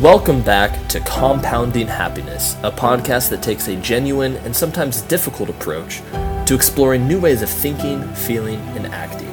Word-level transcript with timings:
Welcome 0.00 0.40
back 0.40 0.88
to 0.88 1.00
Compounding 1.00 1.86
Happiness, 1.86 2.56
a 2.62 2.72
podcast 2.72 3.28
that 3.28 3.42
takes 3.42 3.68
a 3.68 3.76
genuine 3.76 4.36
and 4.36 4.56
sometimes 4.56 5.02
difficult 5.02 5.50
approach 5.50 6.00
to 6.46 6.54
exploring 6.54 7.06
new 7.06 7.20
ways 7.20 7.42
of 7.42 7.50
thinking, 7.50 8.02
feeling, 8.14 8.60
and 8.78 8.86
acting. 8.86 9.28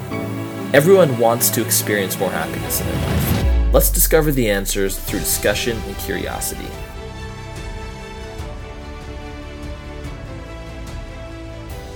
Everyone 0.73 1.17
wants 1.19 1.49
to 1.51 1.63
experience 1.63 2.19
more 2.19 2.29
happiness 2.29 2.81
in 2.81 2.87
their 2.87 2.97
life. 2.97 3.73
Let's 3.73 3.89
discover 3.89 4.33
the 4.33 4.49
answers 4.49 4.99
through 4.99 5.19
discussion 5.19 5.77
and 5.77 5.97
curiosity. 5.99 6.67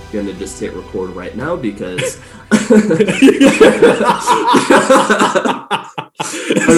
I'm 0.06 0.12
gonna 0.12 0.32
just 0.32 0.58
hit 0.58 0.72
record 0.72 1.10
right 1.10 1.36
now 1.36 1.56
because 1.56 2.18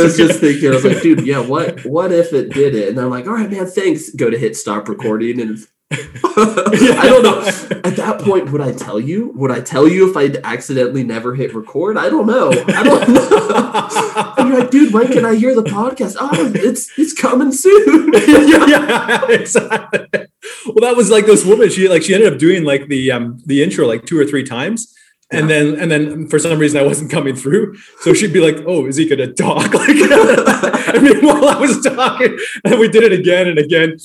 I 0.01 0.05
was 0.05 0.17
just 0.17 0.41
thinking, 0.41 0.71
I 0.71 0.75
was 0.75 0.85
like, 0.85 1.03
dude, 1.03 1.27
yeah, 1.27 1.41
what 1.41 1.85
what 1.85 2.13
if 2.13 2.33
it 2.33 2.53
did 2.53 2.75
it? 2.75 2.89
And 2.89 2.99
I'm 2.99 3.11
like, 3.11 3.27
all 3.27 3.35
right, 3.35 3.51
man, 3.51 3.67
thanks. 3.67 4.11
Go 4.11 4.31
to 4.31 4.39
hit 4.39 4.57
stop 4.57 4.89
recording 4.89 5.41
and 5.41 5.59
I 5.91 7.03
don't 7.09 7.23
know. 7.23 7.41
At 7.85 7.97
that 7.97 8.21
point, 8.21 8.51
would 8.51 8.61
I 8.61 8.73
tell 8.73 8.99
you? 8.99 9.31
Would 9.37 9.51
I 9.51 9.61
tell 9.61 9.87
you 9.87 10.11
if 10.11 10.17
I'd 10.17 10.39
accidentally 10.39 11.05
never 11.05 11.35
hit 11.35 11.55
record? 11.55 11.97
I 11.97 12.09
don't 12.09 12.27
know. 12.27 12.51
I 12.51 12.83
don't 12.83 13.09
know. 13.11 14.35
and 14.39 14.49
you're 14.49 14.61
like, 14.61 14.71
dude, 14.71 14.93
when 14.93 15.13
can 15.13 15.25
I 15.25 15.37
hear 15.37 15.55
the 15.55 15.63
podcast? 15.63 16.17
Oh, 16.19 16.53
it's 16.55 16.91
it's 16.99 17.13
coming 17.13 17.53
soon. 17.53 18.13
yeah, 18.13 18.67
yeah, 18.67 19.27
exactly. 19.31 20.27
Well, 20.67 20.81
that 20.81 20.97
was 20.97 21.11
like 21.11 21.27
this 21.27 21.45
woman. 21.45 21.71
She 21.71 21.89
like 21.89 22.03
she 22.03 22.15
ended 22.15 22.33
up 22.33 22.39
doing 22.39 22.65
like 22.65 22.89
the 22.89 23.13
um 23.13 23.41
the 23.47 23.63
intro 23.63 23.87
like 23.87 24.05
two 24.07 24.19
or 24.19 24.25
three 24.25 24.45
times 24.45 24.93
and 25.35 25.51
then 25.51 25.75
and 25.81 25.91
then 25.91 26.29
for 26.29 26.39
some 26.39 26.59
reason 26.59 26.81
I 26.81 26.85
wasn't 26.85 27.11
coming 27.11 27.35
through. 27.35 27.77
So 28.01 28.15
she'd 28.15 28.33
be 28.33 28.41
like, 28.41 28.65
"Oh, 28.67 28.87
is 28.87 28.97
he 28.97 29.09
gonna 29.09 29.33
talk?" 29.33 29.73
Like, 29.75 29.89
I 29.91 30.99
mean, 31.01 31.25
while 31.27 31.49
I 31.49 31.59
was 31.59 31.83
talking, 31.83 32.39
and 32.65 32.79
we 32.79 32.89
did 32.89 33.03
it 33.03 33.13
again 33.13 33.49
and 33.49 33.59
again. 33.59 33.99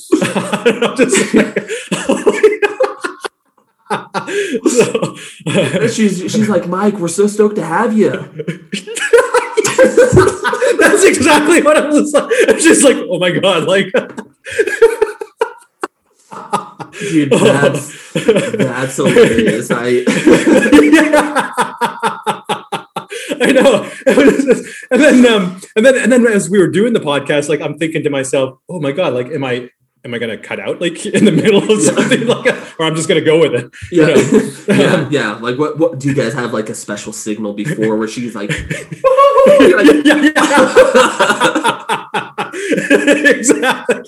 so, 4.69 5.15
she's 5.87 6.19
she's 6.31 6.49
like, 6.49 6.67
Mike, 6.67 6.95
we're 6.95 7.07
so 7.07 7.27
stoked 7.27 7.55
to 7.55 7.65
have 7.65 7.97
you. 7.97 8.09
That's 10.79 11.03
exactly 11.05 11.61
what 11.61 11.77
I 11.77 11.87
was 11.87 12.13
like. 12.13 12.59
She's 12.59 12.83
like, 12.83 12.97
oh 12.97 13.19
my 13.19 13.31
god, 13.31 13.63
like. 13.65 13.93
Dude, 16.99 17.31
that's 17.31 18.13
that's 18.13 18.95
hilarious. 18.95 19.69
I 19.71 20.03
I 23.41 23.51
know. 23.51 23.91
and 24.91 25.01
then 25.01 25.25
um 25.25 25.61
and 25.75 25.85
then 25.85 25.97
and 25.97 26.11
then 26.11 26.25
as 26.27 26.49
we 26.49 26.59
were 26.59 26.67
doing 26.69 26.93
the 26.93 26.99
podcast, 26.99 27.49
like 27.49 27.61
I'm 27.61 27.77
thinking 27.77 28.03
to 28.03 28.09
myself, 28.09 28.59
oh 28.69 28.79
my 28.79 28.91
god, 28.91 29.13
like 29.13 29.27
am 29.27 29.43
I 29.43 29.69
am 30.05 30.13
I 30.13 30.19
gonna 30.19 30.37
cut 30.37 30.59
out 30.59 30.79
like 30.79 31.05
in 31.05 31.25
the 31.25 31.31
middle 31.31 31.63
of 31.63 31.69
yeah. 31.69 31.91
something 31.91 32.27
like 32.27 32.79
or 32.79 32.85
I'm 32.85 32.95
just 32.95 33.09
gonna 33.09 33.21
go 33.21 33.39
with 33.39 33.53
it. 33.55 33.71
Yeah. 33.91 34.15
You 34.15 34.31
know? 34.31 34.51
yeah, 34.67 35.09
yeah. 35.09 35.35
Like 35.35 35.57
what 35.57 35.77
what 35.77 35.99
do 35.99 36.07
you 36.07 36.13
guys 36.13 36.33
have 36.33 36.53
like 36.53 36.69
a 36.69 36.75
special 36.75 37.11
signal 37.11 37.53
before 37.53 37.97
where 37.97 38.07
she's 38.07 38.35
like, 38.35 38.51
like 38.51 38.67
yeah, 40.05 40.31
yeah. 40.35 41.68
exactly. 42.91 44.03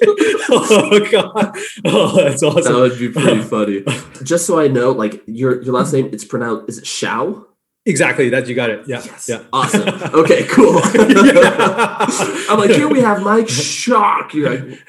Oh 0.49 1.07
god. 1.11 1.57
Oh, 1.85 2.15
that's 2.15 2.43
awesome. 2.43 2.73
That 2.73 2.79
would 2.79 2.99
be 2.99 3.09
pretty 3.09 3.39
oh. 3.39 3.43
funny. 3.43 3.83
Just 4.23 4.45
so 4.45 4.59
I 4.59 4.67
know, 4.67 4.91
like 4.91 5.23
your 5.25 5.61
your 5.61 5.73
last 5.73 5.93
name, 5.93 6.09
it's 6.11 6.25
pronounced 6.25 6.69
is 6.69 6.77
it 6.79 6.87
Shao? 6.87 7.45
Exactly. 7.85 8.29
That 8.29 8.47
you 8.47 8.53
got 8.53 8.69
it. 8.69 8.87
Yeah. 8.87 9.01
Yes. 9.03 9.27
Yeah. 9.27 9.43
Awesome. 9.51 9.87
Okay. 10.13 10.45
Cool. 10.47 10.79
I'm 10.83 12.59
like, 12.59 12.71
here 12.71 12.87
we 12.87 13.01
have 13.01 13.23
Mike 13.23 13.49
Shock. 13.49 14.33
You're 14.33 14.49
like, 14.55 14.79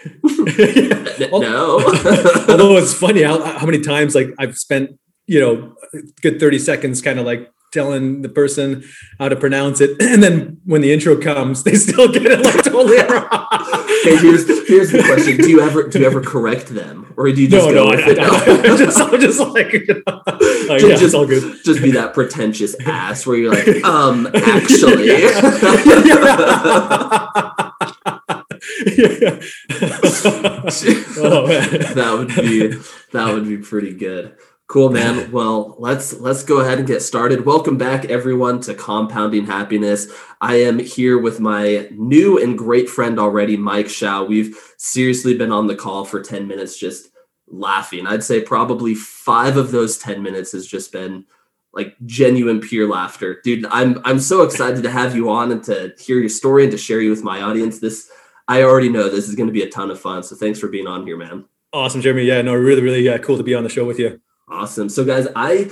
no. 1.30 1.80
Although 2.48 2.76
it's 2.76 2.92
funny 2.92 3.22
how 3.22 3.40
how 3.42 3.66
many 3.66 3.80
times 3.80 4.14
like 4.14 4.34
I've 4.38 4.58
spent 4.58 4.98
you 5.26 5.40
know 5.40 5.74
good 6.20 6.40
30 6.40 6.58
seconds 6.58 7.00
kind 7.00 7.18
of 7.18 7.26
like 7.26 7.50
telling 7.72 8.22
the 8.22 8.28
person 8.28 8.84
how 9.18 9.28
to 9.28 9.36
pronounce 9.36 9.80
it, 9.80 10.00
and 10.00 10.22
then 10.22 10.60
when 10.64 10.80
the 10.80 10.92
intro 10.92 11.20
comes, 11.20 11.62
they 11.64 11.74
still 11.74 12.12
get 12.12 12.26
it 12.26 12.40
like 12.40 12.62
totally 12.64 12.96
wrong. 13.08 13.48
okay, 14.02 14.16
here's 14.18 14.46
here's 14.68 14.92
the 14.92 15.02
question: 15.02 15.38
Do 15.38 15.50
you 15.50 15.60
ever 15.60 15.88
do 15.88 15.98
you 15.98 16.06
ever 16.06 16.20
correct 16.20 16.68
them, 16.68 17.12
or 17.16 17.30
do 17.30 17.42
you 17.42 17.48
just 17.48 17.66
no, 17.66 17.72
go 17.72 17.90
no, 17.90 17.96
with 17.96 18.18
I, 18.18 18.24
I, 18.24 18.72
I, 18.72 18.76
just, 18.76 19.00
I'm 19.00 19.20
just 19.20 19.40
like, 19.40 19.72
you 19.72 19.86
know, 20.06 20.22
like 20.26 20.80
just, 20.80 20.88
yeah, 20.88 20.96
just, 20.96 21.14
all 21.14 21.26
good. 21.26 21.64
Just 21.64 21.82
be 21.82 21.90
that 21.92 22.14
pretentious 22.14 22.76
ass 22.86 23.26
where 23.26 23.36
you're 23.36 23.54
like, 23.54 23.84
um, 23.84 24.26
actually. 24.34 25.10
oh, 31.18 31.46
that 31.94 32.14
would 32.16 32.28
be 32.28 32.68
that 33.12 33.32
would 33.32 33.46
be 33.46 33.58
pretty 33.58 33.94
good. 33.94 34.36
Cool, 34.72 34.88
man. 34.88 35.30
Well, 35.30 35.76
let's 35.78 36.14
let's 36.14 36.42
go 36.42 36.60
ahead 36.60 36.78
and 36.78 36.86
get 36.86 37.02
started. 37.02 37.44
Welcome 37.44 37.76
back, 37.76 38.06
everyone, 38.06 38.58
to 38.62 38.72
Compounding 38.72 39.44
Happiness. 39.44 40.10
I 40.40 40.62
am 40.62 40.78
here 40.78 41.18
with 41.18 41.40
my 41.40 41.90
new 41.90 42.38
and 42.38 42.56
great 42.56 42.88
friend 42.88 43.18
already, 43.18 43.58
Mike 43.58 43.90
Shao. 43.90 44.24
We've 44.24 44.56
seriously 44.78 45.36
been 45.36 45.52
on 45.52 45.66
the 45.66 45.76
call 45.76 46.06
for 46.06 46.22
ten 46.22 46.48
minutes, 46.48 46.78
just 46.78 47.10
laughing. 47.46 48.06
I'd 48.06 48.24
say 48.24 48.40
probably 48.40 48.94
five 48.94 49.58
of 49.58 49.72
those 49.72 49.98
ten 49.98 50.22
minutes 50.22 50.52
has 50.52 50.66
just 50.66 50.90
been 50.90 51.26
like 51.74 51.94
genuine 52.06 52.62
pure 52.62 52.88
laughter, 52.88 53.42
dude. 53.44 53.66
I'm 53.66 54.00
I'm 54.06 54.20
so 54.20 54.40
excited 54.40 54.82
to 54.84 54.90
have 54.90 55.14
you 55.14 55.28
on 55.28 55.52
and 55.52 55.62
to 55.64 55.92
hear 56.00 56.18
your 56.18 56.30
story 56.30 56.62
and 56.62 56.72
to 56.72 56.78
share 56.78 57.02
you 57.02 57.10
with 57.10 57.22
my 57.22 57.42
audience. 57.42 57.78
This 57.78 58.10
I 58.48 58.62
already 58.62 58.88
know 58.88 59.10
this 59.10 59.28
is 59.28 59.34
going 59.34 59.48
to 59.48 59.52
be 59.52 59.64
a 59.64 59.70
ton 59.70 59.90
of 59.90 60.00
fun. 60.00 60.22
So 60.22 60.34
thanks 60.34 60.58
for 60.58 60.68
being 60.68 60.86
on 60.86 61.06
here, 61.06 61.18
man. 61.18 61.44
Awesome, 61.74 62.00
Jeremy. 62.00 62.22
Yeah, 62.22 62.40
no, 62.40 62.54
really, 62.54 62.80
really 62.80 63.06
uh, 63.06 63.18
cool 63.18 63.36
to 63.36 63.42
be 63.42 63.54
on 63.54 63.64
the 63.64 63.68
show 63.68 63.84
with 63.84 63.98
you. 63.98 64.18
Awesome. 64.52 64.90
So, 64.90 65.04
guys, 65.04 65.26
I 65.34 65.70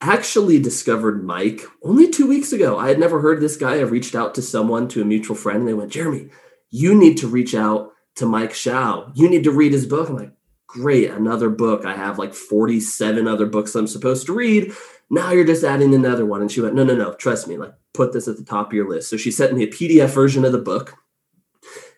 actually 0.00 0.58
discovered 0.58 1.22
Mike 1.22 1.60
only 1.82 2.08
two 2.08 2.26
weeks 2.26 2.52
ago. 2.52 2.78
I 2.78 2.88
had 2.88 2.98
never 2.98 3.20
heard 3.20 3.40
this 3.40 3.56
guy. 3.56 3.74
I 3.76 3.82
reached 3.82 4.14
out 4.14 4.34
to 4.34 4.42
someone, 4.42 4.88
to 4.88 5.02
a 5.02 5.04
mutual 5.04 5.36
friend, 5.36 5.60
and 5.60 5.68
they 5.68 5.74
went, 5.74 5.92
Jeremy, 5.92 6.30
you 6.70 6.94
need 6.98 7.18
to 7.18 7.28
reach 7.28 7.54
out 7.54 7.92
to 8.16 8.26
Mike 8.26 8.54
Shao. 8.54 9.12
You 9.14 9.28
need 9.28 9.44
to 9.44 9.52
read 9.52 9.72
his 9.72 9.86
book. 9.86 10.08
I'm 10.08 10.16
like, 10.16 10.32
great, 10.66 11.10
another 11.10 11.50
book. 11.50 11.84
I 11.84 11.94
have 11.94 12.18
like 12.18 12.32
47 12.32 13.28
other 13.28 13.46
books 13.46 13.74
I'm 13.74 13.86
supposed 13.86 14.26
to 14.26 14.34
read. 14.34 14.72
Now 15.10 15.30
you're 15.30 15.44
just 15.44 15.64
adding 15.64 15.94
another 15.94 16.24
one. 16.24 16.40
And 16.40 16.50
she 16.50 16.62
went, 16.62 16.74
no, 16.74 16.84
no, 16.84 16.96
no, 16.96 17.12
trust 17.14 17.46
me, 17.46 17.58
like 17.58 17.74
put 17.92 18.14
this 18.14 18.28
at 18.28 18.38
the 18.38 18.44
top 18.44 18.68
of 18.68 18.72
your 18.72 18.88
list. 18.88 19.10
So 19.10 19.18
she 19.18 19.30
sent 19.30 19.54
me 19.54 19.64
a 19.64 19.68
PDF 19.68 20.08
version 20.08 20.46
of 20.46 20.52
the 20.52 20.58
book 20.58 20.96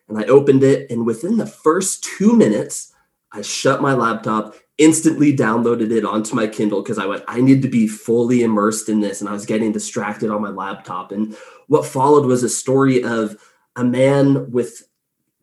and 0.09 0.19
I 0.19 0.25
opened 0.25 0.65
it. 0.65 0.91
And 0.91 1.07
within 1.07 1.37
the 1.37 1.47
first 1.47 2.03
two 2.03 2.37
minutes, 2.37 2.93
I 3.31 3.43
shut 3.43 3.81
my 3.81 3.95
laptop 3.95 4.57
instantly 4.79 5.37
downloaded 5.37 5.91
it 5.91 6.05
onto 6.05 6.35
my 6.35 6.47
Kindle 6.47 6.83
because 6.83 6.99
I 6.99 7.07
went, 7.07 7.23
I 7.29 7.41
need 7.41 7.63
to 7.63 7.69
be 7.69 7.87
fully 7.87 8.43
immersed 8.43 8.89
in 8.89 9.01
this. 9.01 9.21
And 9.21 9.31
I 9.31 9.33
was 9.33 9.47
getting 9.47 9.73
distracted 9.73 10.31
on 10.31 10.43
my 10.43 10.51
laptop. 10.51 11.13
And 11.13 11.37
what 11.69 11.87
followed 11.87 12.27
was 12.27 12.43
a 12.43 12.49
story 12.49 13.03
of 13.03 13.37
a 13.77 13.85
man 13.85 14.51
with 14.51 14.83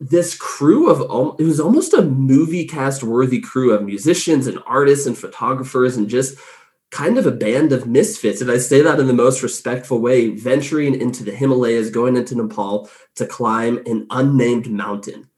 this 0.00 0.36
crew 0.36 0.90
of 0.90 1.00
it 1.38 1.44
was 1.44 1.60
almost 1.60 1.94
a 1.94 2.02
movie 2.02 2.66
cast 2.66 3.04
worthy 3.04 3.40
crew 3.40 3.72
of 3.72 3.84
musicians 3.84 4.48
and 4.48 4.58
artists 4.66 5.06
and 5.06 5.16
photographers 5.16 5.96
and 5.96 6.08
just 6.08 6.36
kind 6.90 7.16
of 7.16 7.24
a 7.24 7.30
band 7.30 7.72
of 7.72 7.86
misfits. 7.86 8.40
And 8.40 8.50
I 8.50 8.58
say 8.58 8.82
that 8.82 9.00
in 9.00 9.06
the 9.06 9.14
most 9.14 9.42
respectful 9.42 10.00
way, 10.00 10.28
venturing 10.28 11.00
into 11.00 11.24
the 11.24 11.30
Himalayas, 11.30 11.90
going 11.90 12.16
into 12.16 12.34
Nepal 12.34 12.90
to 13.14 13.26
climb 13.26 13.78
an 13.86 14.06
unnamed 14.10 14.70
mountain. 14.70 15.28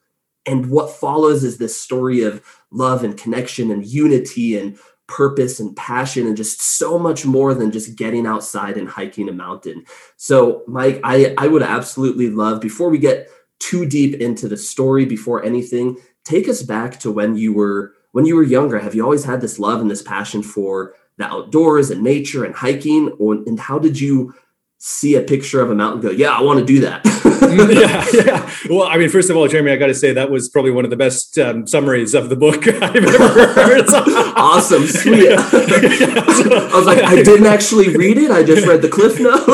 And 0.47 0.71
what 0.71 0.91
follows 0.91 1.45
is 1.45 1.59
this 1.59 1.81
story 1.81 2.23
of 2.23 2.43
love 2.71 3.05
and 3.05 3.17
connection 3.17 3.71
and 3.71 3.85
unity 3.85 4.59
and 4.59 4.79
purpose 5.07 5.61
and 5.61 5.77
passion 5.77 6.27
and 6.27 6.37
just 6.37 6.61
so 6.61 6.99
much 6.99 7.27
more 7.27 7.55
than 7.55 7.71
just 7.71 7.97
getting 7.97 8.27
outside 8.27 8.77
and 8.77 8.89
hiking 8.89 9.29
a 9.29 9.33
mountain. 9.33 9.85
So, 10.17 10.63
Mike, 10.67 11.01
I, 11.05 11.35
I 11.39 11.47
would 11.47 11.63
absolutely 11.63 12.31
love, 12.31 12.61
before 12.61 12.89
we 12.89 12.99
get 12.99 13.29
too 13.59 13.87
deep 13.87 14.21
into 14.21 14.49
the 14.49 14.57
story, 14.57 15.05
before 15.05 15.45
anything, 15.45 15.97
take 16.25 16.49
us 16.49 16.63
back 16.63 16.99
to 17.01 17.11
when 17.11 17.37
you 17.37 17.53
were 17.53 17.93
when 18.13 18.25
you 18.25 18.37
were 18.37 18.43
younger. 18.43 18.79
Have 18.79 18.95
you 18.95 19.03
always 19.03 19.25
had 19.25 19.41
this 19.41 19.59
love 19.59 19.81
and 19.81 19.91
this 19.91 20.03
passion 20.03 20.43
for 20.43 20.95
the 21.17 21.27
outdoors 21.27 21.91
and 21.91 22.03
nature 22.03 22.45
and 22.45 22.55
hiking? 22.55 23.11
Or 23.19 23.35
and 23.35 23.59
how 23.59 23.79
did 23.79 24.01
you 24.01 24.35
see 24.79 25.17
a 25.17 25.23
picture 25.23 25.61
of 25.61 25.71
a 25.71 25.75
mountain 25.75 26.03
go, 26.03 26.11
yeah, 26.11 26.31
I 26.31 26.43
want 26.43 26.61
to 26.61 26.65
do 26.65 26.81
that. 26.81 27.05
yeah, 27.71 28.07
yeah. 28.13 28.51
Well, 28.69 28.85
I 28.85 28.97
mean, 28.97 29.09
first 29.09 29.31
of 29.31 29.37
all, 29.37 29.47
Jeremy, 29.49 29.73
I 29.73 29.77
got 29.77 29.89
to 29.89 29.95
say 29.95 30.13
that 30.13 30.31
was 30.31 30.49
probably 30.49 30.71
one 30.71 30.85
of 30.85 30.91
the 30.91 30.97
best 30.97 31.39
um, 31.39 31.67
summaries 31.67 32.15
of 32.15 32.29
the 32.29 32.37
book 32.37 32.67
I've 32.69 32.97
ever 32.97 33.53
heard. 33.53 33.85
awesome, 34.37 34.87
sweet. 34.87 35.31
I 35.31 36.71
was 36.75 36.87
like, 36.87 37.03
I 37.03 37.17
didn't 37.23 37.47
actually 37.47 37.97
read 37.97 38.19
it. 38.19 38.31
I 38.31 38.43
just 38.43 38.67
read 38.67 38.83
the 38.83 38.89
cliff 38.89 39.21
notes. 39.21 39.47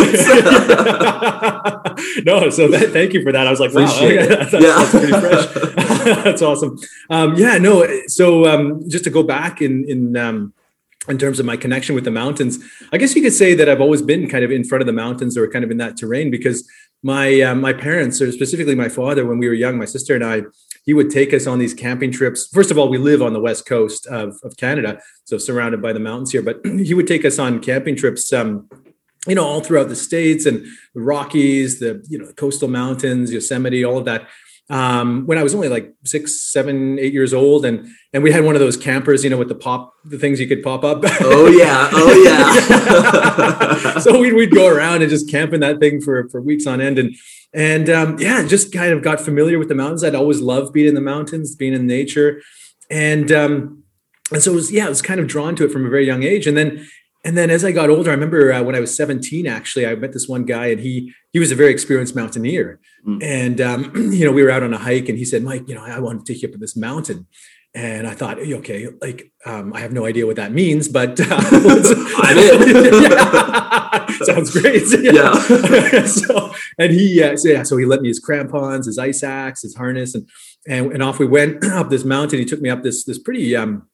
no, 2.24 2.50
so 2.50 2.68
that, 2.68 2.90
thank 2.92 3.12
you 3.12 3.22
for 3.22 3.32
that. 3.32 3.46
I 3.46 3.50
was 3.50 3.60
like, 3.60 3.74
wow, 3.74 3.84
okay, 3.84 4.26
that's, 4.26 4.52
yeah. 4.52 4.60
that's 4.60 4.90
pretty 4.90 5.08
fresh. 5.08 6.24
that's 6.24 6.42
awesome. 6.42 6.78
Um, 7.08 7.34
yeah, 7.36 7.58
no. 7.58 7.86
So 8.06 8.46
um, 8.46 8.88
just 8.88 9.04
to 9.04 9.10
go 9.10 9.22
back 9.22 9.60
in 9.62 9.84
in 9.88 10.16
um, 10.16 10.52
in 11.08 11.18
terms 11.18 11.40
of 11.40 11.46
my 11.46 11.56
connection 11.56 11.94
with 11.94 12.04
the 12.04 12.10
mountains, 12.10 12.58
I 12.92 12.98
guess 12.98 13.14
you 13.16 13.22
could 13.22 13.32
say 13.32 13.54
that 13.54 13.68
I've 13.68 13.80
always 13.80 14.02
been 14.02 14.28
kind 14.28 14.44
of 14.44 14.50
in 14.50 14.64
front 14.64 14.82
of 14.82 14.86
the 14.86 14.92
mountains 14.92 15.36
or 15.36 15.48
kind 15.50 15.64
of 15.64 15.70
in 15.70 15.78
that 15.78 15.96
terrain 15.96 16.30
because 16.30 16.68
my 17.02 17.40
uh, 17.40 17.54
my 17.54 17.72
parents, 17.72 18.20
or 18.20 18.30
specifically 18.32 18.74
my 18.74 18.88
father, 18.88 19.26
when 19.26 19.38
we 19.38 19.48
were 19.48 19.54
young, 19.54 19.78
my 19.78 19.84
sister 19.84 20.14
and 20.14 20.24
I, 20.24 20.42
he 20.84 20.94
would 20.94 21.10
take 21.10 21.32
us 21.32 21.46
on 21.46 21.58
these 21.58 21.74
camping 21.74 22.12
trips. 22.12 22.48
First 22.52 22.70
of 22.70 22.78
all, 22.78 22.88
we 22.88 22.98
live 22.98 23.22
on 23.22 23.32
the 23.32 23.40
west 23.40 23.66
coast 23.66 24.06
of, 24.06 24.36
of 24.42 24.56
Canada, 24.56 25.00
so 25.24 25.38
surrounded 25.38 25.80
by 25.80 25.92
the 25.92 26.00
mountains 26.00 26.32
here. 26.32 26.42
But 26.42 26.60
he 26.64 26.94
would 26.94 27.06
take 27.06 27.24
us 27.24 27.38
on 27.38 27.60
camping 27.60 27.96
trips, 27.96 28.32
um, 28.32 28.68
you 29.26 29.34
know, 29.34 29.44
all 29.44 29.60
throughout 29.60 29.88
the 29.88 29.96
states 29.96 30.46
and 30.46 30.64
the 30.94 31.00
Rockies, 31.00 31.80
the 31.80 32.04
you 32.08 32.18
know 32.18 32.26
the 32.26 32.34
coastal 32.34 32.68
mountains, 32.68 33.32
Yosemite, 33.32 33.84
all 33.84 33.98
of 33.98 34.04
that 34.04 34.28
um, 34.68 35.26
when 35.26 35.38
I 35.38 35.42
was 35.42 35.54
only 35.54 35.68
like 35.68 35.92
six, 36.04 36.52
seven, 36.52 36.98
eight 36.98 37.12
years 37.12 37.34
old, 37.34 37.64
and 37.64 37.88
and 38.12 38.22
we 38.22 38.30
had 38.30 38.44
one 38.44 38.54
of 38.54 38.60
those 38.60 38.76
campers, 38.76 39.24
you 39.24 39.30
know, 39.30 39.36
with 39.36 39.48
the 39.48 39.54
pop, 39.54 39.94
the 40.04 40.18
things 40.18 40.38
you 40.40 40.46
could 40.46 40.62
pop 40.62 40.84
up. 40.84 41.00
Oh 41.20 41.48
yeah, 41.48 41.88
oh 41.92 42.22
yeah. 43.84 43.98
so 43.98 44.20
we'd 44.20 44.34
we'd 44.34 44.52
go 44.52 44.68
around 44.68 45.02
and 45.02 45.10
just 45.10 45.28
camp 45.30 45.52
in 45.52 45.60
that 45.60 45.80
thing 45.80 46.00
for 46.00 46.28
for 46.28 46.40
weeks 46.40 46.66
on 46.66 46.80
end, 46.80 46.98
and 46.98 47.16
and 47.52 47.90
um, 47.90 48.18
yeah, 48.18 48.46
just 48.46 48.72
kind 48.72 48.92
of 48.92 49.02
got 49.02 49.20
familiar 49.20 49.58
with 49.58 49.68
the 49.68 49.74
mountains. 49.74 50.04
I'd 50.04 50.14
always 50.14 50.40
loved 50.40 50.72
being 50.72 50.88
in 50.88 50.94
the 50.94 51.00
mountains, 51.00 51.56
being 51.56 51.72
in 51.72 51.86
nature, 51.86 52.40
and 52.90 53.32
um, 53.32 53.82
and 54.30 54.42
so 54.42 54.52
it 54.52 54.54
was 54.54 54.70
yeah, 54.70 54.86
I 54.86 54.88
was 54.88 55.02
kind 55.02 55.18
of 55.18 55.26
drawn 55.26 55.56
to 55.56 55.64
it 55.64 55.72
from 55.72 55.84
a 55.84 55.90
very 55.90 56.06
young 56.06 56.22
age, 56.22 56.46
and 56.46 56.56
then 56.56 56.86
and 57.24 57.36
then 57.36 57.50
as 57.50 57.64
I 57.64 57.72
got 57.72 57.90
older, 57.90 58.10
I 58.10 58.14
remember 58.14 58.52
uh, 58.52 58.62
when 58.62 58.74
I 58.74 58.80
was 58.80 58.94
17, 58.96 59.46
actually, 59.46 59.86
I 59.86 59.94
met 59.94 60.12
this 60.12 60.26
one 60.26 60.44
guy 60.44 60.66
and 60.66 60.80
he, 60.80 61.12
he 61.32 61.38
was 61.38 61.52
a 61.52 61.54
very 61.54 61.70
experienced 61.70 62.16
mountaineer. 62.16 62.80
Mm. 63.06 63.22
And, 63.22 63.60
um, 63.60 63.92
you 64.12 64.24
know, 64.24 64.32
we 64.32 64.42
were 64.42 64.50
out 64.50 64.62
on 64.62 64.72
a 64.72 64.78
hike 64.78 65.08
and 65.08 65.18
he 65.18 65.24
said, 65.24 65.42
Mike, 65.42 65.68
you 65.68 65.74
know, 65.74 65.84
I 65.84 65.98
want 66.00 66.24
to 66.24 66.32
take 66.32 66.42
you 66.42 66.48
up 66.48 66.52
to 66.52 66.58
this 66.58 66.76
mountain. 66.76 67.26
And 67.72 68.06
I 68.06 68.14
thought, 68.14 68.38
okay, 68.38 68.88
like, 69.00 69.30
um, 69.46 69.72
I 69.72 69.80
have 69.80 69.92
no 69.92 70.04
idea 70.04 70.26
what 70.26 70.36
that 70.36 70.50
means, 70.50 70.88
but 70.88 71.20
uh, 71.20 71.26
I'm 71.30 72.38
in. 72.38 73.10
Sounds 74.24 74.50
great. 74.50 74.82
Yeah. 74.90 75.34
yeah. 75.92 76.04
so, 76.04 76.52
and 76.78 76.92
he, 76.92 77.22
uh, 77.22 77.36
so 77.36 77.48
yeah, 77.48 77.62
so 77.62 77.76
he 77.76 77.84
let 77.84 78.02
me 78.02 78.08
his 78.08 78.18
crampons, 78.18 78.86
his 78.86 78.98
ice 78.98 79.22
axe, 79.22 79.62
his 79.62 79.76
harness, 79.76 80.14
and, 80.14 80.28
and, 80.66 80.92
and 80.92 81.02
off 81.02 81.18
we 81.18 81.26
went 81.26 81.64
up 81.72 81.90
this 81.90 82.04
mountain. 82.04 82.38
He 82.38 82.44
took 82.44 82.60
me 82.60 82.70
up 82.70 82.82
this, 82.82 83.04
this 83.04 83.18
pretty, 83.18 83.54
um, 83.54 83.88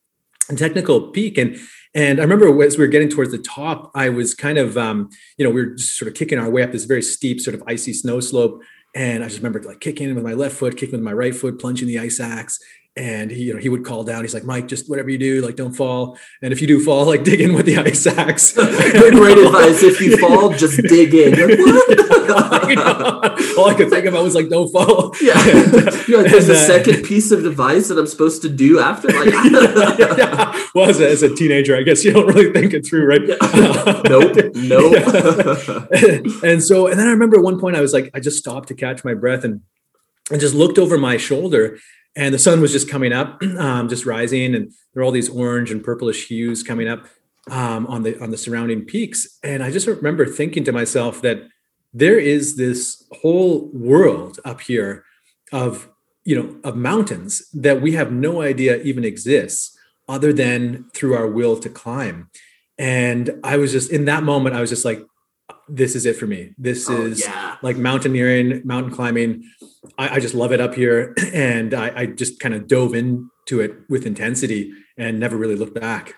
technical 0.55 1.11
peak. 1.11 1.39
And, 1.39 1.59
and 1.95 2.21
I 2.21 2.23
remember 2.23 2.63
as 2.63 2.79
we 2.79 2.85
were 2.85 2.91
getting 2.91 3.09
towards 3.09 3.33
the 3.33 3.39
top, 3.39 3.91
I 3.95 4.11
was 4.11 4.35
kind 4.35 4.59
of, 4.59 4.77
um, 4.77 5.11
you 5.39 5.45
know, 5.45 5.51
we 5.51 5.63
were 5.63 5.75
just 5.75 5.97
sort 5.97 6.09
of 6.09 6.15
kicking 6.15 6.39
our 6.39 6.51
way 6.51 6.63
up 6.63 6.73
this 6.73 6.85
very 6.85 7.03
steep, 7.03 7.41
sort 7.41 7.55
of 7.55 7.63
icy 7.67 7.93
snow 7.93 8.21
slope. 8.21 8.63
And 8.95 9.25
I 9.25 9.29
just 9.29 9.39
remember 9.39 9.63
like 9.63 9.81
kicking 9.81 10.15
with 10.15 10.25
my 10.25 10.35
left 10.35 10.57
foot, 10.57 10.77
kicking 10.77 10.93
with 10.93 11.05
my 11.05 11.13
right 11.13 11.35
foot, 11.35 11.59
plunging 11.59 11.89
the 11.89 11.99
ice 11.99 12.21
axe, 12.21 12.61
and 12.97 13.31
he, 13.31 13.45
you 13.45 13.53
know, 13.53 13.61
he 13.61 13.69
would 13.69 13.85
call 13.85 14.05
down. 14.05 14.23
He's 14.23 14.33
like, 14.33 14.45
Mike, 14.45 14.69
just 14.69 14.89
whatever 14.89 15.11
you 15.11 15.19
do, 15.19 15.43
like 15.43 15.55
don't 15.55 15.75
fall. 15.75 16.19
And 16.41 16.53
if 16.53 16.63
you 16.63 16.67
do 16.67 16.83
fall, 16.83 17.05
like 17.05 17.25
dig 17.25 17.43
in 17.43 17.53
with 17.53 17.67
the 17.67 17.77
ice 17.77 18.07
axe. 18.07 18.53
Great 18.55 19.39
advice. 19.39 19.83
If 19.83 20.01
you 20.01 20.17
fall, 20.17 20.51
just 20.51 20.81
dig 20.83 21.13
in. 21.13 21.33
Like, 21.33 22.79
All 23.59 23.69
I 23.69 23.75
could 23.77 23.91
think 23.91 24.07
about 24.07 24.25
was 24.25 24.35
like, 24.35 24.49
don't 24.49 24.73
fall. 24.73 25.15
Yeah. 25.21 25.45
You're 26.09 26.23
like, 26.23 26.31
there's 26.31 26.49
and, 26.49 26.57
a 26.57 26.61
uh, 26.61 26.67
second 26.67 27.05
piece 27.05 27.31
of 27.31 27.45
advice 27.45 27.89
that 27.89 27.99
I'm 27.99 28.07
supposed 28.07 28.41
to 28.43 28.49
do 28.49 28.79
after. 28.79 29.09
Like, 29.09 29.33
yeah. 29.99 30.67
Well, 30.75 30.89
as 30.89 31.01
a, 31.01 31.09
as 31.09 31.23
a, 31.23 31.35
teenager, 31.35 31.77
I 31.77 31.83
guess 31.83 32.03
you 32.03 32.13
don't 32.13 32.27
really 32.27 32.51
think 32.53 32.73
it 32.73 32.87
through, 32.87 33.07
right? 33.07 33.21
Yeah. 33.27 34.03
nope. 34.09 34.37
Nope. 34.55 36.43
and 36.43 36.63
so, 36.63 36.87
and 36.87 36.99
then 36.99 37.07
I 37.07 37.11
remember 37.11 37.37
at 37.37 37.43
one 37.43 37.61
point 37.61 37.77
I 37.77 37.83
was 37.83 37.93
like, 37.93 38.11
I 38.15 38.21
just 38.21 38.39
stopped 38.39 38.69
to 38.69 38.75
catch 38.75 39.05
my 39.05 39.13
breath 39.13 39.45
and 39.45 39.61
and 40.31 40.41
just 40.41 40.55
looked 40.55 40.79
over 40.79 40.99
my 40.99 41.17
shoulder 41.17 41.79
and 42.17 42.33
the 42.33 42.39
sun 42.39 42.61
was 42.61 42.73
just 42.73 42.89
coming 42.89 43.13
up, 43.13 43.43
um, 43.59 43.89
just 43.89 44.07
rising, 44.07 44.55
and 44.55 44.73
there 44.93 45.03
are 45.03 45.05
all 45.05 45.13
these 45.13 45.29
orange 45.29 45.71
and 45.71 45.85
purplish 45.85 46.27
hues 46.27 46.63
coming 46.63 46.89
up 46.89 47.07
um, 47.51 47.87
on 47.87 48.03
the 48.03 48.21
on 48.23 48.31
the 48.31 48.39
surrounding 48.39 48.85
peaks. 48.85 49.39
And 49.43 49.63
I 49.63 49.71
just 49.71 49.87
remember 49.87 50.27
thinking 50.27 50.65
to 50.65 50.73
myself 50.73 51.21
that 51.23 51.43
there 51.93 52.19
is 52.19 52.57
this 52.57 53.05
whole 53.21 53.71
world 53.73 54.41
up 54.45 54.61
here 54.63 55.05
of 55.53 55.89
you 56.25 56.43
know 56.43 56.57
of 56.65 56.77
mountains 56.77 57.49
that 57.53 57.81
we 57.81 57.93
have 57.93 58.11
no 58.11 58.41
idea 58.41 58.83
even 58.83 59.05
exists, 59.05 59.77
other 60.09 60.33
than 60.33 60.87
through 60.95 61.15
our 61.15 61.27
will 61.27 61.59
to 61.61 61.69
climb. 61.69 62.31
And 62.79 63.41
I 63.45 63.57
was 63.57 63.73
just 63.73 63.91
in 63.91 64.07
that 64.07 64.23
moment, 64.23 64.57
I 64.57 64.61
was 64.61 64.71
just 64.71 64.85
like, 64.85 65.03
this 65.69 65.97
is 65.97 66.07
it 66.07 66.17
for 66.17 66.27
me. 66.27 66.55
This 66.59 66.89
oh, 66.89 67.07
is 67.07 67.21
yeah. 67.21 67.57
like 67.63 67.77
mountaineering, 67.77 68.63
mountain 68.65 68.93
climbing. 68.93 69.45
I, 69.99 70.17
I, 70.17 70.21
just 70.21 70.35
love 70.35 70.53
it 70.53 70.61
up 70.61 70.75
here. 70.75 71.15
And 71.33 71.75
I, 71.75 71.93
I 71.95 72.07
just 72.07 72.41
kind 72.41 72.55
of 72.55 72.67
dove 72.67 72.95
into 72.95 73.61
it 73.61 73.75
with 73.89 74.07
intensity 74.07 74.73
and 74.97 75.21
never 75.21 75.37
really 75.37 75.57
looked 75.57 75.75
back. 75.75 76.15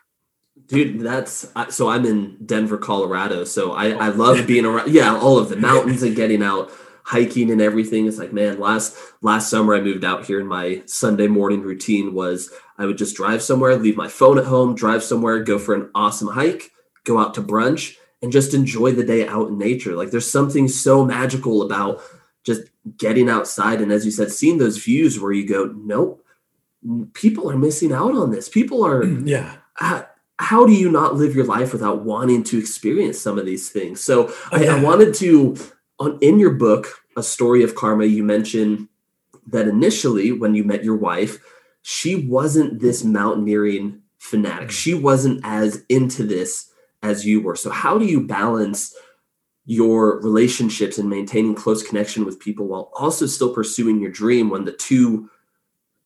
Dude, 0.66 1.00
that's 1.00 1.50
so 1.70 1.88
I'm 1.88 2.04
in 2.04 2.36
Denver, 2.44 2.78
Colorado. 2.78 3.44
So 3.44 3.72
I, 3.72 3.92
oh. 3.92 3.98
I 3.98 4.08
love 4.08 4.46
being 4.46 4.64
around, 4.64 4.92
yeah, 4.92 5.16
all 5.16 5.38
of 5.38 5.48
the 5.48 5.56
mountains 5.68 6.02
and 6.02 6.14
getting 6.14 6.42
out 6.42 6.70
hiking 7.04 7.50
and 7.50 7.62
everything. 7.62 8.06
It's 8.06 8.18
like, 8.18 8.34
man, 8.34 8.60
last 8.60 8.96
last 9.22 9.48
summer 9.48 9.74
I 9.74 9.80
moved 9.80 10.04
out 10.04 10.26
here 10.26 10.40
and 10.40 10.48
my 10.48 10.82
Sunday 10.84 11.26
morning 11.26 11.62
routine 11.62 12.12
was 12.12 12.50
I 12.76 12.84
would 12.84 12.98
just 12.98 13.16
drive 13.16 13.42
somewhere, 13.42 13.76
leave 13.76 13.96
my 13.96 14.08
phone 14.08 14.38
at 14.38 14.44
home, 14.44 14.74
drive 14.74 15.02
somewhere, 15.02 15.42
go 15.42 15.58
for 15.58 15.74
an 15.74 15.90
awesome 15.94 16.28
hike, 16.28 16.70
go 17.04 17.18
out 17.18 17.34
to 17.34 17.42
brunch, 17.42 17.96
and 18.22 18.32
just 18.32 18.54
enjoy 18.54 18.92
the 18.92 19.04
day 19.04 19.26
out 19.26 19.48
in 19.48 19.58
nature. 19.58 19.94
Like 19.94 20.10
there's 20.10 20.30
something 20.30 20.68
so 20.68 21.04
magical 21.04 21.62
about 21.62 22.00
just 22.44 22.62
getting 22.96 23.28
outside 23.28 23.80
and 23.80 23.92
as 23.92 24.04
you 24.04 24.10
said, 24.10 24.30
seeing 24.30 24.58
those 24.58 24.78
views 24.78 25.20
where 25.20 25.32
you 25.32 25.46
go, 25.46 25.66
nope, 25.76 26.24
people 27.12 27.50
are 27.50 27.58
missing 27.58 27.92
out 27.92 28.14
on 28.14 28.30
this. 28.30 28.48
People 28.48 28.84
are 28.84 29.04
yeah. 29.24 29.56
Uh, 29.80 30.02
how 30.40 30.64
do 30.64 30.72
you 30.72 30.90
not 30.90 31.16
live 31.16 31.34
your 31.34 31.44
life 31.44 31.72
without 31.72 32.04
wanting 32.04 32.44
to 32.44 32.58
experience 32.58 33.20
some 33.20 33.38
of 33.38 33.46
these 33.46 33.70
things? 33.70 34.02
So 34.02 34.32
oh, 34.52 34.60
yeah. 34.60 34.74
I, 34.74 34.78
I 34.78 34.82
wanted 34.82 35.14
to 35.14 35.56
on 35.98 36.18
in 36.20 36.38
your 36.38 36.52
book, 36.52 36.86
A 37.16 37.22
Story 37.22 37.62
of 37.62 37.74
Karma, 37.74 38.04
you 38.04 38.22
mentioned 38.22 38.88
that 39.48 39.66
initially 39.66 40.32
when 40.32 40.54
you 40.54 40.64
met 40.64 40.84
your 40.84 40.96
wife, 40.96 41.38
she 41.82 42.14
wasn't 42.14 42.80
this 42.80 43.02
mountaineering 43.02 44.02
fanatic. 44.18 44.68
Mm. 44.68 44.72
She 44.72 44.94
wasn't 44.94 45.40
as 45.42 45.84
into 45.88 46.22
this 46.24 46.67
as 47.02 47.24
you 47.26 47.40
were. 47.40 47.56
So, 47.56 47.70
how 47.70 47.98
do 47.98 48.04
you 48.04 48.26
balance 48.26 48.94
your 49.64 50.18
relationships 50.22 50.96
and 50.96 51.10
maintaining 51.10 51.54
close 51.54 51.82
connection 51.82 52.24
with 52.24 52.40
people 52.40 52.66
while 52.66 52.90
also 52.94 53.26
still 53.26 53.52
pursuing 53.52 54.00
your 54.00 54.10
dream 54.10 54.48
when 54.48 54.64
the 54.64 54.72
two, 54.72 55.28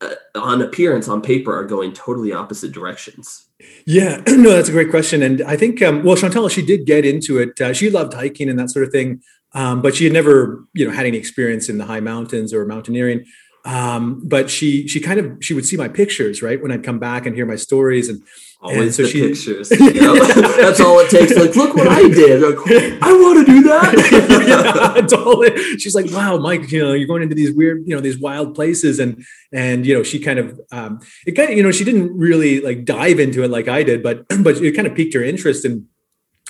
uh, 0.00 0.14
on 0.34 0.60
appearance, 0.60 1.06
on 1.06 1.22
paper, 1.22 1.56
are 1.56 1.64
going 1.64 1.92
totally 1.92 2.32
opposite 2.32 2.72
directions? 2.72 3.46
Yeah, 3.86 4.20
no, 4.26 4.50
that's 4.50 4.68
a 4.68 4.72
great 4.72 4.90
question. 4.90 5.22
And 5.22 5.42
I 5.42 5.56
think, 5.56 5.80
um, 5.80 6.02
well, 6.02 6.16
Chantal, 6.16 6.48
she 6.48 6.66
did 6.66 6.86
get 6.86 7.06
into 7.06 7.38
it. 7.38 7.60
Uh, 7.60 7.72
she 7.72 7.88
loved 7.88 8.14
hiking 8.14 8.48
and 8.48 8.58
that 8.58 8.70
sort 8.70 8.84
of 8.84 8.90
thing. 8.90 9.22
Um, 9.54 9.80
but 9.80 9.94
she 9.94 10.04
had 10.04 10.12
never, 10.12 10.64
you 10.74 10.84
know, 10.84 10.92
had 10.92 11.06
any 11.06 11.18
experience 11.18 11.68
in 11.68 11.78
the 11.78 11.84
high 11.84 12.00
mountains 12.00 12.52
or 12.52 12.64
mountaineering. 12.64 13.26
Um, 13.64 14.22
but 14.26 14.50
she, 14.50 14.88
she 14.88 14.98
kind 14.98 15.20
of, 15.20 15.44
she 15.44 15.54
would 15.54 15.66
see 15.66 15.76
my 15.76 15.88
pictures, 15.88 16.42
right, 16.42 16.60
when 16.60 16.72
I'd 16.72 16.82
come 16.82 16.98
back 16.98 17.26
and 17.26 17.36
hear 17.36 17.46
my 17.46 17.54
stories, 17.56 18.08
and 18.08 18.22
Always 18.62 18.94
so 18.94 19.02
the 19.02 19.08
she, 19.08 19.20
pictures. 19.20 19.70
You 19.80 20.00
know? 20.00 20.14
That's 20.24 20.80
all 20.80 21.00
it 21.00 21.10
takes. 21.10 21.34
Like, 21.34 21.56
look 21.56 21.74
what 21.74 21.88
I 21.88 22.08
did. 22.08 22.40
Like, 22.42 23.02
I 23.02 23.12
want 23.12 23.44
to 23.44 23.52
do 23.52 23.62
that. 23.64 24.94
yeah, 24.96 25.06
totally. 25.06 25.78
She's 25.78 25.96
like, 25.96 26.12
wow, 26.12 26.36
Mike, 26.38 26.70
you 26.70 26.80
know, 26.80 26.92
you're 26.92 27.08
going 27.08 27.22
into 27.22 27.34
these 27.34 27.52
weird, 27.52 27.82
you 27.86 27.94
know, 27.94 28.00
these 28.00 28.20
wild 28.20 28.54
places. 28.54 29.00
And, 29.00 29.24
and, 29.52 29.84
you 29.84 29.94
know, 29.94 30.04
she 30.04 30.20
kind 30.20 30.38
of, 30.38 30.60
um, 30.70 31.00
it 31.26 31.32
kind 31.32 31.50
of, 31.50 31.56
you 31.56 31.62
know, 31.64 31.72
she 31.72 31.82
didn't 31.82 32.16
really 32.16 32.60
like 32.60 32.84
dive 32.84 33.18
into 33.18 33.42
it 33.42 33.50
like 33.50 33.66
I 33.66 33.82
did, 33.82 34.00
but, 34.00 34.26
but 34.42 34.56
it 34.58 34.76
kind 34.76 34.86
of 34.86 34.94
piqued 34.94 35.14
her 35.14 35.24
interest. 35.24 35.64
And, 35.64 35.86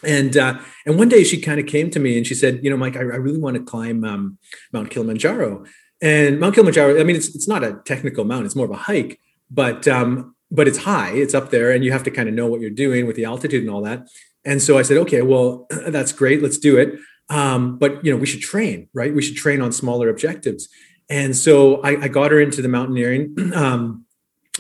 and, 0.05 0.37
uh, 0.37 0.59
and 0.85 0.99
one 0.99 1.09
day 1.09 1.25
she 1.25 1.41
kind 1.41 1.61
of 1.61 1.67
came 1.67 1.89
to 1.91 1.99
me 1.99 2.19
and 2.19 2.27
she 2.27 2.35
said, 2.35 2.63
you 2.63 2.69
know, 2.69 2.77
Mike, 2.77 2.97
I, 2.97 3.01
I 3.01 3.17
really 3.17 3.39
want 3.39 3.57
to 3.57 3.63
climb 3.63 4.05
um, 4.05 4.39
Mount 4.71 4.91
Kilimanjaro. 4.91 5.65
And 6.03 6.39
Mount 6.39 6.55
Kilimanjaro, 6.55 7.01
I 7.01 7.05
mean, 7.05 7.17
it's, 7.17 7.35
it's 7.35 7.49
not 7.49 7.65
a 7.65 7.81
technical 7.87 8.25
mountain, 8.25 8.47
it's 8.47 8.57
more 8.57 8.67
of 8.67 8.73
a 8.73 8.77
hike, 8.77 9.19
but, 9.51 9.89
um, 9.89 10.35
but 10.53 10.69
it's 10.69 10.79
high, 10.79 11.11
it's 11.11 11.35
up 11.35 11.51
there, 11.51 11.71
and 11.71 11.83
you 11.83 11.91
have 11.93 12.03
to 12.05 12.11
kind 12.11 12.29
of 12.29 12.35
know 12.35 12.47
what 12.47 12.61
you're 12.61 12.71
doing 12.71 13.07
with 13.07 13.17
the 13.17 13.25
altitude 13.25 13.63
and 13.63 13.71
all 13.71 13.83
that. 13.83 14.07
And 14.45 14.61
so 14.61 14.77
I 14.79 14.83
said, 14.83 14.99
okay, 14.99 15.23
well, 15.23 15.67
that's 15.89 16.13
great, 16.13 16.43
let's 16.43 16.59
do 16.59 16.77
it. 16.79 16.95
Um, 17.31 17.79
but 17.79 18.05
you 18.05 18.13
know, 18.13 18.19
we 18.19 18.27
should 18.27 18.43
train, 18.43 18.89
right? 18.93 19.15
We 19.15 19.23
should 19.23 19.37
train 19.37 19.63
on 19.63 19.73
smaller 19.73 20.11
objectives. 20.11 20.69
And 21.09 21.35
so 21.35 21.81
I, 21.83 22.03
I 22.03 22.09
got 22.09 22.31
her 22.31 22.41
into 22.41 22.63
the 22.63 22.69
mountaineering. 22.69 23.37
Um, 23.55 24.07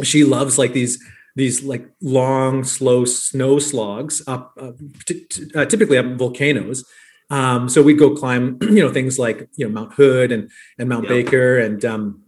she 0.02 0.24
loves 0.24 0.56
like 0.56 0.72
these 0.72 0.98
these 1.36 1.62
like 1.62 1.86
long, 2.00 2.64
slow 2.64 3.04
snow 3.04 3.58
slogs 3.58 4.22
up, 4.26 4.54
uh, 4.58 4.72
t- 5.06 5.24
t- 5.24 5.50
uh, 5.54 5.66
typically 5.66 5.98
up 5.98 6.06
volcanoes. 6.16 6.84
Um, 7.28 7.68
so 7.68 7.82
we'd 7.82 7.98
go 7.98 8.14
climb, 8.14 8.58
you 8.62 8.80
know, 8.80 8.90
things 8.90 9.18
like 9.18 9.48
you 9.56 9.66
know 9.66 9.72
Mount 9.72 9.92
Hood 9.92 10.32
and 10.32 10.50
and 10.78 10.88
Mount 10.88 11.04
yep. 11.04 11.10
Baker 11.10 11.58
and 11.58 11.84
um, 11.84 12.22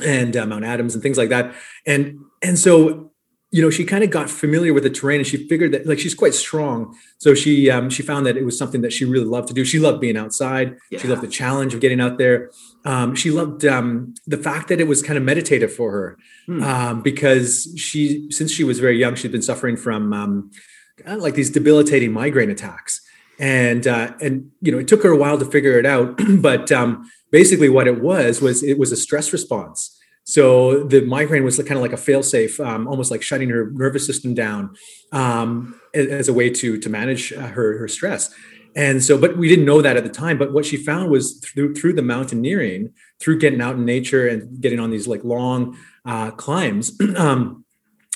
and 0.00 0.36
uh, 0.36 0.46
Mount 0.46 0.64
Adams 0.64 0.94
and 0.94 1.02
things 1.02 1.18
like 1.18 1.30
that. 1.30 1.54
And 1.86 2.18
and 2.42 2.58
so 2.58 3.10
you 3.50 3.60
know 3.60 3.70
she 3.70 3.84
kind 3.84 4.02
of 4.02 4.10
got 4.10 4.30
familiar 4.30 4.72
with 4.72 4.82
the 4.82 4.90
terrain 4.90 5.20
and 5.20 5.26
she 5.26 5.46
figured 5.46 5.72
that 5.72 5.86
like 5.86 5.98
she's 5.98 6.14
quite 6.14 6.34
strong 6.34 6.96
so 7.18 7.34
she 7.34 7.70
um, 7.70 7.90
she 7.90 8.02
found 8.02 8.24
that 8.26 8.36
it 8.36 8.44
was 8.44 8.56
something 8.56 8.80
that 8.80 8.92
she 8.92 9.04
really 9.04 9.26
loved 9.26 9.48
to 9.48 9.54
do 9.54 9.64
she 9.64 9.78
loved 9.78 10.00
being 10.00 10.16
outside 10.16 10.76
yeah. 10.90 10.98
she 10.98 11.08
loved 11.08 11.22
the 11.22 11.28
challenge 11.28 11.74
of 11.74 11.80
getting 11.80 12.00
out 12.00 12.18
there 12.18 12.50
um, 12.84 13.14
she 13.14 13.30
loved 13.30 13.64
um, 13.64 14.14
the 14.26 14.38
fact 14.38 14.68
that 14.68 14.80
it 14.80 14.88
was 14.88 15.02
kind 15.02 15.18
of 15.18 15.22
meditative 15.22 15.72
for 15.72 15.92
her 15.92 16.18
hmm. 16.46 16.62
Um, 16.62 17.02
because 17.02 17.72
she 17.76 18.30
since 18.30 18.50
she 18.50 18.64
was 18.64 18.78
very 18.78 18.98
young 18.98 19.14
she'd 19.14 19.32
been 19.32 19.42
suffering 19.42 19.76
from 19.76 20.12
um, 20.12 20.50
like 21.06 21.34
these 21.34 21.50
debilitating 21.50 22.12
migraine 22.12 22.50
attacks 22.50 23.00
and 23.38 23.86
uh, 23.86 24.12
and 24.20 24.50
you 24.60 24.72
know 24.72 24.78
it 24.78 24.88
took 24.88 25.02
her 25.02 25.10
a 25.10 25.16
while 25.16 25.38
to 25.38 25.44
figure 25.44 25.78
it 25.78 25.84
out, 25.84 26.20
but 26.38 26.70
um, 26.70 27.10
basically 27.30 27.68
what 27.68 27.88
it 27.88 28.00
was 28.00 28.40
was 28.40 28.62
it 28.62 28.78
was 28.78 28.92
a 28.92 28.96
stress 28.96 29.32
response. 29.32 29.98
So 30.24 30.84
the 30.84 31.00
migraine 31.02 31.44
was 31.44 31.56
kind 31.56 31.72
of 31.72 31.80
like 31.80 31.92
a 31.92 31.96
failsafe, 31.96 32.64
um, 32.64 32.86
almost 32.86 33.10
like 33.10 33.22
shutting 33.22 33.48
her 33.50 33.70
nervous 33.70 34.06
system 34.06 34.34
down 34.34 34.76
um, 35.10 35.80
as 35.94 36.28
a 36.28 36.32
way 36.32 36.50
to 36.50 36.78
to 36.78 36.88
manage 36.88 37.32
uh, 37.32 37.48
her 37.48 37.78
her 37.78 37.88
stress. 37.88 38.32
And 38.74 39.02
so, 39.04 39.18
but 39.18 39.36
we 39.36 39.48
didn't 39.48 39.66
know 39.66 39.82
that 39.82 39.96
at 39.96 40.04
the 40.04 40.10
time. 40.10 40.38
But 40.38 40.52
what 40.52 40.64
she 40.64 40.76
found 40.76 41.10
was 41.10 41.38
through 41.38 41.74
through 41.74 41.94
the 41.94 42.02
mountaineering, 42.02 42.92
through 43.20 43.38
getting 43.38 43.60
out 43.60 43.76
in 43.76 43.84
nature 43.84 44.26
and 44.26 44.60
getting 44.60 44.80
on 44.80 44.90
these 44.90 45.06
like 45.06 45.24
long 45.24 45.76
uh, 46.04 46.30
climbs, 46.30 46.98
um, 47.16 47.64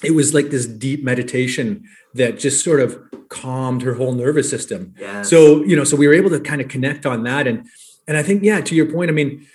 it 0.03 0.13
was 0.13 0.35
like 0.35 0.51
this 0.51 0.67
deep 0.67 1.03
meditation 1.03 1.85
that 2.15 2.39
just 2.39 2.65
sort 2.65 2.81
of 2.81 2.99
calmed 3.29 3.83
her 3.83 3.95
whole 3.95 4.13
nervous 4.13 4.49
system. 4.49 4.95
Yes. 4.99 5.29
So 5.29 5.63
you 5.65 5.77
know, 5.77 5.85
so 5.85 5.97
we 5.97 6.07
were 6.07 6.15
able 6.15 6.31
to 6.31 6.41
kind 6.41 6.61
of 6.61 6.69
connect 6.69 7.05
on 7.05 7.25
that, 7.25 7.47
and 7.47 7.67
and 8.09 8.17
I 8.17 8.23
think 8.23 8.43
yeah, 8.43 8.61
to 8.61 8.75
your 8.75 8.91
point, 8.91 9.11
I 9.11 9.13
mean, 9.13 9.47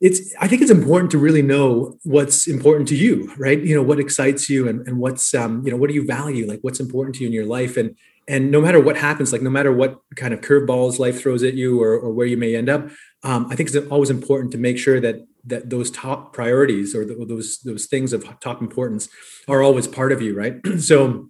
it's 0.00 0.34
i 0.40 0.48
think 0.48 0.62
it's 0.62 0.70
important 0.70 1.10
to 1.10 1.18
really 1.18 1.42
know 1.42 1.98
what's 2.04 2.46
important 2.46 2.88
to 2.88 2.96
you 2.96 3.30
right? 3.36 3.60
You 3.60 3.74
know 3.74 3.82
what 3.82 4.00
excites 4.00 4.48
you 4.48 4.68
and, 4.68 4.86
and 4.86 4.98
what's 4.98 5.34
um 5.34 5.62
you 5.64 5.70
know 5.70 5.76
what 5.76 5.88
do 5.88 5.94
you 5.94 6.04
value? 6.04 6.46
Like 6.46 6.60
what's 6.62 6.80
important 6.80 7.16
to 7.16 7.22
you 7.22 7.26
in 7.28 7.32
your 7.32 7.46
life? 7.46 7.76
And 7.76 7.96
and 8.28 8.50
no 8.50 8.60
matter 8.60 8.80
what 8.80 8.96
happens 8.96 9.32
like 9.32 9.42
no 9.42 9.50
matter 9.50 9.72
what 9.72 10.00
kind 10.14 10.32
of 10.32 10.40
curveballs 10.40 10.98
life 10.98 11.20
throws 11.20 11.42
at 11.42 11.54
you 11.54 11.82
or, 11.82 11.92
or 11.98 12.12
where 12.12 12.26
you 12.26 12.36
may 12.36 12.54
end 12.54 12.68
up 12.68 12.88
um, 13.24 13.46
i 13.50 13.56
think 13.56 13.68
it's 13.68 13.88
always 13.88 14.10
important 14.10 14.52
to 14.52 14.58
make 14.58 14.78
sure 14.78 15.00
that 15.00 15.16
that 15.44 15.70
those 15.70 15.90
top 15.90 16.32
priorities 16.32 16.94
or 16.94 17.04
the, 17.04 17.24
those 17.26 17.58
those 17.60 17.86
things 17.86 18.12
of 18.12 18.24
top 18.40 18.60
importance 18.60 19.08
are 19.48 19.62
always 19.62 19.88
part 19.88 20.12
of 20.12 20.22
you 20.22 20.34
right? 20.36 20.54
So 20.78 21.28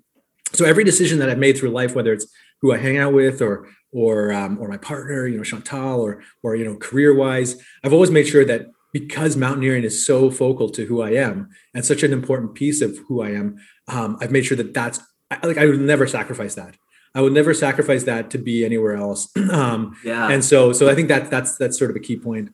so 0.52 0.64
every 0.64 0.84
decision 0.84 1.20
that 1.20 1.30
i've 1.30 1.38
made 1.38 1.56
through 1.56 1.70
life 1.70 1.94
whether 1.94 2.12
it's 2.12 2.26
who 2.60 2.72
i 2.72 2.76
hang 2.76 2.98
out 2.98 3.12
with 3.12 3.40
or 3.40 3.68
or 3.92 4.32
um, 4.32 4.58
or 4.58 4.68
my 4.68 4.76
partner, 4.76 5.26
you 5.26 5.36
know, 5.36 5.44
Chantal, 5.44 6.00
or 6.00 6.22
or 6.42 6.56
you 6.56 6.64
know, 6.64 6.76
career 6.76 7.14
wise, 7.14 7.60
I've 7.84 7.92
always 7.92 8.10
made 8.10 8.28
sure 8.28 8.44
that 8.44 8.66
because 8.92 9.36
mountaineering 9.36 9.84
is 9.84 10.04
so 10.04 10.30
focal 10.30 10.68
to 10.70 10.84
who 10.84 11.00
I 11.00 11.10
am 11.10 11.50
and 11.74 11.84
such 11.84 12.02
an 12.02 12.12
important 12.12 12.54
piece 12.54 12.80
of 12.80 12.98
who 13.06 13.22
I 13.22 13.30
am, 13.30 13.56
um, 13.88 14.18
I've 14.20 14.32
made 14.32 14.44
sure 14.44 14.56
that 14.56 14.74
that's 14.74 15.00
like 15.42 15.58
I 15.58 15.66
would 15.66 15.80
never 15.80 16.06
sacrifice 16.06 16.54
that. 16.54 16.76
I 17.14 17.22
would 17.22 17.32
never 17.32 17.54
sacrifice 17.54 18.04
that 18.04 18.30
to 18.30 18.38
be 18.38 18.64
anywhere 18.64 18.94
else. 18.94 19.28
um, 19.50 19.96
yeah. 20.04 20.30
And 20.30 20.44
so, 20.44 20.72
so 20.72 20.88
I 20.88 20.94
think 20.94 21.08
that 21.08 21.30
that's 21.30 21.56
that's 21.56 21.78
sort 21.78 21.90
of 21.90 21.96
a 21.96 22.00
key 22.00 22.16
point. 22.16 22.50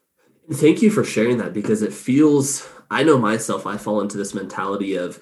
Thank 0.53 0.81
you 0.81 0.91
for 0.91 1.05
sharing 1.05 1.39
that 1.39 1.53
because 1.53 1.83
it 1.83 1.93
feels. 1.93 2.69
I 2.89 3.03
know 3.03 3.19
myself. 3.19 3.67
I 3.67 3.79
fall 3.79 4.01
into 4.01 4.17
this 4.17 4.33
mentality 4.33 4.95
of 4.95 5.21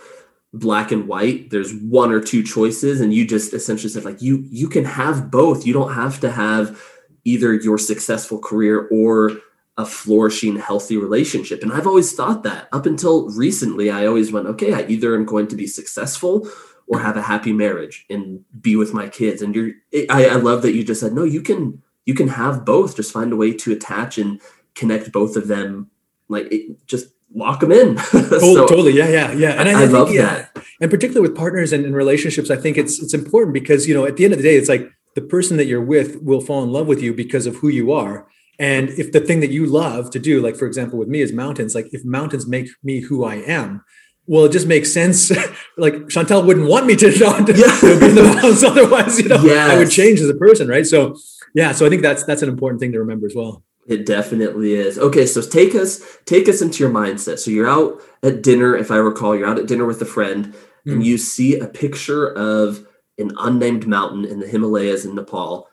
black 0.54 0.92
and 0.92 1.08
white 1.08 1.50
there's 1.50 1.74
one 1.74 2.12
or 2.12 2.20
two 2.20 2.40
choices 2.40 3.00
and 3.00 3.12
you 3.12 3.26
just 3.26 3.52
essentially 3.52 3.90
said 3.90 4.04
like 4.04 4.22
you 4.22 4.44
you 4.50 4.68
can 4.68 4.84
have 4.84 5.30
both. 5.30 5.66
You 5.66 5.72
don't 5.72 5.92
have 5.94 6.20
to 6.20 6.30
have 6.30 6.80
either 7.24 7.52
your 7.54 7.78
successful 7.78 8.38
career 8.38 8.88
or 8.92 9.32
a 9.76 9.84
flourishing 9.84 10.56
healthy 10.56 10.96
relationship. 10.96 11.62
And 11.62 11.72
i've 11.72 11.86
always 11.86 12.12
thought 12.12 12.44
that. 12.44 12.68
Up 12.72 12.86
until 12.86 13.28
recently 13.30 13.90
i 13.90 14.06
always 14.06 14.32
went 14.32 14.46
okay 14.46 14.72
i 14.72 14.86
either 14.86 15.14
am 15.14 15.24
going 15.24 15.48
to 15.48 15.56
be 15.56 15.66
successful 15.66 16.48
or 16.86 17.00
have 17.00 17.16
a 17.16 17.22
happy 17.22 17.52
marriage 17.52 18.04
and 18.10 18.44
be 18.60 18.76
with 18.76 18.94
my 18.94 19.08
kids. 19.08 19.42
And 19.42 19.54
you're 19.54 19.72
I, 20.10 20.26
I 20.26 20.36
love 20.36 20.62
that 20.62 20.74
you 20.74 20.84
just 20.84 21.00
said 21.00 21.12
no 21.12 21.24
you 21.24 21.42
can 21.42 21.82
you 22.04 22.14
can 22.14 22.28
have 22.28 22.64
both. 22.64 22.96
Just 22.96 23.12
find 23.12 23.32
a 23.32 23.36
way 23.36 23.52
to 23.54 23.72
attach 23.72 24.18
and 24.18 24.40
connect 24.74 25.10
both 25.10 25.36
of 25.36 25.48
them. 25.48 25.90
Like 26.28 26.46
it, 26.52 26.86
just 26.86 27.08
lock 27.34 27.60
them 27.60 27.72
in. 27.72 27.98
so, 27.98 28.66
totally. 28.66 28.92
Yeah. 28.92 29.08
Yeah. 29.08 29.32
Yeah. 29.32 29.50
And 29.52 29.68
I, 29.68 29.72
I, 29.72 29.76
I 29.76 29.80
think, 29.80 29.92
love 29.92 30.12
yeah, 30.12 30.22
that. 30.54 30.64
And 30.80 30.90
particularly 30.90 31.28
with 31.28 31.36
partners 31.36 31.72
and, 31.72 31.84
and 31.84 31.94
relationships, 31.94 32.50
I 32.50 32.56
think 32.56 32.78
it's, 32.78 33.02
it's 33.02 33.14
important 33.14 33.54
because, 33.54 33.88
you 33.88 33.94
know, 33.94 34.06
at 34.06 34.16
the 34.16 34.24
end 34.24 34.32
of 34.32 34.38
the 34.38 34.44
day, 34.44 34.56
it's 34.56 34.68
like 34.68 34.88
the 35.14 35.22
person 35.22 35.56
that 35.56 35.66
you're 35.66 35.84
with 35.84 36.22
will 36.22 36.40
fall 36.40 36.62
in 36.62 36.70
love 36.70 36.86
with 36.86 37.02
you 37.02 37.12
because 37.12 37.46
of 37.46 37.56
who 37.56 37.68
you 37.68 37.92
are. 37.92 38.28
And 38.58 38.90
if 38.90 39.12
the 39.12 39.20
thing 39.20 39.40
that 39.40 39.50
you 39.50 39.66
love 39.66 40.10
to 40.10 40.18
do, 40.18 40.40
like 40.40 40.56
for 40.56 40.66
example, 40.66 40.98
with 40.98 41.08
me 41.08 41.20
is 41.20 41.32
mountains, 41.32 41.74
like 41.74 41.88
if 41.92 42.04
mountains 42.04 42.46
make 42.46 42.68
me 42.82 43.00
who 43.00 43.24
I 43.24 43.36
am, 43.36 43.84
well, 44.26 44.44
it 44.44 44.52
just 44.52 44.66
makes 44.66 44.92
sense. 44.92 45.32
like 45.76 46.08
Chantal 46.08 46.42
wouldn't 46.42 46.68
want 46.68 46.86
me 46.86 46.96
to 46.96 47.18
not 47.18 47.48
yeah. 47.48 47.80
be 47.80 48.06
in 48.06 48.14
the 48.14 48.22
mountains, 48.22 48.62
otherwise, 48.62 49.20
you 49.20 49.28
know, 49.28 49.42
yes. 49.42 49.70
I 49.70 49.76
would 49.76 49.90
change 49.90 50.20
as 50.20 50.30
a 50.30 50.34
person, 50.34 50.68
right? 50.68 50.86
So, 50.86 51.16
yeah, 51.54 51.72
so 51.72 51.84
I 51.84 51.88
think 51.88 52.02
that's 52.02 52.24
that's 52.24 52.42
an 52.42 52.48
important 52.48 52.80
thing 52.80 52.92
to 52.92 53.00
remember 53.00 53.26
as 53.26 53.34
well. 53.34 53.63
It 53.86 54.06
definitely 54.06 54.74
is. 54.74 54.98
Okay, 54.98 55.26
so 55.26 55.42
take 55.42 55.74
us 55.74 56.00
take 56.24 56.48
us 56.48 56.62
into 56.62 56.82
your 56.82 56.92
mindset. 56.92 57.38
So 57.38 57.50
you're 57.50 57.68
out 57.68 58.00
at 58.22 58.42
dinner, 58.42 58.74
if 58.76 58.90
I 58.90 58.96
recall, 58.96 59.36
you're 59.36 59.48
out 59.48 59.58
at 59.58 59.66
dinner 59.66 59.84
with 59.84 60.00
a 60.00 60.06
friend, 60.06 60.46
mm. 60.46 60.92
and 60.92 60.96
hmm. 60.96 61.02
you 61.02 61.18
see 61.18 61.58
a 61.58 61.66
picture 61.66 62.32
of 62.32 62.86
an 63.18 63.32
unnamed 63.38 63.86
mountain 63.86 64.24
in 64.24 64.40
the 64.40 64.46
Himalayas 64.46 65.04
in 65.04 65.14
Nepal, 65.14 65.68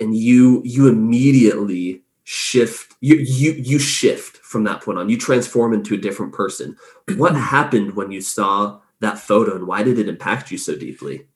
and 0.00 0.16
you 0.16 0.62
you 0.64 0.88
immediately 0.88 2.02
shift 2.24 2.94
you 3.00 3.16
you 3.16 3.52
you 3.52 3.78
shift 3.78 4.38
from 4.38 4.64
that 4.64 4.80
point 4.80 4.98
on. 4.98 5.10
You 5.10 5.18
transform 5.18 5.74
into 5.74 5.94
a 5.94 5.98
different 5.98 6.32
person. 6.32 6.76
What 7.16 7.34
happened 7.36 7.94
when 7.94 8.10
you 8.10 8.22
saw 8.22 8.80
that 9.00 9.18
photo, 9.18 9.54
and 9.54 9.66
why 9.66 9.82
did 9.82 9.98
it 9.98 10.08
impact 10.08 10.50
you 10.50 10.56
so 10.56 10.74
deeply? 10.76 11.26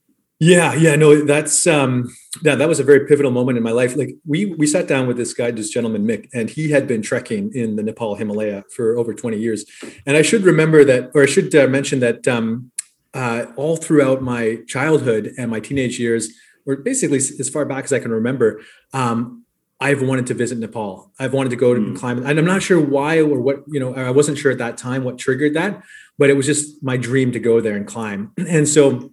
Yeah, 0.40 0.74
yeah, 0.74 0.94
no, 0.94 1.24
that's 1.24 1.66
um 1.66 2.14
yeah, 2.42 2.54
that 2.54 2.68
was 2.68 2.78
a 2.78 2.84
very 2.84 3.06
pivotal 3.06 3.32
moment 3.32 3.58
in 3.58 3.64
my 3.64 3.72
life. 3.72 3.96
Like 3.96 4.14
we 4.24 4.46
we 4.46 4.66
sat 4.68 4.86
down 4.86 5.08
with 5.08 5.16
this 5.16 5.32
guy, 5.32 5.50
this 5.50 5.70
gentleman 5.70 6.06
Mick, 6.06 6.28
and 6.32 6.48
he 6.48 6.70
had 6.70 6.86
been 6.86 7.02
trekking 7.02 7.50
in 7.54 7.74
the 7.74 7.82
Nepal 7.82 8.14
Himalaya 8.14 8.62
for 8.74 8.96
over 8.96 9.12
20 9.12 9.36
years. 9.36 9.64
And 10.06 10.16
I 10.16 10.22
should 10.22 10.44
remember 10.44 10.84
that, 10.84 11.10
or 11.14 11.24
I 11.24 11.26
should 11.26 11.52
uh, 11.56 11.66
mention 11.66 11.98
that 12.00 12.28
um, 12.28 12.70
uh, 13.14 13.46
all 13.56 13.76
throughout 13.76 14.22
my 14.22 14.58
childhood 14.68 15.32
and 15.36 15.50
my 15.50 15.58
teenage 15.58 15.98
years, 15.98 16.32
or 16.66 16.76
basically 16.76 17.18
as 17.18 17.48
far 17.48 17.64
back 17.64 17.84
as 17.84 17.92
I 17.92 17.98
can 17.98 18.12
remember, 18.12 18.60
um, 18.92 19.44
I've 19.80 20.02
wanted 20.02 20.28
to 20.28 20.34
visit 20.34 20.58
Nepal. 20.58 21.12
I've 21.18 21.32
wanted 21.32 21.50
to 21.50 21.56
go 21.56 21.72
mm. 21.72 21.78
and 21.78 21.96
climb, 21.98 22.24
and 22.24 22.38
I'm 22.38 22.44
not 22.44 22.62
sure 22.62 22.80
why 22.80 23.20
or 23.20 23.40
what. 23.40 23.64
You 23.66 23.80
know, 23.80 23.92
I 23.92 24.10
wasn't 24.10 24.38
sure 24.38 24.52
at 24.52 24.58
that 24.58 24.76
time 24.76 25.02
what 25.02 25.18
triggered 25.18 25.54
that, 25.54 25.82
but 26.16 26.30
it 26.30 26.34
was 26.34 26.46
just 26.46 26.80
my 26.80 26.96
dream 26.96 27.32
to 27.32 27.40
go 27.40 27.60
there 27.60 27.74
and 27.74 27.88
climb. 27.88 28.30
And 28.48 28.68
so 28.68 29.10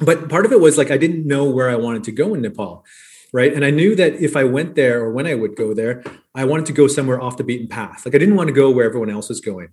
but 0.00 0.28
part 0.28 0.46
of 0.46 0.52
it 0.52 0.60
was 0.60 0.78
like 0.78 0.90
I 0.90 0.96
didn't 0.96 1.26
know 1.26 1.44
where 1.44 1.68
I 1.68 1.76
wanted 1.76 2.04
to 2.04 2.12
go 2.12 2.34
in 2.34 2.42
Nepal, 2.42 2.84
right? 3.32 3.52
And 3.52 3.64
I 3.64 3.70
knew 3.70 3.94
that 3.96 4.14
if 4.14 4.36
I 4.36 4.44
went 4.44 4.74
there 4.74 5.00
or 5.00 5.12
when 5.12 5.26
I 5.26 5.34
would 5.34 5.56
go 5.56 5.74
there, 5.74 6.02
I 6.34 6.44
wanted 6.44 6.66
to 6.66 6.72
go 6.72 6.86
somewhere 6.86 7.20
off 7.20 7.36
the 7.36 7.44
beaten 7.44 7.68
path. 7.68 8.04
Like 8.04 8.14
I 8.14 8.18
didn't 8.18 8.36
want 8.36 8.48
to 8.48 8.54
go 8.54 8.70
where 8.70 8.86
everyone 8.86 9.10
else 9.10 9.28
was 9.28 9.40
going. 9.40 9.68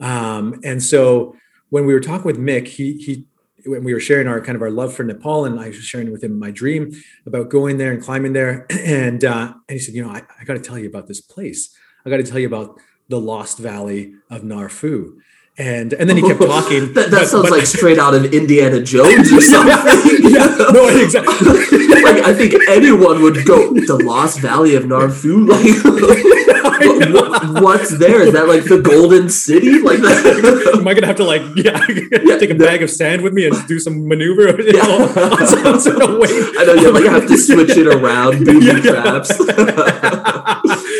Um, 0.00 0.60
and 0.64 0.82
so 0.82 1.36
when 1.70 1.86
we 1.86 1.94
were 1.94 2.00
talking 2.00 2.26
with 2.26 2.38
Mick, 2.38 2.68
he 2.68 2.94
he 2.94 3.26
when 3.66 3.84
we 3.84 3.92
were 3.92 4.00
sharing 4.00 4.26
our 4.26 4.40
kind 4.40 4.56
of 4.56 4.62
our 4.62 4.70
love 4.70 4.94
for 4.94 5.04
Nepal, 5.04 5.44
and 5.44 5.60
I 5.60 5.68
was 5.68 5.76
sharing 5.76 6.10
with 6.12 6.24
him 6.24 6.38
my 6.38 6.50
dream 6.50 6.92
about 7.26 7.50
going 7.50 7.76
there 7.76 7.92
and 7.92 8.02
climbing 8.02 8.32
there, 8.32 8.66
and 8.70 9.24
uh, 9.24 9.54
and 9.68 9.74
he 9.74 9.78
said, 9.78 9.94
you 9.94 10.02
know, 10.02 10.10
I, 10.10 10.22
I 10.40 10.44
got 10.44 10.54
to 10.54 10.60
tell 10.60 10.78
you 10.78 10.88
about 10.88 11.06
this 11.06 11.20
place. 11.20 11.74
I 12.04 12.10
got 12.10 12.16
to 12.16 12.22
tell 12.22 12.38
you 12.38 12.46
about 12.46 12.80
the 13.08 13.20
Lost 13.20 13.58
Valley 13.58 14.14
of 14.30 14.44
Nar 14.44 14.68
Phu 14.68 15.18
and 15.60 15.92
and 15.92 16.08
then 16.08 16.16
he 16.16 16.22
kept 16.22 16.40
talking. 16.54 16.92
that, 16.94 17.10
that 17.10 17.10
but, 17.10 17.28
sounds 17.28 17.50
but, 17.50 17.58
like 17.58 17.66
straight 17.76 17.98
out 17.98 18.14
of 18.14 18.32
Indiana 18.32 18.80
Jones 18.80 19.32
or 19.32 19.40
something. 19.40 20.30
yeah, 20.30 20.48
yeah, 20.58 20.70
no, 20.72 20.88
exactly. 20.88 21.86
like 22.02 22.24
I 22.24 22.32
think 22.34 22.54
anyone 22.68 23.22
would 23.22 23.44
go 23.44 23.72
the 23.74 24.00
Lost 24.02 24.40
Valley 24.40 24.74
of 24.74 24.86
Nar 24.86 25.08
Phu. 25.08 25.46
Like, 25.50 27.12
what, 27.12 27.62
what's 27.62 27.98
there? 27.98 28.22
Is 28.22 28.32
that 28.32 28.48
like 28.48 28.64
the 28.64 28.80
Golden 28.80 29.28
City? 29.28 29.80
Like, 29.80 30.00
that? 30.00 30.76
am 30.78 30.88
I 30.88 30.94
gonna 30.94 31.06
have 31.06 31.16
to 31.16 31.24
like 31.24 31.42
yeah, 31.56 31.78
yeah 31.88 32.38
take 32.38 32.50
a 32.50 32.54
no. 32.54 32.64
bag 32.64 32.82
of 32.82 32.90
sand 32.90 33.22
with 33.22 33.34
me 33.34 33.46
and 33.46 33.66
do 33.66 33.78
some 33.78 34.08
maneuver? 34.08 34.60
Yeah. 34.62 34.80
on 34.80 35.80
some, 35.80 35.96
I 36.00 36.64
know 36.66 36.74
you 36.74 36.90
like 36.92 37.04
have 37.04 37.28
to 37.28 37.36
switch 37.36 37.76
it 37.76 37.86
around, 37.86 38.44
booby 38.46 38.66
yeah, 38.66 38.80
traps. 38.80 39.28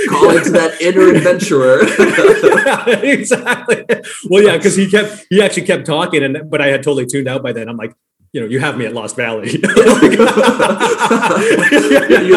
Call 0.08 0.30
it 0.30 0.44
that 0.52 0.80
inner 0.80 1.08
adventurer. 1.14 1.80
exactly. 3.04 3.84
Well, 4.28 4.42
yeah, 4.42 4.56
because 4.56 4.76
he 4.76 4.90
kept 4.90 5.26
he 5.30 5.42
actually 5.42 5.66
kept 5.66 5.86
talking, 5.86 6.22
and 6.22 6.50
but 6.50 6.60
I 6.60 6.68
had 6.68 6.82
totally 6.82 7.06
tuned 7.06 7.28
out 7.28 7.42
by 7.42 7.52
then. 7.52 7.68
I'm 7.68 7.76
like, 7.76 7.92
you 8.32 8.40
know, 8.40 8.46
you 8.46 8.60
have 8.60 8.78
me 8.78 8.86
at 8.86 8.94
Lost 8.94 9.16
Valley. 9.16 9.50
You're 9.60 9.60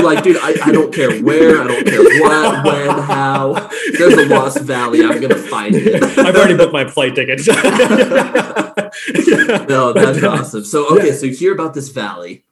like, 0.02 0.24
dude, 0.24 0.38
I, 0.38 0.56
I 0.64 0.72
don't 0.72 0.92
care 0.92 1.22
where, 1.22 1.62
I 1.62 1.68
don't 1.68 1.86
care 1.86 2.04
what, 2.22 2.66
when, 2.66 2.90
how. 2.90 3.70
There's 3.98 4.16
a 4.16 4.26
Lost 4.26 4.62
Valley. 4.62 5.04
I'm 5.04 5.22
gonna 5.22 5.36
find 5.36 5.76
it. 5.76 6.02
I've 6.18 6.36
already 6.36 6.56
booked 6.56 6.74
my 6.74 6.90
flight 6.90 7.14
ticket. 7.14 7.46
no, 9.70 9.94
that's 9.94 10.24
uh, 10.24 10.30
awesome. 10.30 10.66
So 10.66 10.98
okay, 10.98 11.12
so 11.12 11.28
you 11.28 11.36
hear 11.36 11.54
about 11.54 11.76
this 11.76 11.90
valley. 11.90 12.43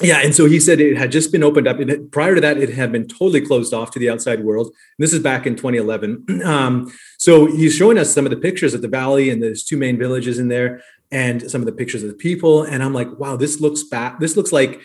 Yeah, 0.00 0.18
and 0.18 0.34
so 0.34 0.46
he 0.46 0.58
said 0.58 0.80
it 0.80 0.96
had 0.96 1.12
just 1.12 1.30
been 1.30 1.44
opened 1.44 1.68
up. 1.68 1.78
Prior 2.10 2.34
to 2.34 2.40
that, 2.40 2.58
it 2.58 2.70
had 2.70 2.90
been 2.90 3.06
totally 3.06 3.40
closed 3.40 3.72
off 3.72 3.92
to 3.92 4.00
the 4.00 4.10
outside 4.10 4.42
world. 4.42 4.66
And 4.66 4.74
this 4.98 5.12
is 5.12 5.20
back 5.20 5.46
in 5.46 5.56
2011. 5.56 6.26
Um, 6.44 6.92
so 7.16 7.46
he's 7.46 7.74
showing 7.74 7.96
us 7.96 8.12
some 8.12 8.26
of 8.26 8.30
the 8.30 8.36
pictures 8.36 8.74
of 8.74 8.82
the 8.82 8.88
valley, 8.88 9.30
and 9.30 9.42
there's 9.42 9.64
two 9.64 9.78
main 9.78 9.96
villages 9.96 10.38
in 10.38 10.48
there 10.48 10.82
and 11.10 11.48
some 11.50 11.62
of 11.62 11.66
the 11.66 11.72
pictures 11.72 12.02
of 12.02 12.08
the 12.08 12.16
people. 12.16 12.64
And 12.64 12.82
I'm 12.82 12.92
like, 12.92 13.18
wow, 13.18 13.36
this 13.36 13.60
looks 13.60 13.84
bad. 13.84 14.18
This 14.20 14.36
looks 14.36 14.52
like, 14.52 14.82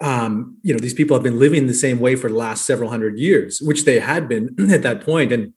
um, 0.00 0.58
you 0.62 0.72
know, 0.72 0.78
these 0.78 0.94
people 0.94 1.16
have 1.16 1.24
been 1.24 1.38
living 1.38 1.66
the 1.66 1.74
same 1.74 1.98
way 1.98 2.14
for 2.16 2.28
the 2.28 2.36
last 2.36 2.66
several 2.66 2.90
hundred 2.90 3.18
years, 3.18 3.60
which 3.60 3.84
they 3.84 3.98
had 3.98 4.28
been 4.28 4.54
at 4.72 4.82
that 4.82 5.00
point. 5.00 5.32
And, 5.32 5.54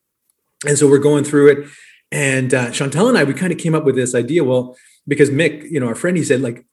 and 0.66 0.78
so 0.78 0.90
we're 0.90 0.98
going 0.98 1.24
through 1.24 1.52
it. 1.52 1.70
And 2.12 2.54
uh, 2.54 2.72
Chantal 2.72 3.10
and 3.10 3.18
I, 3.18 3.26
we 3.26 3.34
kind 3.34 3.52
of 3.52 3.60
came 3.60 3.76
up 3.76 3.84
with 3.84 3.96
this 3.96 4.16
idea. 4.16 4.44
Well, 4.44 4.78
because 5.08 5.30
Mick, 5.30 5.70
you 5.70 5.80
know, 5.80 5.88
our 5.88 5.96
friend, 5.96 6.16
he 6.16 6.24
said, 6.24 6.42
like, 6.42 6.66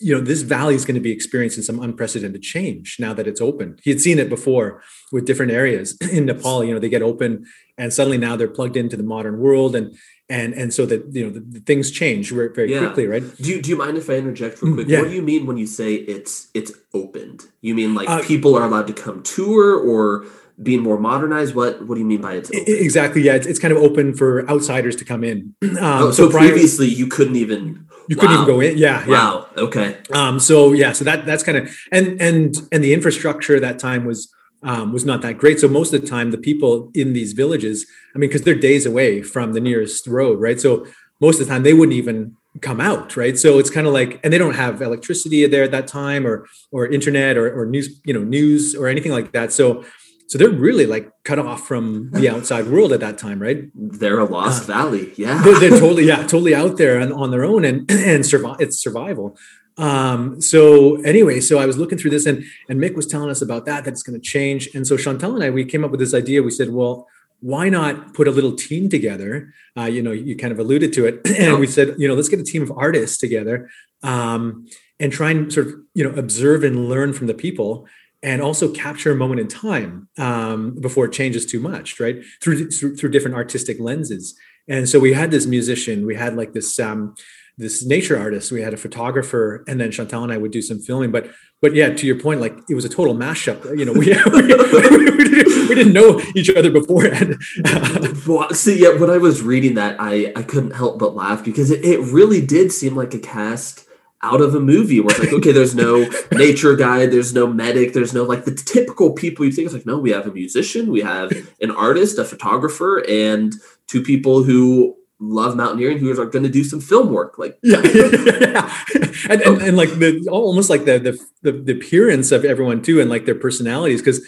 you 0.00 0.14
know, 0.14 0.20
this 0.20 0.42
valley 0.42 0.74
is 0.74 0.84
going 0.84 0.96
to 0.96 1.00
be 1.00 1.12
experiencing 1.12 1.62
some 1.62 1.80
unprecedented 1.80 2.42
change 2.42 2.96
now 2.98 3.14
that 3.14 3.26
it's 3.26 3.40
open. 3.40 3.78
He 3.82 3.90
had 3.90 4.00
seen 4.00 4.18
it 4.18 4.28
before 4.28 4.82
with 5.12 5.24
different 5.24 5.52
areas 5.52 5.96
in 6.12 6.26
Nepal. 6.26 6.64
You 6.64 6.74
know, 6.74 6.80
they 6.80 6.88
get 6.88 7.02
open, 7.02 7.46
and 7.78 7.92
suddenly 7.92 8.18
now 8.18 8.34
they're 8.36 8.48
plugged 8.48 8.76
into 8.76 8.96
the 8.96 9.02
modern 9.04 9.38
world, 9.38 9.76
and 9.76 9.96
and 10.28 10.52
and 10.54 10.72
so 10.74 10.84
that 10.86 11.06
you 11.14 11.24
know 11.24 11.30
the, 11.30 11.40
the 11.40 11.60
things 11.60 11.90
change 11.90 12.30
very, 12.32 12.48
very 12.52 12.72
Yeah. 12.72 12.80
quickly, 12.86 13.06
right? 13.06 13.22
Do 13.36 13.48
you, 13.50 13.62
do 13.62 13.70
you 13.70 13.76
mind 13.76 13.96
if 13.96 14.08
I 14.10 14.14
interject 14.14 14.62
real 14.62 14.72
Mm, 14.72 14.76
quick? 14.76 14.88
yeah. 14.88 15.00
What 15.00 15.08
do 15.10 15.14
you 15.14 15.22
mean 15.22 15.46
when 15.46 15.58
you 15.58 15.66
say 15.66 15.94
it's 15.94 16.48
it's 16.54 16.72
opened? 16.92 17.42
You 17.60 17.74
mean 17.74 17.94
like 17.94 18.08
Uh, 18.08 18.22
people 18.22 18.56
are 18.56 18.64
allowed 18.66 18.86
to 18.88 18.92
come 18.94 19.22
tour 19.22 19.74
or 19.76 20.24
being 20.62 20.80
more 20.82 20.98
modernized? 20.98 21.54
What 21.54 21.86
what 21.86 21.94
do 21.94 22.00
you 22.00 22.06
mean 22.06 22.20
by 22.20 22.34
it's 22.34 22.48
open? 22.50 22.64
Exactly. 22.66 23.22
Yeah, 23.22 23.34
it's, 23.34 23.46
it's 23.46 23.58
kind 23.60 23.72
of 23.72 23.78
open 23.78 24.14
for 24.14 24.48
outsiders 24.50 24.96
to 24.96 25.04
come 25.04 25.22
in. 25.24 25.54
Um, 25.62 26.02
oh, 26.04 26.10
so 26.10 26.28
prior- 26.30 26.48
previously 26.48 26.88
you 26.88 27.06
couldn't 27.06 27.36
even 27.36 27.86
you 28.08 28.16
couldn't 28.16 28.34
even 28.34 28.46
go 28.46 28.60
in. 28.60 28.76
Yeah, 28.78 29.04
yeah. 29.04 29.08
Wow. 29.08 29.48
Okay. 29.56 29.98
Um, 30.12 30.38
so 30.38 30.72
yeah, 30.72 30.92
so 30.92 31.04
that 31.04 31.26
that's 31.26 31.42
kind 31.42 31.58
of 31.58 31.76
and 31.92 32.20
and 32.20 32.54
and 32.72 32.82
the 32.82 32.92
infrastructure 32.92 33.58
that 33.60 33.78
time 33.78 34.04
was 34.04 34.32
um, 34.62 34.92
was 34.92 35.04
not 35.04 35.22
that 35.22 35.38
great. 35.38 35.60
So 35.60 35.68
most 35.68 35.92
of 35.92 36.00
the 36.00 36.06
time, 36.06 36.30
the 36.30 36.38
people 36.38 36.90
in 36.94 37.12
these 37.12 37.32
villages, 37.32 37.86
I 38.14 38.18
mean, 38.18 38.30
because 38.30 38.42
they're 38.42 38.54
days 38.54 38.86
away 38.86 39.22
from 39.22 39.52
the 39.52 39.60
nearest 39.60 40.06
road, 40.06 40.40
right? 40.40 40.60
So 40.60 40.86
most 41.20 41.40
of 41.40 41.46
the 41.46 41.52
time, 41.52 41.62
they 41.62 41.74
wouldn't 41.74 41.96
even 41.96 42.36
come 42.60 42.80
out, 42.80 43.16
right? 43.16 43.38
So 43.38 43.58
it's 43.58 43.70
kind 43.70 43.86
of 43.86 43.92
like, 43.92 44.20
and 44.22 44.32
they 44.32 44.38
don't 44.38 44.54
have 44.54 44.80
electricity 44.80 45.46
there 45.46 45.64
at 45.64 45.70
that 45.72 45.86
time, 45.86 46.26
or 46.26 46.46
or 46.72 46.86
internet, 46.86 47.36
or 47.36 47.60
or 47.60 47.66
news, 47.66 48.00
you 48.04 48.14
know, 48.14 48.24
news 48.24 48.74
or 48.74 48.88
anything 48.88 49.12
like 49.12 49.32
that. 49.32 49.52
So 49.52 49.84
so 50.26 50.38
they're 50.38 50.50
really 50.50 50.86
like 50.86 51.10
cut 51.24 51.38
off 51.38 51.66
from 51.66 52.10
the 52.12 52.28
outside 52.34 52.66
world 52.66 52.92
at 52.92 53.00
that 53.00 53.18
time, 53.18 53.40
right? 53.40 53.64
They're 53.74 54.18
a 54.18 54.24
lost 54.24 54.64
Uh, 54.64 54.72
valley. 54.74 55.12
Yeah. 55.16 55.42
they're, 55.42 55.60
they're 55.60 55.78
totally 55.80 56.06
yeah 56.12 56.22
totally 56.26 56.54
out 56.54 56.76
there 56.78 56.98
and 56.98 57.12
on 57.12 57.30
their 57.30 57.44
own 57.44 57.64
and 57.64 57.90
and 58.12 58.24
survive 58.26 58.56
it's 58.60 58.78
survival 58.82 59.36
um 59.76 60.40
so 60.40 61.00
anyway 61.02 61.40
so 61.40 61.58
i 61.58 61.66
was 61.66 61.76
looking 61.76 61.98
through 61.98 62.10
this 62.16 62.26
and 62.26 62.44
and 62.68 62.80
mick 62.80 62.94
was 62.94 63.06
telling 63.08 63.28
us 63.28 63.42
about 63.42 63.66
that 63.66 63.82
that 63.84 63.90
it's 63.90 64.04
going 64.04 64.14
to 64.18 64.24
change 64.24 64.68
and 64.74 64.86
so 64.86 64.96
chantal 64.96 65.34
and 65.34 65.42
i 65.42 65.50
we 65.50 65.64
came 65.64 65.82
up 65.84 65.90
with 65.90 65.98
this 65.98 66.14
idea 66.14 66.40
we 66.44 66.50
said 66.50 66.70
well 66.70 67.08
why 67.40 67.68
not 67.68 68.14
put 68.14 68.28
a 68.28 68.30
little 68.30 68.54
team 68.54 68.88
together 68.88 69.52
uh, 69.76 69.82
you 69.96 70.00
know 70.00 70.12
you 70.12 70.36
kind 70.36 70.52
of 70.52 70.60
alluded 70.60 70.92
to 70.92 71.04
it 71.06 71.20
and 71.40 71.58
we 71.58 71.66
said 71.66 71.96
you 71.98 72.06
know 72.06 72.14
let's 72.14 72.28
get 72.28 72.38
a 72.38 72.44
team 72.44 72.62
of 72.62 72.70
artists 72.76 73.18
together 73.18 73.68
um, 74.04 74.64
and 75.00 75.12
try 75.12 75.30
and 75.32 75.52
sort 75.52 75.66
of 75.66 75.74
you 75.92 76.04
know 76.04 76.14
observe 76.16 76.62
and 76.62 76.88
learn 76.88 77.12
from 77.12 77.26
the 77.26 77.34
people 77.34 77.86
and 78.24 78.40
also 78.40 78.68
capture 78.70 79.12
a 79.12 79.14
moment 79.14 79.38
in 79.38 79.46
time 79.46 80.08
um, 80.18 80.74
before 80.80 81.04
it 81.04 81.12
changes 81.12 81.44
too 81.46 81.60
much 81.60 82.00
right? 82.00 82.16
Through, 82.40 82.70
through 82.70 82.96
through 82.96 83.10
different 83.10 83.36
artistic 83.36 83.78
lenses. 83.78 84.34
And 84.66 84.88
so 84.88 84.98
we 84.98 85.12
had 85.12 85.30
this 85.30 85.46
musician 85.46 86.06
we 86.06 86.16
had 86.16 86.34
like 86.34 86.54
this 86.54 86.80
um, 86.80 87.14
this 87.58 87.84
nature 87.84 88.18
artist 88.18 88.50
we 88.50 88.62
had 88.62 88.74
a 88.74 88.76
photographer 88.76 89.62
and 89.68 89.80
then 89.80 89.92
chantal 89.92 90.24
and 90.24 90.32
i 90.32 90.36
would 90.36 90.50
do 90.50 90.62
some 90.62 90.80
filming. 90.80 91.12
But 91.12 91.30
but 91.60 91.74
yeah 91.74 91.90
to 91.90 92.06
your 92.06 92.18
point 92.18 92.40
like 92.40 92.56
it 92.68 92.74
was 92.74 92.84
a 92.84 92.88
total 92.88 93.14
mashup 93.14 93.78
you 93.78 93.84
know 93.84 93.92
we, 94.02 94.06
we, 94.08 95.10
we, 95.16 95.24
didn't, 95.28 95.68
we 95.68 95.74
didn't 95.74 95.92
know 95.92 96.20
each 96.34 96.50
other 96.50 96.70
beforehand. 96.70 97.36
Well, 98.26 98.48
See, 98.54 98.80
yeah, 98.80 98.96
when 98.96 99.10
I 99.10 99.18
was 99.18 99.42
reading 99.42 99.74
that, 99.74 99.96
I, 100.00 100.32
I 100.34 100.42
couldn't 100.44 100.70
help 100.70 100.98
but 100.98 101.14
laugh 101.14 101.44
because 101.44 101.70
it, 101.70 101.84
it 101.84 102.00
really 102.00 102.40
did 102.40 102.72
seem 102.72 102.96
like 102.96 103.12
a 103.12 103.18
cast 103.18 103.83
out 104.24 104.40
of 104.40 104.54
a 104.54 104.60
movie 104.60 105.00
where 105.00 105.14
it's 105.14 105.22
like, 105.22 105.32
okay, 105.34 105.52
there's 105.52 105.74
no 105.74 106.08
nature 106.32 106.74
guide, 106.74 107.12
there's 107.12 107.34
no 107.34 107.46
medic, 107.46 107.92
there's 107.92 108.14
no 108.14 108.24
like 108.24 108.46
the 108.46 108.54
typical 108.54 109.12
people 109.12 109.44
you 109.44 109.52
think 109.52 109.66
it's 109.66 109.74
like, 109.74 109.86
no, 109.86 109.98
we 109.98 110.10
have 110.10 110.26
a 110.26 110.32
musician, 110.32 110.90
we 110.90 111.02
have 111.02 111.30
an 111.60 111.70
artist, 111.70 112.18
a 112.18 112.24
photographer, 112.24 113.04
and 113.08 113.54
two 113.86 114.02
people 114.02 114.42
who 114.42 114.96
love 115.20 115.56
mountaineering 115.56 115.98
who 115.98 116.10
are 116.18 116.26
going 116.26 116.42
to 116.42 116.48
do 116.48 116.64
some 116.64 116.80
film 116.80 117.12
work. 117.12 117.38
Like, 117.38 117.58
yeah, 117.62 117.82
yeah. 117.84 118.84
And, 119.30 119.40
and 119.40 119.62
and 119.62 119.76
like 119.76 119.90
the 119.90 120.28
almost 120.30 120.68
like 120.68 120.84
the 120.84 120.98
the 120.98 121.18
the, 121.42 121.52
the 121.52 121.72
appearance 121.72 122.30
of 122.30 122.44
everyone 122.44 122.82
too, 122.82 123.00
and 123.00 123.08
like 123.08 123.24
their 123.24 123.34
personalities, 123.34 124.00
because 124.02 124.20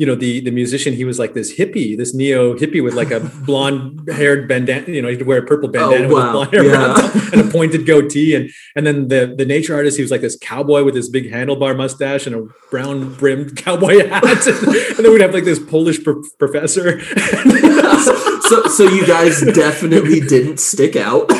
you 0.00 0.06
know 0.06 0.14
the 0.14 0.40
the 0.40 0.50
musician 0.50 0.94
he 0.94 1.04
was 1.04 1.18
like 1.18 1.34
this 1.34 1.54
hippie, 1.58 1.94
this 1.94 2.14
neo 2.14 2.54
hippie 2.54 2.82
with 2.82 2.94
like 2.94 3.10
a 3.10 3.20
blonde 3.46 4.08
haired 4.10 4.48
bandana. 4.48 4.88
You 4.88 5.02
know, 5.02 5.08
he'd 5.08 5.26
wear 5.30 5.40
a 5.40 5.46
purple 5.46 5.68
oh, 5.68 5.72
bandana 5.72 6.08
Oh, 6.08 6.14
wow. 6.14 6.22
with 6.24 6.32
blonde 6.32 6.52
hair 6.54 6.64
Yeah. 6.64 7.30
and 7.32 7.40
a 7.42 7.52
pointed 7.52 7.84
goatee, 7.84 8.34
and 8.34 8.48
and 8.74 8.86
then 8.86 9.08
the 9.08 9.34
the 9.36 9.44
nature 9.44 9.74
artist 9.74 9.98
he 9.98 10.02
was 10.02 10.10
like 10.10 10.22
this 10.22 10.38
cowboy 10.40 10.84
with 10.84 10.94
this 10.94 11.10
big 11.10 11.30
handlebar 11.30 11.76
mustache 11.76 12.26
and 12.26 12.34
a 12.34 12.42
brown 12.70 13.12
brimmed 13.16 13.56
cowboy 13.64 14.08
hat, 14.08 14.46
and 14.46 15.04
then 15.04 15.12
we'd 15.12 15.20
have 15.20 15.34
like 15.34 15.44
this 15.44 15.58
Polish 15.58 16.02
pro- 16.02 16.22
professor. 16.38 16.98
so, 18.48 18.62
so 18.68 18.84
you 18.88 19.06
guys 19.06 19.42
definitely 19.52 20.20
didn't 20.20 20.60
stick 20.60 20.96
out. 20.96 21.30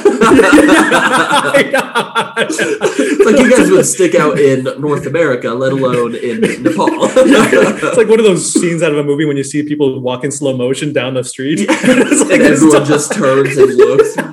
It's 2.43 3.25
like 3.25 3.39
you 3.39 3.51
guys 3.51 3.71
would 3.71 3.87
stick 3.87 4.15
out 4.15 4.39
in 4.39 4.65
North 4.81 5.07
America, 5.07 5.51
let 5.51 5.73
alone 5.73 6.15
in 6.15 6.41
Nepal. 6.41 6.89
it's 6.93 7.97
like 7.97 8.09
one 8.09 8.19
of 8.19 8.25
those 8.25 8.53
scenes 8.53 8.83
out 8.83 8.93
of 8.93 8.99
a 8.99 9.05
movie 9.05 9.25
when 9.25 9.37
you 9.37 9.45
see 9.45 9.63
people 9.63 10.01
walk 10.01 10.25
in 10.25 10.31
slow 10.31 10.57
motion 10.57 10.93
down 10.93 11.15
the 11.15 11.25
street. 11.25 11.61
It's 12.01 12.21
like 12.23 12.41
and 12.41 12.43
everyone 12.43 12.85
just 12.85 13.13
turns 13.13 13.57
and 13.57 13.75
looks. 13.75 14.17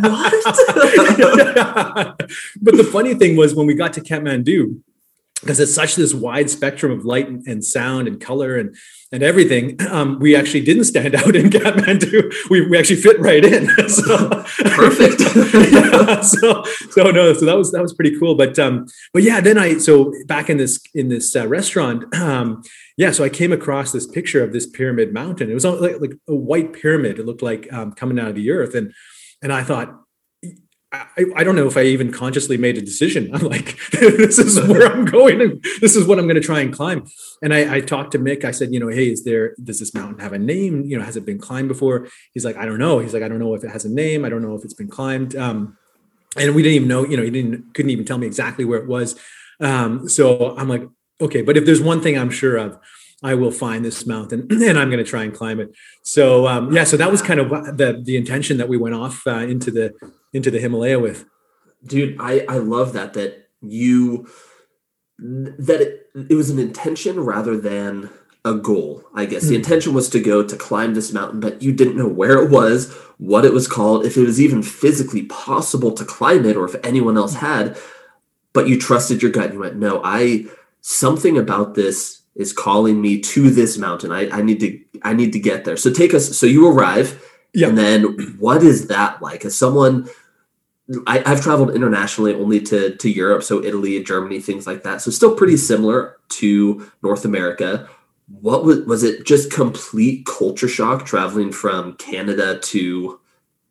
What? 0.00 0.32
but 2.62 2.76
the 2.76 2.88
funny 2.90 3.14
thing 3.14 3.36
was 3.36 3.54
when 3.54 3.66
we 3.66 3.74
got 3.74 3.92
to 3.94 4.00
Kathmandu, 4.00 4.80
because 5.40 5.60
it's 5.60 5.74
such 5.74 5.96
this 5.96 6.14
wide 6.14 6.48
spectrum 6.50 6.92
of 6.92 7.04
light 7.04 7.28
and, 7.28 7.46
and 7.46 7.64
sound 7.64 8.08
and 8.08 8.20
color 8.20 8.56
and 8.56 8.74
and 9.12 9.22
everything, 9.22 9.76
um, 9.90 10.18
we 10.20 10.36
actually 10.36 10.62
didn't 10.62 10.84
stand 10.84 11.14
out 11.20 11.34
in 11.36 11.50
Kathmandu. 11.50 12.32
We, 12.48 12.66
we 12.68 12.78
actually 12.78 12.96
fit 12.96 13.18
right 13.20 13.44
in. 13.44 13.68
So, 13.90 14.28
Perfect. 14.64 15.20
yeah, 15.72 16.20
so 16.20 16.62
so 16.90 17.10
no, 17.10 17.32
so 17.32 17.44
that 17.44 17.56
was 17.56 17.72
that 17.72 17.82
was 17.82 17.92
pretty 17.92 18.16
cool. 18.18 18.36
But 18.36 18.58
um, 18.58 18.86
but 19.12 19.22
yeah, 19.22 19.40
then 19.40 19.58
I 19.58 19.78
so 19.78 20.12
back 20.26 20.48
in 20.48 20.58
this 20.58 20.80
in 20.94 21.08
this 21.08 21.34
uh, 21.34 21.48
restaurant, 21.48 22.14
um, 22.14 22.62
yeah, 22.96 23.10
so 23.10 23.24
I 23.24 23.28
came 23.28 23.52
across 23.52 23.90
this 23.90 24.06
picture 24.06 24.44
of 24.44 24.52
this 24.52 24.66
pyramid 24.66 25.12
mountain. 25.12 25.50
It 25.50 25.54
was 25.54 25.64
like, 25.64 26.00
like 26.00 26.12
a 26.28 26.34
white 26.34 26.72
pyramid. 26.72 27.18
It 27.18 27.26
looked 27.26 27.42
like 27.42 27.72
um, 27.72 27.92
coming 27.92 28.18
out 28.18 28.28
of 28.28 28.36
the 28.36 28.50
earth, 28.50 28.74
and 28.74 28.92
and 29.42 29.52
I 29.52 29.64
thought. 29.64 29.96
I, 30.92 31.24
I 31.36 31.44
don't 31.44 31.54
know 31.54 31.68
if 31.68 31.76
I 31.76 31.82
even 31.82 32.10
consciously 32.10 32.56
made 32.56 32.76
a 32.76 32.80
decision. 32.80 33.30
I'm 33.32 33.42
like, 33.46 33.78
this 33.92 34.38
is 34.38 34.60
where 34.66 34.86
I'm 34.86 35.04
going, 35.04 35.40
and 35.40 35.64
this 35.80 35.94
is 35.94 36.06
what 36.06 36.18
I'm 36.18 36.26
going 36.26 36.40
to 36.40 36.40
try 36.40 36.60
and 36.60 36.72
climb. 36.72 37.06
And 37.42 37.54
I, 37.54 37.76
I 37.76 37.80
talked 37.80 38.12
to 38.12 38.18
Mick. 38.18 38.44
I 38.44 38.50
said, 38.50 38.72
you 38.72 38.80
know, 38.80 38.88
hey, 38.88 39.10
is 39.10 39.24
there 39.24 39.54
does 39.62 39.78
this 39.78 39.94
mountain 39.94 40.18
have 40.18 40.32
a 40.32 40.38
name? 40.38 40.84
You 40.84 40.98
know, 40.98 41.04
has 41.04 41.16
it 41.16 41.24
been 41.24 41.38
climbed 41.38 41.68
before? 41.68 42.08
He's 42.34 42.44
like, 42.44 42.56
I 42.56 42.66
don't 42.66 42.78
know. 42.78 42.98
He's 42.98 43.14
like, 43.14 43.22
I 43.22 43.28
don't 43.28 43.38
know 43.38 43.54
if 43.54 43.62
it 43.62 43.70
has 43.70 43.84
a 43.84 43.90
name. 43.90 44.24
I 44.24 44.28
don't 44.28 44.42
know 44.42 44.56
if 44.56 44.64
it's 44.64 44.74
been 44.74 44.88
climbed. 44.88 45.36
Um, 45.36 45.76
and 46.36 46.54
we 46.54 46.62
didn't 46.62 46.76
even 46.76 46.88
know. 46.88 47.04
You 47.04 47.16
know, 47.16 47.22
he 47.22 47.30
didn't 47.30 47.74
couldn't 47.74 47.90
even 47.90 48.04
tell 48.04 48.18
me 48.18 48.26
exactly 48.26 48.64
where 48.64 48.80
it 48.80 48.88
was. 48.88 49.18
Um, 49.60 50.08
so 50.08 50.56
I'm 50.56 50.68
like, 50.68 50.88
okay, 51.20 51.42
but 51.42 51.56
if 51.56 51.66
there's 51.66 51.82
one 51.82 52.00
thing 52.00 52.18
I'm 52.18 52.30
sure 52.30 52.56
of, 52.56 52.78
I 53.22 53.34
will 53.34 53.50
find 53.50 53.84
this 53.84 54.06
mountain 54.06 54.46
and 54.50 54.78
I'm 54.78 54.88
going 54.90 55.04
to 55.04 55.10
try 55.10 55.24
and 55.24 55.34
climb 55.34 55.60
it. 55.60 55.74
So 56.02 56.46
um, 56.48 56.72
yeah, 56.72 56.84
so 56.84 56.96
that 56.96 57.10
was 57.10 57.22
kind 57.22 57.40
of 57.40 57.50
the 57.76 58.00
the 58.02 58.16
intention 58.16 58.56
that 58.58 58.68
we 58.68 58.76
went 58.76 58.94
off 58.94 59.26
uh, 59.26 59.30
into 59.54 59.70
the 59.70 59.92
into 60.32 60.50
the 60.50 60.58
Himalaya 60.58 60.98
with. 60.98 61.26
Dude, 61.84 62.16
I, 62.20 62.44
I 62.48 62.58
love 62.58 62.92
that 62.94 63.14
that 63.14 63.48
you 63.62 64.26
that 65.18 65.80
it, 65.80 66.06
it 66.30 66.34
was 66.34 66.50
an 66.50 66.58
intention 66.58 67.20
rather 67.20 67.56
than 67.58 68.10
a 68.44 68.54
goal. 68.54 69.04
I 69.14 69.26
guess 69.26 69.44
the 69.44 69.54
Mm. 69.54 69.58
intention 69.58 69.92
was 69.94 70.08
to 70.10 70.20
go 70.20 70.42
to 70.42 70.56
climb 70.56 70.94
this 70.94 71.12
mountain, 71.12 71.40
but 71.40 71.60
you 71.62 71.72
didn't 71.72 71.96
know 71.98 72.08
where 72.08 72.42
it 72.42 72.50
was, 72.50 72.90
what 73.18 73.44
it 73.44 73.52
was 73.52 73.68
called, 73.68 74.06
if 74.06 74.16
it 74.16 74.22
was 74.24 74.40
even 74.40 74.62
physically 74.62 75.24
possible 75.24 75.92
to 75.92 76.06
climb 76.06 76.46
it, 76.46 76.56
or 76.56 76.64
if 76.64 76.74
anyone 76.82 77.18
else 77.18 77.34
had. 77.34 77.76
But 78.54 78.66
you 78.66 78.78
trusted 78.78 79.20
your 79.22 79.30
gut. 79.30 79.46
And 79.46 79.54
you 79.54 79.60
went, 79.60 79.76
no, 79.76 80.00
I 80.02 80.46
something 80.80 81.36
about 81.36 81.74
this 81.74 82.19
is 82.36 82.52
calling 82.52 83.00
me 83.00 83.20
to 83.20 83.50
this 83.50 83.76
mountain. 83.78 84.12
I, 84.12 84.28
I 84.30 84.42
need 84.42 84.60
to 84.60 84.80
I 85.02 85.14
need 85.14 85.32
to 85.32 85.40
get 85.40 85.64
there. 85.64 85.76
So 85.76 85.92
take 85.92 86.14
us. 86.14 86.36
So 86.38 86.46
you 86.46 86.68
arrive, 86.68 87.22
Yeah. 87.52 87.68
and 87.68 87.78
then 87.78 88.36
what 88.38 88.62
is 88.62 88.86
that 88.88 89.20
like? 89.22 89.44
As 89.44 89.56
someone 89.56 90.08
I, 91.06 91.22
I've 91.24 91.40
traveled 91.42 91.74
internationally 91.74 92.34
only 92.34 92.60
to 92.62 92.96
to 92.96 93.10
Europe, 93.10 93.42
so 93.42 93.62
Italy, 93.62 94.02
Germany, 94.02 94.40
things 94.40 94.66
like 94.66 94.82
that. 94.82 95.00
So 95.00 95.10
still 95.10 95.34
pretty 95.36 95.56
similar 95.56 96.16
to 96.30 96.90
North 97.02 97.24
America. 97.24 97.88
What 98.40 98.64
was 98.64 98.80
was 98.86 99.02
it? 99.02 99.24
Just 99.26 99.50
complete 99.52 100.26
culture 100.26 100.68
shock 100.68 101.04
traveling 101.06 101.52
from 101.52 101.94
Canada 101.94 102.58
to 102.58 103.20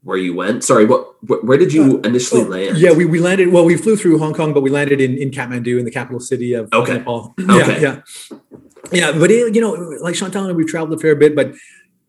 where 0.04 0.18
you 0.18 0.34
went. 0.34 0.64
Sorry, 0.64 0.86
what 0.86 1.16
where, 1.44 1.58
did 1.58 1.74
you 1.74 2.00
initially 2.02 2.42
Oh, 2.42 2.46
land? 2.46 2.78
Yeah, 2.78 2.94
we, 2.94 3.06
we 3.06 3.20
landed. 3.20 3.50
Well, 3.50 3.66
we 3.66 3.76
flew 3.76 3.96
through 3.96 4.20
Hong 4.20 4.34
Kong, 4.34 4.54
but 4.54 4.62
we 4.62 4.70
landed 4.70 5.02
in, 5.02 5.18
in 5.18 5.32
Kathmandu, 5.32 5.78
in 5.78 5.86
the 5.86 5.92
capital 5.92 6.20
city 6.20 6.54
of 6.54 6.70
Okay. 6.74 6.94
Nepal. 6.94 7.36
Okay. 7.50 7.82
Yeah, 7.82 8.02
yeah, 8.32 8.38
yeah. 8.92 9.12
But 9.12 9.32
it, 9.32 9.54
you 9.54 9.62
know, 9.62 9.74
like 10.02 10.16
Chantal 10.16 10.44
and 10.44 10.52
I, 10.54 10.56
we've 10.56 10.68
traveled 10.68 10.98
a 10.98 11.02
fair 11.02 11.16
bit, 11.16 11.36
but 11.36 11.54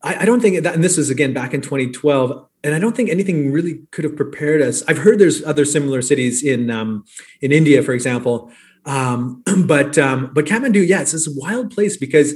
I, 0.03 0.23
I 0.23 0.25
don't 0.25 0.41
think 0.41 0.63
that. 0.63 0.75
And 0.75 0.85
this 0.85 0.99
is 0.99 1.11
again 1.11 1.33
back 1.33 1.53
in 1.53 1.61
2012, 1.61 2.47
and 2.63 2.75
I 2.75 2.79
don't 2.79 2.95
think 2.95 3.11
anything 3.11 3.51
really 3.51 3.81
could 3.91 4.05
have 4.05 4.17
prepared 4.17 4.63
us. 4.63 4.85
I've 4.87 4.99
heard 4.99 5.19
there's 5.19 5.43
other 5.45 5.65
similar 5.65 6.03
cities 6.03 6.45
in 6.45 6.71
um, 6.71 7.05
in 7.41 7.53
India, 7.53 7.83
for 7.83 7.93
example, 7.93 8.53
um, 8.85 9.43
but 9.67 9.99
um, 9.99 10.31
but 10.33 10.45
Kathmandu, 10.47 10.87
yeah, 10.87 11.01
it's 11.01 11.13
this 11.13 11.29
wild 11.37 11.71
place 11.73 11.97
because 11.97 12.35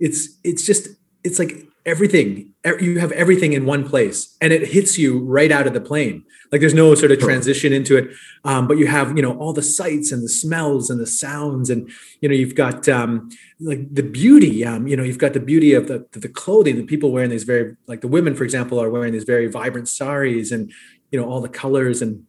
it's 0.00 0.28
it's 0.44 0.66
just 0.66 0.88
it's 1.24 1.38
like 1.38 1.66
everything 1.86 2.52
you 2.80 2.98
have 2.98 3.12
everything 3.12 3.52
in 3.52 3.64
one 3.64 3.88
place 3.88 4.36
and 4.40 4.52
it 4.52 4.66
hits 4.66 4.98
you 4.98 5.20
right 5.20 5.52
out 5.52 5.68
of 5.68 5.72
the 5.72 5.80
plane. 5.80 6.24
Like 6.50 6.60
there's 6.60 6.74
no 6.74 6.94
sort 6.96 7.12
of 7.12 7.20
transition 7.20 7.72
into 7.72 7.96
it 7.96 8.10
um, 8.44 8.66
but 8.66 8.76
you 8.76 8.86
have 8.88 9.16
you 9.16 9.22
know 9.22 9.38
all 9.38 9.52
the 9.52 9.62
sights 9.62 10.12
and 10.12 10.22
the 10.22 10.28
smells 10.28 10.90
and 10.90 11.00
the 11.00 11.06
sounds 11.06 11.70
and 11.70 11.90
you 12.20 12.28
know 12.28 12.34
you've 12.34 12.54
got 12.54 12.88
um, 12.88 13.30
like 13.60 13.94
the 13.94 14.02
beauty 14.02 14.64
um, 14.64 14.86
you 14.86 14.96
know 14.96 15.04
you've 15.04 15.18
got 15.18 15.32
the 15.32 15.40
beauty 15.40 15.72
of 15.74 15.86
the, 15.86 16.06
the 16.12 16.28
clothing 16.28 16.76
the 16.76 16.84
people 16.84 17.12
wearing 17.12 17.30
these 17.30 17.44
very 17.44 17.76
like 17.86 18.00
the 18.00 18.08
women 18.08 18.34
for 18.34 18.44
example 18.44 18.80
are 18.80 18.90
wearing 18.90 19.12
these 19.12 19.24
very 19.24 19.46
vibrant 19.46 19.88
saris 19.88 20.50
and 20.50 20.72
you 21.10 21.20
know 21.20 21.28
all 21.28 21.40
the 21.40 21.48
colors 21.48 22.02
and 22.02 22.24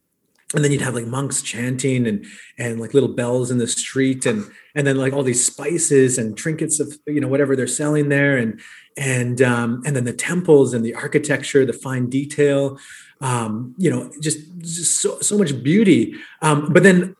and 0.56 0.63
then 0.63 0.72
you'd 0.72 0.82
have 0.82 0.96
like 0.96 1.08
monks 1.08 1.41
chanting 1.41 2.08
and 2.08 2.26
and 2.58 2.80
like 2.80 2.93
little 2.93 3.13
bells 3.13 3.52
in 3.52 3.58
the 3.58 3.67
street 3.67 4.26
and 4.26 4.46
and 4.76 4.88
then 4.88 4.98
like 4.98 5.13
all 5.13 5.24
these 5.24 5.46
spices 5.46 6.17
and 6.17 6.38
trinkets 6.38 6.80
of 6.80 6.98
you 7.06 7.20
know 7.20 7.28
whatever 7.28 7.56
they're 7.56 7.67
selling 7.67 8.10
there 8.10 8.38
and 8.38 8.62
and 8.97 9.41
um, 9.41 9.81
and 9.86 9.95
then 9.95 10.05
the 10.05 10.13
temples 10.13 10.73
and 10.73 10.83
the 10.83 10.95
architecture 10.95 11.65
the 11.65 11.73
fine 11.73 12.10
detail 12.10 12.77
um, 13.21 13.75
you 13.77 13.89
know 13.89 14.12
just, 14.21 14.39
just 14.60 15.01
so, 15.01 15.19
so 15.19 15.38
much 15.38 15.63
beauty. 15.63 16.15
Um, 16.41 16.71
but 16.73 16.83
then 16.83 17.15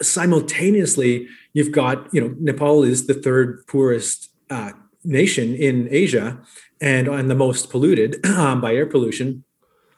simultaneously 0.00 1.28
you've 1.52 1.72
got 1.72 2.12
you 2.12 2.20
know 2.20 2.34
nepal 2.38 2.82
is 2.82 3.06
the 3.06 3.14
third 3.14 3.64
poorest 3.66 4.30
uh, 4.50 4.72
nation 5.04 5.54
in 5.54 5.88
asia 5.90 6.40
and 6.80 7.08
and 7.08 7.30
the 7.30 7.34
most 7.34 7.70
polluted 7.70 8.24
um, 8.38 8.60
by 8.60 8.74
air 8.74 8.86
pollution 8.86 9.44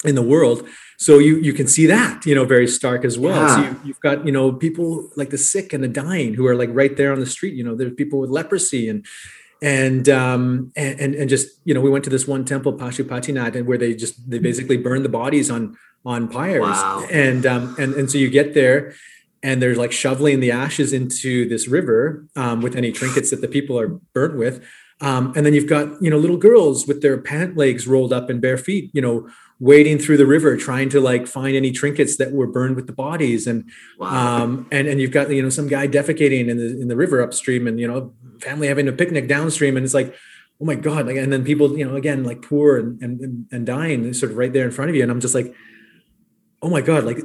in 0.05 0.15
the 0.15 0.23
world. 0.23 0.69
So 0.99 1.19
you 1.19 1.39
you 1.39 1.53
can 1.53 1.67
see 1.67 1.87
that 1.87 2.25
you 2.27 2.35
know 2.35 2.45
very 2.45 2.69
stark 2.69 3.05
as 3.05 3.19
well. 3.19 3.49
Yeah. 3.49 3.57
so 3.57 3.63
you, 3.63 3.81
you've 3.87 4.01
got 4.01 4.27
you 4.27 4.33
know 4.33 4.53
people 4.53 5.09
like 5.17 5.31
the 5.31 5.39
sick 5.39 5.73
and 5.73 5.83
the 5.83 5.89
dying 5.89 6.35
who 6.35 6.47
are 6.47 6.55
like 6.55 6.71
right 6.73 6.97
there 6.97 7.13
on 7.13 7.21
the 7.21 7.27
street 7.27 7.55
you 7.55 7.65
know 7.65 7.75
there's 7.75 7.95
people 7.95 8.21
with 8.21 8.31
leprosy 8.31 8.89
and 8.89 9.05
and 9.65 10.11
um 10.11 10.71
and 10.77 11.15
and 11.15 11.31
just 11.31 11.49
you 11.65 11.73
know 11.73 11.81
we 11.81 11.89
went 11.89 12.05
to 12.05 12.11
this 12.11 12.29
one 12.29 12.45
temple 12.45 12.75
pashupatinath 12.75 13.57
and 13.57 13.67
where 13.67 13.79
they 13.79 13.95
just 13.95 14.31
they 14.31 14.39
basically 14.39 14.77
burn 14.77 15.03
the 15.03 15.09
bodies 15.09 15.51
on 15.51 15.77
on 16.05 16.29
pyres. 16.29 16.61
Wow. 16.61 17.07
and 17.11 17.47
um 17.47 17.75
and 17.79 17.95
and 17.95 18.11
so 18.11 18.19
you 18.19 18.29
get 18.29 18.53
there 18.53 18.95
and 19.43 19.63
they're 19.63 19.75
like 19.75 19.91
shoveling 19.91 20.41
the 20.41 20.51
ashes 20.51 20.93
into 20.93 21.49
this 21.49 21.67
river 21.67 22.27
um, 22.35 22.63
with 22.63 22.77
any 22.77 22.91
trinkets 22.93 23.31
that 23.31 23.43
the 23.43 23.49
people 23.49 23.79
are 23.79 23.89
burnt 23.89 24.37
with. 24.39 24.65
Um, 25.03 25.35
and 25.37 25.45
then 25.45 25.53
you've 25.53 25.69
got 25.69 26.01
you 26.03 26.11
know 26.11 26.19
little 26.19 26.37
girls 26.37 26.87
with 26.87 27.01
their 27.01 27.19
pant 27.19 27.57
legs 27.57 27.87
rolled 27.87 28.13
up 28.13 28.29
and 28.31 28.41
bare 28.41 28.59
feet 28.59 28.91
you 28.93 29.01
know 29.01 29.29
wading 29.65 29.99
through 29.99 30.19
the 30.19 30.27
river 30.27 30.59
trying 30.59 30.91
to 30.91 31.01
like 31.01 31.27
find 31.27 31.57
any 31.57 31.73
trinkets 31.73 32.17
that 32.19 32.31
were 32.33 32.47
burned 32.47 32.77
with 32.77 32.87
the 32.87 32.93
bodies. 32.93 33.47
And 33.47 33.71
wow. 33.99 34.43
um 34.43 34.69
and 34.71 34.87
and 34.87 35.01
you've 35.01 35.11
got 35.11 35.31
you 35.31 35.43
know 35.43 35.49
some 35.49 35.69
guy 35.69 35.89
defecating 35.89 36.49
in 36.49 36.59
the 36.59 36.81
in 36.83 36.89
the 36.89 36.97
river 36.97 37.23
upstream 37.23 37.67
and 37.67 37.81
you 37.81 37.89
know 37.89 38.13
family 38.41 38.69
having 38.69 38.89
a 38.89 38.93
picnic 38.93 39.27
downstream. 39.27 39.79
And 39.79 39.85
it's 39.85 39.95
like 39.95 40.15
oh 40.61 40.67
my 40.67 40.75
god 40.75 41.07
like 41.07 41.17
and 41.17 41.33
then 41.33 41.45
people 41.45 41.79
you 41.79 41.85
know 41.89 41.97
again 41.97 42.25
like 42.25 42.43
poor 42.43 42.77
and 42.77 43.03
and, 43.03 43.47
and 43.51 43.65
dying 43.65 44.13
sort 44.13 44.33
of 44.33 44.37
right 44.37 44.53
there 44.53 44.67
in 44.67 44.71
front 44.71 44.91
of 44.91 44.97
you. 44.97 45.03
And 45.03 45.11
i'm 45.11 45.21
just 45.21 45.35
like 45.35 45.55
oh 46.61 46.69
my 46.69 46.83
god 46.83 47.05
like 47.05 47.19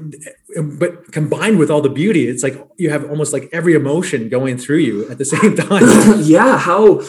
but 0.63 1.11
combined 1.11 1.59
with 1.59 1.69
all 1.69 1.81
the 1.81 1.89
beauty 1.89 2.27
it's 2.27 2.41
like 2.41 2.55
you 2.77 2.89
have 2.89 3.09
almost 3.09 3.33
like 3.33 3.49
every 3.51 3.73
emotion 3.73 4.29
going 4.29 4.57
through 4.57 4.77
you 4.77 5.09
at 5.09 5.17
the 5.17 5.25
same 5.25 5.55
time. 5.67 5.83
Yeah 6.21 6.57
how 6.57 7.01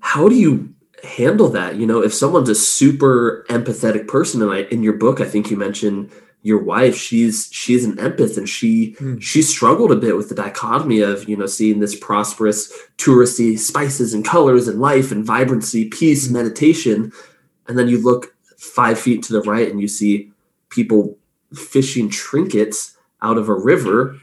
how 0.00 0.28
do 0.28 0.34
you 0.34 0.73
handle 1.04 1.48
that 1.48 1.76
you 1.76 1.86
know 1.86 2.02
if 2.02 2.12
someone's 2.12 2.48
a 2.48 2.54
super 2.54 3.44
empathetic 3.48 4.08
person 4.08 4.42
and 4.42 4.50
I, 4.50 4.60
in 4.62 4.82
your 4.82 4.94
book 4.94 5.20
i 5.20 5.24
think 5.24 5.50
you 5.50 5.56
mentioned 5.56 6.10
your 6.42 6.62
wife 6.62 6.96
she's 6.96 7.48
she's 7.52 7.84
an 7.84 7.96
empath 7.96 8.36
and 8.36 8.48
she 8.48 8.94
mm. 8.94 9.20
she 9.20 9.42
struggled 9.42 9.92
a 9.92 9.96
bit 9.96 10.16
with 10.16 10.28
the 10.28 10.34
dichotomy 10.34 11.00
of 11.00 11.28
you 11.28 11.36
know 11.36 11.46
seeing 11.46 11.80
this 11.80 11.98
prosperous 11.98 12.72
touristy 12.98 13.58
spices 13.58 14.14
and 14.14 14.24
colors 14.24 14.68
and 14.68 14.80
life 14.80 15.10
and 15.10 15.24
vibrancy 15.24 15.88
peace 15.88 16.28
mm. 16.28 16.32
meditation 16.32 17.12
and 17.68 17.78
then 17.78 17.88
you 17.88 18.02
look 18.02 18.34
five 18.56 18.98
feet 18.98 19.22
to 19.22 19.32
the 19.32 19.42
right 19.42 19.70
and 19.70 19.80
you 19.80 19.88
see 19.88 20.30
people 20.70 21.16
fishing 21.54 22.08
trinkets 22.08 22.96
out 23.22 23.38
of 23.38 23.48
a 23.48 23.54
river 23.54 24.18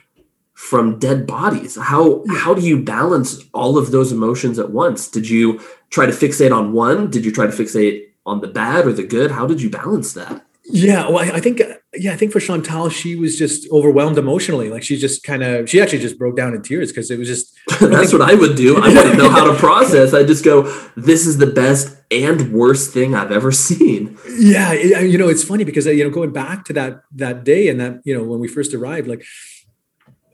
from 0.62 1.00
dead 1.00 1.26
bodies. 1.26 1.76
How 1.76 2.20
hmm. 2.20 2.36
how 2.36 2.54
do 2.54 2.62
you 2.62 2.82
balance 2.82 3.44
all 3.54 3.78
of 3.80 3.92
those 3.92 4.12
emotions 4.12 4.60
at 4.60 4.70
once? 4.70 5.08
Did 5.10 5.28
you 5.28 5.60
try 5.90 6.06
to 6.06 6.12
fixate 6.12 6.56
on 6.56 6.72
one? 6.72 7.10
Did 7.10 7.26
you 7.26 7.32
try 7.32 7.48
to 7.48 7.52
fixate 7.52 8.06
on 8.28 8.42
the 8.42 8.48
bad 8.48 8.86
or 8.86 8.94
the 8.94 9.04
good? 9.04 9.32
How 9.32 9.48
did 9.48 9.62
you 9.62 9.72
balance 9.72 10.14
that? 10.14 10.46
Yeah 10.64 11.10
well 11.10 11.18
i, 11.18 11.38
I 11.38 11.40
think 11.42 11.60
yeah 11.96 12.14
i 12.14 12.16
think 12.16 12.32
for 12.32 12.40
chantal 12.40 12.88
she 12.88 13.16
was 13.16 13.38
just 13.38 13.70
overwhelmed 13.72 14.20
emotionally. 14.20 14.70
Like 14.70 14.84
she 14.84 14.96
just 14.96 15.24
kind 15.24 15.42
of 15.44 15.68
she 15.68 15.82
actually 15.82 16.00
just 16.00 16.20
broke 16.20 16.38
down 16.38 16.54
in 16.54 16.62
tears 16.62 16.92
because 16.92 17.10
it 17.10 17.18
was 17.18 17.28
just 17.28 17.58
that's 17.82 18.14
what 18.14 18.22
i 18.22 18.36
would 18.36 18.56
do. 18.56 18.78
I 18.78 18.90
wouldn't 18.94 19.18
know 19.18 19.32
how 19.32 19.52
to 19.52 19.58
process. 19.68 20.14
I 20.14 20.24
just 20.24 20.46
go 20.46 20.72
this 20.96 21.26
is 21.26 21.40
the 21.40 21.48
best 21.48 21.98
and 22.12 22.54
worst 22.54 22.94
thing 22.94 23.16
i've 23.16 23.32
ever 23.32 23.52
seen. 23.52 24.18
Yeah 24.30 24.72
you 24.74 25.18
know 25.18 25.28
it's 25.28 25.44
funny 25.44 25.64
because 25.64 25.88
uh, 25.88 25.92
you 25.92 26.04
know 26.04 26.12
going 26.12 26.32
back 26.32 26.64
to 26.66 26.74
that 26.74 27.02
that 27.14 27.44
day 27.44 27.68
and 27.68 27.80
that 27.82 28.02
you 28.06 28.16
know 28.16 28.24
when 28.24 28.40
we 28.40 28.48
first 28.48 28.76
arrived 28.76 29.08
like 29.08 29.26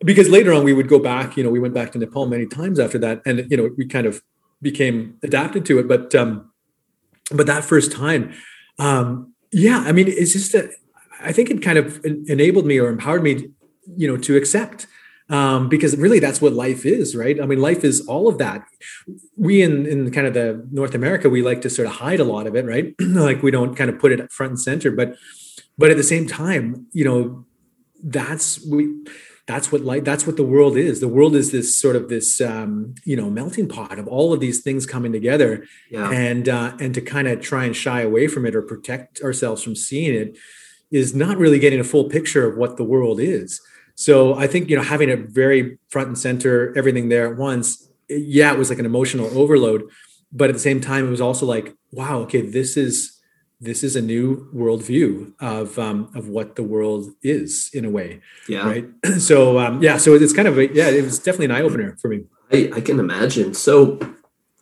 because 0.04 0.30
later 0.30 0.54
on 0.54 0.64
we 0.64 0.74
would 0.74 0.88
go 0.88 1.00
back 1.00 1.38
you 1.38 1.44
know 1.44 1.50
we 1.50 1.60
went 1.60 1.74
back 1.74 1.92
to 1.92 1.98
nepal 1.98 2.26
many 2.26 2.46
times 2.46 2.80
after 2.80 2.98
that 2.98 3.22
and 3.26 3.50
you 3.50 3.58
know 3.58 3.70
we 3.78 3.86
kind 3.86 4.08
of 4.08 4.22
became 4.62 5.18
adapted 5.24 5.66
to 5.66 5.80
it. 5.80 5.88
But 5.88 6.14
um 6.16 6.52
but 7.32 7.46
that 7.48 7.64
first 7.64 7.92
time 7.92 8.34
um 8.80 9.34
yeah 9.52 9.84
i 9.86 9.92
mean 9.92 10.08
it's 10.08 10.32
just 10.32 10.54
that 10.54 10.70
i 11.20 11.32
think 11.32 11.50
it 11.50 11.62
kind 11.62 11.78
of 11.78 12.04
enabled 12.06 12.66
me 12.66 12.80
or 12.80 12.88
empowered 12.88 13.22
me 13.22 13.50
you 13.98 14.08
know 14.08 14.18
to 14.18 14.38
accept 14.38 14.88
um, 15.30 15.68
because 15.68 15.98
really 15.98 16.20
that's 16.20 16.42
what 16.42 16.54
life 16.54 16.86
is 16.86 17.16
right? 17.16 17.42
I 17.42 17.46
mean 17.46 17.60
life 17.60 17.84
is 17.84 18.06
all 18.08 18.28
of 18.28 18.38
that. 18.38 18.64
We 19.36 19.62
in 19.62 19.86
in 19.86 20.12
kind 20.12 20.26
of 20.26 20.34
the 20.34 20.66
north 20.72 20.96
america 20.96 21.30
we 21.30 21.42
like 21.42 21.62
to 21.62 21.70
sort 21.70 21.88
of 21.88 21.96
hide 21.96 22.20
a 22.20 22.24
lot 22.24 22.48
of 22.48 22.56
it 22.56 22.66
right? 22.66 22.96
Like 23.02 23.44
we 23.44 23.52
don't 23.52 23.76
kind 23.76 23.90
of 23.90 24.00
put 24.00 24.12
it 24.12 24.32
front 24.32 24.52
and 24.52 24.60
center. 24.60 24.92
But 24.92 25.16
but 25.78 25.92
at 25.92 25.98
the 25.98 26.04
same 26.04 26.28
time 26.28 26.88
you 26.94 27.04
know 27.04 27.46
that's 28.04 28.66
we 28.66 29.04
that's 29.48 29.72
what 29.72 29.82
light 29.82 30.04
that's 30.04 30.28
what 30.28 30.36
the 30.36 30.44
world 30.44 30.78
is. 30.78 31.00
The 31.00 31.08
world 31.08 31.36
is 31.36 31.52
this 31.52 31.76
sort 31.76 31.96
of 31.96 32.10
this 32.10 32.42
um, 32.42 32.96
you 33.06 33.16
know 33.16 33.30
melting 33.30 33.68
pot 33.68 33.98
of 33.98 34.08
all 34.08 34.34
of 34.34 34.40
these 34.40 34.62
things 34.62 34.86
coming 34.86 35.12
together. 35.12 35.66
Yeah. 35.90 36.12
and 36.12 36.48
uh, 36.48 36.76
and 36.80 36.94
to 36.94 37.02
kind 37.02 37.28
of 37.28 37.42
try 37.42 37.66
and 37.66 37.76
shy 37.76 38.02
away 38.02 38.28
from 38.28 38.46
it 38.46 38.56
or 38.56 38.62
protect 38.62 39.22
ourselves 39.22 39.64
from 39.64 39.76
seeing 39.76 40.14
it 40.14 40.38
is 40.92 41.16
not 41.16 41.38
really 41.38 41.60
getting 41.60 41.80
a 41.80 41.84
full 41.84 42.10
picture 42.10 42.50
of 42.50 42.58
what 42.58 42.78
the 42.78 42.84
world 42.84 43.20
is. 43.20 43.62
So 43.96 44.36
i 44.36 44.46
think 44.46 44.70
you 44.70 44.76
know 44.78 44.84
having 44.84 45.10
it 45.10 45.30
very 45.30 45.80
front 45.90 46.10
and 46.10 46.18
center 46.18 46.72
everything 46.78 47.10
there 47.10 47.32
at 47.32 47.38
once 47.38 47.90
yeah 48.10 48.54
it 48.54 48.58
was 48.58 48.70
like 48.70 48.80
an 48.80 48.86
emotional 48.86 49.26
overload 49.38 49.90
but 50.32 50.50
at 50.50 50.54
the 50.54 50.60
same 50.60 50.80
time 50.80 51.08
it 51.08 51.10
was 51.10 51.22
also 51.22 51.46
like 51.46 51.76
wow 51.92 52.20
okay 52.20 52.42
this 52.42 52.78
is 52.78 53.17
this 53.60 53.84
is 53.84 53.96
a 53.96 54.02
new 54.02 54.50
worldview 54.54 55.34
of 55.40 55.80
um, 55.80 56.12
of 56.14 56.30
what 56.30 56.56
the 56.56 56.64
world 56.64 57.14
is 57.24 57.70
in 57.74 57.86
a 57.86 57.90
way. 57.90 58.22
Yeah. 58.48 58.66
Right. 58.68 58.88
So 59.20 59.60
um, 59.60 59.82
yeah. 59.82 59.98
So 59.98 60.14
it's 60.14 60.34
kind 60.34 60.48
of 60.48 60.58
a, 60.58 60.74
yeah. 60.74 60.90
It 60.90 61.04
was 61.04 61.20
definitely 61.20 61.46
an 61.46 61.52
eye 61.52 61.62
opener 61.62 61.98
for 61.98 62.10
me. 62.10 62.26
I, 62.52 62.72
I 62.76 62.82
can 62.82 63.00
imagine. 63.00 63.54
So 63.54 64.00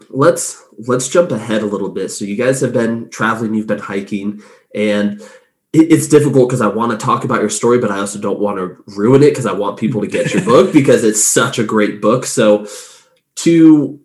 let's 0.09 0.63
let's 0.87 1.09
jump 1.09 1.31
ahead 1.31 1.61
a 1.61 1.65
little 1.65 1.89
bit. 1.89 2.09
So 2.09 2.25
you 2.25 2.37
guys 2.37 2.61
have 2.61 2.73
been 2.73 3.09
traveling. 3.09 3.53
You've 3.53 3.67
been 3.67 3.79
hiking, 3.79 4.41
and 4.73 5.21
it, 5.73 5.91
it's 5.91 6.07
difficult 6.07 6.47
because 6.47 6.61
I 6.61 6.67
want 6.67 6.97
to 6.97 7.05
talk 7.05 7.25
about 7.25 7.41
your 7.41 7.49
story, 7.49 7.79
but 7.79 7.91
I 7.91 7.99
also 7.99 8.19
don't 8.19 8.39
want 8.39 8.57
to 8.57 8.81
ruin 8.87 9.23
it 9.23 9.31
because 9.31 9.45
I 9.45 9.53
want 9.53 9.77
people 9.77 10.01
to 10.01 10.07
get 10.07 10.33
your 10.33 10.43
book 10.45 10.71
because 10.71 11.03
it's 11.03 11.25
such 11.25 11.59
a 11.59 11.63
great 11.63 12.01
book. 12.01 12.25
So 12.25 12.65
to 13.35 13.99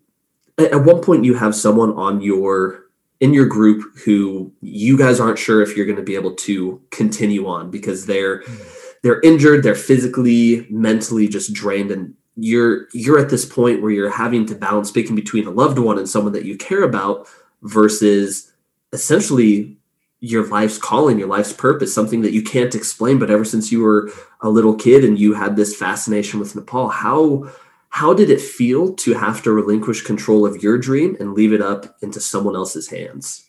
at 0.59 0.85
one 0.85 1.01
point 1.01 1.25
you 1.25 1.35
have 1.35 1.55
someone 1.55 1.93
on 1.93 2.21
your 2.21 2.90
in 3.21 3.35
your 3.35 3.47
group 3.47 3.85
who 4.05 4.53
you 4.63 4.97
guys 4.97 5.21
aren't 5.21 5.39
sure 5.39 5.61
if 5.61 5.77
you're 5.77 5.87
going 5.87 5.97
to 5.97 6.03
be 6.03 6.15
able 6.15 6.35
to 6.35 6.81
continue 6.91 7.47
on 7.47 7.71
because 7.71 8.07
they're 8.07 8.43
hmm. 8.43 8.57
they're 9.03 9.21
injured 9.21 9.63
they're 9.63 9.75
physically 9.75 10.67
mentally 10.71 11.29
just 11.29 11.53
drained 11.53 11.91
and 11.91 12.15
you're 12.37 12.87
you're 12.93 13.19
at 13.19 13.29
this 13.29 13.45
point 13.45 13.83
where 13.83 13.91
you're 13.91 14.11
having 14.11 14.47
to 14.47 14.55
balance 14.55 14.89
speaking 14.89 15.15
between 15.15 15.47
a 15.47 15.51
loved 15.51 15.79
one 15.79 15.99
and 15.99 16.09
someone 16.09 16.33
that 16.33 16.45
you 16.45 16.57
care 16.57 16.83
about 16.83 17.29
versus 17.63 18.53
essentially 18.93 19.77
your 20.21 20.47
life's 20.49 20.79
calling 20.79 21.19
your 21.19 21.29
life's 21.29 21.53
purpose 21.53 21.95
something 21.95 22.23
that 22.23 22.33
you 22.33 22.43
can't 22.43 22.75
explain 22.75 23.19
but 23.19 23.31
ever 23.31 23.45
since 23.45 23.71
you 23.71 23.83
were 23.83 24.11
a 24.41 24.49
little 24.49 24.75
kid 24.75 25.05
and 25.05 25.19
you 25.19 25.35
had 25.35 25.57
this 25.57 25.77
fascination 25.77 26.41
with 26.41 26.57
nepal 26.57 26.89
how 26.89 27.51
how 27.91 28.15
did 28.15 28.31
it 28.31 28.41
feel 28.41 28.95
to 28.95 29.15
have 29.15 29.43
to 29.43 29.53
relinquish 29.53 30.03
control 30.03 30.47
of 30.47 30.63
your 30.63 30.79
dream 30.79 31.17
and 31.21 31.35
leave 31.35 31.53
it 31.53 31.61
up 31.61 31.97
into 32.03 32.21
someone 32.21 32.57
else's 32.57 32.89
hands? 32.89 33.47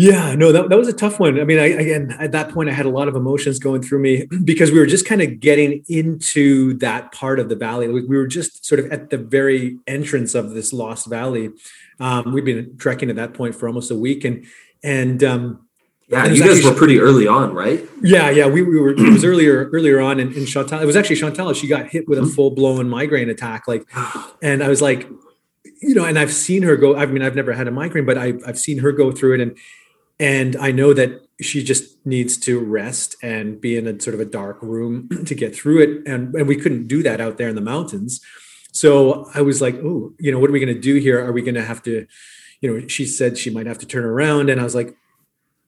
Yeah, 0.00 0.36
no, 0.36 0.52
that, 0.52 0.68
that 0.68 0.78
was 0.78 0.86
a 0.86 0.92
tough 0.92 1.18
one. 1.18 1.40
I 1.40 1.44
mean, 1.44 1.58
I, 1.58 1.70
again, 1.70 2.16
at 2.20 2.30
that 2.30 2.50
point, 2.50 2.68
I 2.68 2.72
had 2.72 2.86
a 2.86 2.90
lot 2.90 3.08
of 3.08 3.16
emotions 3.16 3.58
going 3.58 3.82
through 3.82 3.98
me 3.98 4.26
because 4.44 4.70
we 4.70 4.78
were 4.78 4.86
just 4.86 5.06
kind 5.06 5.20
of 5.20 5.40
getting 5.40 5.84
into 5.88 6.74
that 6.74 7.10
part 7.10 7.40
of 7.40 7.48
the 7.48 7.56
valley. 7.56 7.88
We 7.88 8.16
were 8.16 8.28
just 8.28 8.64
sort 8.64 8.78
of 8.78 8.92
at 8.92 9.10
the 9.10 9.18
very 9.18 9.76
entrance 9.88 10.36
of 10.36 10.50
this 10.50 10.72
lost 10.72 11.08
valley. 11.08 11.50
Um, 11.98 12.32
we'd 12.32 12.44
been 12.44 12.76
trekking 12.76 13.10
at 13.10 13.16
that 13.16 13.34
point 13.34 13.56
for 13.56 13.66
almost 13.66 13.90
a 13.90 13.96
week, 13.96 14.24
and 14.24 14.46
and 14.84 15.24
um, 15.24 15.67
yeah, 16.08 16.24
you 16.26 16.42
guys 16.42 16.64
were 16.64 16.72
pretty 16.72 16.98
early 17.00 17.26
on, 17.26 17.52
right? 17.52 17.84
Yeah, 18.02 18.30
yeah, 18.30 18.46
we, 18.46 18.62
we 18.62 18.80
were. 18.80 18.90
It 18.90 19.12
was 19.12 19.24
earlier 19.24 19.68
earlier 19.72 20.00
on, 20.00 20.18
in 20.18 20.46
Chantal. 20.46 20.80
It 20.80 20.86
was 20.86 20.96
actually 20.96 21.16
Chantal. 21.16 21.52
She 21.52 21.66
got 21.66 21.88
hit 21.88 22.08
with 22.08 22.18
a 22.18 22.22
mm-hmm. 22.22 22.30
full 22.30 22.50
blown 22.50 22.88
migraine 22.88 23.28
attack, 23.28 23.68
like, 23.68 23.86
and 24.42 24.62
I 24.62 24.68
was 24.68 24.80
like, 24.80 25.06
you 25.82 25.94
know, 25.94 26.04
and 26.04 26.18
I've 26.18 26.32
seen 26.32 26.62
her 26.62 26.76
go. 26.76 26.96
I 26.96 27.04
mean, 27.04 27.22
I've 27.22 27.34
never 27.34 27.52
had 27.52 27.68
a 27.68 27.70
migraine, 27.70 28.06
but 28.06 28.16
I've 28.16 28.42
I've 28.46 28.58
seen 28.58 28.78
her 28.78 28.90
go 28.90 29.12
through 29.12 29.34
it, 29.34 29.40
and 29.40 29.58
and 30.18 30.56
I 30.56 30.72
know 30.72 30.94
that 30.94 31.28
she 31.42 31.62
just 31.62 32.04
needs 32.06 32.38
to 32.38 32.58
rest 32.58 33.16
and 33.22 33.60
be 33.60 33.76
in 33.76 33.86
a 33.86 34.00
sort 34.00 34.14
of 34.14 34.20
a 34.20 34.24
dark 34.24 34.62
room 34.62 35.08
to 35.26 35.34
get 35.34 35.54
through 35.54 35.82
it, 35.82 36.08
and 36.08 36.34
and 36.34 36.48
we 36.48 36.56
couldn't 36.56 36.88
do 36.88 37.02
that 37.02 37.20
out 37.20 37.36
there 37.36 37.48
in 37.48 37.54
the 37.54 37.60
mountains. 37.60 38.22
So 38.72 39.28
I 39.34 39.42
was 39.42 39.60
like, 39.60 39.74
oh, 39.76 40.14
you 40.18 40.32
know, 40.32 40.38
what 40.38 40.48
are 40.48 40.52
we 40.54 40.60
going 40.60 40.74
to 40.74 40.80
do 40.80 40.96
here? 40.96 41.22
Are 41.22 41.32
we 41.32 41.42
going 41.42 41.54
to 41.54 41.64
have 41.64 41.82
to, 41.84 42.06
you 42.60 42.70
know, 42.70 42.86
she 42.86 43.06
said 43.06 43.36
she 43.36 43.50
might 43.50 43.66
have 43.66 43.78
to 43.78 43.86
turn 43.86 44.04
around, 44.04 44.48
and 44.48 44.60
I 44.60 44.64
was 44.64 44.74
like, 44.74 44.96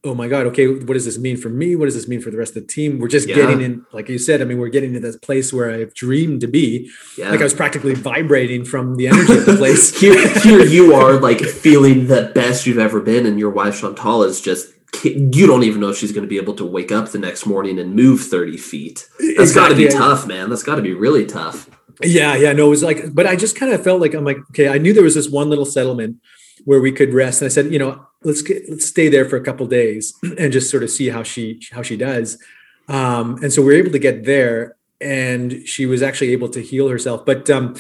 oh 0.05 0.15
my 0.15 0.29
god 0.29 0.47
okay 0.47 0.67
what 0.67 0.95
does 0.95 1.05
this 1.05 1.19
mean 1.19 1.37
for 1.37 1.49
me? 1.49 1.77
What 1.77 1.85
does 1.87 1.95
this 1.95 2.09
mean 2.09 2.21
for 2.21 2.31
the 2.31 2.39
rest 2.39 2.57
of 2.57 2.67
the 2.67 2.73
team? 2.73 2.99
We're 2.99 3.09
just 3.09 3.29
yeah. 3.29 3.37
getting 3.37 3.61
in 3.61 3.85
like 3.93 4.09
you 4.09 4.19
said 4.19 4.41
i 4.41 4.45
mean 4.45 4.59
we're 4.59 4.69
getting 4.69 4.93
to 4.95 5.01
this 5.01 5.17
place 5.17 5.53
where 5.53 5.71
i've 5.71 5.95
dreamed 5.95 6.41
to 6.43 6.49
be. 6.49 6.91
Yeah. 7.19 7.31
like 7.31 7.41
i 7.41 7.45
was 7.45 7.55
practically 7.55 7.95
vibrating 7.95 8.65
from 8.65 8.97
the 8.97 9.09
energy 9.09 9.37
of 9.37 9.47
the 9.47 9.57
place. 9.57 9.99
Here, 10.01 10.29
here 10.41 10.65
you 10.65 10.95
are 10.95 11.21
like 11.21 11.41
feeling 11.41 12.07
the 12.07 12.33
best 12.35 12.67
you've 12.67 12.79
ever 12.79 13.01
been 13.01 13.27
and 13.27 13.39
your 13.39 13.51
wife 13.51 13.81
chantal 13.81 14.23
is 14.23 14.41
just 14.41 14.73
you 15.05 15.47
don't 15.47 15.63
even 15.63 15.81
know 15.81 15.91
if 15.91 15.99
she's 15.99 16.13
going 16.13 16.25
to 16.25 16.29
be 16.29 16.37
able 16.37 16.55
to 16.55 16.65
wake 16.65 16.91
up 16.91 17.11
the 17.11 17.19
next 17.19 17.47
morning 17.47 17.79
and 17.79 17.95
move 17.95 18.23
30 18.23 18.57
feet. 18.57 19.09
That's 19.19 19.51
exactly. 19.51 19.61
got 19.61 19.69
to 19.69 19.75
be 19.75 19.89
tough 19.89 20.27
man. 20.27 20.51
That's 20.51 20.63
got 20.63 20.77
to 20.77 20.83
be 20.83 20.95
really 20.95 21.27
tough. 21.27 21.71
Yeah 22.03 22.35
yeah 22.35 22.53
no 22.53 22.67
it 22.67 22.71
was 22.71 22.83
like 22.83 23.15
but 23.15 23.27
i 23.27 23.37
just 23.37 23.57
kind 23.57 23.73
of 23.75 23.85
felt 23.85 24.01
like 24.01 24.15
i'm 24.15 24.25
like 24.25 24.39
okay 24.51 24.69
i 24.69 24.79
knew 24.79 24.95
there 24.95 25.05
was 25.05 25.15
this 25.15 25.29
one 25.29 25.51
little 25.51 25.67
settlement 25.67 26.17
where 26.65 26.81
we 26.81 26.93
could 26.93 27.13
rest 27.15 27.41
and 27.41 27.47
i 27.47 27.53
said 27.53 27.73
you 27.73 27.79
know 27.79 28.07
let's 28.23 28.43
get 28.43 28.69
let's 28.69 28.87
stay 28.87 29.09
there 29.09 29.29
for 29.29 29.37
a 29.37 29.43
couple 29.43 29.67
days 29.67 30.15
and 30.39 30.53
just 30.53 30.71
sort 30.71 30.83
of 30.83 30.91
see 30.91 31.09
how 31.09 31.23
she 31.23 31.61
how 31.73 31.83
she 31.83 31.97
does. 31.97 32.43
Um, 32.89 33.39
and 33.43 33.53
so 33.53 33.63
we 33.63 33.75
are 33.75 33.79
able 33.79 33.93
to 33.93 33.99
get 33.99 34.25
there, 34.25 34.77
and 35.01 35.67
she 35.67 35.87
was 35.87 36.03
actually 36.03 36.33
able 36.33 36.49
to 36.51 36.61
heal 36.61 36.89
herself. 36.89 37.25
But 37.25 37.49
um, 37.51 37.77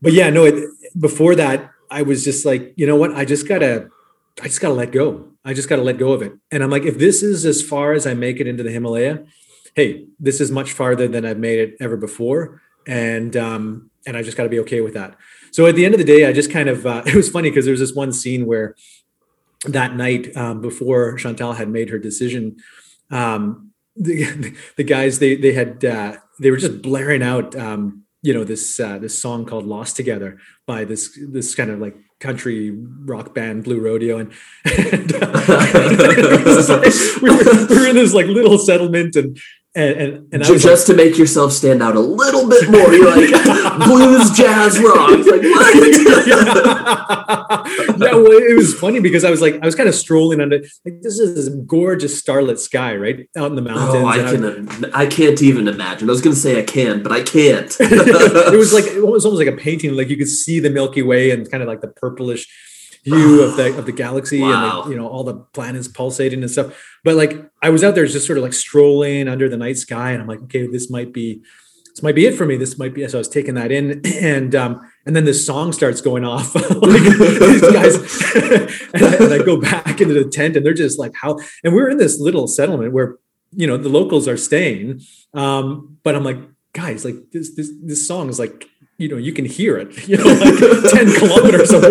but 0.00 0.12
yeah, 0.12 0.30
no. 0.30 0.44
It, 0.44 0.70
before 0.98 1.34
that, 1.36 1.70
I 1.90 2.02
was 2.02 2.24
just 2.24 2.44
like, 2.44 2.72
you 2.76 2.86
know 2.86 2.96
what? 2.96 3.14
I 3.14 3.24
just 3.24 3.46
gotta, 3.46 3.88
I 4.42 4.44
just 4.44 4.60
gotta 4.60 4.74
let 4.74 4.92
go. 4.92 5.28
I 5.44 5.54
just 5.54 5.68
gotta 5.68 5.82
let 5.82 5.98
go 5.98 6.12
of 6.12 6.22
it. 6.22 6.32
And 6.50 6.62
I'm 6.62 6.70
like, 6.70 6.84
if 6.84 6.98
this 6.98 7.22
is 7.22 7.44
as 7.44 7.62
far 7.62 7.92
as 7.92 8.06
I 8.06 8.14
make 8.14 8.40
it 8.40 8.46
into 8.46 8.62
the 8.62 8.70
Himalaya, 8.70 9.24
hey, 9.74 10.06
this 10.18 10.40
is 10.40 10.50
much 10.50 10.72
farther 10.72 11.06
than 11.06 11.24
I've 11.24 11.38
made 11.38 11.58
it 11.58 11.76
ever 11.80 11.96
before, 11.96 12.62
and 12.86 13.36
um, 13.36 13.90
and 14.06 14.16
I 14.16 14.22
just 14.22 14.36
got 14.36 14.44
to 14.44 14.48
be 14.48 14.60
okay 14.60 14.80
with 14.80 14.94
that. 14.94 15.16
So 15.52 15.66
at 15.66 15.74
the 15.74 15.84
end 15.84 15.94
of 15.94 15.98
the 15.98 16.04
day, 16.04 16.26
I 16.26 16.32
just 16.32 16.50
kind 16.50 16.68
of 16.68 16.86
uh, 16.86 17.02
it 17.06 17.14
was 17.14 17.28
funny 17.28 17.50
because 17.50 17.64
there 17.64 17.72
was 17.72 17.80
this 17.80 17.94
one 17.94 18.12
scene 18.12 18.46
where 18.46 18.74
that 19.66 19.94
night 19.94 20.36
um, 20.36 20.60
before 20.60 21.16
Chantal 21.16 21.52
had 21.52 21.68
made 21.68 21.90
her 21.90 21.98
decision, 21.98 22.56
um, 23.10 23.72
the, 23.96 24.54
the 24.76 24.84
guys 24.84 25.18
they 25.18 25.36
they 25.36 25.52
had 25.52 25.84
uh, 25.84 26.16
they 26.38 26.50
were 26.50 26.56
just 26.56 26.82
blaring 26.82 27.22
out 27.22 27.54
um, 27.56 28.04
you 28.22 28.34
know 28.34 28.44
this 28.44 28.78
uh, 28.80 28.98
this 28.98 29.20
song 29.20 29.44
called 29.44 29.66
"Lost 29.66 29.96
Together" 29.96 30.38
by 30.66 30.84
this 30.84 31.18
this 31.28 31.54
kind 31.54 31.70
of 31.70 31.80
like 31.80 31.96
country 32.20 32.70
rock 33.04 33.34
band 33.34 33.64
Blue 33.64 33.80
Rodeo, 33.80 34.18
and, 34.18 34.32
and 34.64 35.14
uh, 35.14 35.30
like, 35.98 36.16
we, 37.22 37.30
were, 37.30 37.66
we 37.66 37.76
were 37.76 37.88
in 37.88 37.96
this 37.96 38.12
like 38.12 38.26
little 38.26 38.58
settlement, 38.58 39.16
and 39.16 39.38
and, 39.72 40.00
and, 40.00 40.34
and 40.34 40.44
just, 40.44 40.64
like, 40.66 40.84
to 40.86 40.94
make 40.94 41.16
yourself 41.16 41.52
stand 41.52 41.80
out 41.80 41.94
a 41.94 42.00
little 42.00 42.48
bit 42.48 42.68
more, 42.68 42.92
you're 42.92 43.08
like 43.08 43.30
blues, 43.86 44.36
jazz, 44.36 44.80
rock. 44.80 45.10
Like 45.10 45.42
what? 45.42 46.26
yeah. 46.26 46.46
yeah, 47.96 48.14
well, 48.14 48.32
it 48.32 48.56
was 48.56 48.74
funny 48.74 48.98
because 48.98 49.24
I 49.24 49.30
was 49.30 49.40
like, 49.40 49.62
I 49.62 49.66
was 49.66 49.76
kind 49.76 49.88
of 49.88 49.94
strolling 49.94 50.40
under 50.40 50.58
like 50.84 51.02
this 51.02 51.20
is 51.20 51.36
this 51.36 51.54
gorgeous 51.66 52.18
starlit 52.18 52.58
sky, 52.58 52.96
right 52.96 53.28
out 53.36 53.50
in 53.50 53.54
the 53.54 53.70
oh, 53.70 53.74
mountains. 53.74 53.94
Oh, 53.94 54.06
I 54.06 54.18
can, 54.18 54.84
I, 54.92 55.02
I, 55.02 55.06
can't 55.06 55.40
even 55.40 55.68
imagine. 55.68 56.08
I 56.08 56.12
was 56.12 56.20
going 56.20 56.34
to 56.34 56.40
say 56.40 56.58
I 56.58 56.64
can, 56.64 57.04
but 57.04 57.12
I 57.12 57.22
can't. 57.22 57.70
it 57.80 58.56
was 58.56 58.72
like 58.72 58.86
it 58.86 59.06
was 59.06 59.24
almost 59.24 59.38
like 59.38 59.54
a 59.54 59.56
painting. 59.56 59.94
Like 59.94 60.08
you 60.08 60.16
could 60.16 60.28
see 60.28 60.58
the 60.58 60.70
Milky 60.70 61.02
Way 61.02 61.30
and 61.30 61.48
kind 61.48 61.62
of 61.62 61.68
like 61.68 61.80
the 61.80 61.88
purplish 61.88 62.48
view 63.04 63.42
of 63.42 63.56
the 63.56 63.76
of 63.78 63.86
the 63.86 63.92
galaxy 63.92 64.40
wow. 64.40 64.82
and 64.82 64.86
the, 64.86 64.90
you 64.90 64.96
know 64.96 65.08
all 65.08 65.24
the 65.24 65.34
planets 65.34 65.88
pulsating 65.88 66.42
and 66.42 66.50
stuff. 66.50 66.78
But 67.04 67.16
like 67.16 67.50
I 67.62 67.70
was 67.70 67.82
out 67.82 67.94
there 67.94 68.06
just 68.06 68.26
sort 68.26 68.38
of 68.38 68.44
like 68.44 68.52
strolling 68.52 69.28
under 69.28 69.48
the 69.48 69.56
night 69.56 69.78
sky, 69.78 70.12
and 70.12 70.22
I'm 70.22 70.28
like, 70.28 70.42
okay, 70.42 70.66
this 70.66 70.90
might 70.90 71.12
be 71.12 71.42
this 71.90 72.02
might 72.02 72.14
be 72.14 72.26
it 72.26 72.34
for 72.34 72.46
me. 72.46 72.56
This 72.56 72.78
might 72.78 72.94
be 72.94 73.06
so 73.08 73.18
I 73.18 73.20
was 73.20 73.28
taking 73.28 73.54
that 73.54 73.72
in, 73.72 74.00
and 74.22 74.54
um, 74.54 74.80
and 75.06 75.16
then 75.16 75.24
this 75.24 75.44
song 75.44 75.72
starts 75.72 76.00
going 76.00 76.24
off. 76.24 76.54
like 76.54 77.02
these 77.02 77.60
guys, 77.60 77.94
and, 78.94 79.04
I, 79.04 79.14
and 79.16 79.34
I 79.34 79.42
go 79.44 79.60
back 79.60 80.00
into 80.00 80.14
the 80.14 80.24
tent, 80.24 80.56
and 80.56 80.64
they're 80.64 80.74
just 80.74 80.98
like 80.98 81.12
how. 81.14 81.38
And 81.64 81.74
we're 81.74 81.90
in 81.90 81.98
this 81.98 82.20
little 82.20 82.46
settlement 82.46 82.92
where 82.92 83.16
you 83.52 83.66
know 83.66 83.76
the 83.76 83.88
locals 83.88 84.28
are 84.28 84.36
staying, 84.36 85.00
um, 85.34 85.98
but 86.02 86.14
I'm 86.14 86.24
like, 86.24 86.38
guys, 86.72 87.04
like 87.04 87.16
this 87.32 87.54
this 87.54 87.70
this 87.82 88.06
song 88.06 88.28
is 88.28 88.38
like 88.38 88.69
you 89.00 89.08
know 89.08 89.16
you 89.16 89.32
can 89.32 89.46
hear 89.46 89.78
it 89.78 90.08
you 90.08 90.16
know 90.18 90.24
like 90.24 90.92
10 90.92 91.12
kilometers 91.14 91.72
away. 91.72 91.88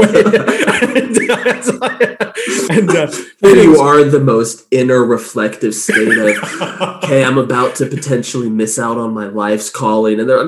And, 2.72 2.89
and 2.89 2.89
uh, 2.89 3.12
you 3.41 3.80
are 3.80 4.04
the 4.04 4.22
most 4.24 4.67
inner 4.69 5.04
reflective 5.04 5.74
state 5.74 6.08
of 6.08 6.62
okay 7.04 7.24
i'm 7.24 7.39
about 7.39 7.76
to 7.76 7.88
potentially 7.88 8.50
miss 8.50 8.78
out 8.78 8.98
on 8.98 9.13
my 9.13 9.28
life's 9.28 9.69
calling. 9.69 10.19
And 10.19 10.30
they're 10.30 10.45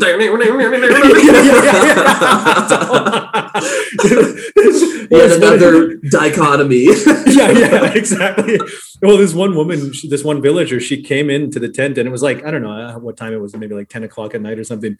yet 5.09 5.31
another 5.31 5.95
dichotomy. 5.95 6.85
Yeah 7.27 7.51
yeah 7.51 7.93
exactly. 7.93 8.59
Well 9.01 9.17
this 9.17 9.33
one 9.33 9.55
woman 9.55 9.91
this 10.07 10.23
one 10.23 10.41
villager 10.41 10.79
she 10.79 11.01
came 11.01 11.31
into 11.31 11.59
the 11.59 11.69
tent 11.69 11.97
and 11.97 12.07
it 12.07 12.11
was 12.11 12.21
like 12.21 12.45
i 12.45 12.51
don't 12.51 12.61
know 12.61 12.71
uh, 12.71 12.99
what 12.99 13.17
time 13.17 13.33
it 13.33 13.41
was 13.41 13.55
maybe 13.55 13.73
like 13.73 13.89
10 13.89 14.03
o'clock 14.03 14.35
at 14.35 14.41
night 14.41 14.59
or 14.59 14.63
something 14.63 14.97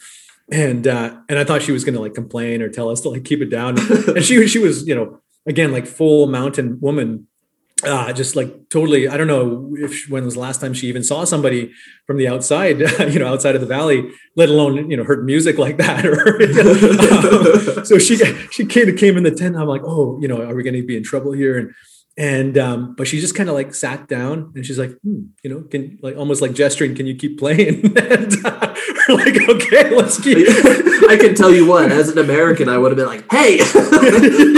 and 0.52 0.86
uh, 0.86 1.16
and 1.30 1.40
I 1.40 1.44
thought 1.44 1.62
she 1.62 1.72
was 1.72 1.84
going 1.84 1.96
to 1.96 2.02
like 2.02 2.14
complain 2.14 2.62
or 2.62 2.70
tell 2.70 2.90
us 2.90 3.02
to 3.02 3.10
like 3.10 3.24
keep 3.24 3.42
it 3.42 3.50
down. 3.50 3.80
and 4.08 4.24
she 4.24 4.46
she 4.48 4.60
was 4.60 4.86
you 4.88 4.94
know 4.94 5.20
again 5.48 5.72
like 5.72 5.88
full 5.88 6.28
mountain 6.28 6.80
woman, 6.82 7.28
uh, 7.84 8.12
just 8.12 8.36
like 8.36 8.70
totally. 8.70 9.08
I 9.08 9.16
don't 9.16 9.28
know 9.28 9.74
if 9.78 9.96
she, 9.96 10.12
when 10.12 10.26
was 10.26 10.34
the 10.34 10.42
last 10.42 10.60
time 10.60 10.74
she 10.74 10.88
even 10.88 11.04
saw 11.04 11.24
somebody 11.24 11.72
from 12.06 12.18
the 12.18 12.28
outside, 12.28 12.80
you 13.12 13.20
know, 13.20 13.32
outside 13.32 13.56
of 13.56 13.62
the 13.62 13.68
valley, 13.68 14.10
let 14.36 14.50
alone 14.50 14.92
you 14.92 14.98
know 14.98 15.06
heard 15.06 15.26
music 15.26 15.58
like 15.58 15.78
that. 15.78 16.06
Or 16.12 17.80
um, 17.80 17.86
so 17.86 17.98
she 17.98 18.18
she 18.52 18.66
came 18.66 18.96
came 18.98 19.18
in 19.18 19.24
the 19.24 19.32
tent. 19.32 19.56
I'm 19.56 19.68
like, 19.68 19.84
oh, 19.86 20.20
you 20.22 20.28
know, 20.28 20.42
are 20.42 20.54
we 20.54 20.64
going 20.64 20.76
to 20.76 20.84
be 20.86 20.98
in 20.98 21.04
trouble 21.04 21.32
here? 21.32 21.58
And 21.58 21.74
and 22.18 22.58
um, 22.58 22.96
but 22.96 23.08
she 23.08 23.22
just 23.22 23.36
kind 23.36 23.48
of 23.48 23.56
like 23.56 23.74
sat 23.74 24.08
down 24.08 24.52
and 24.56 24.66
she's 24.66 24.78
like, 24.78 24.92
hmm, 25.02 25.24
you 25.44 25.50
know, 25.50 25.62
can 25.62 25.98
like 26.02 26.18
almost 26.18 26.42
like 26.42 26.54
gesturing, 26.54 26.94
can 26.94 27.08
you 27.08 27.16
keep 27.16 27.40
playing? 27.40 27.86
and 27.98 28.46
uh, 28.46 28.76
like, 29.10 29.50
okay, 29.50 29.96
let's 29.96 30.20
keep. 30.20 30.38
I 31.10 31.18
can 31.20 31.36
tell 31.36 31.52
you 31.52 31.66
what, 31.66 31.92
as 31.92 32.10
an 32.10 32.18
American, 32.18 32.68
I 32.68 32.78
would 32.78 32.92
have 32.92 32.98
been 32.98 33.08
like, 33.08 33.26
hey, 33.32 33.58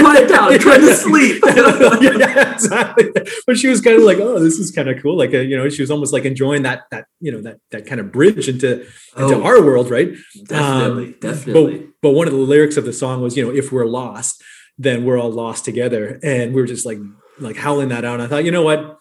quiet 0.02 0.30
down, 0.30 0.54
I'm 0.54 0.60
trying 0.60 0.82
to 0.82 0.96
sleep. 0.96 1.44
yeah, 1.46 2.54
exactly. 2.54 3.12
But 3.46 3.58
she 3.58 3.68
was 3.68 3.82
kind 3.82 3.98
of 3.98 4.04
like, 4.04 4.18
oh, 4.18 4.40
this 4.40 4.58
is 4.58 4.72
kind 4.72 4.90
of 4.90 5.02
cool. 5.02 5.16
Like, 5.16 5.34
a, 5.34 5.40
uh, 5.40 5.42
you 5.42 5.56
know, 5.56 5.70
she 5.70 5.84
was 5.84 5.92
almost 5.92 6.12
like 6.12 6.26
enjoying 6.26 6.64
that 6.64 6.84
that 6.90 7.06
you 7.20 7.32
know 7.32 7.42
that 7.42 7.60
that 7.70 7.86
kind 7.86 8.02
of 8.02 8.12
bridge 8.12 8.50
into 8.50 8.82
into 9.16 9.36
oh, 9.36 9.44
our 9.44 9.64
world, 9.64 9.92
right? 9.92 10.10
Definitely, 10.46 11.06
um, 11.06 11.16
definitely. 11.20 11.78
But, 11.78 11.88
but 12.02 12.10
one 12.12 12.28
of 12.28 12.34
the 12.34 12.40
lyrics 12.40 12.78
of 12.78 12.86
the 12.86 12.94
song 12.94 13.22
was, 13.22 13.38
you 13.38 13.46
know, 13.46 13.54
if 13.54 13.72
we're 13.72 13.86
lost, 13.86 14.44
then 14.78 15.06
we're 15.06 15.20
all 15.20 15.32
lost 15.32 15.66
together, 15.66 16.20
and 16.24 16.54
we 16.54 16.62
are 16.62 16.68
just 16.68 16.86
like 16.86 16.98
like 17.44 17.58
howling 17.58 17.90
that 17.90 18.06
out. 18.06 18.16
And 18.16 18.24
I 18.24 18.28
thought, 18.28 18.46
you 18.46 18.52
know 18.52 18.64
what? 18.64 19.00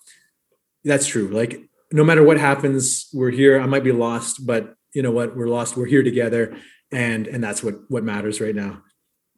That's 0.85 1.07
true. 1.07 1.29
Like 1.29 1.69
no 1.93 2.05
matter 2.05 2.23
what 2.23 2.39
happens, 2.39 3.09
we're 3.13 3.31
here. 3.31 3.61
I 3.61 3.67
might 3.67 3.85
be 3.85 3.93
lost, 3.93 4.47
but 4.47 4.75
you 4.95 5.03
know 5.03 5.13
what? 5.13 5.37
We're 5.37 5.49
lost. 5.49 5.77
We're 5.77 5.87
here 5.87 6.03
together. 6.03 6.57
And 6.91 7.27
and 7.27 7.43
that's 7.43 7.63
what 7.63 7.91
what 7.91 8.05
matters 8.05 8.41
right 8.41 8.55
now. 8.55 8.83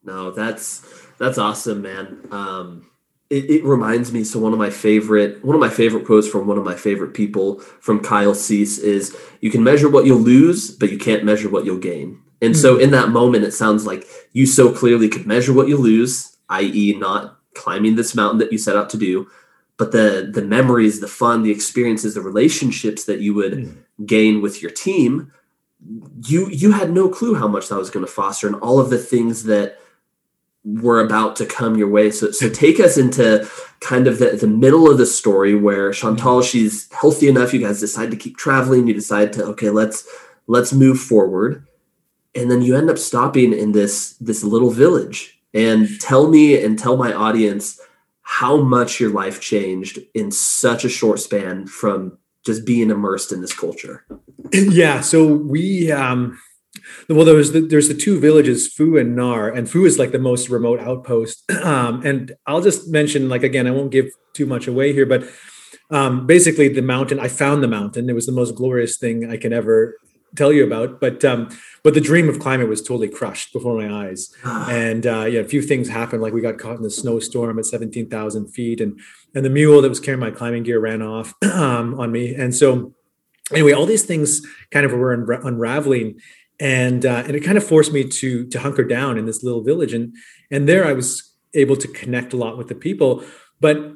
No, 0.03 0.31
that's 0.31 0.87
that's 1.19 1.39
awesome, 1.39 1.83
man. 1.83 2.27
Um 2.31 2.91
it, 3.31 3.51
it, 3.51 3.65
reminds 3.65 4.13
me 4.13 4.23
so 4.23 4.39
one 4.39 4.53
of 4.53 4.59
my 4.59 4.71
favorite 4.71 5.45
one 5.45 5.55
of 5.55 5.61
my 5.61 5.71
favorite 5.71 6.05
quotes 6.05 6.29
from 6.29 6.47
one 6.47 6.59
of 6.59 6.65
my 6.65 6.75
favorite 6.75 7.15
people 7.15 7.59
from 7.59 8.01
Kyle 8.01 8.35
Cease 8.35 8.79
is 8.79 9.17
you 9.41 9.51
can 9.51 9.65
measure 9.65 9.89
what 9.89 10.05
you'll 10.05 10.19
lose 10.19 10.71
but 10.71 10.93
you 10.93 10.99
can't 10.99 11.25
measure 11.25 11.49
what 11.49 11.65
you'll 11.65 11.79
gain 11.79 12.21
and 12.43 12.57
so 12.57 12.79
in 12.79 12.91
that 12.91 13.09
moment 13.09 13.45
it 13.45 13.53
sounds 13.53 13.87
like 13.87 14.07
you 14.33 14.47
so 14.47 14.73
clearly 14.73 15.09
could 15.09 15.27
measure 15.27 15.55
what 15.55 15.69
you 15.69 15.79
lose 15.79 16.37
i.e 16.51 16.97
not 16.99 17.41
climbing 17.55 17.97
this 17.97 18.15
mountain 18.15 18.39
that 18.39 18.53
you 18.53 18.59
set 18.59 18.77
out 18.77 18.91
to 18.91 18.99
do 18.99 19.29
but 19.77 19.93
the 19.93 20.31
the 20.33 20.43
memories 20.43 21.01
the 21.01 21.09
fun 21.09 21.43
the 21.43 21.51
experiences 21.51 22.15
the 22.15 22.21
relationships 22.21 23.05
that 23.05 23.21
you 23.21 23.35
would 23.35 23.53
mm. 23.53 23.77
gain 24.07 24.41
with 24.41 24.63
your 24.63 24.71
team 24.71 25.33
you 26.27 26.49
you 26.51 26.73
had 26.73 26.91
no 26.91 27.09
clue 27.09 27.35
how 27.35 27.49
much 27.49 27.69
that 27.69 27.79
was 27.79 27.91
going 27.91 28.05
to 28.05 28.11
foster 28.11 28.47
and 28.47 28.57
all 28.57 28.79
of 28.79 28.91
the 28.91 28.99
things 28.99 29.45
that 29.45 29.79
were 30.65 31.05
about 31.05 31.37
to 31.37 31.45
come 31.45 31.77
your 31.77 31.89
way 31.89 32.11
so 32.11 32.31
so 32.31 32.49
take 32.49 32.81
us 32.81 32.97
into 32.97 33.47
kind 33.81 34.07
of 34.07 34.19
the, 34.19 34.31
the 34.31 34.47
middle 34.47 34.91
of 34.91 34.97
the 34.97 35.05
story 35.05 35.55
where 35.55 35.93
chantal 35.93 36.41
hmm. 36.41 36.47
she's 36.47 36.91
healthy 36.93 37.29
enough 37.29 37.53
you 37.53 37.61
guys 37.61 37.81
decide 37.81 38.11
to 38.11 38.17
keep 38.17 38.37
traveling 38.37 38.87
you 38.87 38.95
decide 38.95 39.33
to 39.33 39.45
okay 39.45 39.69
let's 39.69 40.09
let's 40.47 40.73
move 40.73 40.99
forward 40.99 41.67
and 42.35 42.51
then 42.51 42.63
you 42.63 42.77
end 42.77 42.89
up 42.89 42.99
stopping 42.99 43.53
in 43.53 43.73
this 43.73 44.15
this 44.15 44.43
little 44.43 44.71
village 44.71 45.39
and 45.55 45.89
tell 46.01 46.29
me 46.29 46.63
and 46.63 46.79
tell 46.79 46.97
my 46.97 47.13
audience 47.13 47.81
how 48.23 48.57
much 48.57 49.01
your 49.01 49.11
life 49.11 49.41
changed 49.41 50.01
in 50.15 50.31
such 50.31 50.85
a 50.85 50.89
short 50.89 51.21
span 51.21 51.67
from 51.67 52.19
just 52.45 52.67
being 52.67 52.91
immersed 52.91 53.33
in 53.33 53.41
this 53.41 53.55
culture. 53.55 54.05
Yeah. 54.53 55.01
So 55.01 55.27
we, 55.27 55.91
um, 55.93 56.39
well, 57.09 57.25
there 57.25 57.35
was 57.35 57.53
the, 57.53 57.61
there's 57.61 57.89
the 57.89 57.95
two 57.95 58.19
villages, 58.19 58.75
Phu 58.75 59.01
and 59.01 59.15
Nar, 59.15 59.49
and 59.49 59.67
Phu 59.67 59.87
is 59.87 59.99
like 59.99 60.13
the 60.13 60.19
most 60.19 60.49
remote 60.49 60.81
outpost. 60.81 61.45
Um, 61.65 62.05
and 62.05 62.35
I'll 62.47 62.61
just 62.61 62.91
mention, 62.91 63.31
like 63.31 63.43
again, 63.43 63.67
I 63.67 63.71
won't 63.71 63.91
give 63.91 64.11
too 64.35 64.45
much 64.45 64.67
away 64.67 64.93
here, 64.93 65.07
but 65.07 65.27
um, 65.91 66.27
basically 66.27 66.69
the 66.69 66.83
mountain. 66.83 67.19
I 67.19 67.29
found 67.29 67.63
the 67.63 67.69
mountain. 67.69 68.11
It 68.11 68.15
was 68.15 68.27
the 68.27 68.33
most 68.33 68.55
glorious 68.55 68.99
thing 68.99 69.31
I 69.31 69.39
can 69.39 69.53
ever 69.53 69.97
tell 70.37 70.53
you 70.53 70.65
about. 70.65 71.01
But 71.01 71.25
um, 71.25 71.49
but 71.83 71.95
the 71.95 72.01
dream 72.01 72.29
of 72.29 72.39
climbing 72.39 72.69
was 72.69 72.83
totally 72.83 73.09
crushed 73.09 73.53
before 73.53 73.77
my 73.77 74.07
eyes. 74.07 74.35
and 74.45 75.07
uh, 75.07 75.25
yeah, 75.25 75.41
a 75.41 75.45
few 75.45 75.63
things 75.63 75.89
happened. 75.89 76.23
Like 76.23 76.33
we 76.33 76.41
got 76.41 76.59
caught 76.59 76.77
in 76.77 76.83
the 76.83 76.91
snowstorm 76.91 77.59
at 77.59 77.67
seventeen 77.67 78.09
thousand 78.09 78.49
feet, 78.49 78.81
and 78.81 79.01
and 79.35 79.45
the 79.45 79.51
mule 79.51 79.83
that 79.83 79.89
was 79.89 80.01
carrying 80.01 80.21
my 80.21 80.31
climbing 80.31 80.63
gear 80.63 80.81
ran 80.81 81.03
off 81.03 81.35
um, 81.43 81.99
on 81.99 82.13
me. 82.13 82.35
And 82.35 82.55
so 82.55 82.95
anyway, 83.51 83.73
all 83.73 83.87
these 83.87 84.05
things 84.05 84.43
kind 84.71 84.87
of 84.87 84.93
were 84.93 85.17
unra- 85.17 85.45
unraveling 85.45 86.21
and 86.61 87.05
uh, 87.05 87.25
and 87.27 87.35
it 87.35 87.41
kind 87.41 87.59
of 87.59 87.65
forced 87.65 87.93
me 87.93 88.05
to 88.05 88.47
to 88.47 88.61
hunker 88.61 88.85
down 88.85 89.19
in 89.19 89.27
this 89.27 89.43
little 89.43 89.63
village 89.63 89.93
and 89.93 90.15
and 90.51 90.69
there 90.69 90.87
i 90.87 90.93
was 90.93 91.35
able 91.55 91.77
to 91.77 91.89
connect 91.89 92.33
a 92.33 92.37
lot 92.37 92.57
with 92.57 92.69
the 92.69 92.75
people 92.75 93.25
but 93.61 93.93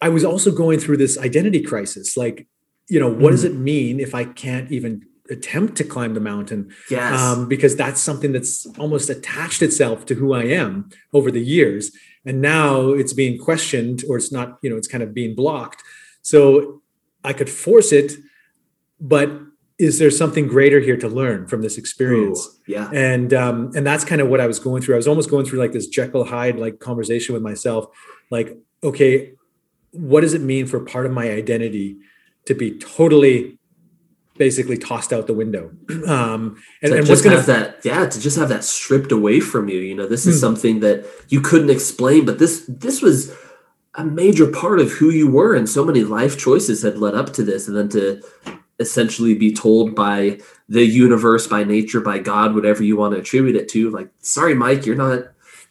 i 0.00 0.08
was 0.08 0.24
also 0.24 0.50
going 0.50 0.78
through 0.78 0.96
this 0.96 1.18
identity 1.18 1.60
crisis 1.60 2.16
like 2.16 2.46
you 2.88 3.00
know 3.00 3.08
what 3.08 3.30
mm. 3.30 3.32
does 3.32 3.44
it 3.44 3.54
mean 3.54 3.98
if 3.98 4.14
i 4.14 4.24
can't 4.24 4.70
even 4.70 5.02
attempt 5.30 5.76
to 5.76 5.84
climb 5.84 6.14
the 6.14 6.20
mountain 6.20 6.72
yes. 6.90 7.20
Um, 7.20 7.48
because 7.48 7.76
that's 7.76 8.00
something 8.00 8.32
that's 8.32 8.66
almost 8.78 9.10
attached 9.10 9.62
itself 9.62 10.06
to 10.06 10.14
who 10.14 10.32
i 10.32 10.44
am 10.44 10.88
over 11.12 11.30
the 11.30 11.42
years 11.42 11.92
and 12.24 12.40
now 12.40 12.90
it's 12.90 13.12
being 13.12 13.38
questioned 13.38 14.04
or 14.08 14.16
it's 14.16 14.32
not 14.32 14.58
you 14.62 14.70
know 14.70 14.76
it's 14.76 14.88
kind 14.88 15.02
of 15.02 15.14
being 15.14 15.34
blocked 15.34 15.82
so 16.22 16.82
i 17.24 17.32
could 17.32 17.50
force 17.50 17.92
it 17.92 18.12
but 19.00 19.30
is 19.78 19.98
there 19.98 20.10
something 20.10 20.46
greater 20.46 20.80
here 20.80 20.96
to 20.96 21.08
learn 21.08 21.46
from 21.46 21.60
this 21.60 21.76
experience? 21.76 22.46
Ooh, 22.46 22.72
yeah. 22.72 22.90
And 22.92 23.34
um, 23.34 23.72
and 23.76 23.86
that's 23.86 24.04
kind 24.04 24.20
of 24.20 24.28
what 24.28 24.40
I 24.40 24.46
was 24.46 24.58
going 24.58 24.82
through. 24.82 24.94
I 24.94 24.96
was 24.96 25.08
almost 25.08 25.28
going 25.28 25.44
through 25.44 25.58
like 25.58 25.72
this 25.72 25.86
Jekyll 25.86 26.24
Hyde 26.24 26.58
like 26.58 26.78
conversation 26.78 27.34
with 27.34 27.42
myself. 27.42 27.86
Like, 28.30 28.56
okay, 28.82 29.32
what 29.90 30.22
does 30.22 30.34
it 30.34 30.40
mean 30.40 30.66
for 30.66 30.80
part 30.80 31.06
of 31.06 31.12
my 31.12 31.30
identity 31.30 31.98
to 32.46 32.54
be 32.54 32.78
totally 32.78 33.55
basically 34.38 34.76
tossed 34.76 35.12
out 35.12 35.26
the 35.26 35.34
window? 35.34 35.70
Um, 36.06 36.62
and, 36.82 36.92
and 36.92 37.08
what's 37.08 37.20
gonna 37.20 37.36
have 37.36 37.46
that? 37.46 37.84
Yeah, 37.84 38.06
to 38.06 38.20
just 38.20 38.38
have 38.38 38.48
that 38.50 38.62
stripped 38.62 39.10
away 39.10 39.40
from 39.40 39.68
you. 39.68 39.80
You 39.80 39.94
know, 39.94 40.06
this 40.06 40.26
is 40.26 40.36
hmm. 40.36 40.40
something 40.40 40.80
that 40.80 41.04
you 41.28 41.40
couldn't 41.40 41.70
explain, 41.70 42.24
but 42.24 42.38
this 42.38 42.64
this 42.68 43.02
was 43.02 43.34
a 43.96 44.04
major 44.04 44.46
part 44.46 44.78
of 44.78 44.92
who 44.92 45.10
you 45.10 45.28
were, 45.28 45.54
and 45.54 45.68
so 45.68 45.84
many 45.84 46.04
life 46.04 46.38
choices 46.38 46.82
had 46.82 46.98
led 46.98 47.14
up 47.14 47.32
to 47.34 47.42
this, 47.42 47.66
and 47.66 47.76
then 47.76 47.88
to 47.90 48.22
essentially 48.78 49.34
be 49.34 49.52
told 49.52 49.94
by 49.94 50.38
the 50.68 50.84
universe, 50.84 51.46
by 51.46 51.64
nature, 51.64 52.00
by 52.00 52.18
God, 52.18 52.54
whatever 52.54 52.82
you 52.82 52.96
want 52.96 53.14
to 53.14 53.20
attribute 53.20 53.56
it 53.56 53.68
to. 53.70 53.90
Like, 53.90 54.10
sorry, 54.20 54.54
Mike, 54.54 54.84
you're 54.86 54.96
not 54.96 55.24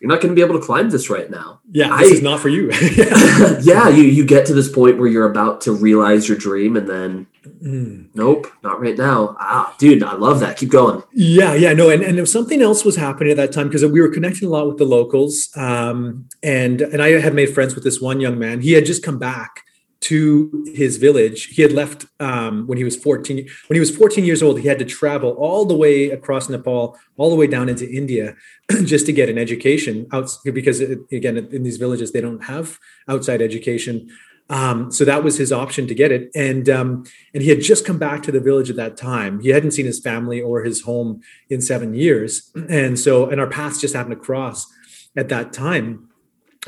you're 0.05 0.13
not 0.13 0.21
going 0.21 0.35
to 0.35 0.35
be 0.35 0.45
able 0.45 0.59
to 0.59 0.63
climb 0.63 0.91
this 0.91 1.09
right 1.09 1.31
now. 1.31 1.61
Yeah, 1.71 1.87
this 1.97 2.11
I, 2.11 2.13
is 2.13 2.21
not 2.21 2.39
for 2.39 2.47
you. 2.47 2.69
yeah, 3.61 3.89
you 3.89 4.03
you 4.03 4.23
get 4.23 4.45
to 4.45 4.53
this 4.53 4.71
point 4.71 4.99
where 4.99 5.07
you're 5.07 5.27
about 5.27 5.61
to 5.61 5.71
realize 5.71 6.29
your 6.29 6.37
dream, 6.37 6.77
and 6.77 6.87
then 6.87 7.25
mm. 7.43 8.07
nope, 8.13 8.45
not 8.61 8.79
right 8.79 8.95
now. 8.95 9.35
Ah, 9.39 9.73
dude, 9.79 10.03
I 10.03 10.13
love 10.13 10.41
that. 10.41 10.57
Keep 10.57 10.69
going. 10.69 11.01
Yeah, 11.11 11.55
yeah, 11.55 11.73
no, 11.73 11.89
and 11.89 12.03
and 12.03 12.29
something 12.29 12.61
else 12.61 12.85
was 12.85 12.97
happening 12.97 13.31
at 13.31 13.37
that 13.37 13.51
time 13.51 13.67
because 13.67 13.83
we 13.83 13.99
were 13.99 14.09
connecting 14.09 14.47
a 14.47 14.51
lot 14.51 14.67
with 14.67 14.77
the 14.77 14.85
locals, 14.85 15.49
um, 15.55 16.29
and 16.43 16.81
and 16.81 17.01
I 17.01 17.19
had 17.19 17.33
made 17.33 17.47
friends 17.47 17.73
with 17.73 17.83
this 17.83 17.99
one 17.99 18.19
young 18.19 18.37
man. 18.37 18.61
He 18.61 18.73
had 18.73 18.85
just 18.85 19.01
come 19.01 19.17
back 19.17 19.63
to 20.05 20.65
his 20.75 20.97
village. 20.97 21.45
He 21.55 21.63
had 21.63 21.71
left 21.71 22.05
um, 22.19 22.67
when 22.67 22.77
he 22.77 22.83
was 22.83 22.95
14. 22.95 23.37
When 23.67 23.75
he 23.75 23.79
was 23.79 23.95
14 23.95 24.23
years 24.23 24.43
old, 24.43 24.59
he 24.59 24.67
had 24.67 24.77
to 24.79 24.85
travel 24.85 25.31
all 25.31 25.65
the 25.65 25.75
way 25.75 26.11
across 26.11 26.47
Nepal, 26.47 26.97
all 27.17 27.31
the 27.31 27.35
way 27.35 27.47
down 27.47 27.69
into 27.69 27.89
India, 27.89 28.35
just 28.83 29.07
to 29.07 29.13
get 29.13 29.29
an 29.29 29.39
education. 29.39 30.05
Out 30.11 30.29
because 30.43 30.79
again, 30.79 31.37
in 31.37 31.63
these 31.63 31.77
villages, 31.77 32.11
they 32.11 32.21
don't 32.21 32.43
have 32.43 32.77
outside 33.07 33.41
education. 33.41 34.09
Um, 34.47 34.91
so 34.91 35.05
that 35.05 35.23
was 35.23 35.39
his 35.39 35.51
option 35.51 35.87
to 35.87 35.95
get 35.95 36.11
it, 36.11 36.29
and 36.35 36.69
um, 36.69 37.05
and 37.33 37.41
he 37.41 37.49
had 37.49 37.61
just 37.61 37.83
come 37.83 37.97
back 37.97 38.21
to 38.23 38.31
the 38.31 38.39
village 38.39 38.69
at 38.69 38.75
that 38.75 38.95
time. 38.95 39.39
He 39.39 39.49
hadn't 39.49 39.71
seen 39.71 39.87
his 39.87 39.99
family 39.99 40.39
or 40.39 40.63
his 40.63 40.81
home 40.81 41.21
in 41.49 41.61
seven 41.61 41.95
years, 41.95 42.51
and 42.69 42.99
so 42.99 43.27
and 43.27 43.41
our 43.41 43.49
paths 43.49 43.81
just 43.81 43.95
happened 43.95 44.17
to 44.17 44.21
cross 44.21 44.71
at 45.17 45.29
that 45.29 45.51
time, 45.51 46.09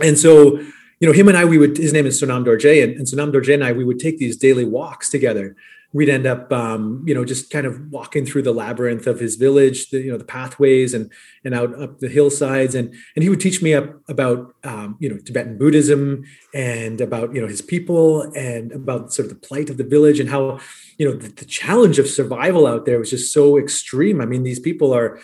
and 0.01 0.17
so 0.17 0.59
you 0.99 1.07
know, 1.07 1.13
him 1.13 1.27
and 1.27 1.37
I, 1.37 1.45
we 1.45 1.57
would, 1.57 1.77
his 1.77 1.93
name 1.93 2.05
is 2.05 2.21
Sonam 2.21 2.45
Dorje, 2.45 2.83
and, 2.83 2.95
and 2.95 3.05
Sonam 3.05 3.31
Dorje 3.31 3.53
and 3.53 3.63
I, 3.63 3.71
we 3.71 3.83
would 3.83 3.99
take 3.99 4.17
these 4.17 4.37
daily 4.37 4.65
walks 4.65 5.09
together. 5.09 5.55
We'd 5.93 6.09
end 6.09 6.27
up, 6.27 6.51
um, 6.51 7.03
you 7.07 7.13
know, 7.13 7.23
just 7.23 7.49
kind 7.49 7.65
of 7.65 7.91
walking 7.91 8.25
through 8.25 8.41
the 8.41 8.53
labyrinth 8.53 9.07
of 9.07 9.21
his 9.21 9.35
village, 9.35 9.89
the, 9.89 10.01
you 10.01 10.11
know, 10.11 10.17
the 10.17 10.25
pathways 10.25 10.93
and 10.93 11.09
and 11.45 11.55
out 11.55 11.81
up 11.81 11.99
the 11.99 12.09
hillsides, 12.09 12.75
and 12.75 12.93
and 13.15 13.23
he 13.23 13.29
would 13.29 13.39
teach 13.39 13.61
me 13.61 13.73
up 13.73 13.95
about, 14.09 14.53
um, 14.65 14.97
you 14.99 15.07
know, 15.07 15.17
Tibetan 15.17 15.57
Buddhism 15.57 16.25
and 16.53 16.99
about 16.99 17.33
you 17.33 17.39
know 17.39 17.47
his 17.47 17.61
people 17.61 18.23
and 18.33 18.73
about 18.73 19.13
sort 19.13 19.27
of 19.27 19.39
the 19.39 19.47
plight 19.47 19.69
of 19.69 19.77
the 19.77 19.85
village 19.85 20.19
and 20.19 20.29
how, 20.29 20.59
you 20.97 21.09
know, 21.09 21.15
the, 21.15 21.29
the 21.29 21.45
challenge 21.45 21.99
of 21.99 22.07
survival 22.07 22.67
out 22.67 22.85
there 22.85 22.99
was 22.99 23.09
just 23.09 23.31
so 23.31 23.57
extreme. 23.57 24.19
I 24.19 24.25
mean, 24.25 24.43
these 24.43 24.59
people 24.59 24.93
are 24.93 25.17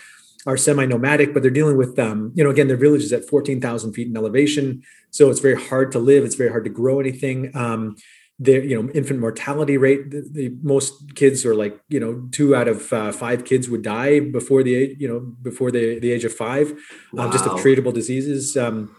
are 0.46 0.56
semi-nomadic, 0.56 1.32
but 1.32 1.42
they're 1.42 1.50
dealing 1.50 1.76
with, 1.76 1.98
um, 1.98 2.32
you 2.34 2.44
know, 2.44 2.50
again, 2.50 2.68
their 2.68 2.76
village 2.76 3.02
is 3.02 3.12
at 3.12 3.24
14,000 3.24 3.92
feet 3.94 4.08
in 4.08 4.16
elevation. 4.16 4.82
So 5.14 5.30
it's 5.30 5.38
very 5.38 5.54
hard 5.54 5.92
to 5.92 6.00
live. 6.00 6.24
It's 6.24 6.34
very 6.34 6.50
hard 6.50 6.64
to 6.64 6.70
grow 6.70 6.98
anything. 6.98 7.56
Um, 7.56 7.94
their, 8.40 8.64
you 8.64 8.74
know, 8.74 8.90
infant 8.90 9.20
mortality 9.20 9.76
rate, 9.76 10.10
the, 10.10 10.28
the, 10.28 10.56
most 10.60 11.14
kids 11.14 11.46
are 11.46 11.54
like, 11.54 11.78
you 11.88 12.00
know, 12.00 12.26
two 12.32 12.56
out 12.56 12.66
of 12.66 12.92
uh, 12.92 13.12
five 13.12 13.44
kids 13.44 13.68
would 13.68 13.82
die 13.82 14.18
before 14.18 14.64
the 14.64 14.74
age, 14.74 14.96
you 14.98 15.06
know, 15.06 15.20
before 15.20 15.70
the, 15.70 16.00
the 16.00 16.10
age 16.10 16.24
of 16.24 16.34
five, 16.34 16.72
wow. 17.12 17.26
um, 17.26 17.32
just 17.32 17.46
of 17.46 17.52
treatable 17.60 17.94
diseases. 17.94 18.56
Um, 18.56 18.92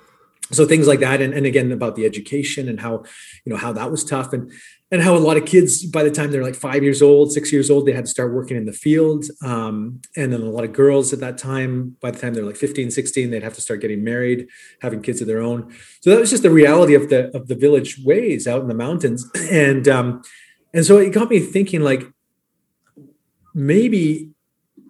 so 0.51 0.65
things 0.65 0.87
like 0.87 1.01
that. 1.01 1.21
And, 1.21 1.33
and 1.33 1.45
again, 1.45 1.73
about 1.73 1.97
the 1.97 2.05
education 2.05 2.69
and 2.69 2.79
how, 2.79 3.03
you 3.43 3.51
know, 3.51 3.57
how 3.57 3.73
that 3.73 3.91
was 3.91 4.05
tough. 4.05 4.31
And, 4.31 4.53
and 4.91 5.01
how 5.01 5.15
a 5.15 5.17
lot 5.17 5.35
of 5.35 5.45
kids 5.45 5.83
by 5.85 6.03
the 6.03 6.11
time 6.11 6.31
they're 6.31 6.43
like 6.43 6.55
five 6.55 6.83
years 6.83 7.01
old 7.01 7.31
six 7.31 7.51
years 7.51 7.71
old 7.71 7.85
they 7.85 7.91
had 7.91 8.05
to 8.05 8.11
start 8.11 8.33
working 8.33 8.55
in 8.55 8.65
the 8.65 8.73
field 8.73 9.25
um, 9.43 9.99
and 10.15 10.31
then 10.31 10.41
a 10.41 10.45
lot 10.45 10.63
of 10.63 10.73
girls 10.73 11.11
at 11.11 11.19
that 11.19 11.37
time 11.37 11.97
by 12.01 12.11
the 12.11 12.19
time 12.19 12.33
they're 12.33 12.45
like 12.45 12.55
15 12.55 12.91
16 12.91 13.29
they'd 13.29 13.43
have 13.43 13.55
to 13.55 13.61
start 13.61 13.81
getting 13.81 14.03
married 14.03 14.47
having 14.81 15.01
kids 15.01 15.21
of 15.21 15.27
their 15.27 15.41
own. 15.41 15.73
So 16.01 16.09
that 16.09 16.19
was 16.19 16.29
just 16.29 16.43
the 16.43 16.49
reality 16.49 16.93
of 16.93 17.09
the 17.09 17.35
of 17.35 17.47
the 17.47 17.55
village 17.55 17.99
ways 18.03 18.47
out 18.47 18.61
in 18.61 18.67
the 18.67 18.75
mountains 18.75 19.29
and 19.51 19.87
um, 19.87 20.21
and 20.73 20.85
so 20.85 20.97
it 20.97 21.11
got 21.11 21.29
me 21.29 21.39
thinking 21.39 21.81
like 21.81 22.03
maybe 23.53 24.31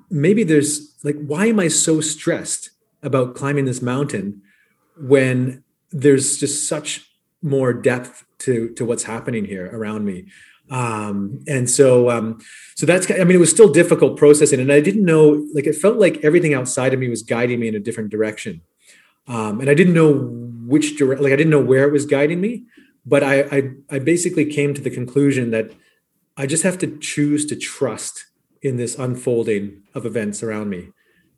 maybe 0.09 0.43
there's 0.43 0.95
like 1.03 1.15
why 1.25 1.45
am 1.45 1.59
i 1.59 1.67
so 1.67 2.01
stressed 2.01 2.71
about 3.03 3.35
climbing 3.35 3.65
this 3.65 3.81
mountain 3.81 4.41
when 4.97 5.63
there's 5.91 6.37
just 6.37 6.67
such 6.67 7.07
more 7.41 7.73
depth 7.73 8.24
to 8.39 8.69
to 8.69 8.85
what's 8.85 9.03
happening 9.03 9.45
here 9.45 9.69
around 9.73 10.05
me. 10.05 10.25
Um 10.69 11.43
and 11.47 11.69
so 11.69 12.09
um 12.09 12.39
so 12.75 12.85
that's 12.85 13.09
i 13.11 13.23
mean 13.23 13.35
it 13.35 13.39
was 13.39 13.51
still 13.51 13.71
difficult 13.71 14.17
processing 14.17 14.59
and 14.59 14.71
i 14.71 14.81
didn't 14.81 15.05
know 15.05 15.45
like 15.53 15.67
it 15.67 15.75
felt 15.75 15.97
like 15.97 16.17
everything 16.23 16.55
outside 16.55 16.91
of 16.91 16.99
me 16.99 17.07
was 17.07 17.21
guiding 17.21 17.59
me 17.59 17.67
in 17.67 17.75
a 17.75 17.79
different 17.79 18.09
direction. 18.09 18.61
Um 19.27 19.59
and 19.61 19.69
i 19.69 19.75
didn't 19.75 19.93
know 19.93 20.13
which 20.65 20.97
direct 20.97 21.21
like 21.21 21.33
i 21.33 21.35
didn't 21.35 21.51
know 21.51 21.61
where 21.61 21.87
it 21.87 21.91
was 21.91 22.07
guiding 22.07 22.41
me 22.41 22.63
but 23.05 23.23
I, 23.23 23.41
I 23.41 23.71
i 23.91 23.99
basically 23.99 24.45
came 24.45 24.73
to 24.73 24.81
the 24.81 24.89
conclusion 24.89 25.51
that 25.51 25.69
i 26.35 26.47
just 26.47 26.63
have 26.63 26.79
to 26.79 26.97
choose 26.97 27.45
to 27.45 27.55
trust 27.55 28.25
in 28.63 28.77
this 28.77 28.97
unfolding 28.97 29.83
of 29.93 30.07
events 30.07 30.41
around 30.41 30.69
me 30.69 30.89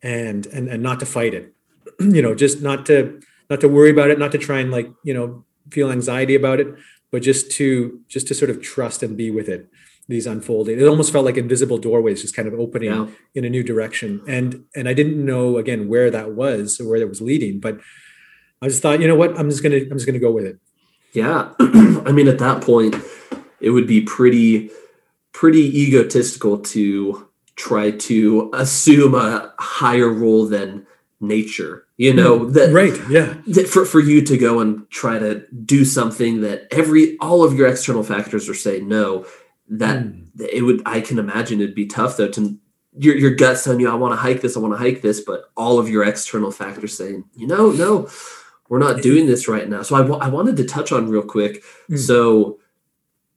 and 0.02 0.46
and 0.48 0.68
and 0.68 0.82
not 0.84 1.00
to 1.00 1.06
fight 1.06 1.34
it. 1.34 1.54
You 2.00 2.22
know 2.22 2.36
just 2.36 2.62
not 2.62 2.86
to 2.88 3.20
not 3.50 3.62
to 3.62 3.68
worry 3.68 3.90
about 3.90 4.12
it 4.12 4.20
not 4.20 4.32
to 4.34 4.38
try 4.38 4.60
and 4.60 4.72
like 4.72 4.88
you 5.04 5.14
know 5.14 5.46
feel 5.72 5.92
anxiety 5.92 6.36
about 6.36 6.60
it, 6.60 6.68
but 7.12 7.22
just 7.22 7.52
to 7.52 8.00
just 8.08 8.28
to 8.28 8.34
sort 8.34 8.50
of 8.50 8.62
trust 8.62 9.04
and 9.04 9.18
be 9.18 9.32
with 9.32 9.50
it. 9.50 9.68
These 10.10 10.26
unfolding. 10.26 10.80
It 10.80 10.88
almost 10.88 11.12
felt 11.12 11.26
like 11.26 11.36
invisible 11.36 11.78
doorways 11.78 12.22
just 12.22 12.34
kind 12.34 12.48
of 12.48 12.54
opening 12.54 12.92
yeah. 12.92 13.08
in 13.36 13.44
a 13.44 13.50
new 13.50 13.62
direction. 13.62 14.22
And 14.26 14.64
and 14.74 14.88
I 14.88 14.94
didn't 14.94 15.24
know 15.24 15.58
again 15.58 15.90
where 15.90 16.10
that 16.10 16.32
was 16.32 16.80
or 16.80 16.88
where 16.88 17.00
that 17.00 17.10
was 17.10 17.22
leading, 17.22 17.60
but 17.60 17.82
I 18.62 18.70
just 18.70 18.82
thought, 18.82 19.02
you 19.02 19.08
know 19.08 19.16
what, 19.16 19.38
I'm 19.38 19.50
just 19.50 19.62
gonna 19.62 19.76
I'm 19.76 19.92
just 19.92 20.06
gonna 20.06 20.20
go 20.20 20.32
with 20.32 20.46
it. 20.46 20.60
Yeah. 21.12 21.52
I 21.60 22.14
mean, 22.14 22.30
at 22.30 22.40
that 22.40 22.62
point, 22.62 22.96
it 23.60 23.72
would 23.72 23.88
be 23.88 24.02
pretty 24.02 24.72
pretty 25.34 25.82
egotistical 25.82 26.60
to 26.60 27.28
try 27.58 27.92
to 27.92 28.50
assume 28.54 29.14
a 29.14 29.54
higher 29.60 30.10
role 30.10 30.46
than 30.46 30.88
nature 31.20 31.88
you 31.98 32.14
know 32.14 32.42
mm, 32.42 32.54
that 32.54 32.72
right 32.72 32.94
yeah 33.10 33.34
that 33.48 33.68
for, 33.68 33.86
for 33.86 34.00
you 34.00 34.22
to 34.22 34.38
go 34.38 34.60
and 34.60 34.88
try 34.92 35.18
to 35.18 35.44
do 35.66 35.84
something 35.84 36.42
that 36.42 36.68
every 36.72 37.18
all 37.18 37.44
of 37.44 37.54
your 37.54 37.68
external 37.68 38.04
factors 38.04 38.48
are 38.48 38.54
saying 38.54 38.88
no 38.88 39.26
that 39.68 40.04
mm. 40.04 40.24
it 40.52 40.62
would 40.62 40.82
i 40.86 41.02
can 41.02 41.18
imagine 41.18 41.60
it'd 41.60 41.74
be 41.74 41.88
tough 41.88 42.18
though 42.18 42.28
to 42.28 42.58
your, 43.00 43.16
your 43.16 43.32
gut 43.32 43.60
telling 43.64 43.80
you 43.80 43.90
i 43.90 43.96
want 43.96 44.12
to 44.12 44.16
hike 44.16 44.42
this 44.42 44.56
i 44.56 44.60
want 44.60 44.74
to 44.74 44.78
hike 44.78 45.02
this 45.02 45.22
but 45.22 45.46
all 45.58 45.80
of 45.80 45.90
your 45.90 46.04
external 46.04 46.52
factors 46.52 46.96
saying 46.96 47.24
you 47.36 47.48
know 47.48 47.72
no 47.72 48.08
we're 48.70 48.80
not 48.80 49.02
doing 49.02 49.26
this 49.26 49.48
right 49.48 49.68
now 49.68 49.82
so 49.82 49.96
I, 49.96 50.02
w- 50.02 50.20
I 50.20 50.30
wanted 50.30 50.58
to 50.58 50.66
touch 50.66 50.92
on 50.92 51.10
real 51.10 51.24
quick 51.24 51.64
mm. 51.90 51.98
so 51.98 52.60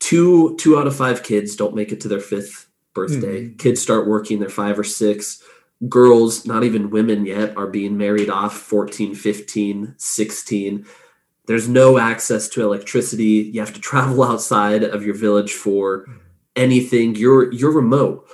two 0.01 0.55
two 0.59 0.79
out 0.79 0.87
of 0.87 0.95
five 0.95 1.23
kids 1.23 1.57
don't 1.57 1.75
make 1.75 1.93
it 1.93 2.01
to 2.03 2.09
their 2.09 2.21
fifth 2.21 2.69
birthday 2.93 3.47
mm. 3.47 3.59
kids 3.59 3.81
start 3.81 4.07
working 4.07 4.39
they're 4.39 4.51
five 4.51 4.79
or 4.79 4.85
six 4.85 5.43
girls, 5.89 6.47
not 6.47 6.65
even 6.65 6.91
women 6.91 7.25
yet, 7.25 7.57
are 7.57 7.67
being 7.67 7.97
married 7.97 8.31
off 8.31 8.57
14, 8.57 9.15
15, 9.15 9.95
16. 9.97 10.87
There's 11.47 11.69
no 11.69 11.99
access 11.99 12.49
to 12.51 12.63
electricity. 12.63 13.51
You 13.53 13.61
have 13.61 13.75
to 13.75 13.81
travel 13.91 14.23
outside 14.23 14.85
of 14.85 15.05
your 15.05 15.15
village 15.15 15.53
for 15.53 16.07
anything. 16.57 17.15
You're 17.15 17.53
you're 17.53 17.73
remote. 17.73 18.29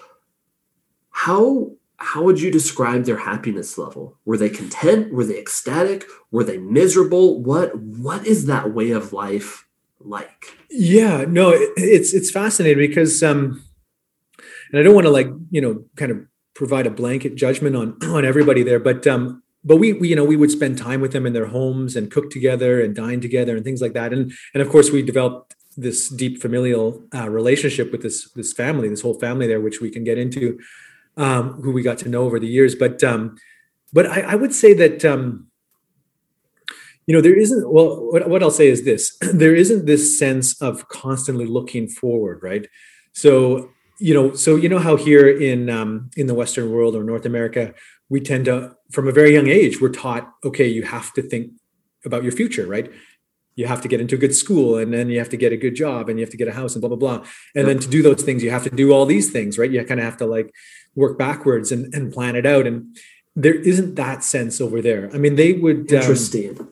How 1.11 1.73
how 1.99 2.23
would 2.25 2.41
you 2.41 2.51
describe 2.51 3.05
their 3.05 3.17
happiness 3.17 3.79
level? 3.79 4.19
Were 4.25 4.37
they 4.37 4.51
content? 4.51 5.13
Were 5.13 5.25
they 5.25 5.39
ecstatic? 5.39 6.05
Were 6.31 6.45
they 6.45 6.59
miserable? 6.59 7.43
What 7.43 7.77
what 7.79 8.27
is 8.27 8.47
that 8.47 8.75
way 8.75 8.91
of 8.91 9.13
life 9.13 9.67
like? 10.01 10.57
Yeah, 10.69 11.25
no, 11.27 11.51
it, 11.51 11.71
it's 11.77 12.13
it's 12.13 12.31
fascinating 12.31 12.87
because 12.87 13.23
um 13.23 13.63
and 14.71 14.81
I 14.81 14.83
don't 14.83 14.95
want 14.95 15.07
to 15.07 15.11
like, 15.11 15.29
you 15.51 15.61
know, 15.61 15.85
kind 15.97 16.11
of 16.11 16.27
provide 16.57 16.87
a 16.87 16.91
blanket 16.91 17.37
judgment 17.37 17.77
on 17.77 17.97
on 18.03 18.25
everybody 18.25 18.63
there, 18.63 18.81
but 18.81 19.07
um 19.07 19.43
but 19.65 19.77
we, 19.77 19.93
we 19.93 20.09
you 20.09 20.17
know 20.17 20.25
we 20.25 20.37
would 20.37 20.51
spend 20.51 20.79
time 20.79 21.01
with 21.01 21.13
them 21.13 21.27
in 21.27 21.33
their 21.33 21.47
homes 21.47 21.97
and 21.97 22.11
cook 22.11 22.31
together 22.31 22.81
and 22.81 22.95
dine 22.95 23.21
together 23.21 23.57
and 23.57 23.65
things 23.65 23.83
like 23.83 23.95
that 23.95 24.13
and 24.13 24.33
and 24.55 24.63
of 24.63 24.69
course 24.69 24.91
we 24.91 25.03
developed 25.03 25.55
this 25.77 26.09
deep 26.09 26.41
familial 26.41 27.05
uh, 27.15 27.29
relationship 27.29 27.93
with 27.93 28.03
this 28.03 28.31
this 28.33 28.53
family 28.53 28.89
this 28.89 29.03
whole 29.03 29.19
family 29.19 29.47
there 29.47 29.61
which 29.61 29.81
we 29.81 29.91
can 29.91 30.05
get 30.05 30.19
into 30.19 30.59
um, 31.17 31.63
who 31.63 31.73
we 31.73 31.83
got 31.83 31.99
to 31.99 32.09
know 32.09 32.25
over 32.25 32.39
the 32.39 32.47
years. 32.47 32.75
But 32.75 33.03
um, 33.03 33.37
but 33.93 34.07
I, 34.07 34.21
I, 34.21 34.35
would 34.35 34.55
say 34.55 34.75
that 34.75 35.05
um, 35.05 35.49
you 37.07 37.15
know 37.15 37.21
there 37.21 37.39
isn't. 37.39 37.71
Well, 37.71 38.11
what, 38.13 38.29
what 38.29 38.43
I'll 38.43 38.51
say 38.51 38.69
is 38.69 38.85
this: 38.85 39.17
there 39.33 39.55
isn't 39.55 39.87
this 39.87 40.19
sense 40.19 40.61
of 40.61 40.89
constantly 40.89 41.47
looking 41.47 41.89
forward, 41.89 42.43
right? 42.43 42.69
So 43.13 43.71
you 43.99 44.15
know, 44.15 44.35
so 44.35 44.57
you 44.57 44.69
know 44.69 44.79
how 44.79 44.97
here 44.97 45.29
in 45.29 45.71
um, 45.71 46.11
in 46.17 46.27
the 46.27 46.35
Western 46.35 46.71
world 46.71 46.95
or 46.95 47.03
North 47.03 47.25
America, 47.25 47.75
we 48.09 48.21
tend 48.21 48.45
to, 48.45 48.77
from 48.91 49.09
a 49.09 49.13
very 49.13 49.33
young 49.33 49.49
age, 49.49 49.81
we're 49.81 49.89
taught, 49.89 50.33
okay, 50.45 50.67
you 50.67 50.83
have 50.83 51.13
to 51.15 51.23
think 51.23 51.53
about 52.05 52.23
your 52.23 52.33
future, 52.33 52.67
right? 52.67 52.93
you 53.57 53.67
have 53.67 53.81
to 53.81 53.89
get 53.89 54.01
into 54.01 54.15
a 54.15 54.19
good 54.19 54.35
school 54.35 54.77
and 54.77 54.93
then 54.93 55.09
you 55.09 55.19
have 55.19 55.31
to 55.31 55.37
get 55.37 55.53
a 55.53 55.57
good 55.57 55.75
job 55.75 56.09
and 56.09 56.19
you 56.19 56.25
have 56.25 56.31
to 56.31 56.37
get 56.37 56.47
a 56.47 56.53
house 56.53 56.75
and 56.75 56.83
blah 56.83 56.89
blah 56.89 56.97
blah. 56.97 57.27
And 57.55 57.67
then 57.67 57.79
to 57.79 57.89
do 57.89 58.03
those 58.03 58.23
things 58.23 58.43
you 58.43 58.51
have 58.51 58.65
to 58.65 58.71
do 58.71 58.93
all 58.93 59.07
these 59.07 59.33
things 59.33 59.59
right? 59.59 59.71
You 59.71 59.83
kind 59.85 59.99
of 59.99 60.05
have 60.05 60.19
to 60.19 60.27
like 60.27 60.55
work 60.95 61.19
backwards 61.19 61.73
and, 61.73 61.93
and 61.95 62.13
plan 62.13 62.37
it 62.37 62.47
out. 62.47 62.67
And 62.67 62.97
there 63.35 63.55
isn't 63.55 63.97
that 63.97 64.23
sense 64.23 64.61
over 64.61 64.81
there. 64.83 65.11
I 65.13 65.19
mean 65.19 65.37
they 65.37 65.55
would 65.55 65.91
um, 65.93 65.99
interesting. 65.99 66.61
um, 66.61 66.71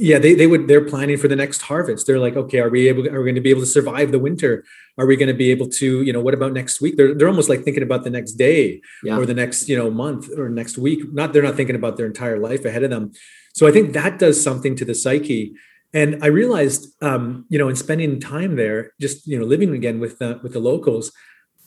yeah 0.00 0.18
they, 0.18 0.34
they 0.34 0.46
would 0.46 0.66
they're 0.66 0.84
planning 0.84 1.18
for 1.18 1.28
the 1.28 1.36
next 1.36 1.62
harvest. 1.62 2.06
They're 2.06 2.18
like 2.18 2.36
okay 2.36 2.58
are 2.58 2.70
we 2.70 2.88
able 2.88 3.06
are 3.08 3.20
we 3.20 3.26
going 3.26 3.34
to 3.34 3.40
be 3.40 3.50
able 3.50 3.60
to 3.60 3.66
survive 3.66 4.12
the 4.12 4.18
winter? 4.18 4.64
Are 4.98 5.06
we 5.06 5.16
going 5.16 5.28
to 5.28 5.34
be 5.34 5.50
able 5.50 5.68
to 5.80 6.02
you 6.02 6.12
know 6.12 6.20
what 6.20 6.34
about 6.34 6.52
next 6.52 6.80
week? 6.80 6.96
They're, 6.96 7.14
they're 7.14 7.28
almost 7.28 7.48
like 7.48 7.62
thinking 7.62 7.82
about 7.82 8.04
the 8.04 8.10
next 8.10 8.32
day 8.32 8.80
yeah. 9.04 9.16
or 9.16 9.26
the 9.26 9.34
next 9.34 9.68
you 9.68 9.76
know 9.76 9.90
month 9.90 10.28
or 10.36 10.48
next 10.48 10.78
week. 10.78 11.12
Not 11.12 11.32
they're 11.32 11.42
not 11.42 11.56
thinking 11.56 11.76
about 11.76 11.96
their 11.96 12.06
entire 12.06 12.38
life 12.38 12.64
ahead 12.64 12.82
of 12.82 12.90
them. 12.90 13.12
So 13.52 13.66
i 13.66 13.72
think 13.72 13.92
that 13.92 14.18
does 14.18 14.42
something 14.42 14.74
to 14.76 14.84
the 14.84 14.94
psyche. 14.94 15.54
And 15.92 16.22
I 16.22 16.28
realized, 16.28 16.86
um, 17.02 17.46
you 17.48 17.58
know, 17.58 17.68
in 17.68 17.74
spending 17.74 18.20
time 18.20 18.54
there, 18.54 18.92
just 19.00 19.26
you 19.26 19.38
know, 19.38 19.44
living 19.44 19.74
again 19.74 19.98
with 19.98 20.18
the 20.18 20.38
with 20.42 20.52
the 20.52 20.60
locals, 20.60 21.12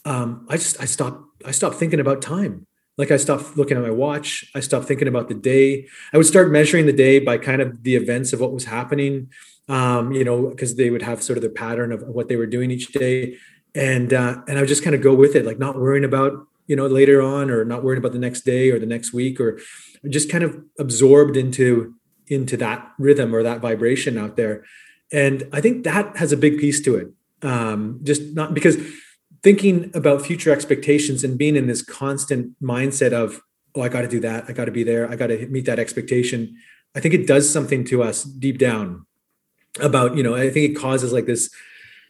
um, 0.06 0.46
I 0.50 0.58
just 0.58 0.80
I 0.82 0.86
stopped 0.86 1.22
I 1.46 1.52
stopped 1.52 1.76
thinking 1.76 2.00
about 2.00 2.22
time. 2.22 2.66
Like 2.98 3.12
I 3.12 3.18
stopped 3.18 3.58
looking 3.58 3.78
at 3.78 3.84
my 3.84 3.90
watch. 3.90 4.50
I 4.56 4.60
stopped 4.60 4.86
thinking 4.86 5.08
about 5.08 5.28
the 5.28 5.36
day. 5.36 5.88
I 6.14 6.18
would 6.18 6.26
start 6.26 6.52
measuring 6.52 6.86
the 6.86 6.94
day 6.94 7.20
by 7.20 7.38
kind 7.38 7.62
of 7.62 7.84
the 7.84 7.96
events 7.96 8.34
of 8.34 8.40
what 8.40 8.54
was 8.54 8.66
happening. 8.66 9.30
Um, 9.70 10.12
you 10.12 10.26
know, 10.26 10.48
because 10.48 10.76
they 10.76 10.90
would 10.90 11.02
have 11.02 11.24
sort 11.24 11.38
of 11.38 11.44
the 11.44 11.50
pattern 11.50 11.92
of 11.94 12.04
what 12.04 12.28
they 12.28 12.36
were 12.36 12.46
doing 12.46 12.70
each 12.70 12.92
day, 12.92 13.38
and 13.74 14.14
uh, 14.14 14.42
and 14.48 14.58
I 14.58 14.62
would 14.62 14.68
just 14.68 14.84
kind 14.84 14.94
of 14.94 15.02
go 15.02 15.16
with 15.16 15.36
it, 15.36 15.46
like 15.46 15.58
not 15.58 15.80
worrying 15.80 16.04
about 16.04 16.34
you 16.68 16.76
know 16.76 16.86
later 16.86 17.22
on, 17.22 17.50
or 17.50 17.64
not 17.64 17.82
worrying 17.82 18.00
about 18.00 18.12
the 18.12 18.20
next 18.20 18.42
day 18.42 18.72
or 18.72 18.78
the 18.78 18.86
next 18.86 19.14
week, 19.14 19.40
or 19.40 19.60
just 20.10 20.30
kind 20.30 20.44
of 20.44 20.62
absorbed 20.78 21.38
into 21.38 21.96
into 22.28 22.58
that 22.58 22.92
rhythm 23.00 23.36
or 23.36 23.44
that 23.44 23.60
vibration 23.60 24.18
out 24.18 24.36
there 24.36 24.64
and 25.12 25.48
i 25.52 25.60
think 25.60 25.84
that 25.84 26.16
has 26.18 26.32
a 26.32 26.38
big 26.38 26.58
piece 26.58 26.82
to 26.82 26.96
it 26.96 27.08
um, 27.44 28.00
just 28.04 28.22
not 28.34 28.54
because 28.54 28.78
thinking 29.44 29.92
about 29.94 30.26
future 30.26 30.52
expectations 30.52 31.24
and 31.24 31.38
being 31.38 31.56
in 31.56 31.68
this 31.68 31.82
constant 31.82 32.60
mindset 32.62 33.14
of 33.14 33.42
oh 33.76 33.82
i 33.82 33.90
got 33.90 34.02
to 34.02 34.08
do 34.08 34.20
that. 34.20 34.46
I 34.48 34.54
got 34.54 34.66
to 34.66 34.72
be 34.72 34.84
there. 34.84 35.10
I 35.10 35.16
got 35.16 35.28
to 35.28 35.48
meet 35.48 35.66
that 35.66 35.80
expectation 35.80 36.58
i 36.96 37.00
think 37.00 37.14
it 37.14 37.28
does 37.28 37.50
something 37.50 37.84
to 37.86 38.04
us 38.04 38.24
deep 38.24 38.58
down 38.58 39.06
about 39.80 40.16
you 40.16 40.24
know 40.24 40.36
i 40.36 40.50
think 40.50 40.72
it 40.72 40.76
causes 40.76 41.12
like 41.12 41.26
this 41.26 41.50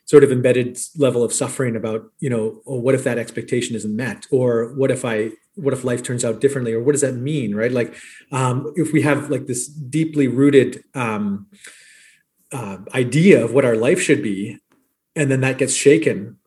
sort 0.06 0.24
of 0.24 0.32
embedded 0.32 0.78
level 0.98 1.24
of 1.24 1.34
suffering 1.34 1.76
about 1.76 2.12
you 2.20 2.30
know 2.30 2.62
oh, 2.66 2.78
what 2.78 2.96
if 2.96 3.04
that 3.04 3.18
expectation 3.18 3.76
isn't 3.76 3.96
met? 3.96 4.28
Or 4.32 4.74
what 4.74 4.92
if 4.92 5.06
i 5.06 5.32
what 5.56 5.74
if 5.74 5.84
life 5.84 6.02
turns 6.02 6.26
out 6.26 6.42
differently? 6.42 6.74
Or 6.74 6.82
what 6.82 6.94
does 6.94 7.02
that 7.02 7.16
mean? 7.16 7.56
Right? 7.56 7.72
Like 7.72 7.96
um, 8.32 8.74
if 8.76 8.92
we 8.92 9.04
have 9.04 9.30
like 9.30 9.46
this 9.46 9.68
deeply 9.68 10.28
rooted 10.28 10.84
um, 10.96 11.48
uh, 12.52 12.78
idea 12.94 13.44
of 13.44 13.54
what 13.54 13.66
our 13.66 13.76
life 13.76 14.02
should 14.02 14.24
be 14.24 14.58
and 15.16 15.30
then 15.30 15.42
that 15.42 15.58
gets 15.58 15.74
shaken 15.74 16.38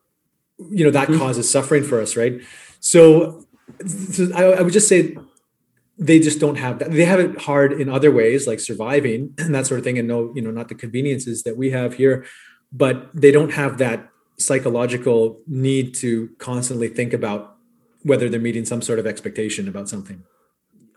you 0.59 0.83
know 0.83 0.91
that 0.91 1.07
mm-hmm. 1.07 1.19
causes 1.19 1.49
suffering 1.49 1.83
for 1.83 2.01
us 2.01 2.15
right 2.15 2.41
so, 2.79 3.45
so 3.85 4.29
I, 4.35 4.43
I 4.43 4.61
would 4.61 4.73
just 4.73 4.87
say 4.87 5.17
they 5.97 6.19
just 6.19 6.39
don't 6.39 6.57
have 6.57 6.79
that 6.79 6.91
they 6.91 7.05
have 7.05 7.19
it 7.19 7.41
hard 7.41 7.73
in 7.73 7.89
other 7.89 8.11
ways 8.11 8.47
like 8.47 8.59
surviving 8.59 9.33
and 9.37 9.53
that 9.53 9.67
sort 9.67 9.79
of 9.79 9.83
thing 9.83 9.97
and 9.97 10.07
no 10.07 10.31
you 10.35 10.41
know 10.41 10.51
not 10.51 10.69
the 10.69 10.75
conveniences 10.75 11.43
that 11.43 11.57
we 11.57 11.71
have 11.71 11.95
here 11.95 12.25
but 12.71 13.09
they 13.13 13.31
don't 13.31 13.53
have 13.53 13.77
that 13.77 14.09
psychological 14.37 15.41
need 15.47 15.95
to 15.95 16.29
constantly 16.37 16.87
think 16.87 17.13
about 17.13 17.55
whether 18.03 18.29
they're 18.29 18.39
meeting 18.39 18.65
some 18.65 18.81
sort 18.81 18.99
of 18.99 19.07
expectation 19.07 19.67
about 19.67 19.89
something. 19.89 20.23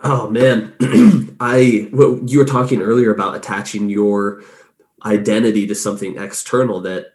Oh 0.03 0.31
man, 0.31 0.75
I 1.41 1.89
well, 1.93 2.21
you 2.25 2.39
were 2.39 2.45
talking 2.45 2.81
earlier 2.81 3.13
about 3.13 3.35
attaching 3.35 3.91
your 3.91 4.43
identity 5.05 5.67
to 5.67 5.75
something 5.75 6.17
external 6.17 6.81
that 6.83 7.15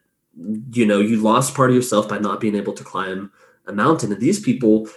you 0.71 0.85
know 0.85 0.99
you 0.99 1.17
lost 1.17 1.55
part 1.55 1.69
of 1.69 1.75
yourself 1.75 2.09
by 2.09 2.17
not 2.17 2.39
being 2.39 2.55
able 2.55 2.73
to 2.73 2.83
climb 2.83 3.31
a 3.67 3.73
mountain 3.73 4.11
and 4.11 4.21
these 4.21 4.39
people 4.39 4.87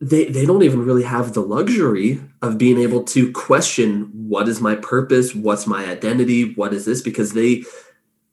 they 0.00 0.26
they 0.26 0.46
don't 0.46 0.62
even 0.62 0.84
really 0.84 1.02
have 1.02 1.32
the 1.32 1.40
luxury 1.40 2.20
of 2.42 2.58
being 2.58 2.78
able 2.78 3.02
to 3.02 3.32
question 3.32 4.10
what 4.12 4.48
is 4.48 4.60
my 4.60 4.74
purpose 4.74 5.34
what's 5.34 5.66
my 5.66 5.86
identity 5.86 6.54
what 6.54 6.74
is 6.74 6.84
this 6.84 7.00
because 7.00 7.32
they 7.32 7.64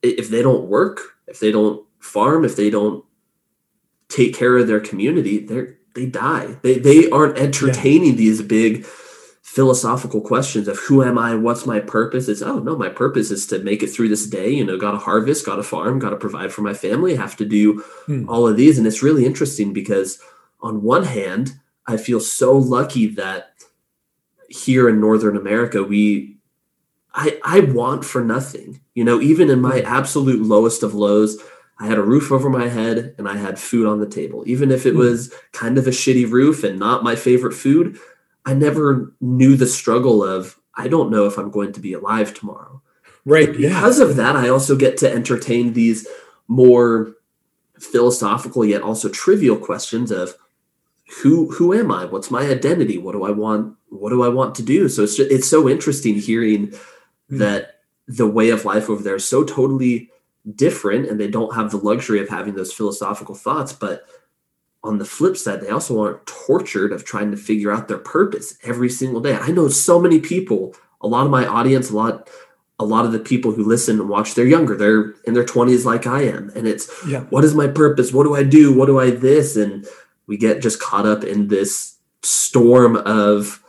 if 0.02 0.30
they 0.30 0.42
don't 0.42 0.68
work, 0.68 1.18
if 1.28 1.40
they 1.40 1.52
don't 1.52 1.86
farm, 2.00 2.46
if 2.46 2.56
they 2.56 2.70
don't 2.70 3.04
take 4.10 4.36
care 4.36 4.58
of 4.58 4.68
their 4.68 4.80
community, 4.80 5.40
they're 5.40 5.78
they 5.96 6.06
die. 6.06 6.58
They 6.62 6.78
they 6.78 7.10
aren't 7.10 7.38
entertaining 7.38 8.12
yeah. 8.12 8.18
these 8.18 8.42
big 8.42 8.86
philosophical 9.48 10.20
questions 10.20 10.68
of 10.68 10.78
who 10.78 11.02
am 11.02 11.18
I, 11.18 11.34
what's 11.34 11.66
my 11.66 11.80
purpose? 11.80 12.28
It's 12.28 12.42
oh 12.42 12.60
no, 12.60 12.76
my 12.76 12.90
purpose 12.90 13.32
is 13.32 13.48
to 13.48 13.60
make 13.60 13.82
it 13.82 13.88
through 13.88 14.10
this 14.10 14.28
day. 14.28 14.50
You 14.50 14.66
know, 14.66 14.78
got 14.78 14.92
to 14.92 14.98
harvest, 14.98 15.46
got 15.46 15.56
to 15.56 15.64
farm, 15.64 16.00
got 16.00 16.10
to 16.10 16.18
provide 16.18 16.52
for 16.52 16.62
my 16.62 16.74
family. 16.74 17.16
have 17.16 17.38
to 17.38 17.46
do 17.46 17.80
hmm. 18.06 18.30
all 18.30 18.46
of 18.46 18.58
these, 18.58 18.78
and 18.78 18.86
it's 18.86 19.02
really 19.02 19.26
interesting 19.26 19.72
because 19.72 20.20
on 20.60 20.84
one 20.84 21.06
hand, 21.06 21.54
I 21.88 21.96
feel 21.96 22.20
so 22.20 22.58
lucky 22.58 23.08
that 23.16 23.54
here 24.50 24.90
in 24.90 25.00
Northern 25.00 25.38
America 25.38 25.82
we 25.82 26.38
I, 27.14 27.40
I 27.44 27.62
want 27.62 28.04
for 28.04 28.24
nothing. 28.24 28.82
You 28.96 29.06
know, 29.06 29.22
even 29.22 29.50
in 29.50 29.62
my 29.62 29.80
absolute 29.82 30.42
lowest 30.42 30.84
of 30.84 30.94
lows, 30.94 31.42
I 31.80 31.88
had 31.88 31.98
a 31.98 32.04
roof 32.04 32.34
over 32.34 32.50
my 32.50 32.68
head 32.68 33.16
and 33.18 33.30
I 33.30 33.38
had 33.38 33.58
food 33.58 33.88
on 33.88 34.02
the 34.02 34.10
table. 34.10 34.44
Even 34.46 34.72
if 34.72 34.86
it 34.86 34.92
hmm. 34.92 35.00
was 35.00 35.34
kind 35.54 35.78
of 35.78 35.88
a 35.88 35.92
shitty 35.92 36.30
roof 36.30 36.66
and 36.66 36.78
not 36.78 37.02
my 37.02 37.16
favorite 37.16 37.54
food, 37.54 37.98
I 38.48 38.54
never 38.54 39.14
knew 39.20 39.58
the 39.58 39.68
struggle 39.68 40.24
of, 40.24 40.58
I 40.74 40.88
don't 40.88 41.12
know 41.12 41.26
if 41.26 41.38
I'm 41.38 41.52
going 41.52 41.74
to 41.74 41.82
be 41.82 41.92
alive 41.92 42.34
tomorrow. 42.34 42.82
Right. 43.26 43.48
But 43.48 43.58
because 43.58 44.00
yeah. 44.00 44.06
of 44.06 44.16
that, 44.16 44.38
I 44.38 44.48
also 44.48 44.78
get 44.78 44.96
to 44.98 45.12
entertain 45.12 45.74
these 45.74 46.08
more 46.48 47.14
philosophical 47.78 48.64
yet 48.64 48.82
also 48.82 49.10
trivial 49.10 49.58
questions 49.58 50.12
of 50.12 50.34
who 51.22 51.52
who 51.52 51.74
am 51.74 51.92
I? 51.92 52.06
What's 52.06 52.32
my 52.32 52.42
identity? 52.42 52.98
What 52.98 53.12
do 53.12 53.24
I 53.24 53.32
want? 53.32 53.76
What 53.90 54.12
do 54.12 54.24
I 54.24 54.30
want 54.30 54.56
to 54.56 54.64
do? 54.64 54.88
So 54.88 55.04
it's 55.04 55.18
just, 55.18 55.30
it's 55.30 55.50
so 55.50 55.68
interesting 55.68 56.16
hearing 56.16 56.70
mm. 56.70 56.80
that 57.30 57.82
the 58.08 58.28
way 58.28 58.50
of 58.50 58.64
life 58.64 58.90
over 58.90 59.04
there 59.04 59.16
is 59.16 59.28
so 59.28 59.44
totally 59.44 60.10
different 60.56 61.10
and 61.10 61.20
they 61.20 61.28
don't 61.28 61.54
have 61.54 61.72
the 61.72 61.78
luxury 61.78 62.22
of 62.22 62.30
having 62.30 62.56
those 62.56 62.72
philosophical 62.72 63.36
thoughts 63.36 63.74
but 63.74 64.06
on 64.88 64.98
the 64.98 65.06
flip 65.06 65.38
side 65.38 65.62
they 65.62 65.70
also 65.70 66.02
aren't 66.02 66.26
tortured 66.26 66.92
of 66.92 67.04
trying 67.04 67.32
to 67.32 67.38
figure 67.38 67.72
out 67.72 67.88
their 67.88 67.98
purpose 67.98 68.58
every 68.64 68.90
single 68.90 69.22
day. 69.22 69.34
I 69.34 69.52
know 69.52 69.68
so 69.68 70.00
many 70.00 70.20
people 70.20 70.76
a 71.02 71.08
lot 71.08 71.26
of 71.26 71.32
my 71.32 71.46
audience 71.46 71.90
a 71.90 71.96
lot 71.96 72.30
a 72.80 72.86
lot 72.86 73.06
of 73.06 73.12
the 73.12 73.20
people 73.20 73.52
who 73.52 73.64
listen 73.64 74.00
and 74.00 74.10
watch 74.10 74.36
they're 74.36 74.46
younger. 74.46 74.76
They're 74.76 75.14
in 75.26 75.34
their 75.34 75.44
20s 75.44 75.84
like 75.84 76.06
i 76.06 76.22
am. 76.24 76.52
And 76.56 76.68
it's 76.68 76.90
yeah. 77.08 77.22
what 77.30 77.44
is 77.44 77.56
my 77.56 77.68
purpose? 77.68 78.14
What 78.14 78.24
do 78.24 78.36
i 78.36 78.44
do? 78.44 78.74
What 78.74 78.86
do 78.86 79.00
i 79.00 79.10
this? 79.10 79.56
And 79.56 79.86
we 80.28 80.38
get 80.38 80.62
just 80.62 80.80
caught 80.80 81.06
up 81.06 81.24
in 81.24 81.48
this 81.48 81.96
storm 82.24 82.96
of 82.98 83.64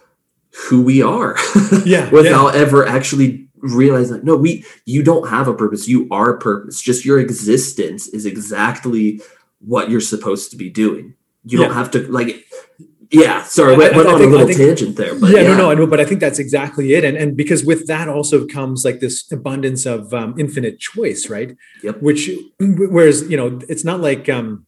who 0.69 0.83
we 0.83 1.01
are 1.03 1.37
yeah 1.85 2.11
without 2.11 2.55
yeah. 2.55 2.61
ever 2.61 2.85
actually 2.85 3.49
realizing 3.61 4.17
that 4.17 4.25
no 4.25 4.37
we 4.37 4.65
you 4.85 5.03
don't 5.03 5.29
have 5.29 5.49
a 5.49 5.55
purpose. 5.55 5.89
You 5.89 6.09
are 6.11 6.37
purpose. 6.37 6.81
Just 6.81 7.05
your 7.05 7.19
existence 7.19 8.09
is 8.09 8.27
exactly 8.27 9.21
what 9.61 9.91
you're 9.91 10.01
supposed 10.01 10.51
to 10.51 10.57
be 10.57 10.71
doing 10.71 11.15
you 11.45 11.59
yeah. 11.59 11.67
don't 11.67 11.75
have 11.75 11.91
to 11.91 12.01
like 12.11 12.45
yeah, 13.11 13.43
sorry, 13.45 13.75
went, 13.75 13.97
went 13.97 14.07
on 14.07 14.19
think, 14.19 14.29
a 14.29 14.31
little 14.31 14.47
think, 14.47 14.59
tangent 14.59 14.97
there, 14.97 15.19
but 15.19 15.31
yeah, 15.31 15.41
yeah, 15.41 15.49
no, 15.49 15.57
no, 15.57 15.71
I 15.71 15.75
know, 15.75 15.87
but 15.87 15.99
I 15.99 16.05
think 16.05 16.21
that's 16.21 16.39
exactly 16.39 16.93
it, 16.93 17.05
and 17.05 17.17
and 17.17 17.37
because 17.37 17.65
with 17.65 17.87
that 17.87 18.07
also 18.07 18.47
comes 18.47 18.85
like 18.85 19.01
this 19.01 19.31
abundance 19.33 19.87
of 19.87 20.13
um, 20.13 20.35
infinite 20.39 20.79
choice, 20.79 21.31
right? 21.31 21.57
Yep. 21.83 22.03
Which, 22.03 22.31
whereas 22.61 23.23
you 23.31 23.37
know, 23.39 23.61
it's 23.69 23.83
not 23.83 24.01
like 24.01 24.29
um, 24.29 24.67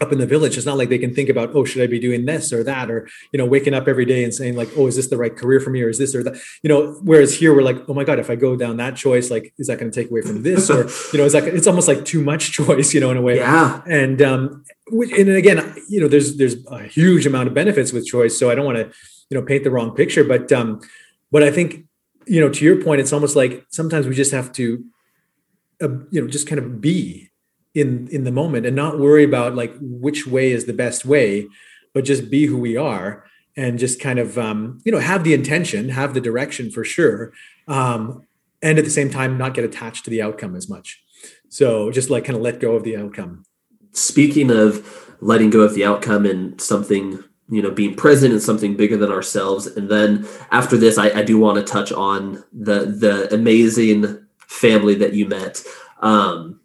up 0.00 0.12
in 0.12 0.18
the 0.18 0.26
village. 0.26 0.56
It's 0.56 0.66
not 0.66 0.76
like 0.76 0.88
they 0.88 0.98
can 0.98 1.14
think 1.14 1.28
about 1.28 1.54
oh 1.54 1.64
should 1.64 1.82
i 1.82 1.86
be 1.86 1.98
doing 1.98 2.24
this 2.24 2.52
or 2.52 2.62
that? 2.64 2.90
Or 2.90 3.08
you 3.32 3.38
know 3.38 3.46
waking 3.46 3.74
up 3.74 3.88
every 3.88 4.04
day 4.04 4.24
and 4.24 4.34
saying 4.34 4.56
like 4.56 4.68
oh 4.76 4.86
is 4.86 4.96
this 4.96 5.08
the 5.08 5.16
right 5.16 5.34
career 5.34 5.60
for 5.60 5.70
me 5.70 5.82
or 5.82 5.88
is 5.88 5.98
this 5.98 6.14
or 6.14 6.22
that? 6.22 6.36
You 6.62 6.68
know 6.68 6.92
whereas 7.02 7.34
here 7.34 7.54
we're 7.54 7.62
like 7.62 7.88
oh 7.88 7.94
my 7.94 8.04
god 8.04 8.18
if 8.18 8.30
i 8.30 8.36
go 8.36 8.56
down 8.56 8.76
that 8.76 8.96
choice 8.96 9.30
like 9.30 9.54
is 9.58 9.68
that 9.68 9.78
going 9.78 9.90
to 9.90 10.00
take 10.00 10.10
away 10.10 10.22
from 10.22 10.42
this? 10.42 10.70
Or 10.70 10.88
you 11.12 11.18
know 11.18 11.24
is 11.24 11.32
that 11.32 11.44
it's 11.44 11.66
almost 11.66 11.88
like 11.88 12.04
too 12.04 12.22
much 12.22 12.52
choice 12.52 12.92
you 12.94 13.00
know 13.00 13.10
in 13.10 13.16
a 13.16 13.22
way. 13.22 13.36
Yeah. 13.36 13.82
And 13.86 14.20
um 14.22 14.64
and 14.90 15.28
again 15.30 15.74
you 15.88 16.00
know 16.00 16.08
there's 16.08 16.36
there's 16.36 16.56
a 16.66 16.84
huge 16.84 17.26
amount 17.26 17.48
of 17.48 17.54
benefits 17.54 17.92
with 17.92 18.06
choice 18.06 18.38
so 18.38 18.50
i 18.50 18.54
don't 18.54 18.64
want 18.64 18.78
to 18.78 18.84
you 19.30 19.38
know 19.38 19.42
paint 19.42 19.64
the 19.64 19.70
wrong 19.70 19.94
picture. 19.94 20.24
But 20.24 20.52
um 20.52 20.80
but 21.32 21.42
i 21.42 21.50
think 21.50 21.86
you 22.26 22.40
know 22.40 22.50
to 22.50 22.64
your 22.64 22.82
point 22.82 23.00
it's 23.00 23.12
almost 23.12 23.36
like 23.36 23.66
sometimes 23.70 24.06
we 24.06 24.14
just 24.14 24.32
have 24.32 24.52
to 24.52 24.84
uh, 25.82 25.88
you 26.10 26.20
know 26.20 26.26
just 26.26 26.46
kind 26.46 26.58
of 26.58 26.80
be 26.80 27.30
in 27.76 28.08
in 28.08 28.24
the 28.24 28.32
moment 28.32 28.66
and 28.66 28.74
not 28.74 28.98
worry 28.98 29.22
about 29.22 29.54
like 29.54 29.74
which 29.80 30.26
way 30.26 30.50
is 30.50 30.64
the 30.64 30.72
best 30.72 31.04
way 31.04 31.46
but 31.92 32.04
just 32.04 32.30
be 32.30 32.46
who 32.46 32.58
we 32.58 32.76
are 32.76 33.24
and 33.56 33.78
just 33.78 34.00
kind 34.00 34.18
of 34.18 34.38
um, 34.38 34.80
you 34.84 34.90
know 34.90 34.98
have 34.98 35.24
the 35.24 35.34
intention 35.34 35.90
have 35.90 36.14
the 36.14 36.20
direction 36.20 36.70
for 36.70 36.84
sure 36.84 37.32
um, 37.68 38.22
and 38.62 38.78
at 38.78 38.84
the 38.84 38.90
same 38.90 39.10
time 39.10 39.38
not 39.38 39.54
get 39.54 39.64
attached 39.64 40.04
to 40.04 40.10
the 40.10 40.22
outcome 40.22 40.56
as 40.56 40.68
much. 40.68 41.02
So 41.48 41.90
just 41.90 42.10
like 42.10 42.24
kind 42.24 42.36
of 42.36 42.42
let 42.42 42.60
go 42.60 42.74
of 42.74 42.84
the 42.84 42.96
outcome. 42.96 43.44
Speaking 43.92 44.50
of 44.50 45.16
letting 45.20 45.50
go 45.50 45.60
of 45.60 45.74
the 45.74 45.84
outcome 45.84 46.26
and 46.26 46.60
something 46.60 47.22
you 47.48 47.62
know 47.62 47.70
being 47.70 47.94
present 47.94 48.32
in 48.32 48.40
something 48.40 48.76
bigger 48.76 48.96
than 48.96 49.12
ourselves 49.12 49.68
and 49.68 49.88
then 49.88 50.26
after 50.50 50.76
this 50.76 50.98
i, 50.98 51.10
I 51.10 51.22
do 51.22 51.38
want 51.38 51.56
to 51.56 51.72
touch 51.72 51.92
on 51.92 52.42
the 52.52 52.86
the 52.86 53.32
amazing 53.32 54.26
family 54.46 54.94
that 54.96 55.12
you 55.12 55.26
met. 55.26 55.62
Um, 56.00 56.60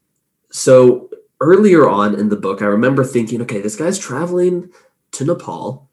so 0.51 1.09
earlier 1.39 1.89
on 1.89 2.17
in 2.17 2.29
the 2.29 2.35
book, 2.35 2.61
I 2.61 2.65
remember 2.65 3.03
thinking, 3.03 3.41
okay, 3.41 3.59
this 3.59 3.75
guy's 3.75 3.97
traveling 3.97 4.69
to 5.13 5.25
Nepal. 5.25 5.89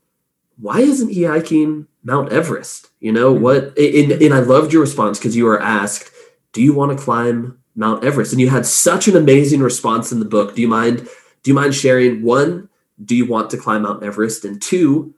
Why 0.58 0.80
isn't 0.80 1.10
he 1.10 1.24
hiking 1.24 1.86
Mount 2.04 2.32
Everest? 2.32 2.90
You 3.00 3.12
know 3.12 3.32
mm-hmm. 3.32 3.42
what? 3.42 3.78
And, 3.78 4.12
and 4.22 4.34
I 4.34 4.40
loved 4.40 4.72
your 4.72 4.82
response 4.82 5.18
because 5.18 5.36
you 5.36 5.44
were 5.44 5.60
asked, 5.60 6.10
"Do 6.52 6.62
you 6.62 6.74
want 6.74 6.96
to 6.96 7.02
climb 7.02 7.58
Mount 7.76 8.04
Everest?" 8.04 8.32
And 8.32 8.40
you 8.40 8.50
had 8.50 8.66
such 8.66 9.08
an 9.08 9.16
amazing 9.16 9.60
response 9.60 10.12
in 10.12 10.18
the 10.18 10.24
book. 10.24 10.54
Do 10.54 10.62
you 10.62 10.68
mind? 10.68 11.08
Do 11.42 11.50
you 11.50 11.54
mind 11.54 11.74
sharing 11.74 12.22
one? 12.22 12.68
Do 13.04 13.14
you 13.14 13.26
want 13.26 13.50
to 13.50 13.56
climb 13.56 13.82
Mount 13.82 14.02
Everest? 14.02 14.44
And 14.44 14.60
2 14.60 15.14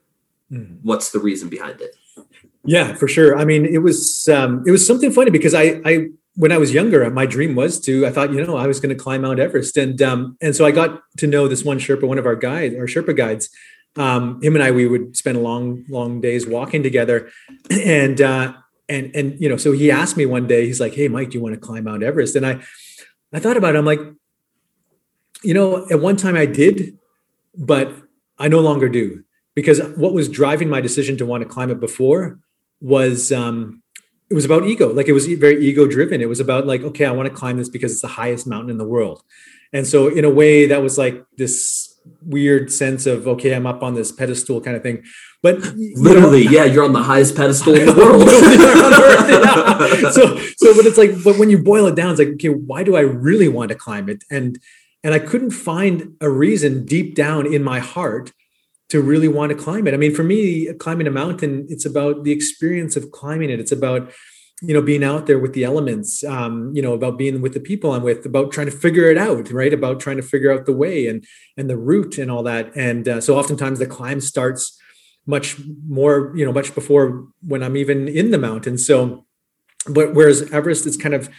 mm-hmm. 0.52 0.74
what's 0.82 1.10
the 1.10 1.18
reason 1.18 1.48
behind 1.48 1.80
it? 1.80 1.96
Yeah, 2.64 2.94
for 2.94 3.08
sure. 3.08 3.38
I 3.38 3.46
mean, 3.46 3.64
it 3.64 3.78
was 3.78 4.28
um, 4.28 4.62
it 4.66 4.70
was 4.70 4.86
something 4.86 5.10
funny 5.10 5.30
because 5.30 5.54
I 5.54 5.80
I 5.86 6.08
when 6.40 6.52
I 6.52 6.56
was 6.56 6.72
younger, 6.72 7.08
my 7.10 7.26
dream 7.26 7.54
was 7.54 7.78
to. 7.80 8.06
I 8.06 8.10
thought, 8.10 8.32
you 8.32 8.42
know, 8.42 8.56
I 8.56 8.66
was 8.66 8.80
going 8.80 8.96
to 8.96 9.02
climb 9.02 9.20
Mount 9.20 9.38
Everest, 9.38 9.76
and 9.76 10.00
um, 10.00 10.38
and 10.40 10.56
so 10.56 10.64
I 10.64 10.70
got 10.70 11.02
to 11.18 11.26
know 11.26 11.46
this 11.48 11.64
one 11.64 11.78
Sherpa, 11.78 12.04
one 12.04 12.18
of 12.18 12.24
our 12.24 12.34
guides, 12.34 12.74
our 12.76 12.86
Sherpa 12.86 13.14
guides. 13.14 13.50
Um, 13.96 14.40
him 14.40 14.54
and 14.54 14.64
I, 14.64 14.70
we 14.70 14.88
would 14.88 15.18
spend 15.18 15.42
long, 15.42 15.84
long 15.90 16.22
days 16.22 16.46
walking 16.46 16.82
together, 16.82 17.30
and 17.70 18.22
uh, 18.22 18.54
and 18.88 19.14
and 19.14 19.38
you 19.38 19.50
know, 19.50 19.58
so 19.58 19.72
he 19.72 19.90
asked 19.90 20.16
me 20.16 20.24
one 20.24 20.46
day, 20.46 20.64
he's 20.64 20.80
like, 20.80 20.94
"Hey, 20.94 21.08
Mike, 21.08 21.28
do 21.28 21.36
you 21.36 21.42
want 21.42 21.56
to 21.56 21.60
climb 21.60 21.84
Mount 21.84 22.02
Everest?" 22.02 22.34
And 22.36 22.46
I, 22.46 22.62
I 23.34 23.38
thought 23.38 23.58
about 23.58 23.74
it. 23.74 23.78
I'm 23.78 23.84
like, 23.84 24.00
you 25.42 25.52
know, 25.52 25.86
at 25.90 26.00
one 26.00 26.16
time 26.16 26.36
I 26.36 26.46
did, 26.46 26.96
but 27.54 27.92
I 28.38 28.48
no 28.48 28.60
longer 28.60 28.88
do 28.88 29.24
because 29.54 29.82
what 29.96 30.14
was 30.14 30.26
driving 30.26 30.70
my 30.70 30.80
decision 30.80 31.18
to 31.18 31.26
want 31.26 31.42
to 31.42 31.48
climb 31.48 31.70
it 31.70 31.80
before 31.80 32.38
was 32.80 33.30
um, 33.30 33.79
it 34.30 34.34
was 34.34 34.44
about 34.44 34.64
ego. 34.64 34.92
Like 34.92 35.08
it 35.08 35.12
was 35.12 35.26
very 35.26 35.62
ego 35.64 35.86
driven 35.86 36.20
it 36.20 36.28
was 36.28 36.40
about 36.40 36.66
like 36.66 36.82
okay 36.82 37.04
i 37.04 37.10
want 37.10 37.28
to 37.28 37.34
climb 37.34 37.56
this 37.56 37.68
because 37.68 37.92
it's 37.92 38.00
the 38.00 38.08
highest 38.08 38.46
mountain 38.46 38.70
in 38.70 38.78
the 38.78 38.86
world. 38.86 39.22
And 39.72 39.86
so 39.86 40.08
in 40.08 40.24
a 40.24 40.30
way 40.30 40.66
that 40.66 40.82
was 40.82 40.96
like 40.98 41.24
this 41.36 41.88
weird 42.22 42.72
sense 42.72 43.04
of 43.04 43.28
okay 43.28 43.54
i'm 43.54 43.66
up 43.66 43.82
on 43.82 43.94
this 43.94 44.10
pedestal 44.12 44.60
kind 44.60 44.76
of 44.76 44.82
thing. 44.82 45.02
But 45.42 45.60
literally 45.96 46.44
know, 46.44 46.50
yeah 46.50 46.64
you're 46.64 46.84
on 46.84 46.92
the 46.92 47.02
highest 47.02 47.34
pedestal 47.36 47.74
in 47.74 47.86
the 47.86 47.94
world. 48.02 48.28
so 50.14 50.38
so 50.56 50.76
but 50.76 50.86
it's 50.86 50.98
like 50.98 51.12
but 51.24 51.38
when 51.38 51.50
you 51.50 51.58
boil 51.58 51.86
it 51.86 51.96
down 51.96 52.10
it's 52.10 52.20
like 52.20 52.34
okay 52.34 52.48
why 52.48 52.84
do 52.84 52.96
i 52.96 53.00
really 53.00 53.48
want 53.48 53.70
to 53.70 53.74
climb 53.74 54.08
it? 54.08 54.22
And 54.30 54.60
and 55.02 55.12
i 55.12 55.18
couldn't 55.18 55.50
find 55.50 56.16
a 56.20 56.30
reason 56.30 56.84
deep 56.84 57.14
down 57.16 57.52
in 57.52 57.64
my 57.64 57.80
heart 57.80 58.32
to 58.90 59.00
really 59.00 59.28
want 59.28 59.50
to 59.50 59.56
climb 59.56 59.86
it. 59.86 59.94
I 59.94 59.96
mean, 59.96 60.14
for 60.14 60.24
me, 60.24 60.72
climbing 60.74 61.06
a 61.06 61.10
mountain, 61.10 61.66
it's 61.68 61.86
about 61.86 62.24
the 62.24 62.32
experience 62.32 62.96
of 62.96 63.10
climbing 63.12 63.50
it. 63.50 63.60
It's 63.60 63.72
about 63.72 64.12
you 64.62 64.74
know 64.74 64.82
being 64.82 65.02
out 65.02 65.26
there 65.26 65.38
with 65.38 65.54
the 65.54 65.64
elements 65.64 66.22
um, 66.24 66.70
you 66.74 66.82
know 66.82 66.92
about 66.92 67.16
being 67.16 67.40
with 67.40 67.54
the 67.54 67.60
people 67.60 67.92
i'm 67.92 68.02
with 68.02 68.26
about 68.26 68.52
trying 68.52 68.66
to 68.66 68.72
figure 68.72 69.10
it 69.10 69.16
out 69.16 69.50
right 69.50 69.72
about 69.72 70.00
trying 70.00 70.18
to 70.18 70.22
figure 70.22 70.52
out 70.52 70.66
the 70.66 70.72
way 70.72 71.06
and 71.06 71.24
and 71.56 71.70
the 71.70 71.78
route 71.78 72.18
and 72.18 72.30
all 72.30 72.42
that 72.42 72.70
and 72.76 73.08
uh, 73.08 73.20
so 73.20 73.38
oftentimes 73.38 73.78
the 73.78 73.86
climb 73.86 74.20
starts 74.20 74.78
much 75.26 75.56
more 75.88 76.32
you 76.36 76.44
know 76.44 76.52
much 76.52 76.74
before 76.74 77.26
when 77.40 77.62
i'm 77.62 77.76
even 77.76 78.06
in 78.06 78.32
the 78.32 78.38
mountains 78.38 78.86
so 78.86 79.24
but 79.88 80.14
whereas 80.14 80.42
everest 80.52 80.86
it's 80.86 80.96
kind 80.96 81.14
of 81.14 81.30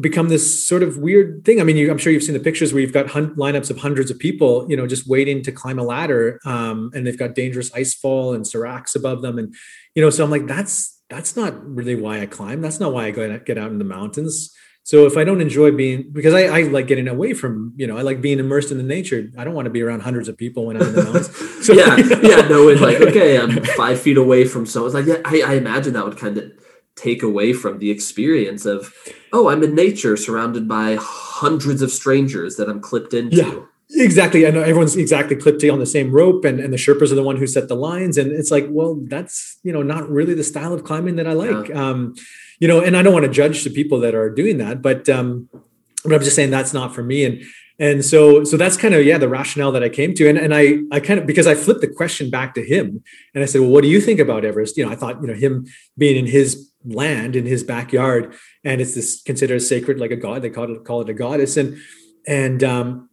become 0.00 0.28
this 0.28 0.66
sort 0.66 0.82
of 0.82 0.98
weird 0.98 1.44
thing. 1.44 1.60
I 1.60 1.64
mean, 1.64 1.76
you, 1.76 1.90
I'm 1.90 1.98
sure 1.98 2.12
you've 2.12 2.22
seen 2.22 2.34
the 2.34 2.40
pictures 2.40 2.72
where 2.72 2.80
you've 2.80 2.92
got 2.92 3.08
hun- 3.08 3.34
lineups 3.36 3.70
of 3.70 3.78
hundreds 3.78 4.10
of 4.10 4.18
people, 4.18 4.66
you 4.68 4.76
know, 4.76 4.86
just 4.86 5.06
waiting 5.06 5.42
to 5.42 5.52
climb 5.52 5.78
a 5.78 5.82
ladder, 5.82 6.40
um, 6.44 6.90
and 6.94 7.06
they've 7.06 7.18
got 7.18 7.34
dangerous 7.34 7.72
ice 7.74 7.94
fall 7.94 8.34
and 8.34 8.46
seracs 8.46 8.94
above 8.94 9.22
them, 9.22 9.38
and 9.38 9.54
you 9.94 10.02
know, 10.02 10.10
so 10.10 10.24
I'm 10.24 10.30
like, 10.30 10.46
that's 10.46 11.00
that's 11.10 11.36
not 11.36 11.54
really 11.64 11.94
why 11.94 12.20
I 12.20 12.26
climb. 12.26 12.60
That's 12.60 12.80
not 12.80 12.92
why 12.92 13.06
I 13.06 13.10
go 13.10 13.38
get 13.38 13.58
out 13.58 13.70
in 13.70 13.78
the 13.78 13.84
mountains. 13.84 14.54
So 14.84 15.06
if 15.06 15.16
I 15.16 15.24
don't 15.24 15.40
enjoy 15.40 15.70
being, 15.70 16.10
because 16.12 16.34
I, 16.34 16.42
I 16.42 16.62
like 16.64 16.86
getting 16.86 17.08
away 17.08 17.32
from, 17.32 17.72
you 17.76 17.86
know, 17.86 17.96
I 17.96 18.02
like 18.02 18.20
being 18.20 18.38
immersed 18.38 18.70
in 18.70 18.76
the 18.76 18.84
nature. 18.84 19.30
I 19.38 19.42
don't 19.42 19.54
want 19.54 19.64
to 19.64 19.70
be 19.70 19.80
around 19.80 20.00
hundreds 20.00 20.28
of 20.28 20.36
people 20.36 20.66
when 20.66 20.76
I'm 20.76 20.88
in 20.88 20.94
the 20.94 21.02
mountains. 21.02 21.30
So, 21.64 21.72
yeah, 21.72 21.96
yeah, 21.96 22.46
no, 22.46 22.68
it's 22.68 22.82
like 22.82 23.00
okay, 23.00 23.38
I'm 23.38 23.64
five 23.64 23.98
feet 23.98 24.18
away 24.18 24.44
from 24.44 24.66
so. 24.66 24.84
It's 24.84 24.94
like 24.94 25.06
yeah, 25.06 25.22
I, 25.24 25.40
I 25.40 25.54
imagine 25.54 25.94
that 25.94 26.04
would 26.04 26.18
kind 26.18 26.36
of 26.36 26.52
take 26.96 27.22
away 27.22 27.52
from 27.52 27.78
the 27.78 27.90
experience 27.90 28.64
of 28.66 28.94
oh 29.32 29.48
i'm 29.48 29.62
in 29.62 29.74
nature 29.74 30.16
surrounded 30.16 30.68
by 30.68 30.96
hundreds 31.00 31.82
of 31.82 31.90
strangers 31.90 32.56
that 32.56 32.68
i'm 32.68 32.80
clipped 32.80 33.14
into. 33.14 33.36
Yeah 33.36 33.60
exactly. 33.90 34.46
I 34.46 34.50
know 34.50 34.62
everyone's 34.62 34.96
exactly 34.96 35.36
clipped 35.36 35.64
on 35.64 35.78
the 35.78 35.86
same 35.86 36.10
rope 36.10 36.44
and, 36.44 36.60
and 36.60 36.72
the 36.72 36.76
sherpas 36.76 37.12
are 37.12 37.16
the 37.16 37.22
one 37.22 37.36
who 37.36 37.46
set 37.46 37.68
the 37.68 37.76
lines 37.76 38.16
and 38.18 38.32
it's 38.32 38.50
like 38.50 38.66
well 38.68 39.00
that's 39.08 39.58
you 39.62 39.72
know 39.72 39.82
not 39.82 40.08
really 40.08 40.34
the 40.34 40.44
style 40.44 40.72
of 40.72 40.84
climbing 40.84 41.16
that 41.16 41.26
i 41.26 41.32
like. 41.32 41.68
Yeah. 41.68 41.90
um 41.90 42.14
you 42.58 42.68
know 42.68 42.80
and 42.80 42.96
i 42.96 43.02
don't 43.02 43.12
want 43.12 43.24
to 43.24 43.30
judge 43.30 43.64
the 43.64 43.70
people 43.70 44.00
that 44.00 44.14
are 44.14 44.30
doing 44.30 44.58
that 44.58 44.82
but 44.82 45.08
um 45.08 45.48
but 46.04 46.12
i'm 46.12 46.20
just 46.20 46.36
saying 46.36 46.50
that's 46.50 46.72
not 46.72 46.94
for 46.94 47.02
me 47.02 47.24
and 47.24 47.42
and 47.78 48.04
so 48.04 48.44
so 48.44 48.56
that's 48.56 48.76
kind 48.76 48.94
of 48.94 49.04
yeah 49.04 49.18
the 49.18 49.28
rationale 49.28 49.72
that 49.72 49.82
i 49.82 49.88
came 49.88 50.14
to. 50.14 50.28
And, 50.28 50.38
and 50.38 50.54
i 50.54 50.78
i 50.92 51.00
kind 51.00 51.18
of 51.20 51.26
because 51.26 51.46
i 51.46 51.54
flipped 51.54 51.80
the 51.80 51.88
question 51.88 52.30
back 52.30 52.54
to 52.54 52.64
him 52.64 53.02
and 53.34 53.42
i 53.42 53.46
said 53.46 53.60
well 53.60 53.70
what 53.70 53.82
do 53.82 53.88
you 53.88 54.00
think 54.00 54.20
about 54.20 54.44
everest? 54.44 54.76
You 54.76 54.86
know 54.86 54.92
i 54.92 54.96
thought 54.96 55.20
you 55.20 55.26
know 55.26 55.34
him 55.34 55.66
being 55.98 56.16
in 56.16 56.26
his 56.26 56.70
land 56.84 57.34
in 57.34 57.46
his 57.46 57.64
backyard 57.64 58.34
and 58.62 58.80
it's 58.80 58.94
this 58.94 59.22
considered 59.22 59.60
sacred 59.60 59.98
like 59.98 60.10
a 60.10 60.16
god 60.16 60.42
they 60.42 60.50
call 60.50 60.70
it 60.72 60.84
call 60.84 61.00
it 61.00 61.08
a 61.08 61.14
goddess. 61.14 61.56
And 61.56 61.78
and 62.26 62.62
um 62.62 63.08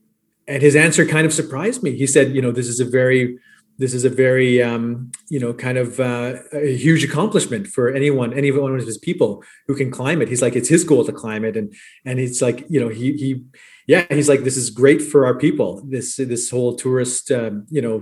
and 0.48 0.62
his 0.62 0.76
answer 0.76 1.06
kind 1.06 1.26
of 1.26 1.34
surprised 1.34 1.82
me. 1.84 1.96
He 1.96 2.08
said 2.08 2.36
you 2.36 2.42
know 2.42 2.52
this 2.52 2.68
is 2.68 2.80
a 2.80 2.86
very 2.86 3.38
this 3.78 3.94
is 3.94 4.06
a 4.06 4.10
very 4.10 4.62
um, 4.62 5.12
you 5.30 5.40
know 5.40 5.54
kind 5.54 5.78
of 5.78 6.00
uh, 6.00 6.36
a 6.54 6.76
huge 6.76 7.04
accomplishment 7.04 7.68
for 7.68 7.90
anyone 7.90 8.34
any 8.34 8.52
one 8.52 8.76
of 8.76 8.86
his 8.86 8.98
people 8.98 9.44
who 9.68 9.76
can 9.76 9.90
climb 9.90 10.22
it. 10.22 10.28
He's 10.28 10.42
like 10.42 10.56
it's 10.56 10.70
his 10.70 10.84
goal 10.84 11.06
to 11.06 11.12
climb 11.12 11.46
it. 11.46 11.56
And 11.56 11.74
and 12.06 12.20
it's 12.20 12.42
like 12.42 12.66
you 12.70 12.80
know 12.80 12.90
he 12.90 13.14
he 13.14 13.44
yeah 13.92 14.06
he's 14.10 14.30
like 14.32 14.44
this 14.44 14.58
is 14.58 14.70
great 14.82 15.02
for 15.12 15.26
our 15.28 15.38
people 15.46 15.70
this 15.96 16.16
this 16.16 16.50
whole 16.50 16.74
tourist 16.84 17.32
um, 17.32 17.66
you 17.70 17.82
know 17.82 17.98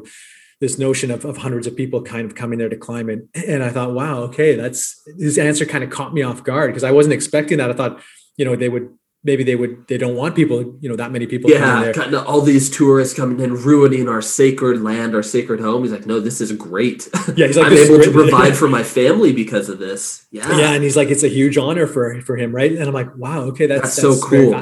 this 0.59 0.77
notion 0.77 1.09
of, 1.09 1.25
of 1.25 1.37
hundreds 1.37 1.67
of 1.67 1.75
people 1.75 2.01
kind 2.01 2.25
of 2.25 2.35
coming 2.35 2.59
there 2.59 2.69
to 2.69 2.75
climb 2.75 3.09
it. 3.09 3.21
And 3.33 3.63
I 3.63 3.69
thought, 3.69 3.93
wow, 3.93 4.23
okay, 4.23 4.55
that's 4.55 5.01
his 5.17 5.37
answer 5.37 5.65
kind 5.65 5.83
of 5.83 5.89
caught 5.89 6.13
me 6.13 6.21
off 6.21 6.43
guard 6.43 6.69
because 6.69 6.83
I 6.83 6.91
wasn't 6.91 7.13
expecting 7.13 7.59
that. 7.59 7.69
I 7.69 7.73
thought, 7.73 8.01
you 8.37 8.43
know, 8.43 8.55
they 8.55 8.67
would 8.67 8.89
maybe 9.23 9.43
they 9.43 9.55
would 9.55 9.85
they 9.87 9.97
don't 9.97 10.15
want 10.15 10.33
people 10.33 10.77
you 10.79 10.87
know 10.87 10.95
that 10.95 11.11
many 11.11 11.27
people 11.27 11.49
yeah 11.49 11.91
kind 11.91 12.13
of 12.13 12.25
all 12.25 12.41
these 12.41 12.69
tourists 12.69 13.13
coming 13.13 13.39
in 13.41 13.53
ruining 13.53 14.07
our 14.07 14.21
sacred 14.21 14.81
land 14.81 15.13
our 15.13 15.23
sacred 15.23 15.59
home. 15.59 15.83
He's 15.83 15.91
like 15.91 16.05
no 16.05 16.19
this 16.19 16.39
is 16.39 16.51
great. 16.53 17.09
Yeah 17.35 17.47
he's 17.47 17.57
like 17.57 17.67
i'm 17.67 17.73
able 17.73 18.01
to 18.01 18.11
provide 18.11 18.55
for 18.61 18.69
my 18.69 18.83
family 18.83 19.33
because 19.33 19.67
of 19.67 19.79
this. 19.79 20.25
Yeah. 20.31 20.57
Yeah 20.57 20.71
and 20.71 20.83
he's 20.83 20.95
like 20.95 21.09
it's 21.09 21.23
a 21.23 21.27
huge 21.27 21.57
honor 21.57 21.85
for 21.85 22.21
for 22.21 22.37
him 22.37 22.53
right? 22.55 22.71
And 22.71 22.83
i'm 22.83 22.93
like 22.93 23.15
wow 23.17 23.41
okay 23.41 23.65
that's, 23.65 23.95
that's, 23.95 24.01
that's 24.01 24.21
so 24.21 24.27
cool. 24.27 24.55
i 24.55 24.59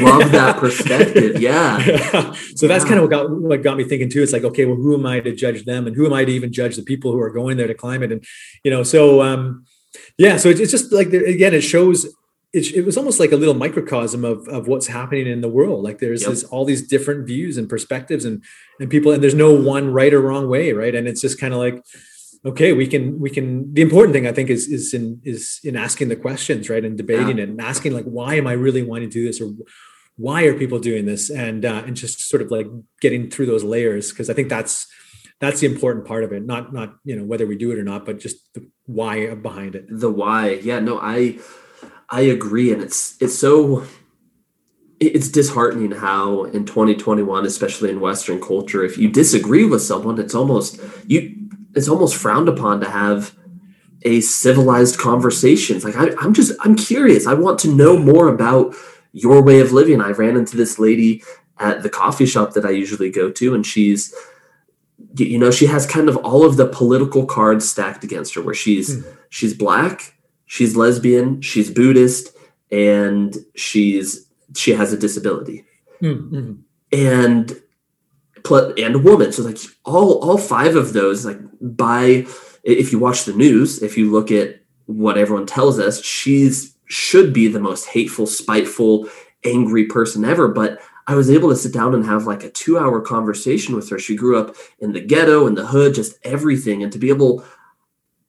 love 0.00 0.32
that 0.32 0.56
perspective 0.58 1.40
yeah, 1.40 1.78
yeah. 1.78 2.32
so 2.32 2.66
yeah. 2.66 2.68
that's 2.68 2.84
kind 2.84 2.96
of 2.96 3.02
what 3.02 3.10
got 3.10 3.30
what 3.30 3.62
got 3.62 3.76
me 3.76 3.84
thinking 3.84 4.10
too. 4.10 4.22
It's 4.22 4.32
like 4.32 4.44
okay 4.44 4.64
well 4.64 4.76
who 4.76 4.94
am 4.94 5.06
i 5.06 5.20
to 5.20 5.34
judge 5.34 5.64
them? 5.64 5.86
And 5.86 5.94
who 5.94 6.06
am 6.06 6.12
i 6.12 6.24
to 6.24 6.32
even 6.32 6.52
judge 6.52 6.76
the 6.76 6.82
people 6.82 7.12
who 7.12 7.20
are 7.20 7.30
going 7.30 7.56
there 7.56 7.68
to 7.68 7.74
climb 7.74 8.02
it? 8.02 8.10
And 8.10 8.24
you 8.64 8.70
know 8.72 8.82
so 8.82 9.22
um 9.22 9.64
yeah 10.18 10.36
so 10.36 10.48
it's 10.48 10.70
just 10.70 10.92
like 10.92 11.08
again 11.12 11.54
it 11.54 11.62
shows 11.62 12.06
it, 12.52 12.72
it 12.74 12.84
was 12.84 12.96
almost 12.96 13.20
like 13.20 13.32
a 13.32 13.36
little 13.36 13.54
microcosm 13.54 14.24
of, 14.24 14.48
of 14.48 14.66
what's 14.66 14.88
happening 14.88 15.26
in 15.26 15.40
the 15.40 15.48
world. 15.48 15.84
Like 15.84 15.98
there's 15.98 16.22
Yep. 16.22 16.30
this, 16.30 16.44
all 16.44 16.64
these 16.64 16.86
different 16.86 17.26
views 17.26 17.56
and 17.56 17.68
perspectives 17.68 18.24
and, 18.24 18.42
and 18.80 18.90
people, 18.90 19.12
and 19.12 19.22
there's 19.22 19.34
no 19.34 19.52
one 19.54 19.92
right 19.92 20.12
or 20.12 20.20
wrong 20.20 20.48
way. 20.48 20.72
Right. 20.72 20.94
And 20.94 21.06
it's 21.06 21.20
just 21.20 21.40
kind 21.40 21.54
of 21.54 21.60
like, 21.60 21.84
okay, 22.44 22.72
we 22.72 22.86
can, 22.86 23.20
we 23.20 23.30
can, 23.30 23.72
the 23.74 23.82
important 23.82 24.14
thing 24.14 24.26
I 24.26 24.32
think 24.32 24.50
is, 24.50 24.66
is 24.66 24.94
in, 24.94 25.20
is 25.24 25.60
in 25.62 25.76
asking 25.76 26.08
the 26.08 26.16
questions, 26.16 26.68
right. 26.70 26.84
And 26.84 26.96
debating 26.96 27.38
it 27.38 27.48
and 27.48 27.60
asking 27.60 27.92
like, 27.92 28.06
why 28.06 28.34
am 28.34 28.46
I 28.46 28.52
really 28.52 28.82
wanting 28.82 29.10
to 29.10 29.12
do 29.12 29.26
this? 29.26 29.40
Or 29.40 29.52
why 30.16 30.44
are 30.44 30.54
people 30.58 30.78
doing 30.78 31.06
this? 31.06 31.30
And, 31.30 31.64
uh, 31.64 31.82
and 31.86 31.94
just 31.94 32.28
sort 32.28 32.42
of 32.42 32.50
like 32.50 32.66
getting 33.00 33.30
through 33.30 33.46
those 33.46 33.62
layers. 33.64 34.12
Cause 34.12 34.28
I 34.28 34.34
think 34.34 34.48
that's, 34.48 34.86
that's 35.38 35.60
the 35.60 35.66
important 35.66 36.06
part 36.06 36.24
of 36.24 36.32
it. 36.32 36.44
Not, 36.44 36.72
not, 36.72 36.96
you 37.04 37.16
know, 37.16 37.24
whether 37.24 37.46
we 37.46 37.56
do 37.56 37.70
it 37.70 37.78
or 37.78 37.84
not, 37.84 38.04
but 38.04 38.18
just 38.18 38.52
the 38.54 38.68
why 38.86 39.34
behind 39.34 39.76
it. 39.76 39.86
the 39.88 40.10
why 40.10 40.54
yeah 40.64 40.80
no 40.80 40.98
i 41.00 41.38
i 42.10 42.20
agree 42.20 42.72
and 42.72 42.82
it's 42.82 43.16
it's 43.20 43.38
so 43.38 43.84
it's 44.98 45.28
disheartening 45.28 45.92
how 45.92 46.44
in 46.44 46.64
2021 46.64 47.46
especially 47.46 47.90
in 47.90 48.00
western 48.00 48.40
culture 48.40 48.84
if 48.84 48.98
you 48.98 49.08
disagree 49.08 49.64
with 49.64 49.82
someone 49.82 50.18
it's 50.18 50.34
almost 50.34 50.80
you 51.06 51.36
it's 51.74 51.88
almost 51.88 52.16
frowned 52.16 52.48
upon 52.48 52.80
to 52.80 52.88
have 52.90 53.34
a 54.02 54.20
civilized 54.22 54.98
conversation. 54.98 55.76
It's 55.76 55.84
like 55.84 55.96
I, 55.96 56.08
i'm 56.20 56.32
just 56.32 56.52
i'm 56.64 56.74
curious. 56.74 57.26
I 57.26 57.34
want 57.34 57.58
to 57.60 57.74
know 57.74 57.98
more 57.98 58.28
about 58.28 58.74
your 59.12 59.42
way 59.42 59.60
of 59.60 59.72
living. 59.72 60.00
I 60.00 60.10
ran 60.12 60.36
into 60.38 60.56
this 60.56 60.78
lady 60.78 61.22
at 61.58 61.82
the 61.82 61.90
coffee 61.90 62.26
shop 62.26 62.54
that 62.54 62.64
i 62.64 62.70
usually 62.70 63.10
go 63.10 63.30
to 63.30 63.54
and 63.54 63.64
she's 63.66 64.14
you 65.16 65.38
know 65.38 65.50
she 65.50 65.66
has 65.66 65.86
kind 65.86 66.08
of 66.08 66.16
all 66.18 66.44
of 66.44 66.56
the 66.56 66.66
political 66.66 67.26
cards 67.26 67.68
stacked 67.68 68.02
against 68.02 68.34
her 68.34 68.42
where 68.42 68.54
she's 68.54 68.94
Hmm. 68.94 69.10
she's 69.28 69.54
black 69.54 70.14
she's 70.50 70.74
lesbian 70.74 71.40
she's 71.40 71.70
buddhist 71.70 72.36
and 72.72 73.36
she's 73.54 74.26
she 74.56 74.72
has 74.72 74.92
a 74.92 74.96
disability. 74.96 75.64
Mm-hmm. 76.02 76.54
and 76.92 77.62
and 78.78 78.94
a 78.94 78.98
woman. 78.98 79.32
So 79.32 79.42
like 79.42 79.58
all 79.84 80.18
all 80.24 80.38
five 80.38 80.74
of 80.74 80.92
those 80.92 81.24
like 81.24 81.38
by 81.60 82.26
if 82.64 82.90
you 82.90 82.98
watch 82.98 83.24
the 83.24 83.32
news 83.32 83.80
if 83.80 83.96
you 83.96 84.10
look 84.10 84.32
at 84.32 84.60
what 84.86 85.16
everyone 85.16 85.46
tells 85.46 85.78
us 85.78 86.02
she's 86.02 86.74
should 86.86 87.32
be 87.32 87.46
the 87.46 87.60
most 87.60 87.86
hateful 87.86 88.26
spiteful 88.26 89.08
angry 89.44 89.84
person 89.86 90.24
ever. 90.24 90.48
But 90.48 90.80
i 91.06 91.14
was 91.14 91.30
able 91.30 91.48
to 91.50 91.56
sit 91.56 91.72
down 91.72 91.94
and 91.94 92.04
have 92.04 92.26
like 92.26 92.42
a 92.42 92.50
two 92.50 92.76
hour 92.76 93.00
conversation 93.00 93.76
with 93.76 93.88
her. 93.90 94.00
She 94.00 94.16
grew 94.16 94.36
up 94.36 94.56
in 94.80 94.92
the 94.92 95.00
ghetto 95.00 95.46
in 95.46 95.54
the 95.54 95.66
hood 95.66 95.94
just 95.94 96.18
everything. 96.24 96.82
And 96.82 96.90
to 96.92 96.98
be 96.98 97.10
able 97.10 97.44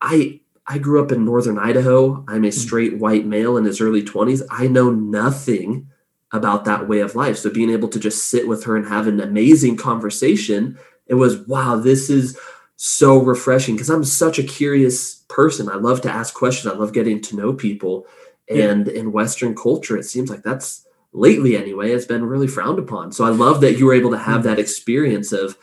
i 0.01 0.39
i 0.67 0.77
grew 0.77 1.03
up 1.03 1.11
in 1.11 1.25
northern 1.25 1.57
idaho. 1.57 2.23
I'm 2.27 2.45
a 2.45 2.49
mm. 2.49 2.53
straight 2.53 2.97
white 2.97 3.25
male 3.25 3.57
in 3.57 3.65
his 3.65 3.81
early 3.81 4.03
20s 4.03 4.41
i 4.49 4.67
know 4.67 4.89
nothing 4.91 5.87
about 6.33 6.63
that 6.65 6.87
way 6.87 7.01
of 7.01 7.15
life. 7.15 7.37
So 7.37 7.49
being 7.49 7.69
able 7.69 7.89
to 7.89 7.99
just 7.99 8.29
sit 8.29 8.47
with 8.47 8.63
her 8.63 8.77
and 8.77 8.87
have 8.87 9.07
an 9.07 9.19
amazing 9.19 9.77
conversation 9.77 10.77
it 11.07 11.15
was 11.15 11.45
wow 11.47 11.75
this 11.75 12.09
is 12.09 12.37
so 12.77 13.17
refreshing. 13.17 13.75
Because 13.75 13.89
i'm 13.89 14.03
such 14.03 14.39
a 14.39 14.43
curious 14.43 15.15
person. 15.29 15.69
I 15.69 15.75
love 15.75 16.01
to 16.01 16.11
ask 16.11 16.33
questions. 16.33 16.73
I 16.73 16.77
love 16.77 16.93
getting 16.93 17.21
to 17.21 17.35
know 17.35 17.53
people. 17.53 18.07
Yeah. 18.49 18.71
and 18.71 18.87
in 18.89 19.13
western 19.13 19.55
culture 19.55 19.95
it 19.95 20.03
seems 20.03 20.29
like 20.29 20.43
that's 20.43 20.85
lately 21.13 21.55
anyway 21.55 21.91
has 21.91 22.05
been 22.05 22.25
really 22.25 22.47
frowned 22.47 22.79
upon. 22.79 23.11
So 23.11 23.23
i 23.25 23.29
love 23.29 23.61
that 23.61 23.77
you 23.77 23.85
were 23.85 23.93
able 23.93 24.11
to 24.11 24.17
have 24.17 24.41
mm. 24.41 24.43
that 24.45 24.59
experience 24.59 25.31
of 25.31 25.57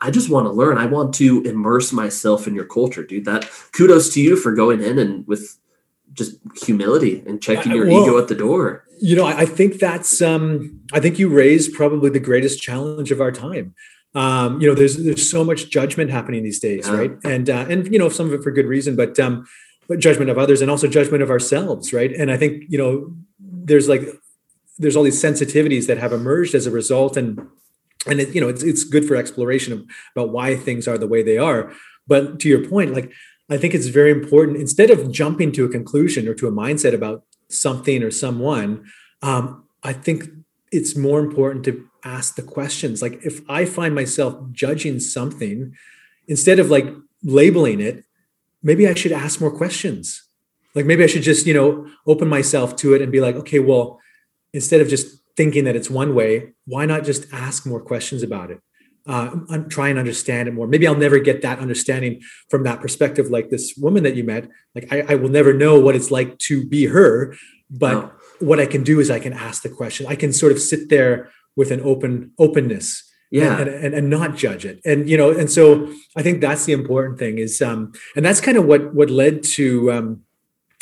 i 0.00 0.10
just 0.10 0.28
want 0.30 0.46
to 0.46 0.50
learn 0.52 0.78
i 0.78 0.86
want 0.86 1.14
to 1.14 1.42
immerse 1.42 1.92
myself 1.92 2.46
in 2.46 2.54
your 2.54 2.64
culture 2.64 3.04
dude 3.04 3.24
that 3.24 3.48
kudos 3.72 4.12
to 4.14 4.20
you 4.20 4.36
for 4.36 4.52
going 4.52 4.82
in 4.82 4.98
and 4.98 5.26
with 5.26 5.58
just 6.12 6.36
humility 6.64 7.22
and 7.26 7.40
checking 7.42 7.72
your 7.72 7.86
well- 7.86 8.02
ego 8.04 8.18
at 8.18 8.28
the 8.28 8.34
door 8.34 8.84
You 9.02 9.16
know, 9.16 9.24
I, 9.24 9.34
I 9.44 9.46
think 9.46 9.78
that's 9.80 10.20
um, 10.20 10.78
I 10.92 11.00
think 11.00 11.18
you 11.18 11.28
raised 11.30 11.72
probably 11.72 12.10
the 12.10 12.20
greatest 12.30 12.60
challenge 12.60 13.10
of 13.14 13.20
our 13.24 13.32
time. 13.32 13.72
Um, 14.14 14.60
you 14.60 14.66
know, 14.68 14.74
there's 14.74 14.96
there's 15.06 15.24
so 15.30 15.42
much 15.42 15.70
judgment 15.70 16.10
happening 16.10 16.42
these 16.44 16.60
days, 16.60 16.84
Yeah. 16.86 16.96
right? 17.00 17.12
And 17.24 17.48
uh, 17.48 17.64
and 17.72 17.88
you 17.92 17.98
know, 17.98 18.10
some 18.10 18.26
of 18.28 18.34
it 18.34 18.42
for 18.42 18.50
good 18.52 18.66
reason, 18.66 18.92
but 18.96 19.18
um, 19.18 19.46
but 19.88 20.00
judgment 20.00 20.30
of 20.30 20.36
others 20.36 20.60
and 20.60 20.70
also 20.70 20.86
judgment 20.86 21.22
of 21.22 21.30
ourselves, 21.30 21.94
right? 21.98 22.12
And 22.20 22.28
I 22.30 22.36
think 22.36 22.52
you 22.68 22.76
know, 22.76 22.92
there's 23.68 23.88
like 23.88 24.02
there's 24.80 24.96
all 24.96 25.04
these 25.08 25.22
sensitivities 25.22 25.86
that 25.86 25.96
have 26.04 26.12
emerged 26.12 26.54
as 26.54 26.66
a 26.66 26.70
result, 26.70 27.16
and 27.16 27.40
and 28.06 28.20
it, 28.20 28.34
you 28.34 28.40
know, 28.40 28.48
it's 28.48 28.62
it's 28.62 28.84
good 28.84 29.06
for 29.06 29.16
exploration 29.16 29.72
of, 29.72 29.84
about 30.14 30.30
why 30.30 30.56
things 30.56 30.88
are 30.88 30.98
the 30.98 31.06
way 31.06 31.22
they 31.22 31.38
are. 31.38 31.72
But 32.06 32.40
to 32.40 32.48
your 32.48 32.66
point, 32.66 32.94
like 32.94 33.12
I 33.48 33.56
think 33.56 33.74
it's 33.74 33.86
very 33.88 34.10
important 34.10 34.58
instead 34.58 34.90
of 34.90 35.10
jumping 35.10 35.52
to 35.52 35.64
a 35.64 35.68
conclusion 35.68 36.28
or 36.28 36.34
to 36.34 36.48
a 36.48 36.52
mindset 36.52 36.94
about 36.94 37.24
something 37.48 38.02
or 38.02 38.10
someone, 38.10 38.84
um, 39.22 39.64
I 39.82 39.92
think 39.92 40.28
it's 40.72 40.96
more 40.96 41.20
important 41.20 41.64
to 41.64 41.86
ask 42.04 42.36
the 42.36 42.42
questions. 42.42 43.02
Like 43.02 43.24
if 43.24 43.40
I 43.48 43.64
find 43.64 43.94
myself 43.94 44.36
judging 44.52 45.00
something, 45.00 45.74
instead 46.28 46.58
of 46.58 46.70
like 46.70 46.86
labeling 47.22 47.80
it, 47.80 48.04
maybe 48.62 48.88
I 48.88 48.94
should 48.94 49.12
ask 49.12 49.40
more 49.40 49.50
questions. 49.50 50.24
Like 50.74 50.86
maybe 50.86 51.02
I 51.02 51.08
should 51.08 51.22
just, 51.22 51.46
you 51.46 51.54
know, 51.54 51.88
open 52.06 52.28
myself 52.28 52.76
to 52.76 52.94
it 52.94 53.02
and 53.02 53.10
be 53.10 53.20
like, 53.20 53.34
okay, 53.34 53.58
well, 53.58 54.00
instead 54.52 54.80
of 54.80 54.88
just 54.88 55.19
thinking 55.36 55.64
that 55.64 55.76
it's 55.76 55.90
one 55.90 56.14
way, 56.14 56.52
why 56.66 56.86
not 56.86 57.04
just 57.04 57.26
ask 57.32 57.66
more 57.66 57.80
questions 57.80 58.22
about 58.22 58.50
it? 58.50 58.60
Uh, 59.06 59.30
try 59.68 59.88
and 59.88 59.98
understand 59.98 60.48
it 60.48 60.52
more. 60.54 60.66
Maybe 60.66 60.86
I'll 60.86 60.94
never 60.94 61.18
get 61.18 61.42
that 61.42 61.58
understanding 61.58 62.20
from 62.50 62.64
that 62.64 62.80
perspective, 62.80 63.30
like 63.30 63.48
this 63.50 63.74
woman 63.76 64.02
that 64.02 64.14
you 64.14 64.24
met. 64.24 64.48
Like 64.74 64.92
I, 64.92 65.02
I 65.12 65.14
will 65.14 65.30
never 65.30 65.52
know 65.54 65.80
what 65.80 65.96
it's 65.96 66.10
like 66.10 66.38
to 66.48 66.64
be 66.66 66.84
her, 66.86 67.34
but 67.70 67.92
No. 67.92 68.12
what 68.40 68.60
I 68.60 68.66
can 68.66 68.82
do 68.84 69.00
is 69.00 69.10
I 69.10 69.18
can 69.18 69.32
ask 69.32 69.62
the 69.62 69.68
question. 69.70 70.06
I 70.06 70.16
can 70.16 70.32
sort 70.32 70.52
of 70.52 70.60
sit 70.60 70.90
there 70.90 71.30
with 71.56 71.70
an 71.70 71.80
open 71.82 72.32
openness 72.38 73.04
yeah 73.32 73.58
and, 73.60 73.68
and, 73.68 73.94
and 73.94 74.10
not 74.10 74.36
judge 74.36 74.64
it. 74.64 74.80
And 74.84 75.08
you 75.08 75.16
know, 75.16 75.30
and 75.30 75.48
so 75.50 75.92
I 76.16 76.22
think 76.22 76.40
that's 76.40 76.64
the 76.64 76.72
important 76.72 77.18
thing 77.18 77.38
is 77.38 77.62
um 77.62 77.92
and 78.16 78.24
that's 78.24 78.40
kind 78.40 78.56
of 78.58 78.64
what 78.66 78.92
what 78.94 79.08
led 79.08 79.42
to 79.56 79.90
um 79.92 80.22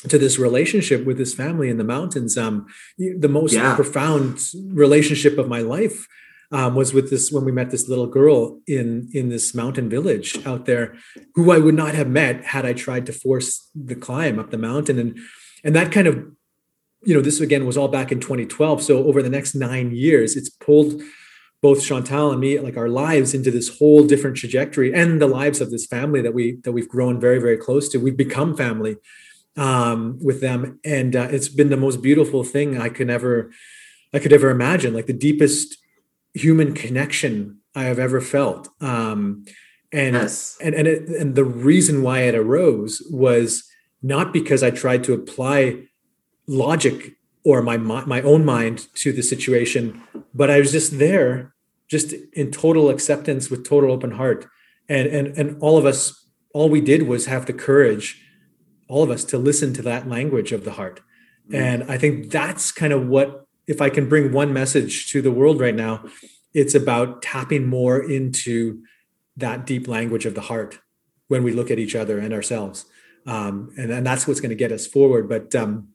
to 0.07 0.17
this 0.19 0.39
relationship 0.39 1.05
with 1.05 1.19
this 1.19 1.35
family 1.35 1.69
in 1.69 1.79
the 1.79 1.85
mountains. 1.85 2.37
Um 2.39 2.67
the 2.99 3.29
most 3.29 3.55
Yeah. 3.55 3.75
profound 3.75 4.39
relationship 4.85 5.39
of 5.39 5.49
my 5.49 5.61
life 5.61 6.07
um, 6.51 6.75
was 6.75 6.95
with 6.95 7.11
this 7.11 7.31
when 7.31 7.45
we 7.45 7.53
met 7.53 7.71
this 7.71 7.89
little 7.89 8.07
girl 8.07 8.61
in 8.67 9.09
in 9.13 9.29
this 9.29 9.55
mountain 9.55 9.89
village 9.89 10.39
out 10.47 10.65
there 10.67 10.95
who 11.35 11.51
I 11.51 11.59
would 11.59 11.75
not 11.75 11.95
have 11.95 12.09
met 12.09 12.45
had 12.45 12.65
I 12.65 12.73
tried 12.73 13.07
to 13.07 13.13
force 13.13 13.69
the 13.75 13.95
climb 13.95 14.39
up 14.39 14.51
the 14.51 14.59
mountain 14.59 14.99
and 14.99 15.19
and 15.65 15.75
that 15.77 15.93
kind 15.93 16.07
of 16.07 16.15
you 17.05 17.15
know 17.15 17.21
this 17.21 17.41
again 17.41 17.67
was 17.67 17.77
all 17.77 17.89
back 17.89 18.11
in 18.13 18.21
2012 18.21 18.83
so 18.83 19.05
over 19.05 19.23
the 19.23 19.29
next 19.37 19.55
9 19.55 19.95
years 19.95 20.37
it's 20.37 20.49
pulled 20.49 21.03
both 21.61 21.85
Chantal 21.85 22.31
and 22.31 22.41
me 22.41 22.59
like 22.61 22.77
our 22.77 22.89
lives 22.89 23.35
into 23.35 23.51
this 23.51 23.69
whole 23.79 24.05
different 24.07 24.37
trajectory 24.37 24.95
and 24.95 25.21
the 25.21 25.27
lives 25.27 25.61
of 25.61 25.71
this 25.71 25.87
family 25.87 26.23
that 26.23 26.33
we 26.35 26.59
that 26.65 26.73
we've 26.73 26.89
grown 26.89 27.21
very 27.21 27.41
very 27.41 27.59
close 27.59 27.89
to 27.91 27.99
we've 27.99 28.17
become 28.17 28.57
family 28.57 28.97
um, 29.59 30.19
with 30.23 30.41
them. 30.41 30.79
And 30.85 31.15
uh, 31.15 31.29
it's 31.31 31.49
been 31.49 31.69
the 31.69 31.77
most 31.77 32.01
beautiful 32.01 32.45
thing 32.45 32.81
I 32.81 32.89
could 32.89 33.11
ever 33.11 33.51
I 34.15 34.19
could 34.19 34.33
ever 34.33 34.49
imagine 34.49 34.95
like 34.95 35.07
the 35.07 35.13
deepest 35.13 35.77
human 36.33 36.73
connection 36.73 37.59
I 37.75 37.85
have 37.85 37.99
ever 37.99 38.23
felt. 38.23 38.69
Um, 38.81 39.45
and 39.93 40.15
yes. 40.15 40.57
and 40.63 40.75
and 40.75 40.87
it, 40.87 41.09
and 41.09 41.35
the 41.35 41.45
reason 41.45 42.03
why 42.03 42.21
it 42.21 42.35
arose 42.35 43.03
was 43.11 43.69
not 44.01 44.33
because 44.33 44.63
I 44.63 44.71
tried 44.71 45.03
to 45.05 45.13
apply 45.13 45.89
logic 46.47 47.17
or 47.45 47.63
my 47.63 47.77
my 47.77 48.23
own 48.23 48.45
mind 48.45 48.87
to 48.95 49.13
the 49.13 49.23
situation, 49.23 50.03
but 50.35 50.51
I 50.51 50.59
was 50.59 50.73
just 50.73 50.99
there, 50.99 51.55
just 51.89 52.13
in 52.33 52.51
total 52.51 52.91
acceptance 52.91 53.51
with 53.51 53.67
total 53.67 53.91
open 53.91 54.13
heart, 54.13 54.47
and 54.89 55.09
and 55.09 55.39
and 55.39 55.57
all 55.61 55.79
of 55.79 55.87
us, 55.87 56.27
all 56.53 56.69
we 56.69 56.83
did 56.83 57.05
was 57.05 57.27
have 57.27 57.47
the 57.47 57.53
courage, 57.55 58.23
all 58.89 59.03
of 59.03 59.11
us, 59.11 59.25
to 59.25 59.39
listen 59.39 59.73
to 59.75 59.83
that 59.83 60.09
language 60.09 60.53
of 60.53 60.65
the 60.65 60.73
heart, 60.73 61.01
and 61.53 61.85
I 61.85 61.97
think 61.99 62.31
that's 62.31 62.73
kind 62.73 62.93
of 62.93 63.07
what 63.09 63.47
if 63.67 63.81
I 63.81 63.91
can 63.91 64.09
bring 64.09 64.33
one 64.33 64.53
message 64.53 65.11
to 65.13 65.23
the 65.23 65.31
world 65.31 65.61
right 65.61 65.75
now, 65.75 66.05
it's 66.55 66.75
about 66.75 67.23
tapping 67.23 67.67
more 67.67 67.99
into 68.03 68.83
that 69.37 69.67
deep 69.67 69.87
language 69.87 70.27
of 70.27 70.35
the 70.35 70.41
heart 70.41 70.79
when 71.29 71.43
we 71.45 71.53
look 71.53 71.71
at 71.71 71.79
each 71.79 71.95
other 71.95 72.19
and 72.19 72.33
ourselves. 72.33 72.87
Um, 73.27 73.71
and, 73.77 73.91
and 73.91 74.07
that's 74.07 74.27
what's 74.27 74.41
going 74.41 74.51
to 74.51 74.57
get 74.57 74.73
us 74.73 74.87
forward. 74.87 75.29
But 75.29 75.55
um, 75.55 75.89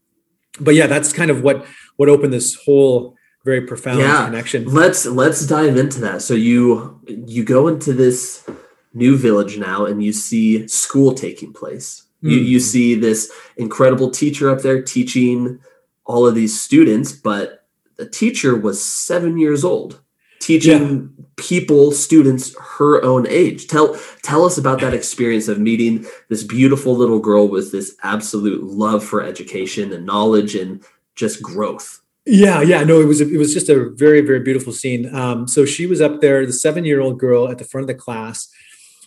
but 0.59 0.75
yeah 0.75 0.87
that's 0.87 1.11
kind 1.13 1.31
of 1.31 1.41
what 1.41 1.65
what 1.97 2.09
opened 2.09 2.31
this 2.33 2.55
whole 2.55 3.15
very 3.43 3.61
profound 3.61 3.99
Yeah. 3.99 4.25
connection. 4.25 4.65
Let's 4.65 5.05
let's 5.05 5.45
dive 5.45 5.75
into 5.77 5.99
that. 6.01 6.21
So 6.21 6.33
you 6.33 7.01
you 7.07 7.43
go 7.43 7.67
into 7.67 7.93
this 7.93 8.47
new 8.93 9.17
village 9.17 9.57
now 9.57 9.85
and 9.85 10.03
you 10.03 10.13
see 10.13 10.67
school 10.67 11.13
taking 11.13 11.51
place 11.51 12.03
you, 12.23 12.37
you 12.37 12.57
Mhm. 12.57 12.61
see 12.61 12.95
this 12.95 13.31
incredible 13.57 14.09
teacher 14.09 14.49
up 14.49 14.61
there 14.61 14.81
teaching 14.81 15.59
all 16.05 16.25
of 16.25 16.35
these 16.35 16.59
students 16.59 17.11
but 17.11 17.65
the 17.97 18.07
teacher 18.09 18.55
was 18.55 18.83
seven 18.83 19.37
years 19.37 19.63
old 19.63 19.99
teaching 20.39 21.09
people 21.37 21.91
students 21.91 22.55
her 22.77 23.01
own 23.03 23.25
age 23.27 23.67
tell 23.67 23.97
tell 24.23 24.43
us 24.45 24.57
about 24.57 24.79
that 24.81 24.93
experience 24.93 25.47
of 25.47 25.59
meeting 25.59 26.05
this 26.29 26.43
beautiful 26.43 26.95
little 26.97 27.19
girl 27.19 27.47
with 27.47 27.71
this 27.71 27.95
absolute 28.03 28.63
love 28.63 29.03
for 29.03 29.23
education 29.23 29.93
and 29.93 30.05
knowledge 30.05 30.55
and 30.55 30.83
just 31.15 31.41
growth. 31.41 32.01
Yeah, 32.25 32.61
yeah, 32.61 32.83
no, 32.83 32.99
it 33.01 33.05
was 33.05 33.21
it 33.21 33.37
was 33.37 33.53
just 33.53 33.69
a 33.69 33.89
very 33.91 34.21
very 34.21 34.39
beautiful 34.39 34.73
scene. 34.73 35.13
Um, 35.15 35.47
so 35.47 35.63
she 35.65 35.85
was 35.87 36.01
up 36.01 36.19
there, 36.21 36.45
the 36.45 36.53
seven 36.53 36.83
year 36.85 36.99
old 37.01 37.19
girl 37.19 37.49
at 37.49 37.57
the 37.57 37.65
front 37.65 37.83
of 37.83 37.87
the 37.87 38.01
class, 38.05 38.49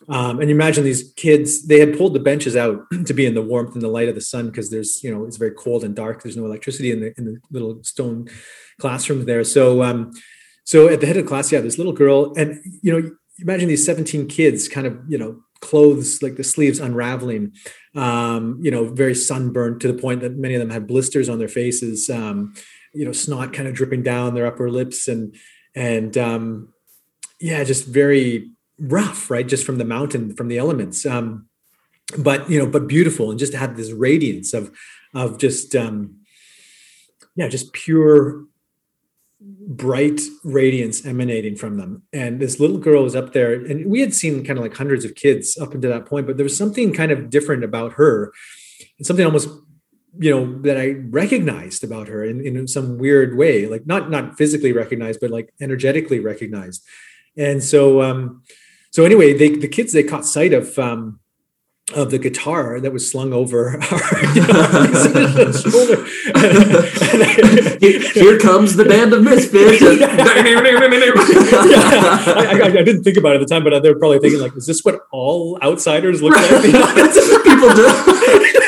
um, 0.09 0.40
and 0.40 0.49
you 0.49 0.55
imagine 0.55 0.84
these 0.84 1.12
kids. 1.16 1.66
They 1.66 1.80
had 1.80 1.97
pulled 1.97 2.14
the 2.14 2.20
benches 2.20 2.57
out 2.57 2.84
to 3.07 3.14
be 3.14 3.26
in 3.26 3.34
the 3.34 3.42
warmth 3.42 3.74
and 3.74 3.82
the 3.82 3.88
light 3.88 4.09
of 4.09 4.14
the 4.14 4.20
sun 4.20 4.47
because 4.47 4.70
there's 4.70 5.03
you 5.03 5.14
know 5.14 5.24
it's 5.24 5.36
very 5.36 5.53
cold 5.53 5.84
and 5.84 5.94
dark. 5.94 6.22
There's 6.22 6.36
no 6.36 6.44
electricity 6.44 6.90
in 6.90 7.01
the 7.01 7.14
in 7.18 7.24
the 7.24 7.40
little 7.51 7.82
stone 7.84 8.28
classroom 8.80 9.24
there. 9.24 9.44
So 9.44 9.82
um, 9.82 10.12
so 10.64 10.88
at 10.88 11.01
the 11.01 11.07
head 11.07 11.16
of 11.16 11.24
the 11.24 11.28
class, 11.28 11.51
yeah, 11.53 11.61
this 11.61 11.78
little 11.78 11.92
girl, 11.92 12.34
and 12.36 12.61
you 12.82 12.92
know, 12.92 13.11
imagine 13.38 13.68
these 13.68 13.84
17 13.84 14.28
kids 14.28 14.68
kind 14.68 14.86
of 14.86 14.99
you 15.09 15.18
know 15.18 15.42
clothes 15.61 16.22
like 16.22 16.36
the 16.36 16.44
sleeves 16.44 16.80
unraveling 16.80 17.53
um, 17.94 18.59
you 18.62 18.70
know 18.70 18.88
very 18.88 19.14
sunburned 19.14 19.80
to 19.80 19.90
the 19.90 20.01
point 20.01 20.20
that 20.20 20.36
many 20.36 20.55
of 20.55 20.61
them 20.61 20.70
had 20.70 20.86
blisters 20.86 21.28
on 21.28 21.38
their 21.38 21.49
faces 21.49 22.11
um, 22.11 22.55
you 22.92 23.05
know 23.05 23.12
snot 23.12 23.53
kind 23.53 23.68
of 23.68 23.74
dripping 23.74 24.03
down 24.03 24.34
their 24.34 24.47
upper 24.47 24.70
lips 24.70 25.09
and 25.09 25.34
and 25.74 26.16
um, 26.18 26.72
yeah 27.40 27.64
just 27.64 27.86
very 27.86 28.51
rough 28.79 29.31
right 29.31 29.49
just 29.49 29.64
from 29.64 29.79
the 29.79 29.85
mountain 29.85 30.35
from 30.35 30.49
the 30.49 30.59
elements 30.59 31.07
um, 31.07 31.47
but 32.18 32.49
you 32.51 32.59
know 32.59 32.66
but 32.66 32.87
beautiful 32.87 33.31
and 33.31 33.39
just 33.39 33.55
had 33.55 33.77
this 33.77 33.93
radiance 33.93 34.53
of 34.53 34.70
of 35.14 35.39
just 35.39 35.74
um, 35.74 36.16
yeah 37.35 37.49
just 37.49 37.72
pure 37.72 38.45
bright 39.41 40.20
radiance 40.45 41.05
emanating 41.05 41.57
from 41.57 41.77
them. 41.77 42.03
And 42.12 42.41
this 42.41 42.59
little 42.61 42.79
girl 42.79 43.03
was 43.03 43.16
up 43.16 43.33
there, 43.33 43.53
and 43.53 43.87
we 43.87 44.01
had 44.01 44.14
seen 44.14 44.45
kind 44.45 44.59
of 44.59 44.62
like 44.64 44.77
hundreds 44.77 45.05
of 45.05 45.14
kids 45.14 45.59
up 45.59 45.74
until 45.74 45.91
that 45.91 46.07
point, 46.07 46.27
but 46.27 46.37
there 46.37 46.45
was 46.45 46.57
something 46.57 46.93
kind 46.93 47.12
of 47.12 47.31
different 47.31 47.64
about 47.64 47.95
her, 47.95 48.33
something 49.03 49.24
almost 49.24 49.49
you 50.18 50.31
know 50.31 50.62
that 50.62 50.79
I 50.79 50.93
recognized 51.11 51.85
about 51.85 52.09
her 52.09 52.24
in, 52.24 52.41
in 52.41 52.66
some 52.66 52.97
weird 52.97 53.37
way, 53.37 53.66
like 53.66 53.87
not 53.87 54.11
not 54.11 54.39
physically 54.39 54.72
recognized, 54.72 55.20
but 55.20 55.31
like 55.31 55.53
energetically 55.61 56.20
recognized. 56.20 56.83
And 57.37 57.62
so 57.62 58.01
um 58.01 58.43
so 58.97 59.05
anyway, 59.05 59.34
they 59.34 59.51
the 59.51 59.68
kids 59.68 59.92
they 59.92 60.03
caught 60.03 60.24
sight 60.24 60.55
of 60.55 60.78
um 60.78 61.20
of 61.94 62.11
the 62.11 62.18
guitar 62.18 62.80
that 62.80 62.94
was 62.94 63.07
slung 63.07 63.34
over 63.34 63.78
our 63.92 64.34
you 64.34 64.40
know, 64.40 65.53
shoulder. 65.53 66.03
Here 68.16 68.38
comes 68.38 68.74
the 68.74 68.86
band 68.88 69.12
of 69.12 69.22
misfits. 69.22 69.82
yeah. 69.82 70.16
I, 72.26 72.59
I, 72.59 72.68
I, 72.68 72.82
didn't 72.84 73.05
think 73.05 73.18
about 73.18 73.32
it 73.32 73.42
at 73.42 73.47
the 73.47 73.55
time, 73.55 73.64
but 73.64 73.82
they're 73.82 73.99
probably 73.99 74.18
thinking 74.18 74.40
like, 74.40 74.57
"Is 74.57 74.64
this 74.64 74.82
what 74.82 75.03
all 75.12 75.59
outsiders 75.62 76.22
look 76.22 76.34
like?" 76.34 76.62
People 76.62 77.74
do. 77.74 78.62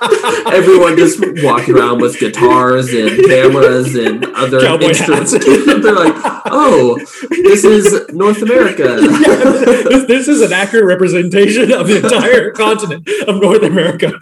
Everyone 0.46 0.96
just 0.96 1.18
walking 1.42 1.74
around 1.74 2.00
with 2.00 2.18
guitars 2.18 2.92
and 2.92 3.24
cameras 3.24 3.94
and 3.96 4.24
other 4.26 4.60
Cowboy 4.60 4.88
instruments. 4.88 5.32
They're 5.44 5.94
like, 5.94 6.14
"Oh, 6.46 6.98
this 7.30 7.64
is 7.64 8.08
North 8.12 8.40
America." 8.42 8.98
yeah, 9.00 9.34
this, 9.88 10.06
this, 10.06 10.28
is 10.28 10.40
an 10.40 10.52
accurate 10.52 10.84
representation 10.84 11.72
of 11.72 11.88
the 11.88 11.96
entire 12.02 12.52
continent 12.52 13.08
of 13.26 13.40
North 13.40 13.62
America. 13.62 14.12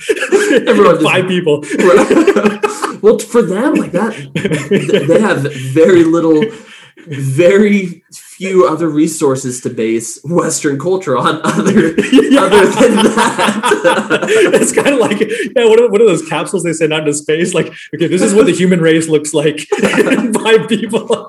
Everyone 0.67 1.03
five 1.03 1.25
just, 1.25 1.29
people. 1.29 1.61
well, 3.03 3.19
for 3.19 3.43
them, 3.43 3.75
like 3.75 3.93
that, 3.93 4.15
they 4.35 5.21
have 5.21 5.53
very 5.73 6.05
little, 6.05 6.43
very 7.07 8.03
few 8.13 8.67
other 8.67 8.89
resources 8.89 9.61
to 9.61 9.71
base 9.71 10.19
Western 10.25 10.79
culture 10.79 11.17
on 11.17 11.41
other 11.45 11.95
yeah. 12.13 12.41
other 12.43 12.67
than 12.67 12.97
that. 12.97 14.21
it's 14.55 14.73
kind 14.73 14.89
of 14.89 14.99
like 14.99 15.21
yeah, 15.21 15.65
what 15.65 15.81
are, 15.81 15.89
what 15.91 16.01
are 16.01 16.07
those 16.07 16.27
capsules 16.29 16.63
they 16.63 16.73
send 16.73 16.93
out 16.93 17.01
into 17.01 17.15
space? 17.15 17.55
Like, 17.55 17.73
okay, 17.95 18.07
this 18.07 18.23
is 18.23 18.35
what 18.35 18.47
the 18.47 18.53
human 18.53 18.81
race 18.81 19.09
looks 19.09 19.35
like 19.35 19.67
by 19.71 20.67
people. 20.69 21.27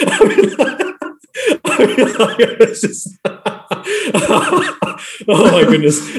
I 0.00 0.24
mean, 0.24 1.17
I 1.64 1.86
mean, 1.86 2.18
like, 2.18 2.36
it's 2.60 2.80
just, 2.80 3.08
oh 5.28 5.52
my 5.52 5.64
goodness. 5.64 6.00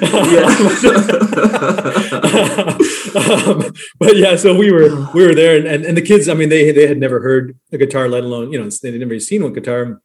um, 3.16 3.74
but 4.00 4.16
yeah, 4.16 4.36
so 4.36 4.56
we 4.56 4.72
were 4.72 5.08
we 5.14 5.26
were 5.26 5.36
there, 5.36 5.58
and, 5.58 5.68
and, 5.68 5.86
and 5.86 5.98
the 5.98 6.02
kids. 6.02 6.30
I 6.30 6.34
mean, 6.34 6.50
they 6.50 6.72
they 6.72 6.88
had 6.88 6.98
never 6.98 7.22
heard 7.22 7.58
a 7.72 7.78
guitar, 7.78 8.08
let 8.08 8.24
alone 8.24 8.52
you 8.52 8.62
know 8.62 8.70
they'd 8.70 9.00
never 9.00 9.20
seen 9.20 9.44
one 9.44 9.54
guitar 9.54 10.02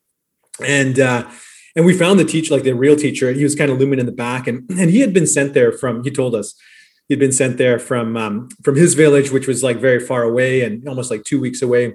and 0.60 0.98
uh, 0.98 1.28
and 1.76 1.84
we 1.84 1.96
found 1.96 2.20
the 2.20 2.24
teacher, 2.24 2.54
like 2.54 2.62
the 2.62 2.72
real 2.72 2.96
teacher, 2.96 3.32
he 3.32 3.42
was 3.42 3.54
kind 3.54 3.70
of 3.70 3.78
looming 3.78 3.98
in 3.98 4.06
the 4.06 4.12
back, 4.12 4.46
and 4.46 4.68
and 4.70 4.90
he 4.90 5.00
had 5.00 5.12
been 5.12 5.26
sent 5.26 5.54
there 5.54 5.72
from. 5.72 6.04
He 6.04 6.10
told 6.10 6.34
us 6.34 6.54
he'd 7.08 7.18
been 7.18 7.32
sent 7.32 7.58
there 7.58 7.78
from 7.78 8.16
um, 8.16 8.48
from 8.62 8.76
his 8.76 8.94
village, 8.94 9.30
which 9.30 9.46
was 9.46 9.62
like 9.62 9.78
very 9.78 10.00
far 10.00 10.22
away 10.22 10.62
and 10.62 10.86
almost 10.88 11.10
like 11.10 11.24
two 11.24 11.40
weeks 11.40 11.62
away, 11.62 11.94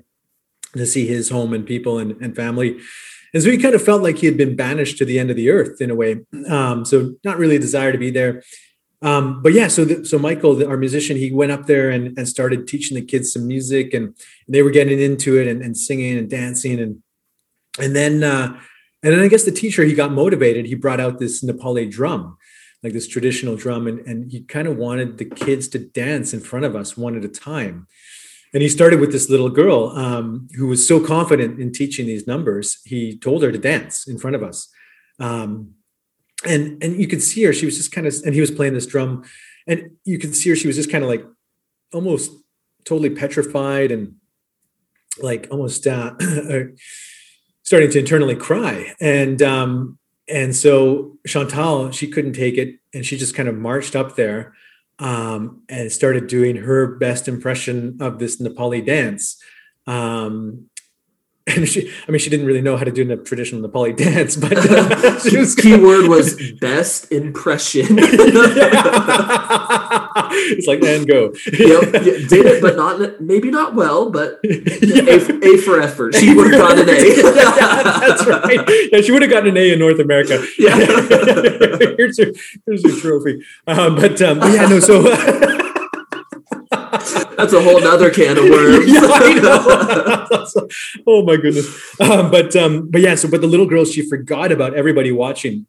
to 0.73 0.85
see 0.85 1.07
his 1.07 1.29
home 1.29 1.53
and 1.53 1.65
people 1.65 1.97
and, 1.97 2.11
and 2.21 2.35
family. 2.35 2.79
And 3.33 3.43
so 3.43 3.51
he 3.51 3.57
kind 3.57 3.75
of 3.75 3.83
felt 3.83 4.01
like 4.01 4.17
he 4.17 4.25
had 4.25 4.37
been 4.37 4.55
banished 4.55 4.97
to 4.97 5.05
the 5.05 5.19
end 5.19 5.29
of 5.29 5.35
the 5.35 5.49
earth 5.49 5.81
in 5.81 5.91
a 5.91 5.95
way. 5.95 6.21
Um, 6.47 6.85
so 6.85 7.15
not 7.23 7.37
really 7.37 7.57
a 7.57 7.59
desire 7.59 7.91
to 7.91 7.97
be 7.97 8.11
there. 8.11 8.43
Um, 9.01 9.41
but 9.41 9.53
yeah, 9.53 9.67
so 9.67 9.85
the, 9.85 10.05
so 10.05 10.19
Michael, 10.19 10.55
the, 10.55 10.67
our 10.67 10.77
musician, 10.77 11.15
he 11.15 11.31
went 11.31 11.51
up 11.51 11.67
there 11.67 11.89
and, 11.89 12.17
and 12.17 12.27
started 12.27 12.67
teaching 12.67 12.95
the 12.95 13.05
kids 13.05 13.31
some 13.31 13.47
music, 13.47 13.93
and 13.93 14.13
they 14.47 14.61
were 14.61 14.71
getting 14.71 14.99
into 14.99 15.37
it 15.37 15.47
and, 15.47 15.61
and 15.61 15.77
singing 15.77 16.17
and 16.17 16.29
dancing 16.29 16.79
and 16.79 17.01
and 17.79 17.95
then 17.95 18.23
uh, 18.23 18.59
and 19.01 19.13
then 19.13 19.19
I 19.21 19.29
guess 19.29 19.45
the 19.45 19.51
teacher 19.51 19.83
he 19.83 19.93
got 19.93 20.11
motivated. 20.11 20.65
He 20.65 20.75
brought 20.75 20.99
out 20.99 21.19
this 21.19 21.43
Nepali 21.43 21.89
drum, 21.89 22.37
like 22.83 22.91
this 22.91 23.07
traditional 23.07 23.55
drum, 23.55 23.87
and 23.87 23.99
and 23.99 24.31
he 24.31 24.41
kind 24.41 24.67
of 24.67 24.75
wanted 24.75 25.17
the 25.17 25.25
kids 25.25 25.69
to 25.69 25.79
dance 25.79 26.33
in 26.33 26.41
front 26.41 26.65
of 26.65 26.75
us 26.75 26.97
one 26.97 27.15
at 27.15 27.23
a 27.23 27.29
time. 27.29 27.87
And 28.53 28.63
he 28.63 28.69
started 28.69 28.99
with 28.99 29.11
this 29.11 29.29
little 29.29 29.49
girl 29.49 29.89
um, 29.89 30.47
who 30.55 30.67
was 30.67 30.87
so 30.87 30.99
confident 31.05 31.59
in 31.59 31.71
teaching 31.71 32.07
these 32.07 32.25
numbers. 32.25 32.79
He 32.83 33.17
told 33.17 33.43
her 33.43 33.51
to 33.51 33.57
dance 33.57 34.07
in 34.07 34.17
front 34.17 34.35
of 34.35 34.43
us, 34.43 34.67
um, 35.19 35.75
and 36.47 36.81
and 36.83 36.99
you 36.99 37.07
could 37.07 37.21
see 37.21 37.43
her. 37.43 37.53
She 37.53 37.65
was 37.65 37.77
just 37.77 37.91
kind 37.91 38.07
of, 38.07 38.15
and 38.25 38.33
he 38.33 38.41
was 38.41 38.49
playing 38.49 38.73
this 38.73 38.87
drum, 38.87 39.23
and 39.67 39.91
you 40.03 40.17
could 40.17 40.35
see 40.35 40.49
her. 40.49 40.55
She 40.55 40.67
was 40.67 40.77
just 40.77 40.91
kind 40.91 41.03
of 41.03 41.09
like 41.09 41.23
almost 41.93 42.31
totally 42.85 43.11
petrified 43.11 43.91
and 43.91 44.15
like 45.21 45.47
almost 45.51 45.85
uh, 45.87 46.15
starting 47.63 47.91
to 47.91 47.99
internally 47.99 48.35
cry. 48.35 48.93
And 48.99 49.41
um, 49.43 49.99
and 50.27 50.55
so 50.55 51.17
Chantal, 51.27 51.91
she 51.91 52.07
couldn't 52.07 52.33
take 52.33 52.57
it, 52.57 52.79
and 52.95 53.05
she 53.05 53.15
just 53.15 53.35
kind 53.35 53.47
of 53.47 53.55
marched 53.55 53.95
up 53.95 54.15
there 54.15 54.53
um, 54.99 55.63
and 55.69 55.91
started 55.91 56.27
doing 56.27 56.57
her 56.57 56.87
best 56.97 57.27
impression 57.27 57.97
of 58.01 58.19
this 58.19 58.41
Nepali 58.41 58.85
dance. 58.85 59.41
Um, 59.87 60.69
and 61.47 61.67
she, 61.67 61.91
I 62.07 62.11
mean, 62.11 62.19
she 62.19 62.29
didn't 62.29 62.45
really 62.45 62.61
know 62.61 62.77
how 62.77 62.83
to 62.83 62.91
do 62.91 63.09
a 63.11 63.17
traditional 63.17 63.67
Nepali 63.67 63.95
dance, 63.95 64.35
but 64.35 64.53
uh, 64.55 65.19
she 65.29 65.37
was 65.37 65.55
key 65.55 65.75
word 65.75 66.07
was 66.07 66.35
best 66.59 67.11
impression. 67.11 67.97
it's 70.31 70.67
like 70.67 70.83
and 70.83 71.07
go. 71.07 71.33
yep, 71.45 71.91
did 72.29 72.45
it, 72.45 72.61
but 72.61 72.75
not 72.83 73.21
maybe 73.21 73.49
not 73.49 73.75
well, 73.75 74.09
but 74.09 74.39
yeah. 74.43 75.03
a, 75.07 75.55
a, 75.55 75.57
for 75.57 75.81
effort. 75.81 76.15
She 76.15 76.33
would 76.33 76.51
have 76.51 76.61
gotten 76.61 76.87
an 76.87 76.89
A. 76.89 77.21
That's 77.21 78.25
right. 78.27 78.69
Yeah, 78.91 79.01
she 79.01 79.11
would 79.11 79.21
have 79.21 79.31
gotten 79.31 79.49
an 79.49 79.57
A 79.57 79.73
in 79.73 79.79
North 79.79 79.99
America. 79.99 80.43
Yeah, 80.57 80.75
here's 81.97 82.17
your 82.17 82.31
here's 82.65 82.83
your 82.83 82.97
trophy. 82.99 83.43
Um, 83.67 83.95
but 83.95 84.21
um, 84.21 84.39
yeah, 84.39 84.67
no, 84.67 84.79
so. 84.79 85.01
That's 87.37 87.53
a 87.53 87.61
whole 87.61 87.81
other 87.87 88.11
can 88.11 88.37
of 88.37 88.43
worms. 88.43 88.85
yeah, 88.87 89.01
oh 91.07 91.23
my 91.23 91.37
goodness. 91.37 91.67
Um, 91.99 92.29
but 92.29 92.55
um, 92.55 92.89
but 92.89 93.01
yeah, 93.01 93.15
so 93.15 93.29
but 93.29 93.41
the 93.41 93.47
little 93.47 93.65
girl, 93.65 93.85
she 93.85 94.07
forgot 94.07 94.51
about 94.51 94.73
everybody 94.73 95.11
watching. 95.11 95.65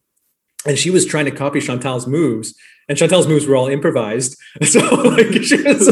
And 0.67 0.79
she 0.79 0.91
was 0.91 1.07
trying 1.07 1.25
to 1.25 1.31
copy 1.31 1.61
Chantal's 1.61 2.07
moves, 2.07 2.55
and 2.89 2.99
Chantal's 2.99 3.27
moves 3.27 3.47
were 3.47 3.57
all 3.57 3.69
improvised. 3.69 4.37
So 4.67 4.81
like 4.81 5.43
she 5.43 5.63
was, 5.63 5.89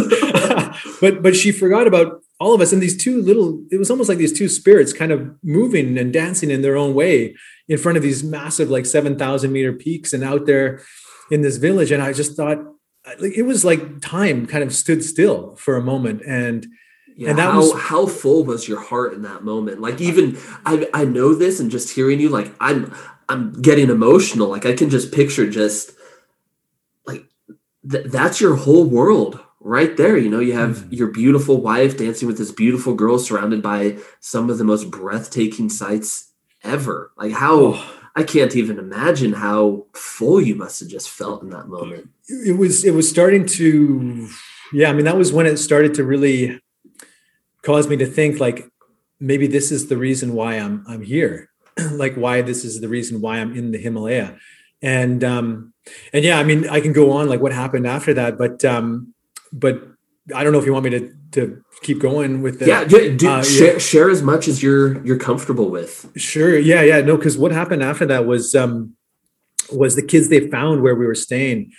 but 1.00 1.22
but 1.22 1.34
she 1.34 1.52
forgot 1.52 1.86
about 1.86 2.22
all 2.40 2.54
of 2.54 2.60
us 2.60 2.72
and 2.72 2.82
these 2.82 2.96
two 2.96 3.22
little. 3.22 3.64
It 3.70 3.78
was 3.78 3.90
almost 3.90 4.08
like 4.08 4.18
these 4.18 4.36
two 4.36 4.48
spirits 4.48 4.92
kind 4.92 5.12
of 5.12 5.30
moving 5.42 5.96
and 5.96 6.12
dancing 6.12 6.50
in 6.50 6.62
their 6.62 6.76
own 6.76 6.94
way 6.94 7.34
in 7.68 7.78
front 7.78 7.96
of 7.96 8.02
these 8.02 8.22
massive 8.22 8.68
like 8.68 8.84
seven 8.84 9.16
thousand 9.16 9.52
meter 9.52 9.72
peaks 9.72 10.12
and 10.12 10.22
out 10.22 10.46
there 10.46 10.82
in 11.30 11.42
this 11.42 11.56
village. 11.56 11.90
And 11.90 12.02
I 12.02 12.12
just 12.12 12.36
thought, 12.36 12.58
it 13.20 13.46
was 13.46 13.64
like 13.64 14.00
time 14.00 14.46
kind 14.46 14.64
of 14.64 14.74
stood 14.74 15.04
still 15.04 15.56
for 15.56 15.76
a 15.76 15.82
moment 15.82 16.22
and 16.26 16.66
yeah, 17.16 17.30
and 17.30 17.38
that 17.38 17.52
how, 17.52 17.58
was 17.58 17.72
how 17.80 18.06
full 18.06 18.44
was 18.44 18.68
your 18.68 18.80
heart 18.80 19.12
in 19.12 19.22
that 19.22 19.42
moment 19.42 19.80
like 19.80 20.00
even 20.00 20.38
i 20.64 20.88
i 20.94 21.04
know 21.04 21.34
this 21.34 21.58
and 21.58 21.70
just 21.70 21.94
hearing 21.94 22.20
you 22.20 22.28
like 22.28 22.52
i'm 22.60 22.94
i'm 23.28 23.52
getting 23.60 23.90
emotional. 23.90 24.48
Like 24.48 24.66
i 24.66 24.74
can 24.74 24.90
just 24.90 25.12
picture 25.12 25.48
just 25.48 25.92
like 27.06 27.24
th- 27.90 28.06
that's 28.06 28.40
your 28.40 28.56
whole 28.56 28.84
world 28.84 29.40
right 29.60 29.96
there. 29.96 30.16
You 30.16 30.30
know 30.30 30.40
you 30.40 30.54
have 30.54 30.78
mm-hmm. 30.78 30.94
your 30.94 31.08
beautiful 31.08 31.60
wife 31.60 31.96
dancing 31.96 32.28
with 32.28 32.38
this 32.38 32.52
beautiful 32.52 32.94
girl 32.94 33.18
surrounded 33.18 33.62
by 33.62 33.98
some 34.20 34.50
of 34.50 34.58
the 34.58 34.64
most 34.64 34.90
breathtaking 34.90 35.68
sights 35.68 36.32
ever. 36.62 37.12
Like 37.16 37.32
how 37.32 37.56
oh. 37.58 37.94
I 38.16 38.24
can't 38.24 38.56
even 38.56 38.80
imagine 38.80 39.32
how 39.32 39.86
full 39.92 40.40
you 40.40 40.56
must 40.56 40.80
have 40.80 40.88
just 40.88 41.08
felt 41.08 41.42
in 41.42 41.50
that 41.50 41.68
moment. 41.68 42.08
It 42.26 42.58
was 42.58 42.84
it 42.84 42.92
was 42.92 43.08
starting 43.08 43.46
to 43.46 44.28
yeah, 44.72 44.90
I 44.90 44.92
mean, 44.92 45.04
that 45.04 45.16
was 45.16 45.32
when 45.32 45.46
it 45.46 45.56
started 45.56 45.94
to 45.94 46.04
really 46.04 46.60
cause 47.62 47.88
me 47.88 47.96
to 47.96 48.06
think 48.06 48.40
like 48.40 48.70
maybe 49.20 49.46
this 49.46 49.72
is 49.72 49.88
the 49.88 49.96
reason 49.96 50.34
why 50.34 50.54
I'm 50.54 50.84
I'm 50.86 51.02
here, 51.02 51.50
like 51.92 52.14
why 52.14 52.42
this 52.42 52.64
is 52.64 52.80
the 52.80 52.88
reason 52.88 53.20
why 53.20 53.38
I'm 53.38 53.56
in 53.56 53.70
the 53.70 53.78
Himalaya, 53.78 54.36
and 54.82 55.22
um, 55.24 55.72
and 56.12 56.24
yeah, 56.24 56.38
I 56.38 56.44
mean, 56.44 56.68
I 56.68 56.80
can 56.80 56.92
go 56.92 57.12
on 57.12 57.28
like 57.28 57.40
what 57.40 57.52
happened 57.52 57.86
after 57.86 58.14
that, 58.14 58.38
but 58.38 58.64
um, 58.64 59.14
but 59.52 59.82
I 60.34 60.44
don't 60.44 60.52
know 60.52 60.58
if 60.58 60.66
you 60.66 60.72
want 60.72 60.84
me 60.84 60.90
to 60.90 61.14
to 61.32 61.62
keep 61.82 62.00
going 62.00 62.42
with 62.42 62.58
the 62.58 62.66
yeah, 62.66 62.84
do, 62.84 63.28
uh, 63.28 63.42
share, 63.42 63.74
yeah. 63.74 63.78
share 63.78 64.10
as 64.10 64.22
much 64.22 64.48
as 64.48 64.62
you're 64.62 65.04
you're 65.04 65.18
comfortable 65.18 65.70
with. 65.70 66.10
Sure, 66.16 66.58
yeah, 66.58 66.82
yeah, 66.82 67.00
no, 67.00 67.16
because 67.16 67.36
what 67.36 67.52
happened 67.52 67.82
after 67.82 68.06
that 68.06 68.26
was 68.26 68.54
um 68.54 68.94
was 69.72 69.96
the 69.96 70.02
kids 70.02 70.28
they 70.28 70.48
found 70.48 70.82
where 70.82 70.94
we 70.94 71.06
were 71.06 71.14
staying, 71.14 71.72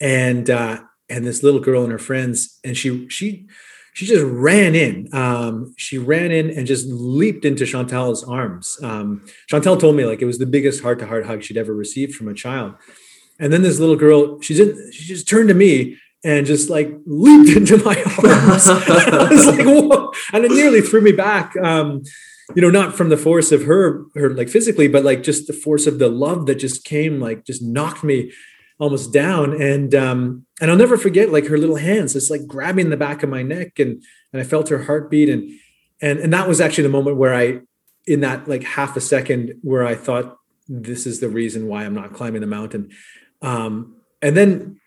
and 0.00 0.48
uh, 0.50 0.80
and 1.08 1.26
this 1.26 1.42
little 1.42 1.60
girl 1.60 1.82
and 1.82 1.92
her 1.92 1.98
friends, 1.98 2.58
and 2.64 2.76
she 2.76 3.08
she 3.08 3.46
she 4.00 4.06
just 4.06 4.24
ran 4.24 4.74
in. 4.74 5.10
Um, 5.12 5.74
she 5.76 5.98
ran 5.98 6.30
in 6.30 6.48
and 6.48 6.66
just 6.66 6.86
leaped 6.88 7.44
into 7.44 7.66
Chantal's 7.66 8.24
arms. 8.24 8.78
Um, 8.82 9.26
Chantal 9.46 9.76
told 9.76 9.94
me 9.94 10.06
like 10.06 10.22
it 10.22 10.24
was 10.24 10.38
the 10.38 10.46
biggest 10.46 10.82
heart 10.82 11.00
to 11.00 11.06
heart 11.06 11.26
hug 11.26 11.42
she'd 11.42 11.58
ever 11.58 11.74
received 11.74 12.14
from 12.14 12.26
a 12.26 12.32
child. 12.32 12.76
And 13.38 13.52
then 13.52 13.60
this 13.60 13.78
little 13.78 13.96
girl, 13.96 14.40
she's 14.40 14.58
in, 14.58 14.90
she 14.90 15.04
just 15.04 15.28
turned 15.28 15.50
to 15.50 15.54
me 15.54 15.98
and 16.24 16.46
just 16.46 16.70
like 16.70 16.90
leaped 17.04 17.50
into 17.58 17.76
my 17.84 17.94
arms. 18.02 18.68
I 18.70 19.28
was 19.30 19.46
like, 19.46 19.66
whoa. 19.66 20.12
And 20.32 20.46
it 20.46 20.50
nearly 20.50 20.80
threw 20.80 21.02
me 21.02 21.12
back. 21.12 21.54
Um, 21.58 22.02
you 22.56 22.62
know, 22.62 22.70
not 22.70 22.96
from 22.96 23.10
the 23.10 23.18
force 23.18 23.52
of 23.52 23.64
her, 23.64 24.06
her 24.14 24.30
like 24.30 24.48
physically, 24.48 24.88
but 24.88 25.04
like 25.04 25.22
just 25.22 25.46
the 25.46 25.52
force 25.52 25.86
of 25.86 25.98
the 25.98 26.08
love 26.08 26.46
that 26.46 26.54
just 26.54 26.86
came, 26.86 27.20
like 27.20 27.44
just 27.44 27.62
knocked 27.62 28.02
me 28.02 28.32
almost 28.80 29.12
down. 29.12 29.60
And 29.60 29.94
um, 29.94 30.46
and 30.60 30.70
I'll 30.70 30.76
never 30.76 30.96
forget 30.96 31.30
like 31.30 31.46
her 31.46 31.58
little 31.58 31.76
hands, 31.76 32.14
just 32.14 32.30
like 32.30 32.46
grabbing 32.46 32.90
the 32.90 32.96
back 32.96 33.22
of 33.22 33.28
my 33.28 33.42
neck, 33.42 33.78
and 33.78 34.02
and 34.32 34.40
I 34.40 34.44
felt 34.44 34.68
her 34.70 34.84
heartbeat, 34.84 35.28
and 35.28 35.52
and 36.02 36.18
and 36.18 36.32
that 36.32 36.48
was 36.48 36.60
actually 36.60 36.84
the 36.84 36.90
moment 36.90 37.16
where 37.16 37.34
I, 37.34 37.60
in 38.06 38.20
that 38.20 38.48
like 38.48 38.64
half 38.64 38.96
a 38.96 39.00
second, 39.00 39.54
where 39.62 39.86
I 39.86 39.94
thought 39.94 40.36
this 40.68 41.06
is 41.06 41.20
the 41.20 41.28
reason 41.28 41.68
why 41.68 41.84
I'm 41.84 41.94
not 41.94 42.14
climbing 42.14 42.40
the 42.40 42.46
mountain. 42.46 42.90
Um, 43.42 43.96
and 44.22 44.36
then 44.36 44.80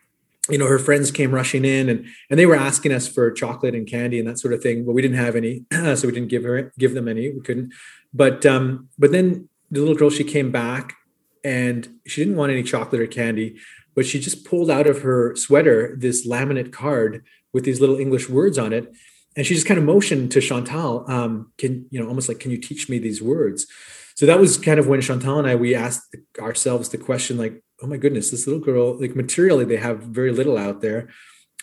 you 0.50 0.58
know 0.58 0.68
her 0.68 0.80
friends 0.80 1.10
came 1.10 1.34
rushing 1.34 1.64
in 1.64 1.88
and 1.90 2.06
and 2.30 2.38
they 2.38 2.46
were 2.46 2.56
asking 2.56 2.92
us 2.92 3.08
for 3.08 3.32
chocolate 3.32 3.74
and 3.74 3.88
candy 3.88 4.20
and 4.20 4.28
that 4.28 4.38
sort 4.38 4.54
of 4.54 4.62
thing 4.62 4.86
but 4.86 4.92
we 4.92 5.02
didn't 5.02 5.18
have 5.18 5.38
any 5.38 5.64
so 5.72 6.02
we 6.04 6.12
didn't 6.12 6.28
give 6.28 6.44
her 6.44 6.74
give 6.78 6.94
them 6.94 7.08
any 7.08 7.32
we 7.32 7.40
couldn't 7.40 7.74
but 8.14 8.46
um 8.46 8.90
but 9.00 9.14
then 9.14 9.48
the 9.72 9.80
little 9.80 9.96
girl 9.96 10.10
she 10.10 10.26
came 10.26 10.52
back 10.52 10.96
and 11.44 11.88
she 12.06 12.22
didn't 12.22 12.38
want 12.38 12.52
any 12.52 12.64
chocolate 12.64 13.02
or 13.02 13.08
candy 13.08 13.58
but 13.96 14.06
she 14.06 14.20
just 14.20 14.46
pulled 14.46 14.72
out 14.72 14.88
of 14.88 15.02
her 15.02 15.36
sweater 15.36 15.96
this 15.98 16.28
laminate 16.28 16.72
card 16.72 17.24
with 17.54 17.64
these 17.64 17.80
little 17.80 17.98
english 17.98 18.30
words 18.30 18.58
on 18.58 18.74
it 18.74 18.92
and 19.36 19.46
she 19.46 19.56
just 19.56 19.68
kind 19.68 19.78
of 19.78 19.84
motioned 19.84 20.32
to 20.32 20.42
chantal 20.42 21.06
um 21.10 21.52
can 21.58 21.86
you 21.90 22.00
know 22.00 22.08
almost 22.08 22.28
like 22.28 22.40
can 22.40 22.52
you 22.52 22.58
teach 22.58 22.90
me 22.90 22.98
these 23.00 23.22
words 23.22 23.68
so 24.16 24.26
that 24.26 24.40
was 24.40 24.58
kind 24.58 24.80
of 24.80 24.88
when 24.88 25.02
chantal 25.02 25.40
and 25.40 25.48
i 25.48 25.56
we 25.56 25.74
asked 25.76 26.16
ourselves 26.40 26.90
the 26.90 26.98
question 26.98 27.38
like 27.38 27.64
oh 27.84 27.88
my 27.88 27.98
goodness, 27.98 28.32
this 28.32 28.48
little 28.48 28.62
girl, 28.62 29.00
like 29.00 29.16
materially, 29.16 29.66
they 29.66 29.76
have 29.76 30.00
very 30.00 30.32
little 30.32 30.58
out 30.58 30.82
there. 30.82 31.10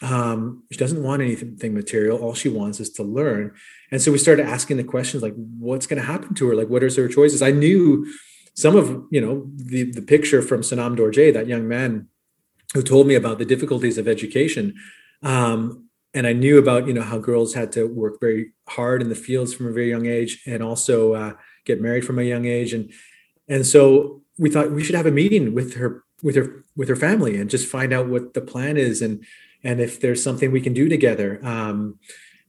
Um, 0.02 0.64
she 0.70 0.78
doesn't 0.78 1.02
want 1.02 1.22
anything 1.22 1.74
material. 1.74 2.18
All 2.18 2.34
she 2.34 2.48
wants 2.50 2.78
is 2.78 2.90
to 2.92 3.02
learn. 3.02 3.52
And 3.90 4.00
so 4.00 4.12
we 4.12 4.18
started 4.18 4.46
asking 4.46 4.76
the 4.76 4.84
questions 4.84 5.22
like, 5.22 5.34
what's 5.34 5.86
going 5.86 6.00
to 6.00 6.06
happen 6.06 6.34
to 6.34 6.48
her? 6.48 6.54
Like, 6.54 6.68
what 6.68 6.82
are 6.82 6.94
her 6.94 7.08
choices? 7.08 7.42
I 7.42 7.50
knew 7.50 8.06
some 8.54 8.76
of, 8.76 9.04
you 9.10 9.20
know, 9.20 9.50
the, 9.56 9.90
the 9.90 10.02
picture 10.02 10.42
from 10.42 10.60
Sonam 10.60 10.96
Dorje, 10.96 11.32
that 11.32 11.46
young 11.46 11.66
man 11.66 12.08
who 12.74 12.82
told 12.82 13.06
me 13.06 13.14
about 13.14 13.38
the 13.38 13.44
difficulties 13.44 13.98
of 13.98 14.08
education. 14.08 14.74
Um, 15.22 15.86
and 16.14 16.26
I 16.26 16.32
knew 16.32 16.58
about, 16.58 16.86
you 16.86 16.92
know, 16.92 17.02
how 17.02 17.18
girls 17.18 17.54
had 17.54 17.72
to 17.72 17.86
work 17.86 18.20
very 18.20 18.52
hard 18.68 19.00
in 19.02 19.08
the 19.08 19.14
fields 19.14 19.54
from 19.54 19.66
a 19.66 19.72
very 19.72 19.88
young 19.88 20.06
age 20.06 20.42
and 20.46 20.62
also 20.62 21.14
uh, 21.14 21.32
get 21.64 21.80
married 21.80 22.04
from 22.04 22.18
a 22.18 22.24
young 22.24 22.46
age. 22.46 22.72
And, 22.72 22.92
and 23.48 23.66
so 23.66 24.22
we 24.38 24.50
thought 24.50 24.72
we 24.72 24.82
should 24.82 24.94
have 24.94 25.06
a 25.06 25.12
meeting 25.12 25.54
with 25.54 25.74
her 25.74 26.02
with 26.22 26.36
her 26.36 26.64
with 26.76 26.88
her 26.88 26.96
family 26.96 27.36
and 27.36 27.50
just 27.50 27.68
find 27.68 27.92
out 27.92 28.08
what 28.08 28.34
the 28.34 28.40
plan 28.40 28.76
is 28.76 29.02
and 29.02 29.24
and 29.62 29.80
if 29.80 30.00
there's 30.00 30.22
something 30.22 30.50
we 30.50 30.60
can 30.60 30.72
do 30.72 30.88
together 30.88 31.38
um, 31.44 31.98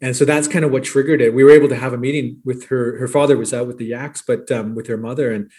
and 0.02 0.16
so 0.16 0.26
that's 0.26 0.48
kind 0.48 0.66
of 0.66 0.72
what 0.72 0.84
triggered 0.84 1.22
it 1.22 1.34
we 1.34 1.44
were 1.44 1.52
able 1.52 1.70
to 1.70 1.76
have 1.76 1.94
a 1.94 1.98
meeting 1.98 2.42
with 2.44 2.68
her 2.68 2.98
her 2.98 3.08
father 3.08 3.38
was 3.38 3.54
out 3.54 3.68
with 3.68 3.78
the 3.78 3.86
yaks 3.86 4.22
but 4.22 4.50
um, 4.52 4.76
with 4.76 4.88
her 4.88 4.98
mother 4.98 5.32
and 5.32 5.52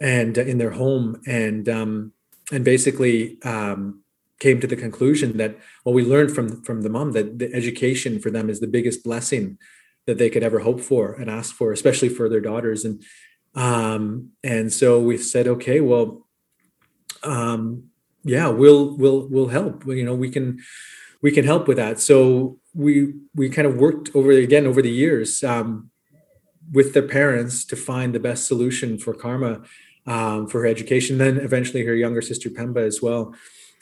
and 0.00 0.38
uh, 0.38 0.42
in 0.42 0.58
their 0.58 0.72
home 0.72 1.20
and 1.26 1.68
um, 1.68 2.12
and 2.52 2.64
basically 2.64 3.40
um, 3.42 4.02
came 4.38 4.60
to 4.60 4.66
the 4.66 4.76
conclusion 4.76 5.36
that 5.36 5.56
well 5.84 5.94
we 5.94 6.04
learned 6.04 6.30
from 6.34 6.62
from 6.62 6.82
the 6.82 6.90
mom 6.90 7.12
that 7.12 7.38
the 7.38 7.52
education 7.52 8.18
for 8.18 8.30
them 8.30 8.48
is 8.48 8.60
the 8.60 8.66
biggest 8.66 9.02
blessing 9.04 9.58
that 10.06 10.18
they 10.18 10.30
could 10.30 10.42
ever 10.42 10.60
hope 10.60 10.80
for 10.80 11.14
and 11.14 11.28
ask 11.30 11.54
for 11.54 11.72
especially 11.72 12.08
for 12.08 12.28
their 12.28 12.40
daughters 12.40 12.84
and 12.84 13.02
um, 13.54 14.30
and 14.44 14.72
so 14.72 15.00
we 15.00 15.16
said 15.16 15.48
okay 15.48 15.80
well 15.80 16.26
um, 17.22 17.90
yeah, 18.26 18.48
we'll 18.48 18.96
we'll 18.96 19.28
we'll 19.28 19.48
help. 19.48 19.86
You 19.86 20.04
know, 20.04 20.14
we 20.14 20.30
can 20.30 20.58
we 21.22 21.30
can 21.30 21.44
help 21.44 21.68
with 21.68 21.76
that. 21.76 22.00
So 22.00 22.58
we 22.74 23.14
we 23.34 23.48
kind 23.48 23.68
of 23.68 23.76
worked 23.76 24.10
over 24.14 24.32
again 24.32 24.66
over 24.66 24.82
the 24.82 24.90
years 24.90 25.42
um, 25.44 25.90
with 26.72 26.92
their 26.92 27.06
parents 27.06 27.64
to 27.66 27.76
find 27.76 28.14
the 28.14 28.20
best 28.20 28.46
solution 28.46 28.98
for 28.98 29.14
Karma 29.14 29.62
um, 30.06 30.46
for 30.46 30.62
her 30.62 30.66
education. 30.66 31.18
Then 31.18 31.38
eventually 31.38 31.84
her 31.84 31.94
younger 31.94 32.22
sister 32.22 32.48
Pemba 32.48 32.86
as 32.86 33.02
well. 33.02 33.34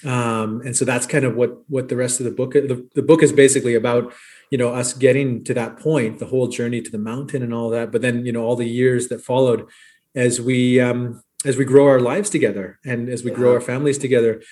Um, 0.05 0.61
and 0.63 0.77
so 0.77 0.85
that's 0.85 1.07
kind 1.07 1.25
of 1.25 1.35
what 1.37 1.59
what 1.71 1.89
the 1.89 1.97
rest 1.97 2.21
of 2.21 2.25
the 2.25 2.33
book 2.33 2.53
the, 2.53 2.87
the 2.95 3.03
book 3.03 3.23
is 3.23 3.33
basically 3.33 3.75
about 3.75 4.13
you 4.51 4.59
know 4.59 4.71
us 4.71 4.93
getting 4.93 5.45
to 5.45 5.55
that 5.55 5.79
point 5.79 6.19
the 6.19 6.27
whole 6.27 6.49
journey 6.49 6.83
to 6.83 6.91
the 6.91 6.99
mountain 6.99 7.43
and 7.43 7.55
all 7.55 7.71
that 7.71 7.91
but 7.91 8.03
then 8.03 8.27
you 8.27 8.33
know 8.33 8.45
all 8.45 8.57
the 8.57 8.69
years 8.69 9.09
that 9.09 9.23
followed 9.23 9.67
as 10.15 10.41
we 10.41 10.79
um 10.79 11.23
as 11.47 11.57
we 11.57 11.65
grow 11.65 11.87
our 11.87 12.01
lives 12.01 12.29
together 12.29 12.79
and 12.85 13.09
as 13.09 13.23
we 13.25 13.31
yeah. 13.31 13.37
grow 13.37 13.55
our 13.55 13.61
families 13.61 13.97
together 13.97 14.43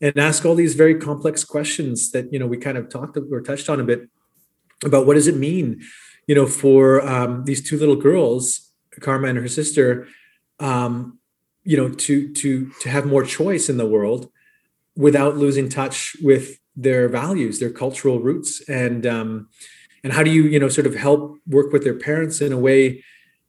and 0.00 0.18
ask 0.18 0.46
all 0.46 0.54
these 0.54 0.74
very 0.74 0.94
complex 0.94 1.44
questions 1.44 2.10
that 2.12 2.32
you 2.32 2.38
know 2.38 2.46
we 2.46 2.56
kind 2.56 2.78
of 2.78 2.88
talked 2.88 3.18
or 3.30 3.40
touched 3.40 3.68
on 3.68 3.80
a 3.80 3.84
bit 3.84 4.08
about 4.84 5.06
what 5.06 5.14
does 5.14 5.26
it 5.26 5.36
mean 5.36 5.82
you 6.26 6.34
know 6.34 6.46
for 6.46 7.06
um, 7.06 7.44
these 7.44 7.62
two 7.68 7.76
little 7.76 7.96
girls 7.96 8.70
karma 9.00 9.28
and 9.28 9.38
her 9.38 9.48
sister 9.48 10.06
um, 10.58 11.18
you 11.64 11.76
know 11.76 11.88
to 11.88 12.32
to 12.32 12.70
to 12.80 12.88
have 12.88 13.06
more 13.06 13.24
choice 13.24 13.68
in 13.68 13.76
the 13.76 13.86
world 13.86 14.30
without 14.96 15.36
losing 15.36 15.68
touch 15.68 16.16
with 16.22 16.58
their 16.74 17.08
values 17.08 17.58
their 17.58 17.70
cultural 17.70 18.18
roots 18.20 18.60
and 18.68 19.06
um, 19.06 19.48
and 20.02 20.12
how 20.12 20.22
do 20.22 20.30
you 20.30 20.44
you 20.44 20.58
know 20.58 20.68
sort 20.68 20.86
of 20.86 20.94
help 20.94 21.38
work 21.46 21.72
with 21.72 21.84
their 21.84 21.98
parents 21.98 22.40
in 22.40 22.52
a 22.52 22.58
way 22.58 23.02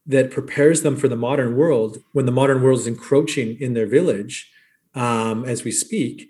that 0.05 0.31
prepares 0.31 0.81
them 0.81 0.95
for 0.97 1.07
the 1.07 1.15
modern 1.15 1.55
world 1.55 1.97
when 2.11 2.25
the 2.25 2.31
modern 2.31 2.61
world 2.61 2.79
is 2.79 2.87
encroaching 2.87 3.59
in 3.59 3.73
their 3.73 3.87
village 3.87 4.51
um, 4.95 5.45
as 5.45 5.63
we 5.63 5.71
speak, 5.71 6.29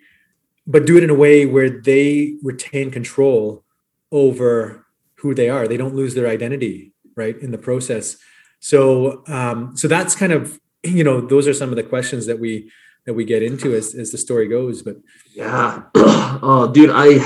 but 0.68 0.86
do 0.86 0.98
it 0.98 1.04
in 1.04 1.10
a 1.10 1.16
way 1.16 1.46
where 1.46 1.70
they 1.70 2.36
retain 2.44 2.92
control 2.92 3.64
over 4.12 4.86
who 5.16 5.34
they 5.34 5.50
are. 5.50 5.68
They 5.68 5.78
don't 5.78 5.96
lose 5.96 6.14
their 6.14 6.28
identity, 6.28 6.94
right, 7.16 7.38
in 7.40 7.52
the 7.52 7.58
process. 7.58 8.18
So, 8.60 9.24
um, 9.28 9.76
so 9.76 9.88
that's 9.88 10.16
kind 10.16 10.32
of 10.32 10.60
you 10.84 11.04
know 11.04 11.22
those 11.22 11.48
are 11.48 11.54
some 11.54 11.70
of 11.70 11.76
the 11.76 11.84
questions 11.84 12.26
that 12.26 12.40
we 12.40 12.72
that 13.06 13.14
we 13.14 13.26
get 13.26 13.44
into 13.44 13.74
as 13.74 13.96
as 13.96 14.12
the 14.12 14.18
story 14.18 14.48
goes. 14.48 14.82
But 14.82 14.98
yeah, 15.34 15.84
oh, 15.96 16.72
dude, 16.74 16.92
I 16.94 17.20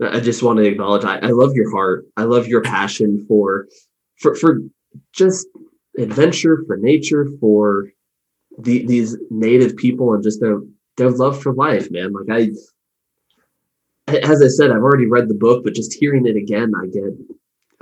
I 0.00 0.20
just 0.20 0.42
want 0.42 0.58
to 0.58 0.64
acknowledge 0.64 1.04
I, 1.04 1.18
I 1.18 1.30
love 1.30 1.54
your 1.54 1.70
heart. 1.70 2.06
I 2.16 2.24
love 2.24 2.46
your 2.46 2.62
passion 2.62 3.24
for 3.28 3.68
for 4.18 4.34
for 4.34 4.60
just 5.12 5.46
adventure, 5.98 6.62
for 6.66 6.76
nature, 6.76 7.28
for 7.40 7.90
the, 8.58 8.86
these 8.86 9.16
native 9.30 9.76
people, 9.76 10.14
and 10.14 10.22
just 10.22 10.40
their 10.40 10.60
their 10.96 11.10
love 11.10 11.42
for 11.42 11.52
life, 11.52 11.90
man. 11.90 12.12
Like 12.12 12.30
I, 14.08 14.14
as 14.16 14.42
I 14.42 14.48
said, 14.48 14.70
I've 14.70 14.82
already 14.82 15.06
read 15.06 15.28
the 15.28 15.34
book, 15.34 15.64
but 15.64 15.74
just 15.74 15.94
hearing 15.94 16.26
it 16.26 16.36
again, 16.36 16.72
I 16.74 16.86
get 16.86 17.04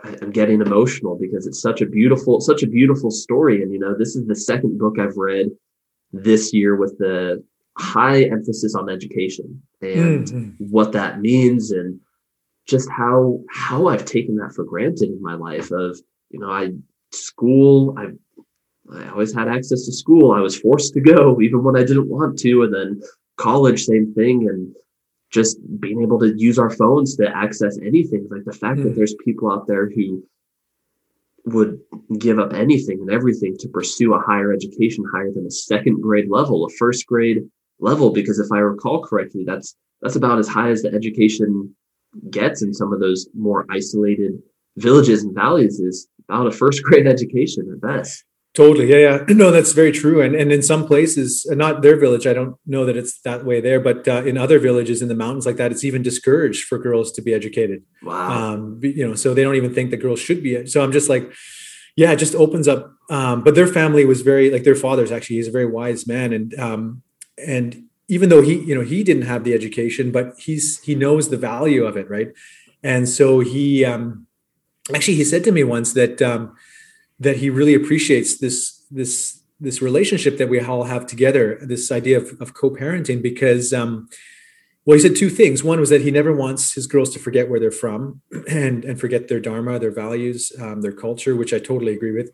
I'm 0.05 0.30
getting 0.30 0.61
emotional 0.61 1.18
because 1.18 1.46
it's 1.46 1.61
such 1.61 1.80
a 1.80 1.86
beautiful, 1.86 2.40
such 2.40 2.62
a 2.62 2.66
beautiful 2.66 3.11
story. 3.11 3.62
And 3.62 3.72
you 3.72 3.78
know, 3.78 3.94
this 3.96 4.16
is 4.16 4.26
the 4.26 4.36
second 4.36 4.78
book 4.78 4.98
I've 4.98 5.16
read 5.16 5.48
this 6.12 6.52
year 6.52 6.76
with 6.76 6.96
the 6.98 7.42
high 7.78 8.22
emphasis 8.24 8.74
on 8.74 8.88
education 8.88 9.62
and 9.80 10.26
mm-hmm. 10.26 10.50
what 10.59 10.92
that 10.92 11.20
means 11.20 11.72
and 11.72 11.98
just 12.66 12.88
how 12.90 13.40
how 13.50 13.88
I've 13.88 14.05
taken 14.05 14.36
that 14.36 14.52
for 14.55 14.64
granted 14.64 15.11
in 15.11 15.20
my 15.20 15.34
life 15.34 15.70
of 15.72 15.98
you 16.30 16.38
know 16.38 16.50
I 16.50 16.72
school 17.14 17.94
i 17.96 18.07
i 18.96 19.09
always 19.09 19.34
had 19.34 19.48
access 19.48 19.86
to 19.86 19.92
school 19.92 20.32
i 20.32 20.40
was 20.40 20.59
forced 20.59 20.92
to 20.94 21.00
go 21.00 21.40
even 21.42 21.62
when 21.62 21.76
i 21.76 21.84
didn't 21.84 22.09
want 22.09 22.38
to 22.38 22.62
and 22.62 22.74
then 22.74 23.00
college 23.36 23.84
same 23.84 24.12
thing 24.14 24.48
and 24.48 24.74
just 25.35 25.59
being 25.80 26.03
able 26.03 26.18
to 26.20 26.32
use 26.37 26.59
our 26.59 26.70
phones 26.70 27.16
to 27.16 27.28
access 27.37 27.76
anything 27.78 28.26
like 28.30 28.45
the 28.45 28.53
fact 28.53 28.78
mm. 28.78 28.85
that 28.85 28.91
hmm. 28.91 28.97
there's 28.97 29.16
people 29.24 29.51
out 29.51 29.66
there 29.66 29.91
who 29.91 30.24
would 31.47 31.78
give 32.18 32.39
up 32.39 32.53
anything 32.55 33.01
and 33.01 33.11
everything 33.11 33.57
to 33.59 33.68
pursue 33.68 34.14
a 34.14 34.20
higher 34.20 34.53
education 34.53 35.05
higher 35.12 35.32
than 35.35 35.45
a 35.45 35.51
second 35.51 36.01
grade 36.01 36.30
level 36.30 36.64
a 36.64 36.70
first 36.78 37.07
grade 37.07 37.43
level 37.80 38.12
because 38.12 38.39
if 38.39 38.51
i 38.53 38.59
recall 38.59 39.03
correctly 39.03 39.43
that's 39.45 39.76
that's 40.01 40.16
about 40.16 40.39
as 40.39 40.49
high 40.49 40.70
as 40.70 40.82
the 40.82 40.93
education 40.95 41.74
gets 42.30 42.62
in 42.62 42.72
some 42.72 42.93
of 42.93 43.01
those 43.01 43.28
more 43.35 43.66
isolated 43.70 44.41
villages 44.76 45.22
and 45.22 45.35
valleys 45.35 45.80
is 45.80 46.09
about 46.28 46.47
a 46.47 46.53
first 46.53 46.82
grade 46.85 47.07
education 47.07 47.68
at 47.72 47.80
best. 47.80 48.24
Totally. 48.55 48.88
Yeah. 48.88 48.98
Yeah. 48.98 49.24
No, 49.34 49.50
that's 49.50 49.72
very 49.72 49.90
true. 49.90 50.22
And, 50.22 50.34
and 50.36 50.52
in 50.52 50.62
some 50.62 50.86
places, 50.86 51.44
not 51.50 51.82
their 51.82 51.98
village, 51.98 52.26
I 52.26 52.32
don't 52.32 52.57
know 52.66 52.86
that 52.86 52.96
it's 52.96 53.20
that 53.22 53.44
way 53.44 53.61
there, 53.61 53.80
but 53.80 54.07
uh, 54.07 54.22
in 54.24 54.38
other 54.38 54.61
villages 54.61 55.02
in 55.02 55.09
the 55.09 55.14
mountains 55.14 55.44
like 55.44 55.57
that, 55.57 55.72
it's 55.72 55.84
even 55.84 56.02
discouraged 56.02 56.64
for 56.68 56.78
girls 56.78 57.11
to 57.12 57.22
be 57.22 57.34
educated. 57.34 57.82
Wow. 58.02 58.30
Um, 58.30 58.80
you 58.82 59.07
know, 59.07 59.14
so 59.14 59.34
they 59.34 59.42
don't 59.42 59.57
even 59.57 59.74
think 59.74 59.90
that 59.90 59.96
girls 59.96 60.20
should 60.20 60.42
be. 60.42 60.66
So 60.66 60.84
I'm 60.84 60.92
just 60.92 61.09
like, 61.09 61.32
yeah, 61.96 62.12
it 62.12 62.16
just 62.16 62.34
opens 62.36 62.68
up. 62.68 62.92
Um, 63.11 63.42
but 63.42 63.57
their 63.57 63.66
family 63.66 64.05
was 64.05 64.22
very, 64.22 64.50
like 64.50 64.62
their 64.62 64.76
father's 64.76 65.11
actually, 65.11 65.36
he's 65.36 65.48
a 65.48 65.52
very 65.52 65.66
wise 65.66 66.07
man. 66.07 66.32
And, 66.32 66.59
um, 66.59 67.02
and 67.36 67.84
even 68.09 68.28
though 68.28 68.42
he, 68.42 68.61
you 68.61 68.74
know, 68.74 68.82
he 68.82 69.02
didn't 69.02 69.24
have 69.24 69.42
the 69.42 69.55
education, 69.55 70.12
but 70.12 70.34
he's, 70.38 70.80
he 70.82 70.94
knows 70.94 71.28
the 71.28 71.36
value 71.36 71.84
of 71.84 71.96
it. 71.96 72.09
Right. 72.09 72.32
And 72.84 73.09
so 73.09 73.40
he, 73.40 73.84
um, 73.84 74.26
actually, 74.94 75.16
he 75.16 75.24
said 75.24 75.42
to 75.44 75.52
me 75.52 75.64
once 75.64 75.92
that, 75.94 76.22
um, 76.22 76.55
that 77.24 77.38
he 77.38 77.50
really 77.50 77.74
appreciates 77.74 78.38
this 78.38 78.84
this 78.90 79.42
this 79.60 79.80
relationship 79.80 80.36
that 80.38 80.48
we 80.48 80.60
all 80.60 80.84
have 80.84 81.06
together 81.06 81.58
this 81.62 81.90
idea 81.90 82.18
of, 82.18 82.40
of 82.40 82.54
co-parenting 82.54 83.22
because 83.22 83.72
um, 83.72 84.08
well 84.84 84.96
he 84.96 85.02
said 85.02 85.16
two 85.16 85.30
things. 85.30 85.64
One 85.64 85.80
was 85.80 85.90
that 85.90 86.02
he 86.02 86.10
never 86.10 86.34
wants 86.34 86.74
his 86.74 86.86
girls 86.86 87.10
to 87.14 87.18
forget 87.18 87.48
where 87.48 87.58
they're 87.58 87.70
from 87.70 88.20
and 88.48 88.84
and 88.84 89.00
forget 89.00 89.28
their 89.28 89.40
dharma 89.40 89.78
their 89.78 89.90
values 89.90 90.52
um, 90.60 90.82
their 90.82 90.92
culture 90.92 91.34
which 91.34 91.52
i 91.52 91.58
totally 91.58 91.94
agree 91.94 92.12
with. 92.12 92.30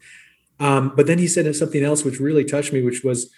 Um, 0.59 0.93
but 0.95 1.07
then 1.07 1.19
he 1.19 1.27
said 1.27 1.55
something 1.57 1.83
else 1.83 2.05
which 2.05 2.21
really 2.21 2.45
touched 2.45 2.73
me 2.73 2.83
which 2.83 3.03
was 3.03 3.31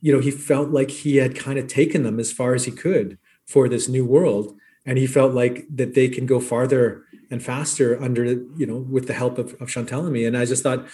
you 0.00 0.12
know 0.12 0.20
he 0.20 0.30
felt 0.30 0.70
like 0.70 0.90
he 0.90 1.16
had 1.16 1.36
kind 1.36 1.58
of 1.58 1.66
taken 1.66 2.02
them 2.02 2.18
as 2.18 2.32
far 2.32 2.54
as 2.54 2.64
he 2.64 2.72
could 2.72 3.18
for 3.46 3.68
this 3.68 3.88
new 3.88 4.04
world 4.04 4.56
and 4.86 4.98
he 4.98 5.06
felt 5.06 5.32
like 5.34 5.66
that 5.74 5.94
they 5.94 6.08
can 6.08 6.26
go 6.26 6.40
farther 6.40 7.04
and 7.30 7.42
faster 7.42 8.00
under 8.02 8.24
you 8.24 8.66
know 8.66 8.76
with 8.76 9.06
the 9.06 9.14
help 9.14 9.38
of, 9.38 9.60
of 9.60 9.68
Chantal 9.68 10.04
and 10.04 10.12
me 10.12 10.24
and 10.24 10.36
I 10.36 10.44
just 10.44 10.62
thought 10.62 10.86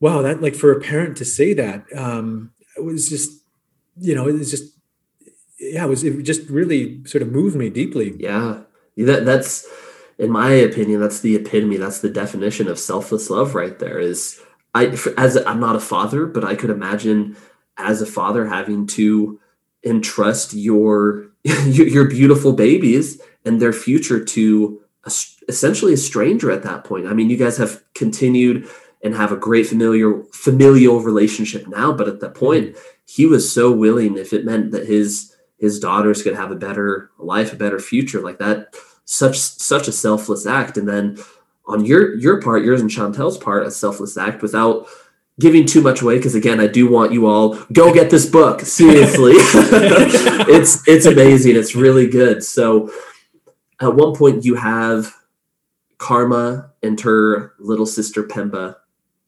wow 0.00 0.22
that 0.22 0.42
like 0.42 0.54
for 0.54 0.72
a 0.72 0.80
parent 0.80 1.16
to 1.18 1.24
say 1.24 1.54
that 1.54 1.84
um 1.96 2.52
it 2.76 2.84
was 2.84 3.08
just 3.08 3.42
you 3.96 4.14
know 4.14 4.28
it 4.28 4.32
was 4.32 4.50
just 4.50 4.74
yeah 5.58 5.84
it 5.84 5.88
was 5.88 6.04
it 6.04 6.22
just 6.22 6.48
really 6.48 7.04
sort 7.04 7.22
of 7.22 7.30
moved 7.30 7.56
me 7.56 7.70
deeply. 7.70 8.14
Yeah. 8.18 8.62
That 8.96 9.24
that's 9.24 9.66
in 10.18 10.30
my 10.30 10.50
opinion 10.50 11.00
that's 11.00 11.20
the 11.20 11.34
epitome 11.34 11.76
that's 11.76 12.00
the 12.00 12.10
definition 12.10 12.68
of 12.68 12.78
selfless 12.78 13.30
love 13.30 13.54
right 13.54 13.78
there 13.80 13.98
is 13.98 14.40
I 14.74 14.86
as 15.16 15.36
I'm 15.44 15.58
not 15.58 15.74
a 15.74 15.80
father 15.80 16.26
but 16.26 16.44
I 16.44 16.54
could 16.54 16.70
imagine 16.70 17.36
as 17.76 18.00
a 18.00 18.06
father 18.06 18.46
having 18.46 18.86
to 18.88 19.40
entrust 19.84 20.54
your 20.54 21.33
your 21.66 22.08
beautiful 22.08 22.52
babies 22.52 23.20
and 23.44 23.60
their 23.60 23.72
future 23.72 24.24
to 24.24 24.80
a, 25.04 25.12
essentially 25.48 25.92
a 25.92 25.98
stranger 25.98 26.50
at 26.50 26.62
that 26.62 26.84
point. 26.84 27.06
I 27.06 27.12
mean, 27.12 27.28
you 27.28 27.36
guys 27.36 27.58
have 27.58 27.82
continued 27.94 28.68
and 29.02 29.14
have 29.14 29.30
a 29.30 29.36
great 29.36 29.66
familiar 29.66 30.22
familial 30.32 31.00
relationship 31.00 31.68
now, 31.68 31.92
but 31.92 32.08
at 32.08 32.20
that 32.20 32.32
mm-hmm. 32.32 32.44
point, 32.46 32.76
he 33.04 33.26
was 33.26 33.52
so 33.52 33.70
willing 33.70 34.16
if 34.16 34.32
it 34.32 34.46
meant 34.46 34.70
that 34.72 34.86
his 34.86 35.36
his 35.58 35.78
daughters 35.78 36.22
could 36.22 36.34
have 36.34 36.50
a 36.50 36.56
better 36.56 37.10
life, 37.18 37.52
a 37.52 37.56
better 37.56 37.78
future, 37.78 38.20
like 38.20 38.38
that. 38.38 38.74
Such 39.04 39.38
such 39.38 39.86
a 39.86 39.92
selfless 39.92 40.46
act, 40.46 40.78
and 40.78 40.88
then 40.88 41.18
on 41.66 41.84
your 41.84 42.14
your 42.16 42.40
part, 42.40 42.64
yours 42.64 42.80
and 42.80 42.90
Chantal's 42.90 43.36
part, 43.36 43.66
a 43.66 43.70
selfless 43.70 44.16
act 44.16 44.40
without 44.40 44.86
giving 45.40 45.66
too 45.66 45.80
much 45.80 46.00
away 46.00 46.16
because 46.16 46.34
again 46.34 46.60
i 46.60 46.66
do 46.66 46.88
want 46.88 47.12
you 47.12 47.26
all 47.26 47.54
go 47.72 47.92
get 47.92 48.10
this 48.10 48.26
book 48.26 48.60
seriously. 48.60 49.34
It's 50.46 50.86
it's 50.86 51.06
amazing. 51.06 51.56
It's 51.56 51.74
really 51.74 52.06
good. 52.06 52.44
So 52.44 52.92
at 53.80 53.94
one 53.94 54.14
point 54.14 54.44
you 54.44 54.56
have 54.56 55.14
karma 55.98 56.70
and 56.82 57.00
her 57.00 57.54
little 57.58 57.86
sister 57.86 58.22
pemba 58.22 58.76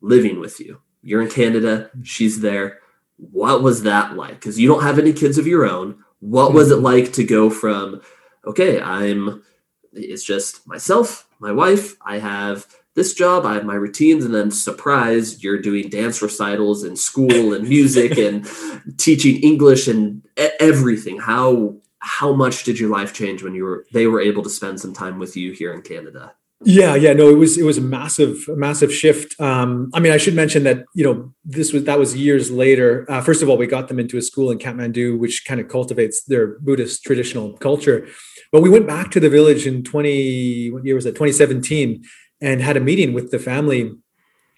living 0.02 0.38
with 0.38 0.60
you. 0.60 0.82
You're 1.02 1.22
in 1.22 1.30
canada. 1.30 1.90
She's 2.02 2.40
there. 2.40 2.80
What 3.16 3.62
was 3.62 3.82
that 3.84 4.14
like? 4.14 4.34
Because 4.34 4.60
you 4.60 4.68
don't 4.68 4.82
have 4.82 4.98
any 4.98 5.14
kids 5.14 5.38
of 5.38 5.46
your 5.46 5.64
own. 5.64 6.04
What 6.20 6.52
was 6.52 6.70
it 6.70 6.76
like 6.76 7.14
to 7.14 7.24
go 7.24 7.48
from 7.50 8.02
okay 8.46 8.80
i'm 8.80 9.42
it's 9.92 10.24
just 10.24 10.66
myself 10.66 11.28
my 11.40 11.52
wife 11.52 11.96
i 12.04 12.18
have 12.18 12.66
this 12.96 13.14
job, 13.14 13.44
I 13.44 13.54
have 13.54 13.64
my 13.64 13.74
routines, 13.74 14.24
and 14.24 14.34
then 14.34 14.50
surprise, 14.50 15.44
you're 15.44 15.60
doing 15.60 15.90
dance 15.90 16.22
recitals 16.22 16.82
and 16.82 16.98
school 16.98 17.52
and 17.52 17.68
music 17.68 18.18
and 18.26 18.48
teaching 18.98 19.36
English 19.42 19.86
and 19.86 20.22
everything. 20.58 21.18
How 21.18 21.76
how 21.98 22.32
much 22.32 22.64
did 22.64 22.80
your 22.80 22.90
life 22.90 23.12
change 23.12 23.42
when 23.42 23.54
you 23.54 23.64
were 23.64 23.86
they 23.92 24.06
were 24.06 24.20
able 24.20 24.42
to 24.42 24.50
spend 24.50 24.80
some 24.80 24.94
time 24.94 25.18
with 25.18 25.36
you 25.36 25.52
here 25.52 25.72
in 25.72 25.82
Canada? 25.82 26.34
Yeah, 26.64 26.94
yeah, 26.94 27.12
no, 27.12 27.28
it 27.28 27.34
was 27.34 27.58
it 27.58 27.64
was 27.64 27.76
a 27.76 27.82
massive, 27.82 28.48
massive 28.48 28.92
shift. 28.92 29.38
Um, 29.38 29.90
I 29.92 30.00
mean, 30.00 30.12
I 30.12 30.16
should 30.16 30.34
mention 30.34 30.64
that 30.64 30.86
you 30.94 31.04
know 31.04 31.34
this 31.44 31.74
was 31.74 31.84
that 31.84 31.98
was 31.98 32.16
years 32.16 32.50
later. 32.50 33.04
Uh, 33.10 33.20
first 33.20 33.42
of 33.42 33.50
all, 33.50 33.58
we 33.58 33.66
got 33.66 33.88
them 33.88 34.00
into 34.00 34.16
a 34.16 34.22
school 34.22 34.50
in 34.50 34.58
Kathmandu, 34.58 35.18
which 35.18 35.44
kind 35.44 35.60
of 35.60 35.68
cultivates 35.68 36.24
their 36.24 36.58
Buddhist 36.60 37.02
traditional 37.04 37.58
culture. 37.58 38.08
But 38.52 38.62
we 38.62 38.70
went 38.70 38.86
back 38.86 39.10
to 39.10 39.20
the 39.20 39.28
village 39.28 39.66
in 39.66 39.84
twenty 39.84 40.70
what 40.70 40.86
year 40.86 40.94
was 40.94 41.04
that? 41.04 41.14
Twenty 41.14 41.32
seventeen, 41.32 42.04
and 42.40 42.60
had 42.60 42.76
a 42.76 42.80
meeting 42.80 43.12
with 43.12 43.30
the 43.30 43.38
family 43.38 43.94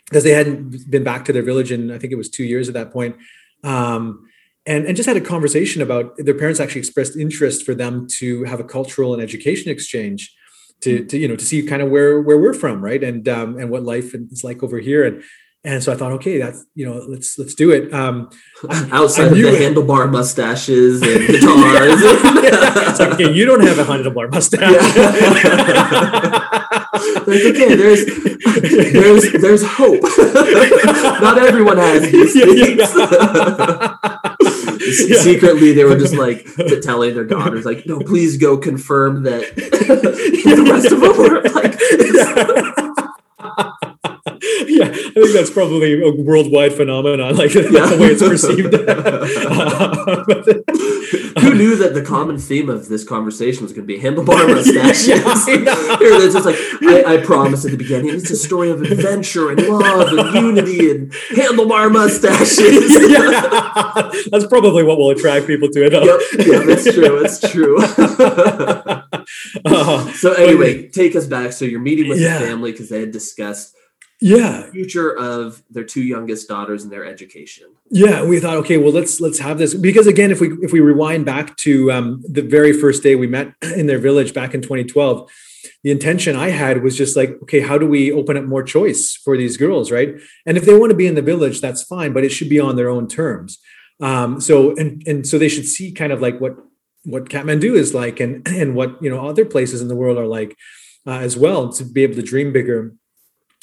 because 0.07 0.25
they 0.25 0.33
hadn't 0.33 0.91
been 0.91 1.05
back 1.05 1.25
to 1.27 1.33
their 1.33 1.43
village 1.43 1.71
in 1.71 1.91
I 1.91 1.99
think 1.99 2.13
it 2.13 2.17
was 2.17 2.31
two 2.31 2.45
years 2.45 2.69
at 2.69 2.75
that 2.75 2.93
point. 2.93 3.17
Um, 3.65 4.27
and, 4.67 4.85
and 4.85 4.97
just 4.97 5.09
had 5.09 5.17
a 5.17 5.21
conversation 5.21 5.81
about 5.81 6.15
their 6.19 6.35
parents 6.35 6.61
actually 6.61 6.81
expressed 6.81 7.17
interest 7.17 7.65
for 7.65 7.75
them 7.75 8.07
to 8.19 8.45
have 8.45 8.61
a 8.61 8.65
cultural 8.65 9.15
and 9.15 9.23
education 9.23 9.71
exchange 9.71 10.35
to, 10.81 11.05
to 11.07 11.19
you 11.19 11.27
know 11.27 11.37
to 11.37 11.45
see 11.45 11.63
kind 11.63 11.83
of 11.83 11.91
where 11.91 12.21
where 12.21 12.39
we're 12.39 12.55
from 12.55 12.83
right 12.83 13.03
and 13.03 13.29
um, 13.29 13.59
and 13.59 13.71
what 13.71 13.83
life 13.83 14.15
is 14.15 14.45
like 14.45 14.63
over 14.63 14.79
here 14.79 15.05
and 15.05 15.25
and 15.65 15.83
so 15.83 15.93
I 15.93 15.97
thought, 15.97 16.13
okay, 16.13 16.39
that's 16.39 16.65
you 16.75 16.87
know, 16.87 17.05
let's 17.09 17.37
let's 17.37 17.55
do 17.55 17.73
it. 17.73 17.93
Um, 17.93 18.31
Outside 18.71 19.33
of 19.33 19.35
the 19.35 19.43
handlebar 19.43 20.11
mustaches 20.11 21.03
and 21.03 21.27
guitars, 21.27 22.03
like, 23.01 23.13
okay, 23.13 23.33
you 23.33 23.45
don't 23.45 23.63
have 23.63 23.79
a 23.79 23.85
handlebar 23.85 24.31
mustache. 24.33 26.75
Like, 26.93 27.45
okay, 27.45 27.75
there's 27.75 28.07
there's 28.93 29.33
there's 29.33 29.63
hope. 29.65 30.03
Not 31.21 31.39
everyone 31.39 31.77
has 31.77 32.11
these 32.11 32.33
things. 32.33 32.83
Secretly, 35.21 35.73
they 35.73 35.85
were 35.85 35.99
just 35.99 36.15
like 36.15 36.47
telling 36.83 37.15
their 37.15 37.25
daughters, 37.25 37.65
like, 37.65 37.87
"No, 37.87 38.01
please 38.01 38.37
go 38.37 38.57
confirm 38.57 39.25
that 39.25 39.43
the 39.57 40.69
rest 40.71 40.93
of 40.93 41.01
them 41.01 41.17
were 41.17 41.43
like." 41.51 42.88
Yeah, 44.79 44.91
I 44.91 45.13
think 45.13 45.33
that's 45.33 45.51
probably 45.51 46.03
a 46.03 46.11
worldwide 46.11 46.73
phenomenon. 46.73 47.37
Like 47.37 47.53
that's 47.53 47.71
yeah. 47.71 47.87
the 47.87 47.99
way 47.99 48.09
it's 48.09 48.23
perceived. 48.23 48.75
Who 51.43 51.55
knew 51.55 51.77
that 51.77 51.95
the 51.95 52.03
common 52.03 52.39
theme 52.39 52.69
of 52.69 52.89
this 52.89 53.05
conversation 53.05 53.63
was 53.63 53.73
going 53.73 53.87
to 53.87 53.87
be 53.87 54.01
handlebar 54.01 54.49
mustaches? 54.55 55.09
yeah, 55.09 55.23
it's 56.01 56.35
just 56.35 56.47
like 56.47 56.57
I, 56.83 57.15
I 57.15 57.17
promised 57.25 57.65
at 57.65 57.71
the 57.71 57.77
beginning. 57.77 58.15
It's 58.15 58.31
a 58.31 58.37
story 58.37 58.71
of 58.71 58.83
adventure 58.83 59.51
and 59.51 59.61
love 59.67 60.13
and 60.13 60.35
unity 60.35 60.91
and 60.91 61.13
handlebar 61.31 61.93
mustaches. 61.93 62.61
yeah, 63.11 64.11
that's 64.31 64.47
probably 64.47 64.83
what 64.83 64.99
will 64.99 65.11
attract 65.11 65.47
people 65.47 65.69
to 65.71 65.87
it. 65.87 65.93
Yep. 65.93 66.21
Yeah, 66.47 66.63
that's 66.65 66.93
true. 66.93 67.21
That's 67.21 67.53
true. 67.53 67.79
Uh, 69.65 70.13
so 70.13 70.33
anyway, 70.33 70.89
take 70.89 71.17
us 71.17 71.27
back. 71.27 71.53
So 71.53 71.65
you're 71.65 71.81
meeting 71.81 72.09
with 72.09 72.21
yeah. 72.21 72.39
the 72.39 72.47
family 72.47 72.73
because 72.73 72.89
they 72.89 73.01
had 73.01 73.13
discussed 73.13 73.75
yeah. 74.21 74.69
Future 74.71 75.17
of 75.17 75.63
their 75.71 75.85
two 75.85 76.03
youngest 76.03 76.49
daughters 76.49 76.83
and 76.83 76.93
their 76.93 77.05
education. 77.05 77.67
Yeah 77.91 78.25
we 78.25 78.41
thought 78.41 78.57
okay 78.59 78.77
well 78.77 78.93
let's 78.93 79.21
let's 79.21 79.39
have 79.39 79.59
this. 79.59 79.75
Because 79.75 80.07
again 80.07 80.31
if 80.31 80.41
we 80.41 80.53
if 80.61 80.73
we 80.73 80.81
rewind 80.81 81.25
back 81.25 81.57
to 81.59 81.93
um, 81.93 82.23
the 82.29 82.43
very 82.43 82.73
first 82.73 83.03
day 83.03 83.15
we 83.15 83.27
met 83.27 83.55
in 83.63 83.87
their 83.87 83.99
village 83.99 84.35
back 84.35 84.55
in 84.55 84.63
2012 84.63 85.31
the 85.83 85.91
intention 85.91 86.35
i 86.37 86.51
had 86.51 86.83
was 86.83 86.97
just 86.97 87.17
like 87.17 87.31
okay 87.43 87.61
how 87.61 87.79
do 87.79 87.87
we 87.87 88.13
open 88.13 88.37
up 88.37 88.45
more 88.45 88.63
choice 88.63 89.15
for 89.15 89.37
these 89.37 89.57
girls 89.57 89.93
right? 89.93 90.15
And 90.47 90.57
if 90.57 90.65
they 90.65 90.77
want 90.77 90.91
to 90.91 90.97
be 90.97 91.07
in 91.07 91.15
the 91.15 91.23
village 91.23 91.61
that's 91.61 91.83
fine 91.83 92.13
but 92.13 92.25
it 92.25 92.31
should 92.31 92.49
be 92.49 92.61
on 92.61 92.77
their 92.77 92.89
own 92.89 93.07
terms. 93.09 93.59
Um, 94.01 94.41
so 94.41 94.77
and 94.77 95.03
and 95.07 95.27
so 95.27 95.39
they 95.39 95.49
should 95.49 95.67
see 95.67 95.93
kind 95.93 96.13
of 96.13 96.21
like 96.21 96.41
what 96.41 96.57
what 97.05 97.29
kathmandu 97.29 97.75
is 97.77 97.95
like 97.95 98.21
and 98.21 98.47
and 98.61 98.75
what 98.75 99.01
you 99.03 99.11
know 99.11 99.27
other 99.29 99.45
places 99.45 99.81
in 99.81 99.89
the 99.89 99.97
world 99.97 100.19
are 100.19 100.27
like 100.27 100.57
uh, 101.07 101.19
as 101.19 101.37
well 101.37 101.73
to 101.73 101.85
be 101.85 102.03
able 102.03 102.15
to 102.15 102.23
dream 102.23 102.53
bigger 102.53 102.95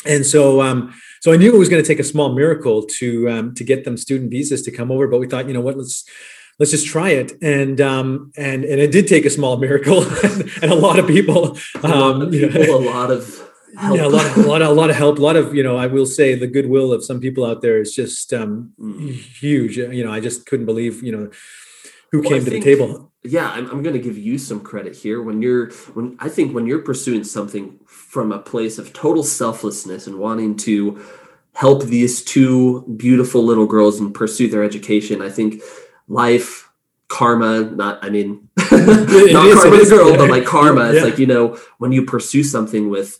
and 0.05 0.25
so 0.25 0.61
um, 0.61 0.93
so 1.21 1.33
I 1.33 1.37
knew 1.37 1.53
it 1.53 1.57
was 1.57 1.69
going 1.69 1.81
to 1.81 1.87
take 1.87 1.99
a 1.99 2.03
small 2.03 2.33
miracle 2.33 2.83
to 2.99 3.29
um, 3.29 3.55
to 3.55 3.63
get 3.63 3.83
them 3.83 3.97
student 3.97 4.31
visas 4.31 4.61
to 4.63 4.71
come 4.71 4.91
over, 4.91 5.07
but 5.07 5.19
we 5.19 5.27
thought, 5.27 5.47
you 5.47 5.53
know 5.53 5.61
what, 5.61 5.77
let's 5.77 6.05
let's 6.59 6.71
just 6.71 6.87
try 6.87 7.09
it, 7.09 7.33
and 7.41 7.81
um, 7.81 8.31
and 8.37 8.63
and 8.63 8.79
it 8.79 8.91
did 8.91 9.07
take 9.07 9.25
a 9.25 9.29
small 9.29 9.57
miracle, 9.57 10.03
and, 10.61 10.71
a 10.71 10.75
lot 10.75 10.99
of 10.99 11.07
people, 11.07 11.57
a 11.83 11.87
lot 11.87 12.15
of, 12.15 12.21
um, 12.23 12.31
people, 12.31 12.75
a 12.75 12.77
lot 12.77 13.11
of. 13.11 13.25
Help. 13.27 13.41
Yeah, 13.97 14.05
a 14.05 14.07
lot, 14.07 14.25
of, 14.25 14.37
a 14.37 14.47
lot, 14.47 14.61
of, 14.61 14.69
a 14.69 14.71
lot 14.71 14.89
of 14.89 14.95
help. 14.95 15.19
A 15.19 15.21
lot 15.21 15.35
of, 15.35 15.53
you 15.53 15.61
know, 15.61 15.75
I 15.75 15.87
will 15.87 16.05
say 16.05 16.33
the 16.33 16.47
goodwill 16.47 16.93
of 16.93 17.03
some 17.03 17.19
people 17.19 17.43
out 17.43 17.61
there 17.61 17.81
is 17.81 17.93
just 17.93 18.31
um, 18.31 18.71
mm. 18.79 19.11
huge. 19.11 19.75
You 19.75 20.01
know, 20.01 20.13
I 20.13 20.21
just 20.21 20.45
couldn't 20.45 20.65
believe, 20.65 21.03
you 21.03 21.11
know, 21.11 21.29
who 22.15 22.21
Well, 22.21 22.29
came 22.29 22.41
I 22.41 22.45
to 22.45 22.51
think- 22.51 22.63
the 22.63 22.75
table. 22.75 23.11
yeah 23.23 23.49
i'm, 23.49 23.69
I'm 23.71 23.83
going 23.83 23.93
to 23.93 23.99
give 23.99 24.17
you 24.17 24.37
some 24.37 24.61
credit 24.61 24.95
here 24.95 25.21
when 25.21 25.41
you're 25.41 25.71
when 25.95 26.15
i 26.19 26.29
think 26.29 26.53
when 26.53 26.67
you're 26.67 26.83
pursuing 26.91 27.23
something 27.23 27.79
from 28.15 28.31
a 28.31 28.39
place 28.39 28.77
of 28.79 28.93
total 28.93 29.23
selflessness 29.23 30.07
and 30.07 30.17
wanting 30.17 30.55
to 30.55 31.03
help 31.51 31.83
these 31.83 32.23
two 32.23 32.81
beautiful 32.95 33.43
little 33.43 33.65
girls 33.65 33.99
and 33.99 34.13
pursue 34.15 34.47
their 34.47 34.63
education 34.63 35.21
i 35.21 35.29
think 35.29 35.61
life 36.07 36.69
karma 37.09 37.59
not 37.71 38.01
i 38.05 38.09
mean 38.09 38.47
not 38.57 39.45
is, 39.45 39.59
karma 39.59 39.77
the 39.77 39.85
girl 39.89 40.15
but 40.15 40.29
like 40.29 40.45
karma 40.45 40.85
it's 40.91 40.95
Yeah. 40.95 41.03
like 41.03 41.19
you 41.19 41.27
know 41.27 41.57
when 41.77 41.91
you 41.91 42.05
pursue 42.05 42.41
something 42.41 42.89
with 42.89 43.19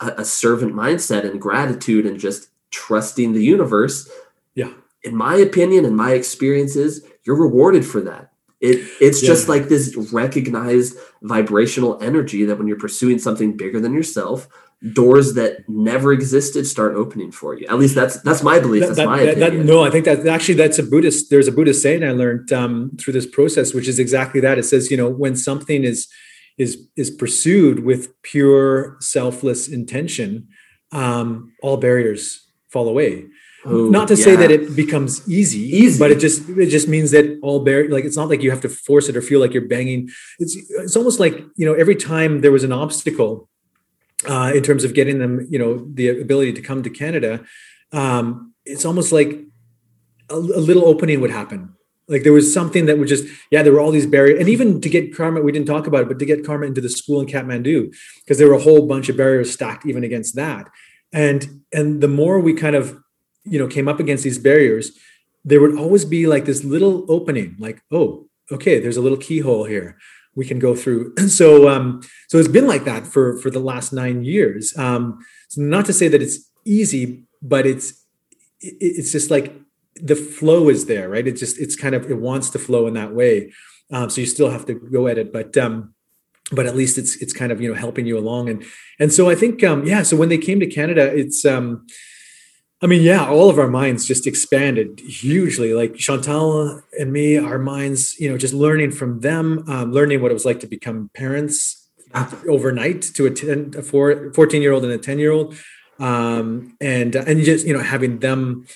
a, 0.00 0.06
a 0.22 0.24
servant 0.24 0.72
mindset 0.74 1.28
and 1.30 1.38
gratitude 1.38 2.06
and 2.06 2.18
just 2.18 2.48
trusting 2.70 3.34
the 3.34 3.44
universe 3.44 4.10
Yeah. 4.54 4.72
in 5.02 5.14
my 5.14 5.34
opinion 5.36 5.84
and 5.84 5.94
my 5.94 6.12
experiences 6.12 7.04
you're 7.24 7.36
rewarded 7.36 7.84
for 7.84 8.00
that 8.00 8.32
it 8.68 8.76
it's 9.06 9.20
just 9.20 9.48
like 9.52 9.64
this 9.68 9.84
recognized 10.12 10.96
vibrational 11.22 11.92
energy 12.02 12.44
that 12.44 12.56
when 12.58 12.66
you're 12.68 12.78
pursuing 12.88 13.18
something 13.18 13.56
bigger 13.56 13.80
than 13.80 13.92
yourself 13.92 14.48
doors 14.92 15.34
that 15.34 15.50
never 15.68 16.12
existed 16.12 16.66
start 16.66 16.92
opening 17.02 17.30
for 17.32 17.50
you 17.58 17.66
at 17.68 17.78
least 17.78 17.94
that's 17.94 18.16
that's 18.26 18.42
my 18.42 18.58
belief 18.58 18.80
That- 18.82 18.88
that's 18.88 18.98
that- 18.98 19.06
my 19.06 19.24
that- 19.24 19.38
opinion 19.38 19.66
no, 19.66 19.78
I 19.84 19.90
think 19.90 20.04
that 20.06 20.26
actually 20.26 20.58
that's 20.62 20.78
a 20.78 20.82
Buddhist. 20.82 21.30
There's 21.30 21.48
a 21.48 21.52
Buddhist 21.58 21.80
saying 21.82 22.02
I 22.04 22.12
learned 22.12 22.52
um, 22.52 22.74
through 22.98 23.14
this 23.18 23.26
process, 23.26 23.72
which 23.76 23.88
is 23.88 23.98
exactly 23.98 24.40
that. 24.40 24.58
It 24.58 24.64
says, 24.64 24.90
you 24.90 24.96
know, 25.00 25.08
when 25.22 25.34
something 25.36 25.84
is 25.84 26.08
is 26.58 26.70
is 27.02 27.10
pursued 27.10 27.76
with 27.88 28.02
pure 28.22 28.96
selfless 29.00 29.68
intention, 29.68 30.48
um, 30.92 31.52
all 31.62 31.78
barriers 31.78 32.22
fall 32.72 32.88
away. 32.88 33.12
Not 33.66 34.08
to 34.08 34.16
say 34.16 34.36
that 34.36 34.50
it 34.50 34.76
becomes 34.76 35.28
easy, 35.28 35.60
Easy. 35.60 35.98
but 35.98 36.10
it 36.10 36.18
just 36.18 36.48
it 36.48 36.66
just 36.66 36.88
means 36.88 37.10
that 37.12 37.38
all 37.42 37.64
bar 37.64 37.88
like 37.88 38.04
it's 38.04 38.16
not 38.16 38.28
like 38.28 38.42
you 38.42 38.50
have 38.50 38.60
to 38.62 38.68
force 38.68 39.08
it 39.08 39.16
or 39.16 39.22
feel 39.22 39.40
like 39.40 39.52
you're 39.54 39.68
banging. 39.68 40.10
It's 40.38 40.56
it's 40.56 40.96
almost 40.96 41.18
like 41.18 41.34
you 41.56 41.66
know 41.66 41.74
every 41.74 41.96
time 41.96 42.40
there 42.42 42.52
was 42.52 42.64
an 42.64 42.72
obstacle 42.72 43.48
uh, 44.28 44.52
in 44.54 44.62
terms 44.62 44.84
of 44.84 44.94
getting 44.94 45.18
them, 45.18 45.46
you 45.50 45.58
know, 45.58 45.86
the 45.92 46.08
ability 46.08 46.52
to 46.54 46.62
come 46.62 46.82
to 46.82 46.90
Canada, 46.90 47.44
um, 47.92 48.54
it's 48.64 48.84
almost 48.84 49.12
like 49.12 49.40
a, 50.30 50.34
a 50.34 50.62
little 50.62 50.86
opening 50.86 51.20
would 51.20 51.30
happen. 51.30 51.74
Like 52.06 52.22
there 52.22 52.32
was 52.32 52.52
something 52.52 52.86
that 52.86 52.98
would 52.98 53.08
just, 53.08 53.24
yeah, 53.50 53.62
there 53.62 53.72
were 53.72 53.80
all 53.80 53.90
these 53.90 54.06
barriers, 54.06 54.38
and 54.38 54.48
even 54.48 54.80
to 54.82 54.88
get 54.90 55.16
Karma, 55.16 55.40
we 55.40 55.52
didn't 55.52 55.66
talk 55.66 55.86
about 55.86 56.02
it, 56.02 56.08
but 56.08 56.18
to 56.18 56.26
get 56.26 56.44
Karma 56.44 56.66
into 56.66 56.80
the 56.80 56.90
school 56.90 57.20
in 57.20 57.26
Kathmandu, 57.26 57.94
because 58.18 58.38
there 58.38 58.48
were 58.48 58.54
a 58.54 58.60
whole 58.60 58.86
bunch 58.86 59.08
of 59.08 59.16
barriers 59.16 59.52
stacked 59.52 59.86
even 59.86 60.04
against 60.04 60.36
that. 60.36 60.68
And 61.12 61.62
and 61.72 62.00
the 62.00 62.08
more 62.08 62.40
we 62.40 62.54
kind 62.54 62.76
of, 62.76 62.98
you 63.44 63.58
know, 63.58 63.66
came 63.66 63.88
up 63.88 64.00
against 64.00 64.24
these 64.24 64.38
barriers, 64.38 64.92
there 65.44 65.60
would 65.60 65.76
always 65.76 66.04
be 66.04 66.26
like 66.26 66.44
this 66.44 66.64
little 66.64 67.04
opening, 67.08 67.56
like, 67.58 67.82
oh, 67.90 68.26
okay, 68.50 68.78
there's 68.78 68.96
a 68.96 69.02
little 69.02 69.18
keyhole 69.18 69.64
here 69.64 69.96
we 70.34 70.44
can 70.44 70.58
go 70.58 70.74
through. 70.74 71.14
so 71.28 71.68
um, 71.68 72.02
so 72.28 72.38
it's 72.38 72.48
been 72.48 72.66
like 72.66 72.84
that 72.84 73.06
for 73.06 73.38
for 73.38 73.50
the 73.50 73.60
last 73.60 73.92
nine 73.92 74.24
years. 74.24 74.76
Um, 74.76 75.24
so 75.48 75.62
not 75.62 75.86
to 75.86 75.92
say 75.92 76.08
that 76.08 76.22
it's 76.22 76.50
easy, 76.64 77.24
but 77.42 77.66
it's 77.66 78.04
it's 78.60 79.12
just 79.12 79.30
like 79.30 79.54
the 79.96 80.16
flow 80.16 80.68
is 80.68 80.86
there, 80.86 81.08
right? 81.08 81.26
It 81.26 81.36
just 81.36 81.58
it's 81.58 81.76
kind 81.76 81.94
of 81.94 82.10
it 82.10 82.18
wants 82.18 82.50
to 82.50 82.58
flow 82.58 82.86
in 82.86 82.94
that 82.94 83.14
way. 83.14 83.52
Um, 83.92 84.10
so 84.10 84.20
you 84.20 84.26
still 84.26 84.50
have 84.50 84.66
to 84.66 84.74
go 84.74 85.06
at 85.06 85.18
it, 85.18 85.32
but 85.32 85.56
um, 85.56 85.94
but 86.52 86.66
at 86.66 86.76
least 86.76 86.98
it's 86.98 87.16
it's 87.16 87.32
kind 87.32 87.52
of 87.52 87.60
you 87.60 87.68
know 87.68 87.78
helping 87.78 88.06
you 88.06 88.18
along 88.18 88.48
and 88.48 88.64
and 88.98 89.12
so 89.12 89.30
I 89.30 89.34
think 89.34 89.62
um, 89.62 89.86
yeah. 89.86 90.02
So 90.02 90.16
when 90.16 90.28
they 90.28 90.38
came 90.38 90.60
to 90.60 90.66
Canada, 90.66 91.14
it's 91.14 91.44
um, 91.44 91.86
I 92.84 92.86
mean, 92.86 93.00
yeah, 93.00 93.26
all 93.26 93.48
of 93.48 93.58
our 93.58 93.66
minds 93.66 94.04
just 94.04 94.26
expanded 94.26 95.00
hugely. 95.00 95.72
Like 95.72 95.94
Chantal 95.94 96.82
and 97.00 97.10
me, 97.14 97.38
our 97.38 97.58
minds, 97.58 98.20
you 98.20 98.28
know, 98.28 98.36
just 98.36 98.52
learning 98.52 98.90
from 98.90 99.20
them, 99.20 99.64
um, 99.68 99.90
learning 99.90 100.20
what 100.20 100.30
it 100.30 100.34
was 100.34 100.44
like 100.44 100.60
to 100.60 100.66
become 100.66 101.10
parents 101.14 101.88
overnight 102.46 103.00
to 103.00 103.24
a, 103.24 103.30
10, 103.30 103.76
a 103.78 103.82
four, 103.82 104.30
14 104.34 104.60
year 104.60 104.72
old 104.72 104.84
and 104.84 104.92
a 104.92 104.98
10 104.98 105.18
year 105.18 105.32
old. 105.32 105.56
Um, 105.98 106.76
and, 106.78 107.16
and 107.16 107.42
just, 107.42 107.66
you 107.66 107.72
know, 107.72 107.82
having 107.82 108.18
them 108.18 108.66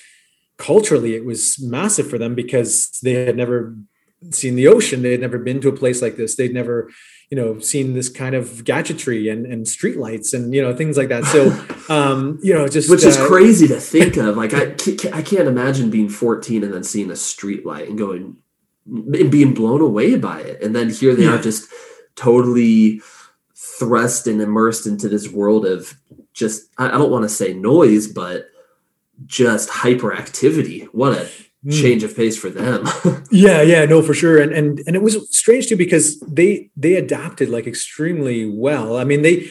culturally, 0.57 1.15
it 1.15 1.23
was 1.23 1.59
massive 1.59 2.09
for 2.09 2.17
them 2.17 2.33
because 2.33 2.89
they 3.03 3.13
had 3.13 3.37
never 3.37 3.75
seen 4.31 4.55
the 4.55 4.69
ocean. 4.69 5.03
They 5.03 5.11
had 5.11 5.21
never 5.21 5.37
been 5.37 5.61
to 5.61 5.69
a 5.69 5.77
place 5.77 6.01
like 6.01 6.15
this. 6.17 6.35
They'd 6.35 6.51
never, 6.51 6.89
you 7.29 7.35
know, 7.37 7.59
seen 7.59 7.93
this 7.93 8.09
kind 8.09 8.33
of 8.33 8.63
gadgetry 8.63 9.29
and, 9.29 9.45
and 9.45 9.65
streetlights 9.67 10.33
and, 10.33 10.53
you 10.53 10.61
know, 10.63 10.75
things 10.75 10.97
like 10.97 11.09
that. 11.09 11.25
So, 11.25 11.51
um, 11.93 12.39
you 12.41 12.53
know, 12.53 12.67
just, 12.67 12.89
which 12.89 13.03
is 13.03 13.17
uh, 13.17 13.27
crazy 13.27 13.67
to 13.67 13.79
think 13.79 14.17
of. 14.17 14.35
Like 14.35 14.53
I, 14.53 14.71
I 15.13 15.21
can't 15.21 15.47
imagine 15.47 15.89
being 15.91 16.09
14 16.09 16.63
and 16.63 16.73
then 16.73 16.83
seeing 16.83 17.11
a 17.11 17.15
street 17.15 17.65
light 17.65 17.87
and 17.87 17.97
going 17.97 18.37
and 18.87 19.29
being 19.31 19.53
blown 19.53 19.81
away 19.81 20.15
by 20.17 20.41
it, 20.41 20.63
and 20.63 20.75
then 20.75 20.89
here 20.89 21.13
they 21.13 21.25
Yeah. 21.25 21.35
are 21.37 21.41
just 21.41 21.69
totally 22.15 23.01
thrust 23.55 24.25
and 24.25 24.41
immersed 24.41 24.87
into 24.87 25.07
this 25.07 25.29
world 25.29 25.65
of 25.65 25.93
just 26.33 26.63
I, 26.79 26.87
I 26.87 26.97
don't 26.97 27.11
want 27.11 27.23
to 27.23 27.29
say 27.29 27.53
noise, 27.53 28.07
but 28.07 28.47
just 29.27 29.69
hyperactivity. 29.69 30.85
What 30.85 31.13
a. 31.13 31.29
change 31.67 32.03
of 32.03 32.15
pace 32.15 32.37
for 32.37 32.49
them. 32.49 32.85
Yeah, 33.31 33.61
yeah, 33.61 33.85
no, 33.85 34.01
for 34.01 34.13
sure. 34.13 34.41
And 34.41 34.51
and 34.53 34.81
and 34.87 34.95
it 34.95 35.03
was 35.03 35.15
strange 35.37 35.67
too 35.67 35.77
because 35.77 36.19
they 36.21 36.71
they 36.75 36.95
adapted 36.95 37.49
like 37.49 37.67
extremely 37.67 38.45
well. 38.47 38.97
I 38.97 39.03
mean, 39.03 39.21
they 39.21 39.49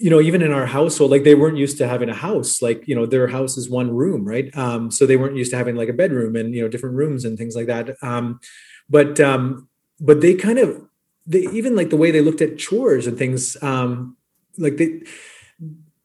you 0.00 0.08
know, 0.08 0.20
even 0.20 0.40
in 0.40 0.52
our 0.52 0.66
household, 0.66 1.10
like 1.10 1.24
they 1.24 1.34
weren't 1.34 1.58
used 1.58 1.76
to 1.78 1.86
having 1.86 2.08
a 2.08 2.14
house. 2.14 2.62
Like, 2.62 2.88
you 2.88 2.94
know, 2.94 3.04
their 3.04 3.28
house 3.28 3.58
is 3.58 3.68
one 3.68 3.94
room, 3.94 4.24
right? 4.24 4.54
Um, 4.56 4.90
so 4.90 5.04
they 5.04 5.18
weren't 5.18 5.36
used 5.36 5.50
to 5.50 5.58
having 5.58 5.76
like 5.76 5.90
a 5.90 5.92
bedroom 5.92 6.36
and 6.36 6.54
you 6.54 6.62
know, 6.62 6.68
different 6.68 6.96
rooms 6.96 7.24
and 7.24 7.36
things 7.36 7.54
like 7.54 7.66
that. 7.66 7.96
Um, 8.02 8.40
but 8.88 9.20
um, 9.20 9.68
but 10.00 10.20
they 10.22 10.34
kind 10.34 10.58
of 10.58 10.82
they 11.26 11.40
even 11.52 11.76
like 11.76 11.90
the 11.90 11.96
way 11.96 12.10
they 12.10 12.22
looked 12.22 12.40
at 12.40 12.58
chores 12.58 13.06
and 13.06 13.18
things, 13.18 13.62
um, 13.62 14.16
like 14.56 14.78
they 14.78 15.02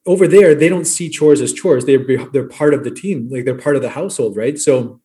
over 0.05 0.27
there, 0.27 0.53
they 0.53 0.69
don't 0.69 0.85
see 0.85 1.09
chores 1.09 1.41
as 1.41 1.53
chores. 1.53 1.85
They're 1.85 2.05
they're 2.31 2.47
part 2.47 2.73
of 2.73 2.83
the 2.83 2.91
team, 2.91 3.29
like 3.31 3.45
they're 3.45 3.57
part 3.57 3.77
of 3.77 3.81
the 3.81 3.89
household, 3.89 4.35
right? 4.35 4.59
So 4.59 5.01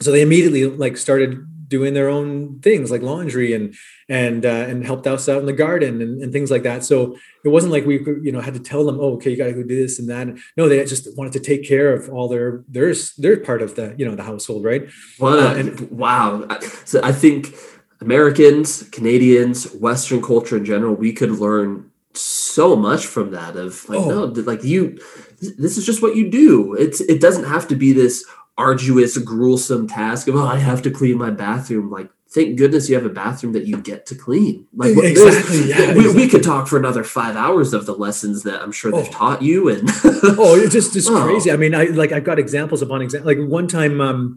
so 0.00 0.10
they 0.12 0.22
immediately 0.22 0.64
like 0.66 0.96
started 0.96 1.44
doing 1.68 1.92
their 1.92 2.08
own 2.08 2.58
things 2.60 2.90
like 2.90 3.02
laundry 3.02 3.52
and 3.52 3.74
and 4.08 4.46
uh, 4.46 4.48
and 4.70 4.86
helped 4.86 5.06
us 5.06 5.28
out 5.28 5.40
in 5.40 5.44
the 5.46 5.52
garden 5.52 6.00
and, 6.00 6.22
and 6.22 6.32
things 6.32 6.50
like 6.50 6.62
that 6.62 6.82
so 6.82 7.14
it 7.44 7.50
wasn't 7.50 7.70
like 7.70 7.84
we 7.84 7.96
you 8.22 8.32
know 8.32 8.40
had 8.40 8.54
to 8.54 8.60
tell 8.60 8.84
them 8.86 8.98
oh 8.98 9.14
okay 9.16 9.30
you 9.30 9.36
got 9.36 9.44
to 9.46 9.52
go 9.52 9.62
do 9.62 9.76
this 9.76 9.98
and 9.98 10.08
that 10.08 10.28
no 10.56 10.66
they 10.66 10.82
just 10.86 11.14
wanted 11.18 11.32
to 11.34 11.40
take 11.40 11.62
care 11.68 11.92
of 11.92 12.08
all 12.08 12.26
their 12.26 12.64
their 12.68 12.94
their 13.18 13.36
part 13.38 13.60
of 13.60 13.74
the 13.74 13.94
you 13.98 14.04
know 14.06 14.14
the 14.14 14.22
household 14.22 14.64
right 14.64 14.88
a, 15.20 15.24
Uh, 15.24 15.54
and- 15.58 15.90
wow. 15.90 16.46
So 16.86 17.00
I 17.04 17.12
think 17.12 17.54
Americans, 18.00 18.84
Canadians, 18.90 19.72
Western 19.74 20.22
culture 20.22 20.56
in 20.56 20.64
general, 20.64 20.94
we 20.94 21.12
could 21.12 21.32
learn 21.32 21.90
so 22.14 22.74
much 22.74 23.06
from 23.06 23.30
that 23.32 23.56
of 23.56 23.86
like 23.88 23.98
Oh. 24.00 24.08
no 24.08 24.24
like 24.42 24.64
you 24.64 24.98
this 25.40 25.76
is 25.78 25.84
just 25.86 26.02
what 26.02 26.16
you 26.16 26.28
do 26.30 26.74
it's 26.74 27.00
it 27.02 27.20
doesn't 27.20 27.44
have 27.44 27.68
to 27.68 27.76
be 27.76 27.92
this 27.92 28.24
arduous 28.58 29.16
gruesome 29.18 29.86
task 29.86 30.26
of 30.28 30.34
oh 30.36 30.44
i 30.44 30.56
have 30.56 30.82
to 30.82 30.90
clean 30.90 31.16
my 31.16 31.30
bathroom. 31.30 31.90
Like 31.90 32.10
thank 32.34 32.58
goodness 32.58 32.90
you 32.90 32.94
have 32.94 33.06
a 33.06 33.08
bathroom 33.24 33.54
that 33.54 33.64
you 33.66 33.78
get 33.78 34.04
to 34.04 34.14
clean. 34.14 34.66
Like 34.74 34.94
what- 34.94 35.06
Exactly, 35.06 35.62
yeah, 35.70 35.94
we, 35.94 36.12
we 36.12 36.28
could 36.28 36.42
talk 36.42 36.68
for 36.68 36.76
another 36.76 37.02
five 37.02 37.36
hours 37.36 37.72
of 37.72 37.86
the 37.86 37.94
lessons 37.94 38.42
that 38.42 38.60
i'm 38.62 38.72
sure 38.72 38.90
they've 38.92 39.06
Oh. 39.08 39.12
taught 39.12 39.40
you 39.42 39.68
and 39.68 39.88
oh 40.04 40.54
it's 40.56 40.72
just 40.74 40.92
just 40.92 41.08
Oh. 41.10 41.22
crazy. 41.24 41.50
I 41.52 41.56
mean 41.56 41.74
i 41.74 41.84
like 41.84 42.12
i've 42.12 42.24
got 42.24 42.38
examples 42.38 42.82
upon 42.82 43.00
example 43.00 43.26
like 43.32 43.38
one 43.38 43.66
time 43.68 44.00
um 44.00 44.36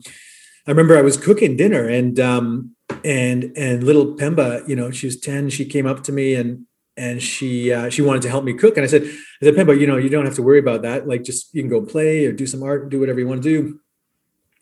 i 0.67 0.71
remember 0.71 0.97
i 0.97 1.01
was 1.01 1.17
cooking 1.17 1.57
dinner 1.57 1.85
and 1.87 2.17
um 2.19 2.75
and 3.03 3.51
and 3.57 3.83
little 3.83 4.15
pemba 4.15 4.65
you 4.69 4.75
know 4.75 4.91
she 4.91 5.07
was 5.07 5.19
10 5.19 5.49
she 5.49 5.65
came 5.65 5.85
up 5.87 6.03
to 6.03 6.11
me 6.11 6.35
and 6.35 6.65
and 6.97 7.21
she 7.23 7.71
uh, 7.73 7.89
she 7.89 8.01
wanted 8.01 8.21
to 8.21 8.29
help 8.29 8.43
me 8.43 8.53
cook. 8.53 8.75
And 8.77 8.83
i 8.83 8.87
said 8.87 9.03
i 9.03 9.45
said 9.45 9.55
pemba 9.55 9.73
you 9.79 9.87
know 9.87 9.97
you 9.97 10.09
don't 10.09 10.25
have 10.25 10.35
to 10.35 10.43
worry 10.43 10.59
about 10.59 10.81
that. 10.83 11.07
Like 11.07 11.23
just 11.23 11.53
you 11.55 11.61
can 11.63 11.69
go 11.69 11.81
play 11.81 12.25
or 12.25 12.31
do 12.31 12.45
some 12.45 12.61
art 12.63 12.89
do 12.89 12.99
whatever 12.99 13.19
you 13.19 13.27
want 13.27 13.41
to 13.43 13.49
do 13.49 13.79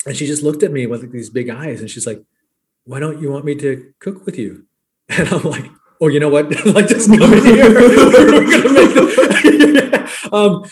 and 0.06 0.16
she 0.16 0.26
just 0.26 0.44
looked 0.44 0.64
at 0.64 0.72
me 0.72 0.86
with 0.88 1.02
like, 1.02 1.12
these 1.12 1.30
big 1.30 1.50
eyes 1.50 1.82
and 1.82 1.90
she's 1.90 2.08
like 2.08 2.22
why 2.86 3.00
don't 3.00 3.22
you 3.22 3.30
want 3.32 3.46
me 3.46 3.54
to 3.56 3.94
cook 4.00 4.26
with 4.26 4.38
you? 4.38 4.66
And 5.10 5.28
i'm 5.30 5.44
like 5.44 5.66
oh 6.02 6.08
you 6.08 6.20
know 6.20 6.30
what? 6.30 6.46
Like 6.66 6.88
just 6.88 7.10
come 7.10 7.34
in 7.34 7.44
here 7.44 7.70
we're 7.74 8.52
gonna 8.52 8.74
make 8.74 8.94
the- 8.94 10.00
um 10.32 10.64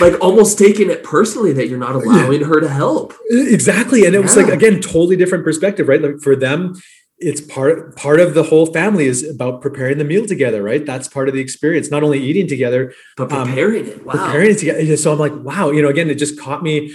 like 0.00 0.20
almost 0.20 0.58
taking 0.58 0.90
it 0.90 1.04
personally 1.04 1.52
that 1.52 1.68
you're 1.68 1.78
not 1.78 1.94
allowing 1.94 2.42
her 2.42 2.60
to 2.60 2.68
help. 2.68 3.14
Exactly 3.30 4.04
and 4.06 4.14
it 4.14 4.20
was 4.20 4.36
like 4.36 4.48
again 4.48 4.80
totally 4.80 5.16
different 5.16 5.44
perspective 5.44 5.88
right? 5.88 6.02
Like 6.02 6.20
for 6.20 6.34
them 6.36 6.74
it's 7.18 7.40
part 7.40 7.94
part 7.96 8.18
of 8.20 8.34
the 8.34 8.42
whole 8.42 8.66
family 8.66 9.06
is 9.06 9.22
about 9.28 9.62
preparing 9.62 9.98
the 9.98 10.04
meal 10.04 10.26
together 10.26 10.62
right? 10.62 10.84
That's 10.84 11.06
part 11.08 11.28
of 11.28 11.34
the 11.34 11.40
experience 11.40 11.90
not 11.90 12.02
only 12.02 12.18
eating 12.20 12.48
together 12.48 12.92
but 13.16 13.32
Um, 13.32 13.46
preparing 13.46 13.86
it 13.86 14.04
wow. 14.04 14.12
preparing 14.12 14.50
it 14.50 14.58
together 14.58 14.96
so 14.96 15.12
i'm 15.12 15.18
like 15.18 15.34
wow 15.36 15.70
you 15.70 15.80
know 15.80 15.88
again 15.88 16.10
it 16.10 16.16
just 16.16 16.38
caught 16.38 16.62
me 16.62 16.92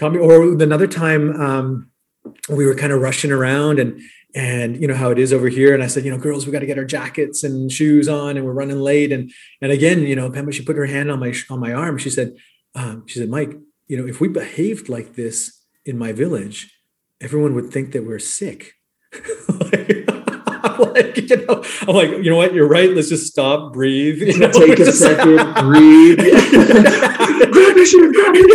me 0.00 0.18
or 0.18 0.52
another 0.62 0.86
time 0.86 1.40
um 1.40 1.90
we 2.48 2.66
were 2.66 2.74
kind 2.74 2.92
of 2.92 3.00
rushing 3.00 3.30
around 3.30 3.78
and 3.78 4.00
and 4.34 4.80
you 4.80 4.88
know 4.88 4.94
how 4.94 5.10
it 5.10 5.18
is 5.18 5.32
over 5.32 5.48
here 5.48 5.74
and 5.74 5.82
i 5.82 5.86
said 5.86 6.04
you 6.04 6.10
know 6.10 6.18
girls 6.18 6.46
we 6.46 6.52
got 6.52 6.60
to 6.60 6.66
get 6.66 6.78
our 6.78 6.84
jackets 6.84 7.44
and 7.44 7.70
shoes 7.70 8.08
on 8.08 8.36
and 8.36 8.44
we're 8.44 8.52
running 8.52 8.80
late 8.80 9.12
and 9.12 9.30
and 9.60 9.70
again 9.70 10.00
you 10.00 10.16
know 10.16 10.30
pamela 10.30 10.52
she 10.52 10.64
put 10.64 10.76
her 10.76 10.86
hand 10.86 11.10
on 11.10 11.20
my 11.20 11.32
on 11.50 11.60
my 11.60 11.72
arm 11.72 11.96
she 11.98 12.10
said 12.10 12.34
um, 12.74 13.04
she 13.06 13.18
said 13.18 13.28
mike 13.28 13.56
you 13.86 13.96
know 13.96 14.06
if 14.06 14.20
we 14.20 14.28
behaved 14.28 14.88
like 14.88 15.14
this 15.14 15.62
in 15.84 15.96
my 15.96 16.12
village 16.12 16.74
everyone 17.24 17.54
would 17.54 17.70
think 17.70 17.92
that 17.92 18.04
we're 18.04 18.18
sick. 18.18 18.74
like, 19.48 20.06
like, 20.78 21.16
you 21.16 21.44
know, 21.44 21.62
I'm 21.82 21.94
like, 21.94 22.10
you 22.10 22.30
know 22.30 22.36
what? 22.36 22.54
You're 22.54 22.68
right. 22.68 22.90
Let's 22.90 23.08
just 23.08 23.26
stop, 23.26 23.72
breathe. 23.72 24.20
You 24.22 24.38
know, 24.38 24.50
Take 24.50 24.78
a 24.78 24.92
second, 24.92 25.36
breathe. 25.64 26.18
grab 27.52 27.76
your 27.76 27.86
shoe, 27.86 28.12
grab 28.12 28.34
your 28.34 28.54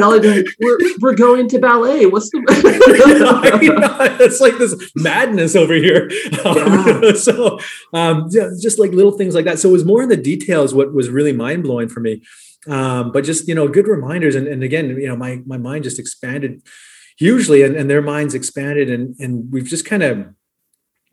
like, 0.00 0.46
we're, 0.60 0.78
we're 1.00 1.14
going 1.14 1.48
to 1.48 1.58
ballet. 1.58 2.06
What's 2.06 2.30
You 2.32 2.40
know, 2.42 2.46
the 2.52 4.16
it's 4.20 4.40
like 4.40 4.58
this 4.58 4.92
madness 4.94 5.56
over 5.56 5.74
here. 5.74 6.10
Um, 6.44 7.02
Yeah. 7.02 7.12
so, 7.14 7.58
um, 7.92 8.28
yeah, 8.30 8.50
just 8.60 8.78
like 8.78 8.92
little 8.92 9.12
things 9.12 9.34
like 9.34 9.44
that. 9.44 9.58
So 9.58 9.68
it 9.68 9.72
was 9.72 9.84
more 9.84 10.02
in 10.02 10.08
the 10.08 10.16
details 10.16 10.72
what 10.74 10.92
was 10.92 11.08
really 11.08 11.32
mind 11.32 11.64
blowing 11.64 11.88
for 11.88 12.00
me. 12.00 12.22
Um, 12.68 13.10
but 13.12 13.24
just 13.24 13.48
you 13.48 13.54
know, 13.54 13.66
good 13.68 13.88
reminders. 13.88 14.34
And, 14.34 14.46
and 14.46 14.62
again, 14.62 14.90
you 14.90 15.08
know, 15.08 15.16
my 15.16 15.42
my 15.46 15.56
mind 15.56 15.84
just 15.84 15.98
expanded 15.98 16.62
hugely, 17.18 17.62
and, 17.62 17.74
and 17.74 17.88
their 17.88 18.02
minds 18.02 18.34
expanded, 18.34 18.90
and 18.90 19.16
and 19.18 19.50
we've 19.50 19.64
just 19.64 19.84
kind 19.84 20.02
of 20.02 20.26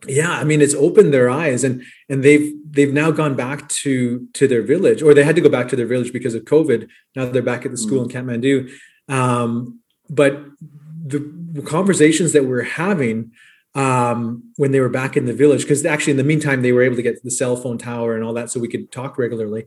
yeah 0.06 0.30
i 0.30 0.44
mean 0.44 0.60
it's 0.60 0.74
opened 0.74 1.12
their 1.12 1.28
eyes 1.28 1.64
and 1.64 1.82
and 2.08 2.22
they've 2.22 2.54
they've 2.70 2.92
now 2.92 3.10
gone 3.10 3.34
back 3.34 3.68
to 3.68 4.28
to 4.32 4.46
their 4.46 4.62
village 4.62 5.02
or 5.02 5.14
they 5.14 5.24
had 5.24 5.34
to 5.34 5.40
go 5.40 5.48
back 5.48 5.68
to 5.68 5.76
their 5.76 5.86
village 5.86 6.12
because 6.12 6.34
of 6.34 6.44
covid. 6.44 6.88
Now 7.16 7.26
they're 7.26 7.42
back 7.42 7.64
at 7.64 7.70
the 7.70 7.76
school 7.76 8.02
in 8.02 8.08
kathmandu. 8.08 8.70
Um, 9.08 9.80
but 10.10 10.44
the 10.60 11.62
conversations 11.64 12.32
that 12.32 12.44
we're 12.44 12.62
having 12.62 13.32
um, 13.74 14.52
when 14.56 14.72
they 14.72 14.80
were 14.80 14.88
back 14.88 15.16
in 15.16 15.26
the 15.26 15.32
village 15.32 15.62
because 15.62 15.84
actually 15.84 16.12
in 16.12 16.16
the 16.16 16.24
meantime 16.24 16.62
they 16.62 16.72
were 16.72 16.82
able 16.82 16.96
to 16.96 17.02
get 17.02 17.22
the 17.22 17.30
cell 17.30 17.56
phone 17.56 17.78
tower 17.78 18.14
and 18.14 18.24
all 18.24 18.34
that 18.34 18.50
so 18.50 18.60
we 18.60 18.68
could 18.68 18.92
talk 18.92 19.18
regularly. 19.18 19.64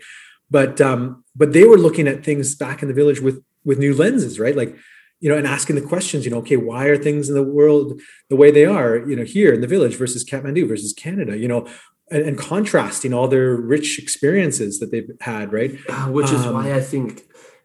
But 0.49 0.79
um, 0.81 1.23
but 1.35 1.53
they 1.53 1.63
were 1.63 1.77
looking 1.77 2.07
at 2.07 2.23
things 2.23 2.55
back 2.55 2.81
in 2.81 2.87
the 2.87 2.93
village 2.93 3.19
with 3.19 3.43
with 3.63 3.79
new 3.79 3.93
lenses 3.93 4.39
right? 4.39 4.55
Like 4.55 4.75
you 5.21 5.29
know 5.29 5.37
and 5.37 5.47
asking 5.47 5.75
the 5.75 5.81
questions 5.81 6.25
you 6.25 6.31
know 6.31 6.39
okay 6.39 6.57
why 6.57 6.85
are 6.85 6.97
things 6.97 7.29
in 7.29 7.35
the 7.35 7.43
world 7.43 8.01
the 8.29 8.35
way 8.35 8.51
they 8.51 8.65
are 8.65 8.97
you 8.97 9.15
know 9.15 9.23
here 9.23 9.53
in 9.53 9.61
the 9.61 9.67
village 9.67 9.95
versus 9.95 10.25
kathmandu 10.25 10.67
versus 10.67 10.91
canada 10.91 11.37
you 11.37 11.47
know 11.47 11.65
and, 12.11 12.23
and 12.23 12.37
contrasting 12.37 13.13
all 13.13 13.27
their 13.27 13.55
rich 13.55 13.97
experiences 13.97 14.79
that 14.79 14.91
they've 14.91 15.09
had 15.21 15.51
right? 15.51 15.77
Uh, 15.89 16.07
which 16.07 16.31
is 16.31 16.45
Um, 16.45 16.53
why 16.53 16.73
I 16.73 16.81
think 16.81 17.23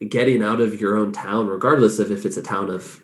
getting 0.08 0.42
out 0.42 0.60
of 0.60 0.80
your 0.80 0.96
own 0.96 1.12
town, 1.12 1.48
regardless 1.48 1.98
of 1.98 2.10
if 2.10 2.24
it's 2.24 2.36
a 2.36 2.42
town 2.42 2.70
of 2.70 3.02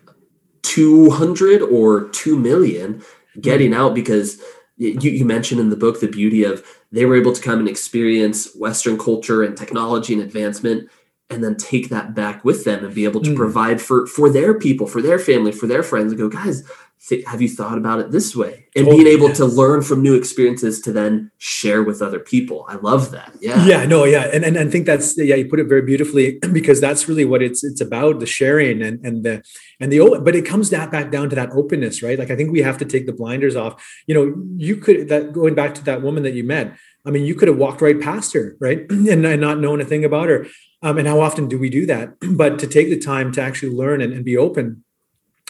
200 0.62 1.62
or 1.62 2.08
2 2.10 2.38
million, 2.38 3.02
getting 3.40 3.74
out 3.74 3.94
because 3.94 4.40
you, 4.76 4.98
you 4.98 5.24
mentioned 5.24 5.60
in 5.60 5.70
the 5.70 5.76
book 5.76 6.00
the 6.00 6.08
beauty 6.08 6.44
of 6.44 6.64
they 6.92 7.04
were 7.04 7.16
able 7.16 7.32
to 7.32 7.42
come 7.42 7.58
and 7.58 7.68
experience 7.68 8.54
Western 8.54 8.98
culture 8.98 9.42
and 9.42 9.56
technology 9.56 10.12
and 10.12 10.22
advancement 10.22 10.88
and 11.32 11.42
then 11.42 11.56
take 11.56 11.88
that 11.88 12.14
back 12.14 12.44
with 12.44 12.64
them 12.64 12.84
and 12.84 12.94
be 12.94 13.04
able 13.04 13.20
to 13.22 13.30
Mm. 13.30 13.36
provide 13.36 13.80
for 13.80 14.06
for 14.06 14.28
their 14.30 14.54
people, 14.54 14.86
for 14.86 15.02
their 15.02 15.18
family, 15.18 15.52
for 15.52 15.66
their 15.66 15.82
friends 15.82 16.12
and 16.12 16.20
go, 16.20 16.28
guys, 16.28 16.62
th- 17.08 17.24
have 17.26 17.42
you 17.42 17.48
thought 17.48 17.78
about 17.78 17.98
it 17.98 18.10
this 18.10 18.34
way? 18.36 18.66
And 18.74 18.86
being 18.86 19.06
able 19.06 19.28
yeah. 19.28 19.34
to 19.34 19.44
learn 19.44 19.82
from 19.82 20.02
new 20.02 20.14
experiences 20.14 20.80
to 20.82 20.92
then 20.92 21.30
share 21.38 21.82
with 21.82 22.00
other 22.00 22.18
people. 22.18 22.64
I 22.68 22.76
love 22.76 23.10
that. 23.10 23.32
Yeah. 23.40 23.64
yeah 23.66 23.84
no 23.86 24.04
yeah 24.04 24.30
and, 24.32 24.44
and 24.44 24.56
i 24.56 24.66
think 24.68 24.86
that's 24.86 25.18
yeah 25.18 25.34
you 25.34 25.46
put 25.46 25.58
it 25.58 25.68
very 25.68 25.82
beautifully 25.82 26.38
because 26.52 26.80
that's 26.80 27.08
really 27.08 27.24
what 27.24 27.42
it's 27.42 27.64
it's 27.64 27.80
about 27.80 28.20
the 28.20 28.26
sharing 28.26 28.82
and 28.82 29.04
and 29.04 29.24
the 29.24 29.42
and 29.80 29.90
the 29.92 29.98
but 30.24 30.36
it 30.36 30.46
comes 30.46 30.70
that 30.70 30.90
back 30.92 31.10
down 31.10 31.28
to 31.28 31.36
that 31.36 31.50
openness 31.50 32.02
right 32.02 32.18
like 32.18 32.30
i 32.30 32.36
think 32.36 32.52
we 32.52 32.62
have 32.62 32.78
to 32.78 32.84
take 32.84 33.06
the 33.06 33.12
blinders 33.12 33.56
off 33.56 33.74
you 34.06 34.14
know 34.14 34.24
you 34.56 34.76
could 34.76 35.08
that 35.08 35.32
going 35.32 35.54
back 35.54 35.74
to 35.74 35.84
that 35.84 36.02
woman 36.02 36.22
that 36.22 36.34
you 36.34 36.44
met 36.44 36.76
i 37.04 37.10
mean 37.10 37.24
you 37.24 37.34
could 37.34 37.48
have 37.48 37.58
walked 37.58 37.82
right 37.82 38.00
past 38.00 38.32
her 38.32 38.56
right 38.60 38.80
and, 38.90 39.26
and 39.26 39.40
not 39.40 39.58
known 39.58 39.80
a 39.80 39.84
thing 39.84 40.04
about 40.04 40.28
her 40.28 40.46
um, 40.82 40.98
and 40.98 41.06
how 41.06 41.20
often 41.20 41.48
do 41.48 41.58
we 41.58 41.70
do 41.70 41.86
that? 41.86 42.14
But 42.36 42.58
to 42.60 42.66
take 42.66 42.88
the 42.88 42.98
time 42.98 43.32
to 43.32 43.42
actually 43.42 43.74
learn 43.74 44.00
and, 44.00 44.12
and 44.12 44.24
be 44.24 44.36
open 44.36 44.84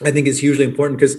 i 0.04 0.10
think 0.10 0.26
is 0.26 0.40
hugely 0.40 0.64
important 0.64 0.98
because 0.98 1.16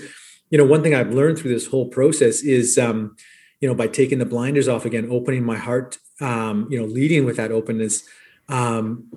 you 0.50 0.58
know 0.58 0.66
one 0.66 0.82
thing 0.84 0.96
i've 0.96 1.14
learned 1.14 1.38
through 1.38 1.54
this 1.54 1.68
whole 1.68 1.88
process 1.88 2.42
is 2.42 2.78
um, 2.78 3.16
you 3.60 3.68
know 3.68 3.76
by 3.76 3.88
taking 3.88 4.20
the 4.20 4.26
blinders 4.26 4.68
off 4.68 4.86
again 4.86 5.08
opening 5.10 5.44
my 5.44 5.58
heart 5.58 5.98
um, 6.22 6.68
you 6.70 6.80
know 6.80 6.86
leading 6.86 7.26
with 7.26 7.38
that 7.38 7.52
openness 7.52 8.04
um, 8.50 9.12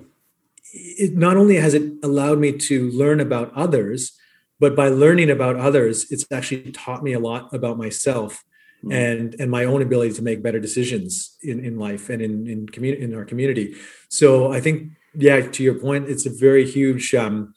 it 0.73 1.15
not 1.15 1.37
only 1.37 1.55
has 1.55 1.73
it 1.73 1.93
allowed 2.03 2.39
me 2.39 2.51
to 2.51 2.89
learn 2.91 3.19
about 3.19 3.53
others 3.53 4.13
but 4.59 4.75
by 4.75 4.89
learning 4.89 5.29
about 5.29 5.55
others 5.55 6.09
it's 6.11 6.25
actually 6.31 6.71
taught 6.71 7.03
me 7.03 7.13
a 7.13 7.19
lot 7.19 7.53
about 7.53 7.77
myself 7.77 8.43
Mm. 8.87 8.93
and 8.93 9.35
and 9.39 9.51
my 9.51 9.63
own 9.65 9.81
ability 9.81 10.13
to 10.13 10.21
make 10.21 10.41
better 10.41 10.59
decisions 10.59 11.37
in 11.41 11.63
in 11.63 11.77
life 11.77 12.09
and 12.09 12.21
in 12.21 12.47
in 12.47 12.67
community 12.67 13.03
in 13.03 13.13
our 13.13 13.25
community 13.25 13.75
so 14.09 14.51
i 14.51 14.59
think 14.59 14.91
yeah 15.15 15.39
to 15.55 15.63
your 15.63 15.75
point 15.75 16.09
it's 16.09 16.25
a 16.25 16.29
very 16.47 16.65
huge 16.65 17.13
um 17.15 17.53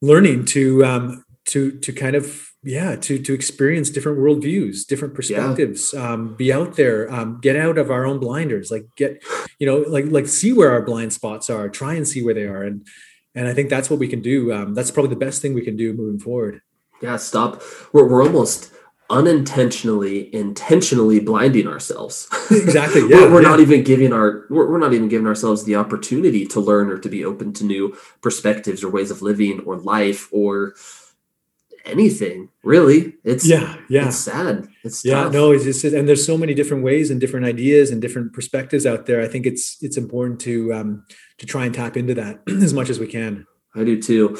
learning 0.00 0.44
to 0.44 0.84
um 0.84 1.24
to 1.46 1.72
to 1.84 1.92
kind 1.92 2.16
of 2.16 2.50
yeah 2.62 2.96
to 2.96 3.18
to 3.18 3.32
experience 3.32 3.88
different 3.90 4.18
worldviews 4.18 4.86
different 4.86 5.14
perspectives 5.14 5.94
um 5.94 6.34
be 6.34 6.52
out 6.52 6.74
there 6.76 7.10
um 7.12 7.38
get 7.40 7.56
out 7.56 7.78
of 7.78 7.90
our 7.90 8.04
own 8.04 8.18
blinders 8.18 8.70
like 8.70 8.86
get 8.96 9.22
you 9.60 9.66
know 9.66 9.78
like 9.88 10.06
like 10.10 10.26
see 10.26 10.52
where 10.52 10.70
our 10.70 10.82
blind 10.82 11.12
spots 11.12 11.48
are 11.48 11.68
try 11.68 11.94
and 11.94 12.06
see 12.08 12.22
where 12.24 12.34
they 12.34 12.48
are 12.54 12.62
and 12.64 12.86
and 13.34 13.46
i 13.48 13.54
think 13.54 13.70
that's 13.70 13.88
what 13.90 14.00
we 14.00 14.08
can 14.08 14.20
do 14.20 14.52
um 14.52 14.74
that's 14.74 14.90
probably 14.90 15.10
the 15.10 15.24
best 15.26 15.40
thing 15.40 15.54
we 15.54 15.64
can 15.64 15.76
do 15.76 15.92
moving 15.92 16.18
forward 16.18 16.60
Yeah, 17.02 17.18
stop. 17.18 17.60
We're, 17.92 18.08
we're 18.08 18.24
almost 18.24 18.72
unintentionally, 19.10 20.34
intentionally 20.34 21.20
blinding 21.20 21.66
ourselves. 21.66 22.28
exactly 22.50 23.02
we're, 23.04 23.10
yeah 23.10 23.32
we're 23.32 23.42
yeah. 23.42 23.48
not 23.48 23.60
even 23.60 23.82
giving 23.82 24.12
our 24.12 24.46
we're, 24.50 24.70
we're 24.70 24.78
not 24.78 24.92
even 24.92 25.08
giving 25.08 25.26
ourselves 25.26 25.64
the 25.64 25.76
opportunity 25.76 26.44
to 26.46 26.60
learn 26.60 26.90
or 26.90 26.98
to 26.98 27.08
be 27.08 27.24
open 27.24 27.52
to 27.52 27.64
new 27.64 27.96
perspectives 28.22 28.82
or 28.82 28.90
ways 28.90 29.10
of 29.10 29.22
living 29.22 29.60
or 29.60 29.76
life 29.76 30.28
or 30.32 30.74
anything. 31.84 32.48
Really, 32.62 33.14
it's 33.24 33.46
yeah 33.46 33.76
yeah 33.88 34.08
it's 34.08 34.16
sad. 34.16 34.68
It's 34.82 35.04
yeah 35.04 35.24
tough. 35.24 35.32
no 35.32 35.52
it's 35.52 35.64
just 35.64 35.84
and 35.84 36.08
there's 36.08 36.26
so 36.26 36.36
many 36.36 36.54
different 36.54 36.82
ways 36.82 37.10
and 37.10 37.20
different 37.20 37.46
ideas 37.46 37.90
and 37.90 38.02
different 38.02 38.32
perspectives 38.32 38.86
out 38.86 39.06
there 39.06 39.20
i 39.20 39.26
think 39.26 39.46
it's 39.46 39.76
it's 39.82 39.96
important 39.96 40.40
to 40.42 40.72
um 40.72 41.04
to 41.38 41.46
try 41.46 41.64
and 41.64 41.74
tap 41.74 41.96
into 41.96 42.14
that 42.14 42.40
as 42.48 42.72
much 42.72 42.88
as 42.88 43.00
we 43.00 43.06
can 43.06 43.46
I 43.76 43.84
do 43.84 44.00
too. 44.00 44.38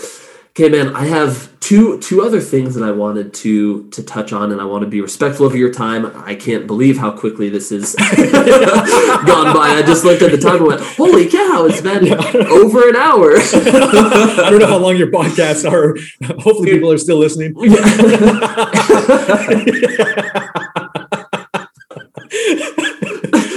Okay, 0.58 0.70
man. 0.70 0.96
I 0.96 1.04
have 1.04 1.52
two 1.60 2.00
two 2.00 2.22
other 2.22 2.40
things 2.40 2.74
that 2.76 2.82
I 2.82 2.90
wanted 2.90 3.34
to 3.34 3.90
to 3.90 4.02
touch 4.02 4.32
on, 4.32 4.52
and 4.52 4.58
I 4.58 4.64
want 4.64 4.84
to 4.84 4.88
be 4.88 5.02
respectful 5.02 5.44
of 5.44 5.54
your 5.54 5.70
time. 5.70 6.06
I 6.14 6.34
can't 6.34 6.66
believe 6.66 6.96
how 6.96 7.10
quickly 7.10 7.50
this 7.50 7.68
has 7.68 7.94
gone 9.26 9.52
by. 9.52 9.68
I 9.76 9.82
just 9.84 10.02
looked 10.02 10.22
at 10.22 10.30
the 10.30 10.38
time 10.38 10.56
and 10.56 10.66
went, 10.66 10.80
"Holy 10.80 11.28
cow! 11.28 11.66
It's 11.66 11.82
been 11.82 12.10
over 12.46 12.88
an 12.88 12.96
hour." 12.96 13.36
I 13.36 14.48
don't 14.50 14.60
know 14.60 14.66
how 14.66 14.78
long 14.78 14.96
your 14.96 15.10
podcasts 15.10 15.70
are. 15.70 15.94
Hopefully, 16.40 16.70
people 16.70 16.90
are 16.90 16.96
still 16.96 17.18
listening. 17.18 17.54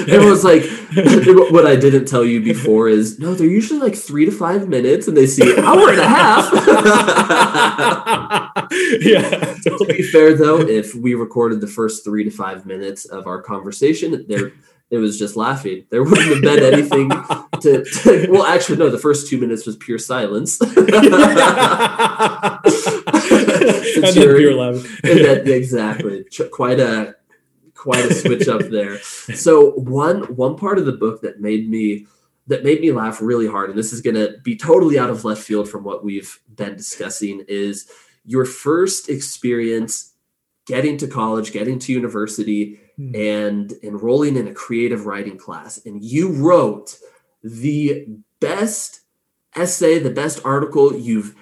It 0.14 0.26
was 0.26 0.44
like 0.44 0.64
what 1.52 1.68
I 1.68 1.76
didn't 1.76 2.06
tell 2.06 2.26
you 2.26 2.42
before 2.42 2.90
is 2.90 3.20
no, 3.20 3.34
they're 3.34 3.48
usually 3.48 3.80
like 3.80 3.96
three 3.96 4.26
to 4.26 4.32
five 4.32 4.68
minutes, 4.68 5.08
and 5.08 5.16
they 5.16 5.28
see 5.28 5.56
an 5.56 5.64
hour 5.64 5.90
and 5.90 6.00
a 6.00 6.08
half. 6.08 6.52
yeah, 9.02 9.30
to 9.78 9.86
be 9.88 10.02
fair 10.04 10.36
though, 10.36 10.60
if 10.60 10.96
we 10.96 11.14
recorded 11.14 11.62
the 11.62 11.68
first 11.68 12.04
three 12.04 12.24
to 12.24 12.32
five 12.32 12.66
minutes 12.66 13.06
of 13.06 13.28
our 13.28 13.42
conversation, 13.42 14.26
there 14.28 14.52
it 14.92 14.98
was 14.98 15.20
just 15.20 15.36
laughing. 15.36 15.86
There 15.92 16.04
wouldn't 16.04 16.28
have 16.28 16.42
been 16.42 16.74
anything 16.74 17.10
to, 17.62 17.84
to 17.84 18.28
well, 18.32 18.44
actually, 18.44 18.78
no, 18.78 18.90
the 18.90 18.98
first 18.98 19.28
two 19.28 19.38
minutes 19.38 19.68
was 19.68 19.76
pure 19.76 20.00
silence. 20.00 20.60
and 20.60 20.72
then 20.76 21.02
pure 24.14 24.48
that- 25.36 25.44
exactly. 25.46 26.26
Quite 26.52 26.80
a 26.80 27.16
quite 27.80 28.06
a 28.06 28.14
switch 28.14 28.48
up 28.48 28.62
there. 28.70 29.00
So 29.36 29.72
one 29.72 30.24
one 30.36 30.56
part 30.58 30.80
of 30.80 30.86
the 30.86 31.00
book 31.04 31.22
that 31.22 31.40
made 31.40 31.70
me 31.70 32.08
that 32.48 32.64
made 32.64 32.82
me 32.82 32.92
laugh 32.92 33.22
really 33.22 33.48
hard, 33.48 33.70
and 33.70 33.78
this 33.80 33.94
is 33.94 34.02
gonna 34.02 34.38
be 34.44 34.56
totally 34.56 34.98
out 35.00 35.10
of 35.10 35.24
left 35.24 35.42
field 35.42 35.70
from 35.70 35.84
what 35.84 36.04
we've 36.04 36.40
been 36.56 36.76
discussing, 36.76 37.46
is 37.48 37.90
your 38.26 38.44
first 38.46 39.08
experience 39.10 40.14
getting 40.66 40.98
to 40.98 41.08
college, 41.08 41.52
getting 41.52 41.80
to 41.80 41.94
university, 41.94 42.80
Hmm. 42.98 43.16
and 43.16 43.74
enrolling 43.82 44.36
in 44.36 44.48
a 44.48 44.54
creative 44.54 45.06
writing 45.06 45.38
class. 45.38 45.80
And 45.86 46.04
you 46.04 46.30
wrote 46.34 46.98
the 47.42 48.06
best 48.42 49.02
essay, 49.56 50.00
the 50.00 50.10
best 50.10 50.42
article 50.44 50.94
you've 50.94 51.34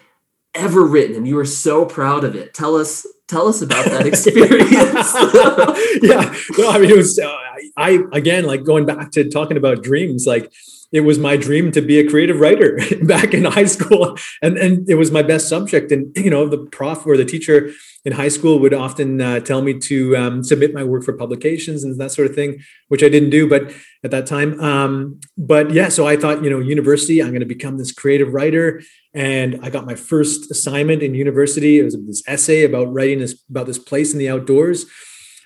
ever 0.53 0.83
written, 0.85 1.15
and 1.15 1.27
you 1.27 1.35
were 1.35 1.45
so 1.45 1.83
proud 1.85 2.23
of 2.23 2.35
it. 2.35 2.53
Tell 2.53 2.75
us, 2.75 3.07
tell 3.27 3.47
us 3.47 3.61
about 3.61 3.85
that 3.85 4.05
experience. 4.11 4.71
yeah, 6.03 6.33
no, 6.57 6.69
I 6.69 6.79
mean, 6.79 6.91
it 6.91 6.97
was. 6.97 7.19
Uh, 7.19 7.35
I 7.75 7.99
again, 8.11 8.45
like 8.45 8.63
going 8.63 8.85
back 8.85 9.11
to 9.11 9.29
talking 9.29 9.57
about 9.57 9.83
dreams. 9.83 10.25
Like, 10.25 10.51
it 10.91 11.01
was 11.01 11.19
my 11.19 11.35
dream 11.35 11.71
to 11.73 11.81
be 11.81 11.99
a 11.99 12.09
creative 12.09 12.39
writer 12.39 12.79
back 13.03 13.33
in 13.33 13.45
high 13.45 13.65
school. 13.65 14.17
And 14.41 14.57
and 14.57 14.89
it 14.89 14.95
was 14.95 15.11
my 15.11 15.21
best 15.21 15.49
subject. 15.49 15.91
And 15.91 16.15
you 16.15 16.29
know 16.29 16.47
the 16.47 16.59
prof 16.59 17.05
or 17.05 17.17
the 17.17 17.25
teacher 17.25 17.71
in 18.07 18.13
high 18.13 18.29
school 18.29 18.57
would 18.59 18.73
often 18.73 19.19
uh, 19.19 19.41
tell 19.41 19.61
me 19.61 19.77
to 19.77 20.15
um, 20.15 20.41
submit 20.41 20.73
my 20.73 20.81
work 20.81 21.03
for 21.03 21.11
publications 21.11 21.83
and 21.83 21.99
that 21.99 22.09
sort 22.09 22.29
of 22.29 22.33
thing 22.33 22.57
which 22.87 23.03
i 23.03 23.09
didn't 23.09 23.31
do 23.31 23.49
but 23.49 23.69
at 24.01 24.11
that 24.11 24.25
time 24.25 24.57
um, 24.61 25.19
but 25.37 25.71
yeah 25.71 25.89
so 25.89 26.07
i 26.07 26.15
thought 26.15 26.41
you 26.41 26.49
know 26.49 26.59
university 26.59 27.21
i'm 27.21 27.29
going 27.29 27.41
to 27.41 27.45
become 27.45 27.77
this 27.77 27.91
creative 27.91 28.33
writer. 28.33 28.81
And 29.13 29.59
i 29.61 29.69
got 29.69 29.85
my 29.85 29.95
first 29.95 30.49
assignment 30.51 31.03
in 31.03 31.15
university. 31.15 31.79
It 31.79 31.83
was 31.83 31.97
this 32.05 32.23
essay 32.27 32.63
about 32.63 32.93
writing 32.93 33.19
this 33.19 33.43
about 33.49 33.65
this 33.65 33.79
place 33.79 34.13
in 34.13 34.19
the 34.19 34.29
outdoors 34.29 34.85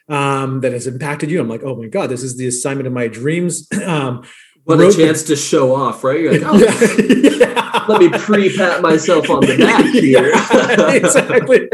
um, 0.07 0.61
that 0.61 0.73
has 0.73 0.85
impacted 0.85 1.31
you. 1.31 1.41
I'm 1.41 1.49
like 1.49 1.63
oh 1.63 1.75
my 1.75 1.87
god 1.87 2.11
this 2.11 2.21
is 2.21 2.37
the 2.37 2.47
assignment 2.47 2.85
of 2.85 2.93
my 2.93 3.07
dreams. 3.07 3.67
Um, 3.81 4.23
what 4.63 4.79
a 4.79 4.91
chance 4.91 5.23
to 5.23 5.35
show 5.35 5.75
off, 5.75 6.03
right? 6.03 6.19
You're 6.19 6.33
like, 6.33 6.43
oh, 6.45 6.57
yeah. 6.57 7.85
let 7.87 8.01
me 8.01 8.09
pre-pat 8.09 8.81
myself 8.81 9.29
on 9.29 9.41
the 9.41 9.57
back 9.57 9.85
here. 9.93 10.29
yeah, 10.29 10.91
exactly. 10.93 11.67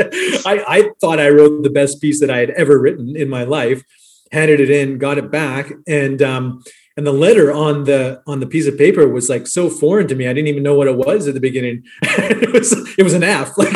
I, 0.46 0.64
I 0.68 0.90
thought 1.02 1.20
I 1.20 1.30
wrote 1.30 1.64
the 1.64 1.70
best 1.70 2.02
piece 2.02 2.20
that 2.22 2.30
I 2.30 2.38
had 2.40 2.52
ever 2.52 2.80
written 2.80 3.16
in 3.16 3.30
my 3.30 3.44
life, 3.44 3.84
handed 4.32 4.60
it 4.60 4.70
in, 4.70 4.98
got 4.98 5.18
it 5.18 5.32
back, 5.32 5.72
and 5.88 6.22
um, 6.22 6.64
and 6.96 7.06
the 7.06 7.12
letter 7.14 7.52
on 7.52 7.84
the 7.84 8.22
on 8.26 8.40
the 8.40 8.48
piece 8.48 8.68
of 8.68 8.78
paper 8.78 9.08
was 9.08 9.30
like 9.30 9.48
so 9.48 9.70
foreign 9.70 10.08
to 10.08 10.16
me. 10.16 10.28
I 10.28 10.34
didn't 10.34 10.48
even 10.48 10.64
know 10.64 10.76
what 10.76 10.88
it 10.88 10.98
was 10.98 11.28
at 11.28 11.34
the 11.34 11.40
beginning. 11.40 11.84
it 12.02 12.52
was 12.54 12.72
it 12.98 13.04
was 13.04 13.14
an 13.14 13.24
F. 13.24 13.58
Like, 13.58 13.74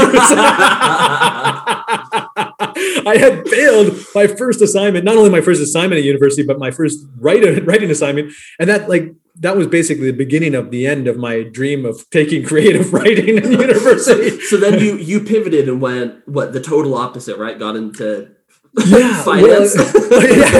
I 3.07 3.17
had 3.17 3.47
failed 3.47 3.97
my 4.15 4.27
first 4.27 4.61
assignment, 4.61 5.05
not 5.05 5.17
only 5.17 5.29
my 5.29 5.41
first 5.41 5.61
assignment 5.61 5.99
at 5.99 6.03
university, 6.03 6.43
but 6.43 6.59
my 6.59 6.71
first 6.71 7.05
writing 7.17 7.63
writing 7.65 7.91
assignment, 7.91 8.33
and 8.59 8.69
that 8.69 8.89
like 8.89 9.13
that 9.35 9.55
was 9.55 9.67
basically 9.67 10.11
the 10.11 10.17
beginning 10.17 10.55
of 10.55 10.71
the 10.71 10.85
end 10.87 11.07
of 11.07 11.17
my 11.17 11.43
dream 11.43 11.85
of 11.85 12.09
taking 12.11 12.43
creative 12.51 12.93
writing 12.93 13.37
in 13.37 13.51
university. 13.51 14.39
so 14.49 14.57
then 14.57 14.79
you 14.79 14.97
you 14.97 15.19
pivoted 15.21 15.67
and 15.67 15.81
went 15.81 16.27
what 16.27 16.53
the 16.53 16.61
total 16.61 16.95
opposite, 16.95 17.37
right? 17.37 17.57
Got 17.57 17.75
into 17.75 18.29
yeah, 18.85 19.21
finance. 19.23 19.75
Well, 19.75 20.37
yeah. 20.37 20.51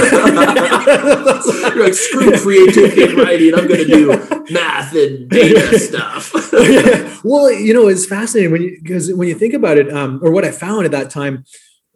You're 1.73 1.83
like 1.85 1.93
screw 1.93 2.37
creativity 2.37 3.03
and 3.03 3.17
writing. 3.17 3.55
I'm 3.55 3.67
going 3.67 3.79
to 3.79 3.85
do 3.85 4.43
math 4.49 4.93
and 4.93 5.29
data 5.29 5.79
stuff. 5.79 6.33
yeah. 6.51 7.17
Well, 7.23 7.49
you 7.49 7.73
know, 7.73 7.87
it's 7.87 8.05
fascinating 8.05 8.51
when 8.51 8.63
you 8.63 8.77
because 8.81 9.13
when 9.13 9.29
you 9.29 9.35
think 9.35 9.53
about 9.53 9.77
it, 9.77 9.93
um, 9.93 10.19
or 10.21 10.31
what 10.31 10.43
I 10.43 10.51
found 10.51 10.83
at 10.83 10.91
that 10.91 11.09
time 11.09 11.45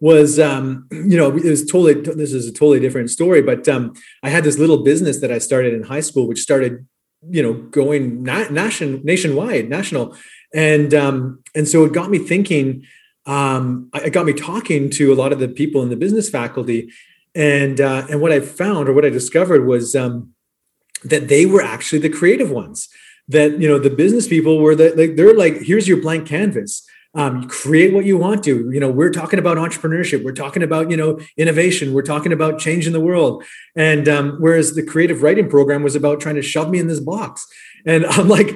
was 0.00 0.38
um, 0.38 0.86
you 0.92 1.16
know 1.16 1.36
it 1.36 1.44
was 1.44 1.64
totally 1.64 1.94
this 1.94 2.32
is 2.32 2.46
a 2.46 2.52
totally 2.52 2.80
different 2.80 3.10
story 3.10 3.42
but 3.42 3.66
um, 3.68 3.92
i 4.22 4.28
had 4.28 4.44
this 4.44 4.58
little 4.58 4.82
business 4.82 5.20
that 5.20 5.32
i 5.32 5.38
started 5.38 5.74
in 5.74 5.82
high 5.82 6.00
school 6.00 6.26
which 6.26 6.40
started 6.40 6.86
you 7.30 7.42
know 7.42 7.54
going 7.54 8.22
na- 8.22 8.48
nation 8.48 9.00
nationwide 9.04 9.68
national. 9.68 10.16
And 10.54 10.94
um, 10.94 11.42
and 11.54 11.68
so 11.68 11.84
it 11.84 11.92
got 11.92 12.10
me 12.10 12.18
thinking 12.18 12.84
um, 13.26 13.90
it 13.94 14.12
got 14.12 14.26
me 14.26 14.32
talking 14.32 14.90
to 14.90 15.12
a 15.12 15.16
lot 15.16 15.32
of 15.32 15.38
the 15.38 15.48
people 15.48 15.82
in 15.82 15.90
the 15.90 15.96
business 15.96 16.30
faculty. 16.30 16.90
And 17.34 17.80
uh, 17.80 18.06
and 18.08 18.20
what 18.20 18.32
i 18.32 18.40
found 18.40 18.88
or 18.88 18.94
what 18.94 19.04
i 19.04 19.10
discovered 19.10 19.66
was 19.66 19.94
um, 19.94 20.32
that 21.04 21.28
they 21.28 21.44
were 21.44 21.62
actually 21.62 21.98
the 21.98 22.08
creative 22.08 22.50
ones 22.50 22.88
that 23.28 23.60
you 23.60 23.68
know 23.68 23.78
the 23.78 23.90
business 23.90 24.26
people 24.26 24.58
were 24.58 24.74
that 24.74 24.96
like 24.96 25.16
they're 25.16 25.34
like 25.34 25.60
here's 25.60 25.86
your 25.86 26.00
blank 26.00 26.26
canvas 26.26 26.86
um, 27.16 27.48
create 27.48 27.92
what 27.94 28.04
you 28.04 28.16
want 28.18 28.44
to. 28.44 28.70
You 28.70 28.78
know 28.78 28.90
we're 28.90 29.10
talking 29.10 29.38
about 29.38 29.56
entrepreneurship. 29.56 30.22
We're 30.22 30.32
talking 30.32 30.62
about 30.62 30.90
you 30.90 30.96
know 30.96 31.18
innovation. 31.36 31.94
We're 31.94 32.02
talking 32.02 32.32
about 32.32 32.60
changing 32.60 32.92
the 32.92 33.00
world. 33.00 33.42
And 33.74 34.08
um, 34.08 34.36
whereas 34.38 34.74
the 34.74 34.82
creative 34.82 35.22
writing 35.22 35.48
program 35.48 35.82
was 35.82 35.96
about 35.96 36.20
trying 36.20 36.36
to 36.36 36.42
shove 36.42 36.70
me 36.70 36.78
in 36.78 36.86
this 36.86 37.00
box. 37.00 37.46
And 37.84 38.04
i'm 38.16 38.28
like 38.28 38.54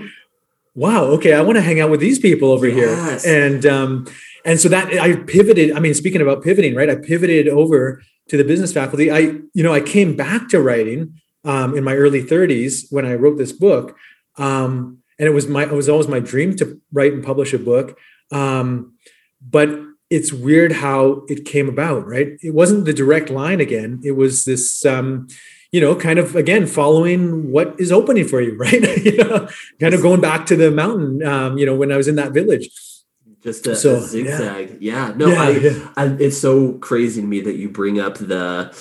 wow 0.75 1.03
okay 1.03 1.33
i 1.33 1.41
want 1.41 1.57
to 1.57 1.63
hang 1.63 1.81
out 1.81 1.91
with 1.91 1.99
these 1.99 2.19
people 2.19 2.53
over 2.53 2.69
yes. 2.69 3.25
here 3.25 3.47
and 3.47 3.67
um, 3.67 4.07
and 4.45 4.61
so 4.61 4.69
that 4.69 4.93
i 5.01 5.17
pivoted 5.17 5.77
i 5.77 5.81
mean 5.81 5.95
speaking 5.95 6.21
about 6.21 6.43
pivoting 6.45 6.77
right 6.77 6.89
i 6.89 6.95
pivoted 6.95 7.49
over 7.49 8.03
to 8.29 8.37
the 8.37 8.45
business 8.45 8.73
faculty. 8.73 9.11
I 9.11 9.19
you 9.53 9.63
know 9.63 9.73
i 9.73 9.81
came 9.81 10.17
back 10.17 10.49
to 10.51 10.61
writing 10.61 11.21
um, 11.45 11.77
in 11.77 11.83
my 11.83 11.95
early 11.95 12.23
30s 12.23 12.87
when 12.91 13.05
i 13.05 13.15
wrote 13.15 13.39
this 13.39 13.53
book. 13.53 13.97
Um, 14.37 14.99
and 15.19 15.29
it 15.29 15.33
was 15.33 15.49
my 15.49 15.65
it 15.65 15.73
was 15.73 15.89
always 15.89 16.09
my 16.09 16.21
dream 16.21 16.57
to 16.57 16.81
write 16.93 17.13
and 17.13 17.23
publish 17.23 17.53
a 17.53 17.59
book 17.59 17.99
um, 18.31 18.95
but 19.41 19.71
it's 20.11 20.33
weird 20.33 20.73
how 20.73 21.23
it 21.29 21.45
came 21.45 21.69
about, 21.69 22.07
right? 22.07 22.37
It 22.43 22.53
wasn't 22.53 22.85
the 22.85 22.93
direct 22.93 23.31
line 23.31 23.61
again. 23.61 24.01
It 24.05 24.13
was 24.13 24.45
this, 24.45 24.85
um, 24.85 25.29
you 25.71 25.81
know, 25.81 25.95
kind 25.95 26.19
of 26.19 26.35
again 26.35 26.67
following 26.67 27.53
what 27.53 27.77
is 27.79 27.93
opening 27.93 28.27
for 28.27 28.41
you, 28.41 28.57
right? 28.59 28.73
you 29.05 29.17
know, 29.17 29.49
kind 29.79 29.95
of 29.95 30.03
going 30.03 30.21
back 30.21 30.47
to 30.47 30.57
the 30.57 30.71
mountain. 30.71 31.25
Um, 31.25 31.59
you 31.59 31.65
know, 31.65 31.77
when 31.77 31.93
I 31.93 31.97
was 31.97 32.09
in 32.09 32.17
that 32.17 32.33
village. 32.33 32.69
Just 33.43 33.67
a, 33.67 33.75
so, 33.75 33.95
a 33.97 34.01
zigzag, 34.03 34.83
yeah. 34.83 35.09
yeah. 35.09 35.15
No, 35.17 35.29
yeah, 35.29 35.43
I, 35.43 35.51
yeah. 35.51 35.89
I, 35.97 36.07
it's 36.21 36.39
so 36.39 36.75
crazy 36.75 37.23
to 37.23 37.27
me 37.27 37.41
that 37.41 37.57
you 37.57 37.71
bring 37.71 37.99
up 37.99 38.19
the 38.19 38.77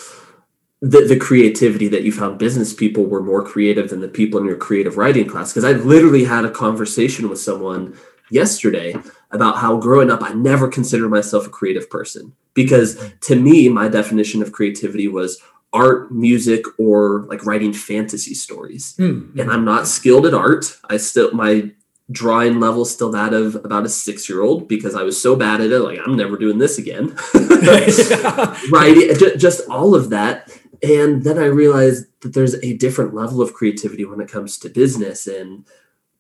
the, 0.81 1.01
the 1.01 1.17
creativity 1.17 1.88
that 1.89 2.03
you 2.03 2.11
found 2.11 2.39
business 2.39 2.73
people 2.73 3.05
were 3.05 3.21
more 3.21 3.43
creative 3.43 3.89
than 3.89 3.99
the 4.01 4.07
people 4.07 4.39
in 4.39 4.45
your 4.45 4.55
creative 4.55 4.95
writing 4.95 5.27
class 5.27 5.51
because 5.51 5.65
i 5.65 5.73
literally 5.73 6.23
had 6.23 6.45
a 6.45 6.49
conversation 6.49 7.27
with 7.27 7.38
someone 7.38 7.97
yesterday 8.31 8.95
about 9.31 9.57
how 9.57 9.77
growing 9.77 10.10
up 10.10 10.22
I 10.22 10.34
never 10.34 10.68
considered 10.68 11.10
myself 11.10 11.47
a 11.47 11.49
creative 11.49 11.89
person 11.89 12.34
because 12.53 12.97
to 13.22 13.35
me 13.35 13.69
my 13.69 13.88
definition 13.88 14.41
of 14.41 14.51
creativity 14.51 15.07
was 15.07 15.41
art, 15.73 16.11
music, 16.11 16.65
or 16.77 17.26
like 17.30 17.45
writing 17.45 17.73
fantasy 17.73 18.34
stories. 18.34 18.95
Mm-hmm. 18.97 19.39
And 19.39 19.51
I'm 19.51 19.65
not 19.65 19.88
skilled 19.88 20.26
at 20.26 20.34
art. 20.34 20.77
I 20.89 20.97
still 20.97 21.31
my 21.31 21.72
drawing 22.11 22.60
level 22.60 22.85
still 22.85 23.11
that 23.11 23.34
of 23.34 23.53
about 23.56 23.85
a 23.85 23.89
six 23.89 24.27
year 24.27 24.41
old 24.41 24.68
because 24.68 24.95
I 24.95 25.03
was 25.03 25.22
so 25.22 25.35
bad 25.35 25.61
at 25.61 25.72
it. 25.72 25.80
Like 25.80 25.99
I'm 26.03 26.15
never 26.15 26.38
doing 26.38 26.57
this 26.57 26.77
again. 26.77 27.15
right, 28.72 29.15
just 29.38 29.68
all 29.69 29.95
of 29.95 30.10
that. 30.10 30.51
And 30.81 31.23
then 31.23 31.38
I 31.38 31.45
realized 31.45 32.06
that 32.22 32.34
there's 32.34 32.56
a 32.56 32.77
different 32.77 33.14
level 33.14 33.41
of 33.41 33.53
creativity 33.53 34.06
when 34.06 34.22
it 34.22 34.30
comes 34.30 34.57
to 34.60 34.69
business 34.69 35.27
and 35.27 35.65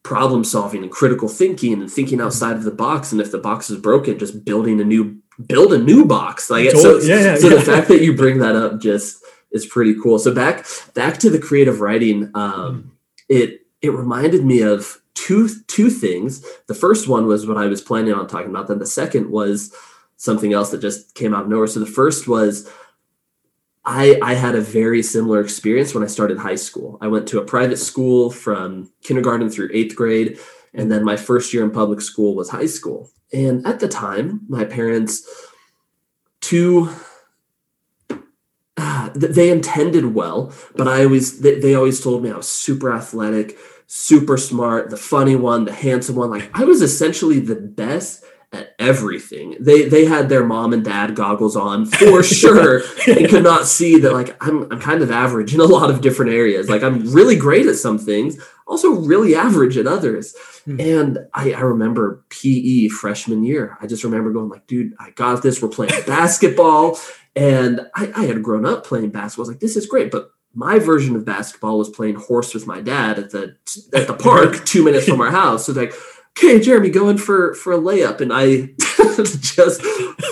problem 0.03 0.43
solving 0.43 0.83
and 0.83 0.91
critical 0.91 1.27
thinking 1.27 1.81
and 1.81 1.91
thinking 1.91 2.21
outside 2.21 2.55
of 2.55 2.63
the 2.63 2.71
box. 2.71 3.11
And 3.11 3.21
if 3.21 3.31
the 3.31 3.37
box 3.37 3.69
is 3.69 3.79
broken, 3.79 4.17
just 4.17 4.45
building 4.45 4.79
a 4.81 4.83
new 4.83 5.17
build 5.45 5.73
a 5.73 5.77
new 5.77 6.05
box. 6.05 6.49
Like 6.49 6.71
totally. 6.71 7.01
so, 7.01 7.07
yeah, 7.07 7.23
yeah, 7.23 7.35
so 7.35 7.49
yeah. 7.49 7.55
the 7.55 7.61
fact 7.61 7.87
that 7.89 8.01
you 8.01 8.15
bring 8.15 8.39
that 8.39 8.55
up 8.55 8.79
just 8.79 9.23
is 9.51 9.65
pretty 9.65 9.95
cool. 10.01 10.19
So 10.19 10.33
back 10.33 10.65
back 10.93 11.17
to 11.19 11.29
the 11.29 11.39
creative 11.39 11.81
writing, 11.81 12.31
um, 12.33 12.91
it 13.27 13.61
it 13.81 13.89
reminded 13.89 14.45
me 14.45 14.61
of 14.61 15.01
two 15.13 15.49
two 15.67 15.89
things. 15.89 16.43
The 16.67 16.73
first 16.73 17.07
one 17.07 17.25
was 17.25 17.45
what 17.45 17.57
I 17.57 17.67
was 17.67 17.81
planning 17.81 18.13
on 18.13 18.27
talking 18.27 18.49
about. 18.49 18.67
Then 18.67 18.79
the 18.79 18.85
second 18.85 19.29
was 19.29 19.73
something 20.17 20.53
else 20.53 20.71
that 20.71 20.81
just 20.81 21.15
came 21.15 21.33
out 21.33 21.43
of 21.43 21.49
nowhere. 21.49 21.67
So 21.67 21.79
the 21.79 21.85
first 21.85 22.27
was 22.27 22.69
I, 23.89 24.19
I 24.21 24.35
had 24.35 24.53
a 24.53 24.61
very 24.61 25.01
similar 25.01 25.41
experience 25.41 25.95
when 25.95 26.03
I 26.03 26.07
started 26.07 26.37
high 26.37 26.55
school. 26.55 26.99
I 27.01 27.07
went 27.07 27.27
to 27.29 27.39
a 27.39 27.43
private 27.43 27.77
school 27.77 28.29
from 28.29 28.91
kindergarten 29.01 29.49
through 29.49 29.71
eighth 29.73 29.95
grade, 29.95 30.37
and 30.75 30.91
then 30.91 31.03
my 31.03 31.17
first 31.17 31.51
year 31.55 31.63
in 31.63 31.71
public 31.71 31.99
school 31.99 32.35
was 32.35 32.51
high 32.51 32.67
school. 32.67 33.09
And 33.33 33.65
at 33.65 33.79
the 33.79 33.87
time, 33.87 34.41
my 34.47 34.63
parents, 34.63 35.27
to 36.41 36.89
uh, 38.77 39.09
they 39.15 39.49
intended 39.49 40.13
well, 40.13 40.53
but 40.75 40.87
I 40.87 41.03
always 41.03 41.39
they, 41.39 41.59
they 41.59 41.73
always 41.73 41.99
told 41.99 42.21
me 42.21 42.29
I 42.29 42.37
was 42.37 42.47
super 42.47 42.93
athletic, 42.93 43.57
super 43.87 44.37
smart, 44.37 44.91
the 44.91 44.97
funny 44.97 45.35
one, 45.35 45.65
the 45.65 45.73
handsome 45.73 46.15
one. 46.15 46.29
Like 46.29 46.51
I 46.53 46.63
was 46.63 46.83
essentially 46.83 47.39
the 47.39 47.55
best 47.55 48.23
everything. 48.79 49.55
They 49.59 49.87
they 49.87 50.05
had 50.05 50.29
their 50.29 50.43
mom 50.43 50.73
and 50.73 50.83
dad 50.83 51.15
goggles 51.15 51.55
on 51.55 51.85
for 51.85 52.23
sure 52.39 52.81
and 53.07 53.29
could 53.29 53.43
not 53.43 53.65
see 53.65 53.99
that 53.99 54.13
like 54.13 54.35
I'm 54.43 54.71
I'm 54.71 54.79
kind 54.79 55.01
of 55.01 55.11
average 55.11 55.53
in 55.53 55.59
a 55.59 55.65
lot 55.65 55.89
of 55.89 56.01
different 56.01 56.31
areas. 56.31 56.69
Like 56.69 56.81
I'm 56.81 57.11
really 57.11 57.35
great 57.35 57.67
at 57.67 57.75
some 57.75 57.97
things, 57.97 58.41
also 58.67 58.91
really 58.91 59.35
average 59.35 59.77
at 59.77 59.87
others. 59.87 60.35
Hmm. 60.65 60.79
And 60.79 61.19
I, 61.33 61.53
I 61.53 61.61
remember 61.61 62.23
PE 62.29 62.87
freshman 62.89 63.43
year. 63.43 63.77
I 63.81 63.87
just 63.87 64.03
remember 64.03 64.31
going 64.31 64.49
like, 64.49 64.67
dude, 64.67 64.93
I 64.99 65.11
got 65.11 65.43
this. 65.43 65.61
We're 65.61 65.69
playing 65.69 65.93
basketball. 66.07 66.97
And 67.35 67.81
I, 67.95 68.11
I 68.15 68.25
had 68.25 68.43
grown 68.43 68.65
up 68.65 68.85
playing 68.85 69.11
basketball. 69.11 69.43
I 69.43 69.47
was 69.47 69.49
like, 69.49 69.59
this 69.61 69.77
is 69.77 69.85
great. 69.85 70.11
But 70.11 70.31
my 70.53 70.79
version 70.79 71.15
of 71.15 71.25
basketball 71.25 71.77
was 71.77 71.89
playing 71.89 72.15
horse 72.15 72.53
with 72.53 72.65
my 72.65 72.81
dad 72.81 73.19
at 73.19 73.29
the 73.31 73.55
at 73.93 74.07
the 74.07 74.13
park 74.19 74.65
two 74.65 74.83
minutes 74.83 75.07
from 75.07 75.21
our 75.21 75.31
house. 75.31 75.65
So 75.65 75.73
like 75.73 75.93
okay, 76.39 76.59
Jeremy, 76.59 76.89
going 76.89 77.17
for 77.17 77.53
for 77.53 77.73
a 77.73 77.77
layup, 77.77 78.21
and 78.21 78.31
I 78.33 78.69
just 79.17 79.81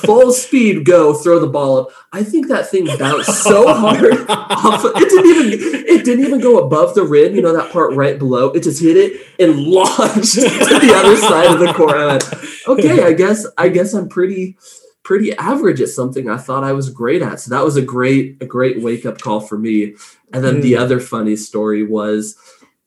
full 0.06 0.32
speed 0.32 0.86
go 0.86 1.14
throw 1.14 1.40
the 1.40 1.48
ball 1.48 1.82
up. 1.82 1.90
I 2.14 2.24
think 2.24 2.48
that 2.48 2.70
thing 2.70 2.86
bounced 2.98 3.44
so 3.44 3.74
hard 3.74 4.30
off. 4.30 4.86
Of, 4.86 4.92
it 4.96 5.10
didn't 5.10 5.54
even 5.54 5.86
it 5.86 6.06
didn't 6.06 6.26
even 6.26 6.40
go 6.40 6.60
above 6.60 6.96
the 6.96 7.04
rim. 7.04 7.36
You 7.36 7.42
know 7.42 7.56
that 7.56 7.72
part 7.72 7.94
right 7.94 8.18
below. 8.18 8.52
It 8.52 8.64
just 8.64 8.82
hit 8.82 8.98
it 8.98 9.22
and 9.40 9.60
launched 9.64 10.36
to 10.36 10.42
the 10.42 10.94
other 10.96 11.18
side 11.18 11.52
of 11.52 11.60
the 11.60 11.74
court. 11.74 11.98
I 11.98 12.06
went, 12.08 12.34
okay, 12.68 13.04
I 13.04 13.14
guess 13.14 13.46
I 13.58 13.70
guess 13.70 13.94
I'm 13.94 14.10
pretty 14.10 14.58
pretty 15.04 15.34
average 15.38 15.80
at 15.80 15.88
something 15.90 16.30
I 16.30 16.38
thought 16.38 16.66
I 16.66 16.74
was 16.74 16.90
great 16.90 17.22
at. 17.22 17.40
So 17.40 17.52
that 17.52 17.64
was 17.64 17.78
a 17.78 17.82
great 17.82 18.38
a 18.42 18.46
great 18.46 18.82
wake 18.82 19.06
up 19.06 19.20
call 19.20 19.42
for 19.42 19.58
me. 19.58 19.96
And 20.34 20.44
then 20.44 20.58
mm. 20.58 20.62
the 20.62 20.78
other 20.78 21.00
funny 21.00 21.36
story 21.36 21.84
was 21.84 22.36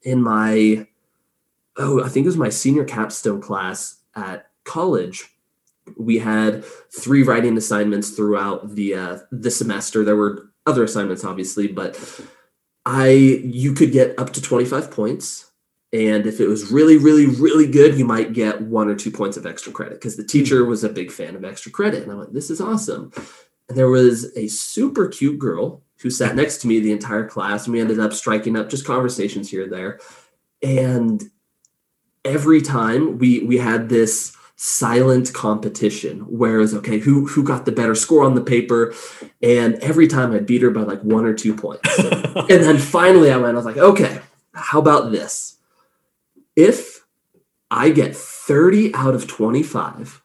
in 0.02 0.22
my 0.22 0.86
oh, 1.76 2.04
I 2.04 2.08
think 2.08 2.24
it 2.24 2.28
was 2.28 2.36
my 2.36 2.48
senior 2.48 2.84
capstone 2.84 3.40
class 3.40 4.00
at 4.14 4.50
college. 4.64 5.28
We 5.96 6.18
had 6.18 6.64
three 6.94 7.22
writing 7.22 7.56
assignments 7.56 8.10
throughout 8.10 8.74
the 8.74 8.94
uh, 8.94 9.18
the 9.32 9.50
semester. 9.50 10.04
There 10.04 10.16
were 10.16 10.50
other 10.66 10.84
assignments, 10.84 11.24
obviously, 11.24 11.66
but 11.66 11.98
I 12.86 13.08
you 13.08 13.72
could 13.72 13.92
get 13.92 14.18
up 14.18 14.32
to 14.34 14.42
25 14.42 14.90
points. 14.90 15.46
And 15.92 16.26
if 16.26 16.38
it 16.38 16.46
was 16.46 16.70
really, 16.70 16.96
really, 16.96 17.26
really 17.26 17.66
good, 17.66 17.98
you 17.98 18.04
might 18.04 18.32
get 18.32 18.60
one 18.60 18.88
or 18.88 18.94
two 18.94 19.10
points 19.10 19.36
of 19.36 19.44
extra 19.44 19.72
credit 19.72 19.94
because 19.94 20.16
the 20.16 20.24
teacher 20.24 20.64
was 20.64 20.84
a 20.84 20.88
big 20.88 21.10
fan 21.10 21.34
of 21.34 21.44
extra 21.44 21.72
credit. 21.72 22.04
And 22.04 22.12
I 22.12 22.14
went, 22.14 22.32
this 22.32 22.48
is 22.48 22.60
awesome. 22.60 23.10
And 23.68 23.76
there 23.76 23.88
was 23.88 24.36
a 24.36 24.46
super 24.46 25.08
cute 25.08 25.40
girl 25.40 25.82
who 26.00 26.10
sat 26.10 26.36
next 26.36 26.58
to 26.58 26.68
me 26.68 26.78
the 26.78 26.92
entire 26.92 27.26
class. 27.26 27.66
And 27.66 27.72
we 27.72 27.80
ended 27.80 27.98
up 27.98 28.12
striking 28.12 28.56
up 28.56 28.68
just 28.68 28.86
conversations 28.86 29.50
here 29.50 29.64
and 29.64 29.72
there. 29.72 29.98
And 30.62 31.22
every 32.24 32.60
time 32.60 33.18
we 33.18 33.40
we 33.40 33.58
had 33.58 33.88
this 33.88 34.36
silent 34.56 35.32
competition 35.32 36.20
where 36.20 36.56
it 36.56 36.60
was 36.60 36.74
okay 36.74 36.98
who 36.98 37.26
who 37.26 37.42
got 37.42 37.64
the 37.64 37.72
better 37.72 37.94
score 37.94 38.24
on 38.24 38.34
the 38.34 38.42
paper? 38.42 38.94
And 39.42 39.76
every 39.76 40.06
time 40.06 40.32
i 40.32 40.38
beat 40.38 40.62
her 40.62 40.70
by 40.70 40.82
like 40.82 41.02
one 41.02 41.24
or 41.24 41.34
two 41.34 41.54
points. 41.54 41.88
And 41.98 42.62
then 42.62 42.78
finally 42.78 43.30
i 43.30 43.36
went 43.36 43.54
i 43.54 43.56
was 43.56 43.64
like 43.64 43.78
okay 43.78 44.20
how 44.52 44.80
about 44.80 45.12
this? 45.12 45.56
If 46.56 47.04
i 47.70 47.90
get 47.90 48.16
30 48.16 48.94
out 48.94 49.14
of 49.14 49.26
25 49.26 50.22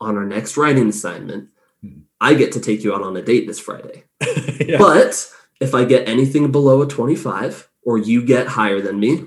on 0.00 0.16
our 0.16 0.24
next 0.24 0.56
writing 0.56 0.88
assignment 0.88 1.48
hmm. 1.82 2.00
i 2.20 2.32
get 2.32 2.52
to 2.52 2.60
take 2.60 2.82
you 2.82 2.94
out 2.94 3.02
on 3.02 3.16
a 3.16 3.22
date 3.22 3.46
this 3.46 3.60
friday. 3.60 4.04
Yeah. 4.60 4.78
but 4.78 5.32
if 5.60 5.74
i 5.74 5.84
get 5.84 6.08
anything 6.08 6.52
below 6.52 6.82
a 6.82 6.86
25 6.86 7.68
or 7.82 7.98
you 7.98 8.24
get 8.24 8.46
higher 8.46 8.80
than 8.80 9.00
me 9.00 9.24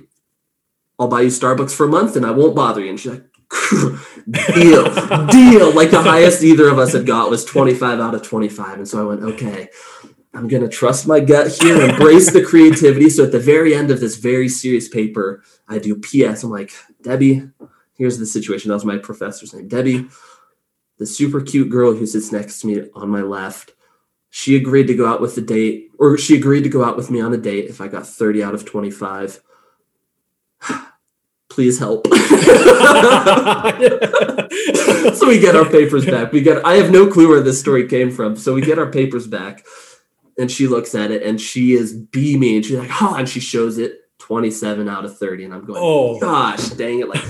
I'll 0.99 1.07
buy 1.07 1.21
you 1.21 1.27
Starbucks 1.27 1.75
for 1.75 1.85
a 1.85 1.89
month 1.89 2.15
and 2.15 2.25
I 2.25 2.31
won't 2.31 2.55
bother 2.55 2.81
you. 2.81 2.89
And 2.89 2.99
she's 2.99 3.11
like, 3.11 3.23
deal, 4.55 4.83
deal. 5.27 5.73
Like 5.73 5.91
the 5.91 6.01
highest 6.01 6.43
either 6.43 6.67
of 6.69 6.79
us 6.79 6.93
had 6.93 7.05
got 7.05 7.29
was 7.29 7.45
25 7.45 7.99
out 7.99 8.15
of 8.15 8.23
25. 8.23 8.77
And 8.77 8.87
so 8.87 9.01
I 9.01 9.15
went, 9.15 9.23
okay, 9.33 9.69
I'm 10.33 10.47
going 10.47 10.63
to 10.63 10.69
trust 10.69 11.07
my 11.07 11.19
gut 11.19 11.51
here, 11.61 11.79
embrace 11.81 12.31
the 12.31 12.43
creativity. 12.43 13.09
So 13.09 13.25
at 13.25 13.31
the 13.31 13.39
very 13.39 13.75
end 13.75 13.91
of 13.91 13.99
this 13.99 14.17
very 14.17 14.49
serious 14.49 14.87
paper, 14.87 15.43
I 15.67 15.77
do 15.77 15.99
PS. 15.99 16.43
I'm 16.43 16.49
like, 16.49 16.71
Debbie, 17.01 17.49
here's 17.95 18.17
the 18.17 18.25
situation. 18.25 18.69
That 18.69 18.75
was 18.75 18.85
my 18.85 18.97
professor's 18.97 19.53
name. 19.53 19.67
Debbie, 19.67 20.07
the 20.97 21.05
super 21.05 21.41
cute 21.41 21.69
girl 21.69 21.93
who 21.93 22.05
sits 22.05 22.31
next 22.31 22.61
to 22.61 22.67
me 22.67 22.89
on 22.95 23.09
my 23.09 23.21
left, 23.21 23.73
she 24.29 24.55
agreed 24.55 24.87
to 24.87 24.95
go 24.95 25.07
out 25.07 25.21
with 25.21 25.35
the 25.35 25.41
date, 25.41 25.91
or 25.99 26.17
she 26.17 26.35
agreed 26.35 26.63
to 26.63 26.69
go 26.69 26.83
out 26.83 26.97
with 26.97 27.11
me 27.11 27.21
on 27.21 27.33
a 27.33 27.37
date 27.37 27.65
if 27.65 27.79
I 27.79 27.87
got 27.87 28.07
30 28.07 28.43
out 28.43 28.55
of 28.55 28.65
25 28.65 29.39
please 31.53 31.77
help. 31.77 32.07
so 35.13 35.27
we 35.27 35.39
get 35.39 35.55
our 35.55 35.69
papers 35.69 36.03
back. 36.03 36.31
We 36.31 36.41
get 36.41 36.65
I 36.65 36.73
have 36.75 36.89
no 36.89 37.07
clue 37.07 37.29
where 37.29 37.41
this 37.41 37.59
story 37.59 37.87
came 37.87 38.09
from. 38.09 38.35
So 38.35 38.55
we 38.55 38.61
get 38.61 38.79
our 38.79 38.89
papers 38.89 39.27
back 39.27 39.63
and 40.37 40.49
she 40.49 40.67
looks 40.67 40.95
at 40.95 41.11
it 41.11 41.21
and 41.21 41.39
she 41.39 41.73
is 41.73 41.93
beaming. 41.93 42.63
She's 42.63 42.79
like, 42.79 42.89
oh, 43.01 43.13
and 43.15 43.29
she 43.29 43.39
shows 43.39 43.77
it 43.77 43.99
27 44.19 44.89
out 44.89 45.05
of 45.05 45.15
30. 45.17 45.45
And 45.45 45.53
I'm 45.53 45.63
going, 45.65 45.79
oh 45.81 46.19
gosh, 46.19 46.69
dang 46.69 47.01
it. 47.01 47.07
Like 47.07 47.21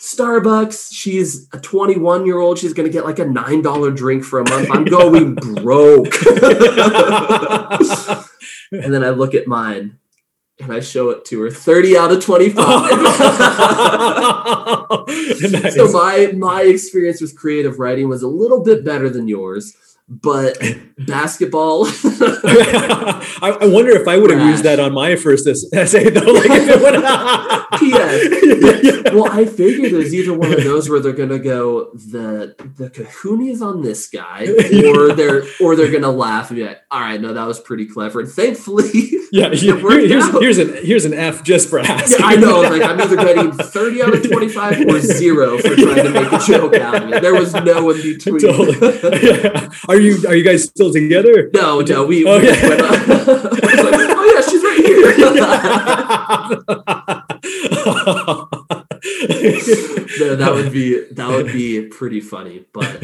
Starbucks, 0.00 0.88
she's 0.92 1.48
a 1.52 1.60
21 1.60 2.26
year 2.26 2.38
old. 2.38 2.58
She's 2.58 2.72
going 2.72 2.88
to 2.88 2.92
get 2.92 3.04
like 3.04 3.20
a 3.20 3.24
$9 3.24 3.96
drink 3.96 4.24
for 4.24 4.40
a 4.40 4.50
month. 4.50 4.68
I'm 4.72 4.84
going 4.84 5.34
broke. 5.62 6.20
and 8.72 8.92
then 8.92 9.04
I 9.04 9.10
look 9.10 9.36
at 9.36 9.46
mine 9.46 10.00
and 10.62 10.72
I 10.72 10.80
show 10.80 11.10
it 11.10 11.26
to 11.26 11.42
her 11.42 11.50
30 11.50 11.98
out 11.98 12.12
of 12.12 12.24
25. 12.24 12.56
nice. 15.50 15.74
So 15.74 15.92
my 15.92 16.32
my 16.36 16.62
experience 16.62 17.20
with 17.20 17.36
creative 17.36 17.78
writing 17.78 18.08
was 18.08 18.22
a 18.22 18.28
little 18.28 18.62
bit 18.62 18.84
better 18.84 19.10
than 19.10 19.28
yours 19.28 19.76
but 20.08 20.58
basketball. 20.98 21.86
I, 21.86 23.56
I, 23.60 23.66
wonder 23.66 23.92
if 23.92 24.06
I 24.06 24.18
would 24.18 24.30
have 24.30 24.46
used 24.46 24.64
that 24.64 24.78
on 24.78 24.92
my 24.92 25.16
first 25.16 25.46
essay 25.46 26.10
though. 26.10 26.32
Like 26.32 26.50
yeah. 27.82 29.12
Well, 29.12 29.30
I 29.30 29.44
figured 29.44 29.92
there's 29.92 30.14
either 30.14 30.34
one 30.34 30.52
of 30.52 30.62
those 30.62 30.88
where 30.88 31.00
they're 31.00 31.12
gonna 31.12 31.38
go 31.38 31.90
the 31.92 32.54
the 32.76 32.90
Cahoonies 32.90 33.62
on 33.62 33.82
this 33.82 34.08
guy, 34.08 34.48
or 34.48 35.14
they're 35.14 35.44
or 35.60 35.76
they're 35.76 35.92
gonna 35.92 36.10
laugh 36.10 36.50
and 36.50 36.58
be 36.58 36.64
like, 36.64 36.80
"All 36.90 37.00
right, 37.00 37.20
no, 37.20 37.32
that 37.32 37.46
was 37.46 37.60
pretty 37.60 37.86
clever." 37.86 38.20
And 38.20 38.30
thankfully, 38.30 39.12
yeah, 39.32 39.48
here, 39.54 39.78
here's 39.78 40.28
here's 40.30 40.58
an 40.58 40.76
here's 40.84 41.06
an 41.06 41.14
F 41.14 41.42
just 41.42 41.70
for 41.70 41.78
asking. 41.78 42.18
Yeah, 42.20 42.26
I 42.26 42.36
know. 42.36 42.60
Like 42.60 42.82
I'm 42.82 43.00
either 43.00 43.16
getting 43.24 43.50
30 43.50 44.02
out 44.02 44.14
of 44.14 44.30
25 44.30 44.86
or 44.88 45.00
zero 45.00 45.56
for 45.56 45.74
trying 45.74 46.04
to 46.04 46.10
make 46.10 46.30
a 46.30 46.38
joke 46.38 46.74
out 46.74 47.02
of 47.02 47.10
it. 47.10 47.22
There 47.22 47.32
was 47.32 47.54
no 47.54 47.88
in 47.92 48.02
between. 48.02 48.38
Totally. 48.40 48.76
Yeah. 49.22 49.70
Are 49.88 49.98
you 49.98 50.22
are 50.28 50.34
you 50.34 50.44
guys 50.44 50.64
still 50.64 50.92
together? 50.92 51.48
No, 51.54 51.80
no, 51.80 52.04
we. 52.04 52.26
Oh, 52.26 52.38
we 52.38 52.46
yeah. 52.46 52.68
went 52.68 52.80
like, 52.82 53.00
oh 53.08 54.34
yeah, 54.34 54.42
she's 54.42 54.62
right 54.62 54.84
here. 54.84 55.16
no, 60.20 60.36
that 60.36 60.52
would 60.52 60.72
be 60.74 61.06
that 61.10 61.28
would 61.28 61.46
be 61.46 61.86
pretty 61.86 62.20
funny, 62.20 62.66
but. 62.74 63.02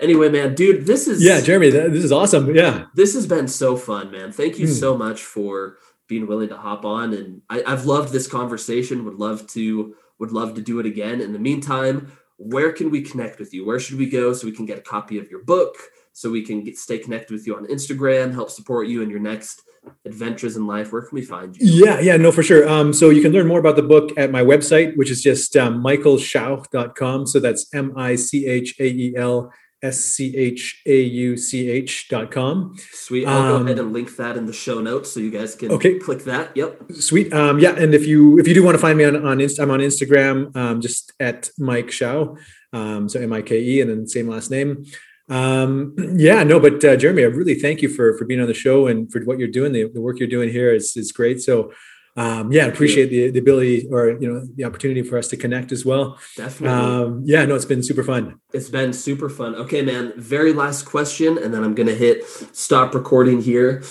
Anyway, 0.00 0.28
man, 0.28 0.54
dude, 0.54 0.86
this 0.86 1.08
is 1.08 1.22
yeah, 1.22 1.40
Jeremy, 1.40 1.70
this 1.70 2.04
is 2.04 2.12
awesome. 2.12 2.54
Yeah, 2.54 2.86
this 2.94 3.14
has 3.14 3.26
been 3.26 3.48
so 3.48 3.76
fun, 3.76 4.10
man. 4.10 4.32
Thank 4.32 4.58
you 4.58 4.66
hmm. 4.66 4.72
so 4.72 4.96
much 4.96 5.22
for 5.22 5.78
being 6.06 6.26
willing 6.26 6.48
to 6.48 6.56
hop 6.56 6.84
on, 6.84 7.14
and 7.14 7.42
I, 7.50 7.62
I've 7.66 7.84
loved 7.84 8.12
this 8.12 8.28
conversation. 8.28 9.04
Would 9.04 9.14
love 9.14 9.46
to 9.48 9.94
would 10.18 10.32
love 10.32 10.54
to 10.54 10.62
do 10.62 10.78
it 10.80 10.86
again. 10.86 11.20
In 11.20 11.32
the 11.32 11.38
meantime, 11.38 12.12
where 12.36 12.72
can 12.72 12.90
we 12.90 13.02
connect 13.02 13.38
with 13.38 13.52
you? 13.52 13.66
Where 13.66 13.80
should 13.80 13.98
we 13.98 14.08
go 14.08 14.32
so 14.32 14.46
we 14.46 14.52
can 14.52 14.66
get 14.66 14.78
a 14.78 14.82
copy 14.82 15.18
of 15.18 15.30
your 15.30 15.42
book? 15.42 15.76
so 16.18 16.28
we 16.28 16.42
can 16.42 16.64
get, 16.64 16.76
stay 16.76 16.98
connected 16.98 17.32
with 17.32 17.46
you 17.46 17.56
on 17.56 17.64
Instagram, 17.66 18.34
help 18.34 18.50
support 18.50 18.88
you 18.88 19.02
in 19.02 19.10
your 19.10 19.20
next 19.20 19.62
adventures 20.04 20.56
in 20.56 20.66
life. 20.66 20.92
Where 20.92 21.02
can 21.02 21.14
we 21.14 21.22
find 21.22 21.56
you? 21.56 21.86
Yeah, 21.86 22.00
yeah, 22.00 22.16
no, 22.16 22.32
for 22.32 22.42
sure. 22.42 22.68
Um, 22.68 22.92
so 22.92 23.10
you 23.10 23.22
can 23.22 23.30
learn 23.30 23.46
more 23.46 23.60
about 23.60 23.76
the 23.76 23.84
book 23.84 24.10
at 24.18 24.32
my 24.32 24.42
website, 24.42 24.96
which 24.96 25.12
is 25.12 25.22
just 25.22 25.56
um, 25.56 25.82
michaelschauch.com. 25.82 27.26
So 27.28 27.38
that's 27.38 27.72
M 27.72 27.92
I 27.96 28.16
C 28.16 28.46
H 28.46 28.74
A 28.80 28.86
E 28.86 29.14
L 29.16 29.52
S 29.82 30.00
C 30.00 30.36
H 30.36 30.82
A 30.86 31.00
U 31.00 31.36
C 31.36 31.70
H 31.70 32.08
dot 32.08 32.30
com. 32.30 32.76
Sweet. 32.92 33.26
I'll 33.26 33.42
um, 33.42 33.48
go 33.48 33.64
ahead 33.66 33.78
and 33.78 33.92
link 33.92 34.16
that 34.16 34.36
in 34.36 34.46
the 34.46 34.52
show 34.52 34.80
notes 34.80 35.12
so 35.12 35.20
you 35.20 35.30
guys 35.30 35.54
can 35.54 35.70
okay. 35.72 35.98
click 35.98 36.24
that. 36.24 36.56
Yep. 36.56 36.92
Sweet. 36.92 37.32
Um, 37.32 37.58
yeah. 37.58 37.74
And 37.76 37.94
if 37.94 38.06
you 38.06 38.38
if 38.38 38.48
you 38.48 38.54
do 38.54 38.62
want 38.64 38.74
to 38.74 38.80
find 38.80 38.98
me 38.98 39.04
on, 39.04 39.24
on 39.24 39.40
Inst- 39.40 39.60
I'm 39.60 39.70
on 39.70 39.80
Instagram, 39.80 40.54
um, 40.56 40.80
just 40.80 41.12
at 41.20 41.50
Mike 41.58 41.88
Schauch. 41.88 42.38
Um, 42.72 43.08
so 43.08 43.20
M 43.20 43.32
I 43.32 43.42
K 43.42 43.60
E 43.60 43.80
and 43.80 43.90
then 43.90 44.06
same 44.06 44.28
last 44.28 44.50
name. 44.50 44.84
Um, 45.28 45.94
yeah, 46.16 46.42
no, 46.42 46.58
but 46.58 46.82
uh, 46.84 46.96
Jeremy, 46.96 47.22
I 47.22 47.26
really 47.26 47.54
thank 47.54 47.82
you 47.82 47.88
for 47.88 48.16
for 48.16 48.24
being 48.24 48.40
on 48.40 48.46
the 48.46 48.54
show 48.54 48.86
and 48.86 49.10
for 49.10 49.20
what 49.22 49.38
you're 49.38 49.48
doing. 49.48 49.72
The, 49.72 49.88
the 49.88 50.00
work 50.00 50.18
you're 50.18 50.28
doing 50.28 50.50
here 50.50 50.74
is 50.74 50.96
is 50.96 51.12
great. 51.12 51.40
So, 51.40 51.72
um, 52.18 52.50
yeah, 52.50 52.66
appreciate 52.66 53.10
the, 53.10 53.30
the 53.30 53.38
ability 53.38 53.86
or 53.92 54.10
you 54.20 54.32
know 54.32 54.44
the 54.56 54.64
opportunity 54.64 55.02
for 55.02 55.16
us 55.16 55.28
to 55.28 55.36
connect 55.36 55.70
as 55.70 55.84
well. 55.84 56.18
Definitely. 56.36 56.76
Um, 56.76 57.22
yeah, 57.24 57.44
no, 57.44 57.54
it's 57.54 57.64
been 57.64 57.84
super 57.84 58.02
fun. 58.02 58.40
It's 58.52 58.68
been 58.68 58.92
super 58.92 59.28
fun. 59.28 59.54
Okay, 59.54 59.82
man. 59.82 60.12
Very 60.16 60.52
last 60.52 60.82
question, 60.82 61.38
and 61.38 61.54
then 61.54 61.62
I'm 61.62 61.76
gonna 61.76 61.94
hit 61.94 62.24
stop 62.52 62.92
recording 62.92 63.40
here. 63.40 63.84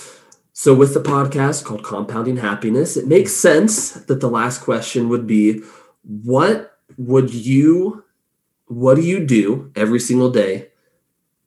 So, 0.52 0.74
with 0.74 0.92
the 0.92 1.00
podcast 1.00 1.64
called 1.64 1.82
Compounding 1.82 2.36
Happiness, 2.36 2.98
it 2.98 3.06
makes 3.06 3.32
sense 3.32 3.92
that 3.92 4.20
the 4.20 4.28
last 4.28 4.60
question 4.60 5.08
would 5.08 5.26
be, 5.26 5.62
what 6.02 6.72
would 6.98 7.32
you, 7.32 8.04
what 8.66 8.96
do 8.96 9.02
you 9.02 9.24
do 9.24 9.72
every 9.74 10.00
single 10.00 10.30
day 10.30 10.68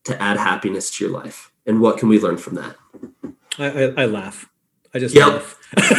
to 0.06 0.20
add 0.20 0.38
happiness 0.38 0.90
to 0.92 1.06
your 1.06 1.14
life? 1.14 1.52
And 1.68 1.80
what 1.80 2.00
can 2.00 2.10
we 2.10 2.20
learn 2.20 2.38
from 2.38 2.56
that? 2.56 2.76
I, 3.60 3.66
I, 3.66 4.04
I 4.04 4.06
laugh. 4.06 4.50
I 4.96 5.00
just 5.00 5.14
yep. 5.14 5.28
laugh. 5.28 5.61
yeah, 5.78 5.94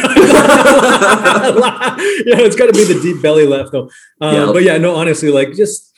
it's 2.39 2.55
got 2.55 2.67
to 2.67 2.73
be 2.73 2.83
the 2.83 2.99
deep 3.01 3.21
belly 3.21 3.47
laugh 3.47 3.69
though. 3.71 3.89
Um. 4.21 4.53
But 4.53 4.63
yeah, 4.63 4.77
no, 4.77 4.95
honestly, 4.95 5.29
like 5.29 5.53
just 5.53 5.93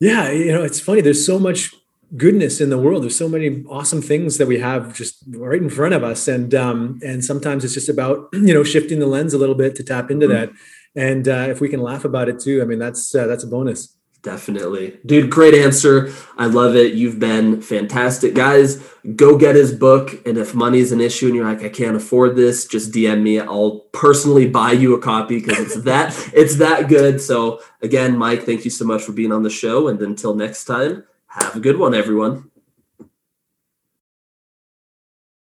yeah, 0.00 0.30
you 0.30 0.52
know, 0.52 0.62
it's 0.62 0.80
funny. 0.80 1.00
There's 1.00 1.24
so 1.24 1.38
much 1.38 1.74
goodness 2.16 2.60
in 2.60 2.70
the 2.70 2.78
world. 2.78 3.02
There's 3.02 3.16
so 3.16 3.28
many 3.28 3.64
awesome 3.68 4.02
things 4.02 4.38
that 4.38 4.46
we 4.46 4.58
have 4.58 4.94
just 4.94 5.22
right 5.28 5.60
in 5.60 5.70
front 5.70 5.94
of 5.94 6.02
us, 6.02 6.26
and 6.28 6.54
um, 6.54 7.00
and 7.04 7.24
sometimes 7.24 7.64
it's 7.64 7.74
just 7.74 7.88
about 7.88 8.28
you 8.32 8.54
know 8.54 8.64
shifting 8.64 8.98
the 8.98 9.06
lens 9.06 9.34
a 9.34 9.38
little 9.38 9.54
bit 9.54 9.74
to 9.76 9.84
tap 9.84 10.10
into 10.10 10.26
mm-hmm. 10.26 10.34
that. 10.34 10.52
And 10.96 11.28
uh, 11.28 11.46
if 11.48 11.60
we 11.60 11.68
can 11.68 11.80
laugh 11.80 12.04
about 12.04 12.28
it 12.28 12.40
too, 12.40 12.60
I 12.62 12.64
mean, 12.64 12.78
that's 12.78 13.14
uh, 13.14 13.26
that's 13.26 13.44
a 13.44 13.46
bonus. 13.46 13.96
Definitely. 14.22 14.98
Dude, 15.06 15.30
great 15.30 15.54
answer. 15.54 16.12
I 16.36 16.44
love 16.46 16.76
it. 16.76 16.92
You've 16.92 17.18
been 17.18 17.62
fantastic. 17.62 18.34
Guys, 18.34 18.82
go 19.16 19.38
get 19.38 19.54
his 19.54 19.72
book. 19.72 20.26
And 20.26 20.36
if 20.36 20.54
money 20.54 20.78
is 20.78 20.92
an 20.92 21.00
issue 21.00 21.26
and 21.26 21.34
you're 21.34 21.46
like, 21.46 21.62
I 21.62 21.70
can't 21.70 21.96
afford 21.96 22.36
this, 22.36 22.66
just 22.66 22.92
DM 22.92 23.22
me. 23.22 23.40
I'll 23.40 23.80
personally 23.92 24.46
buy 24.46 24.72
you 24.72 24.94
a 24.94 25.00
copy 25.00 25.40
because 25.40 25.58
it's 25.58 25.84
that 25.84 26.30
it's 26.34 26.56
that 26.56 26.88
good. 26.88 27.20
So 27.20 27.60
again, 27.80 28.18
Mike, 28.18 28.42
thank 28.42 28.64
you 28.64 28.70
so 28.70 28.84
much 28.84 29.02
for 29.02 29.12
being 29.12 29.32
on 29.32 29.42
the 29.42 29.50
show. 29.50 29.88
And 29.88 30.00
until 30.02 30.34
next 30.34 30.66
time, 30.66 31.04
have 31.28 31.56
a 31.56 31.60
good 31.60 31.78
one, 31.78 31.94
everyone. 31.94 32.50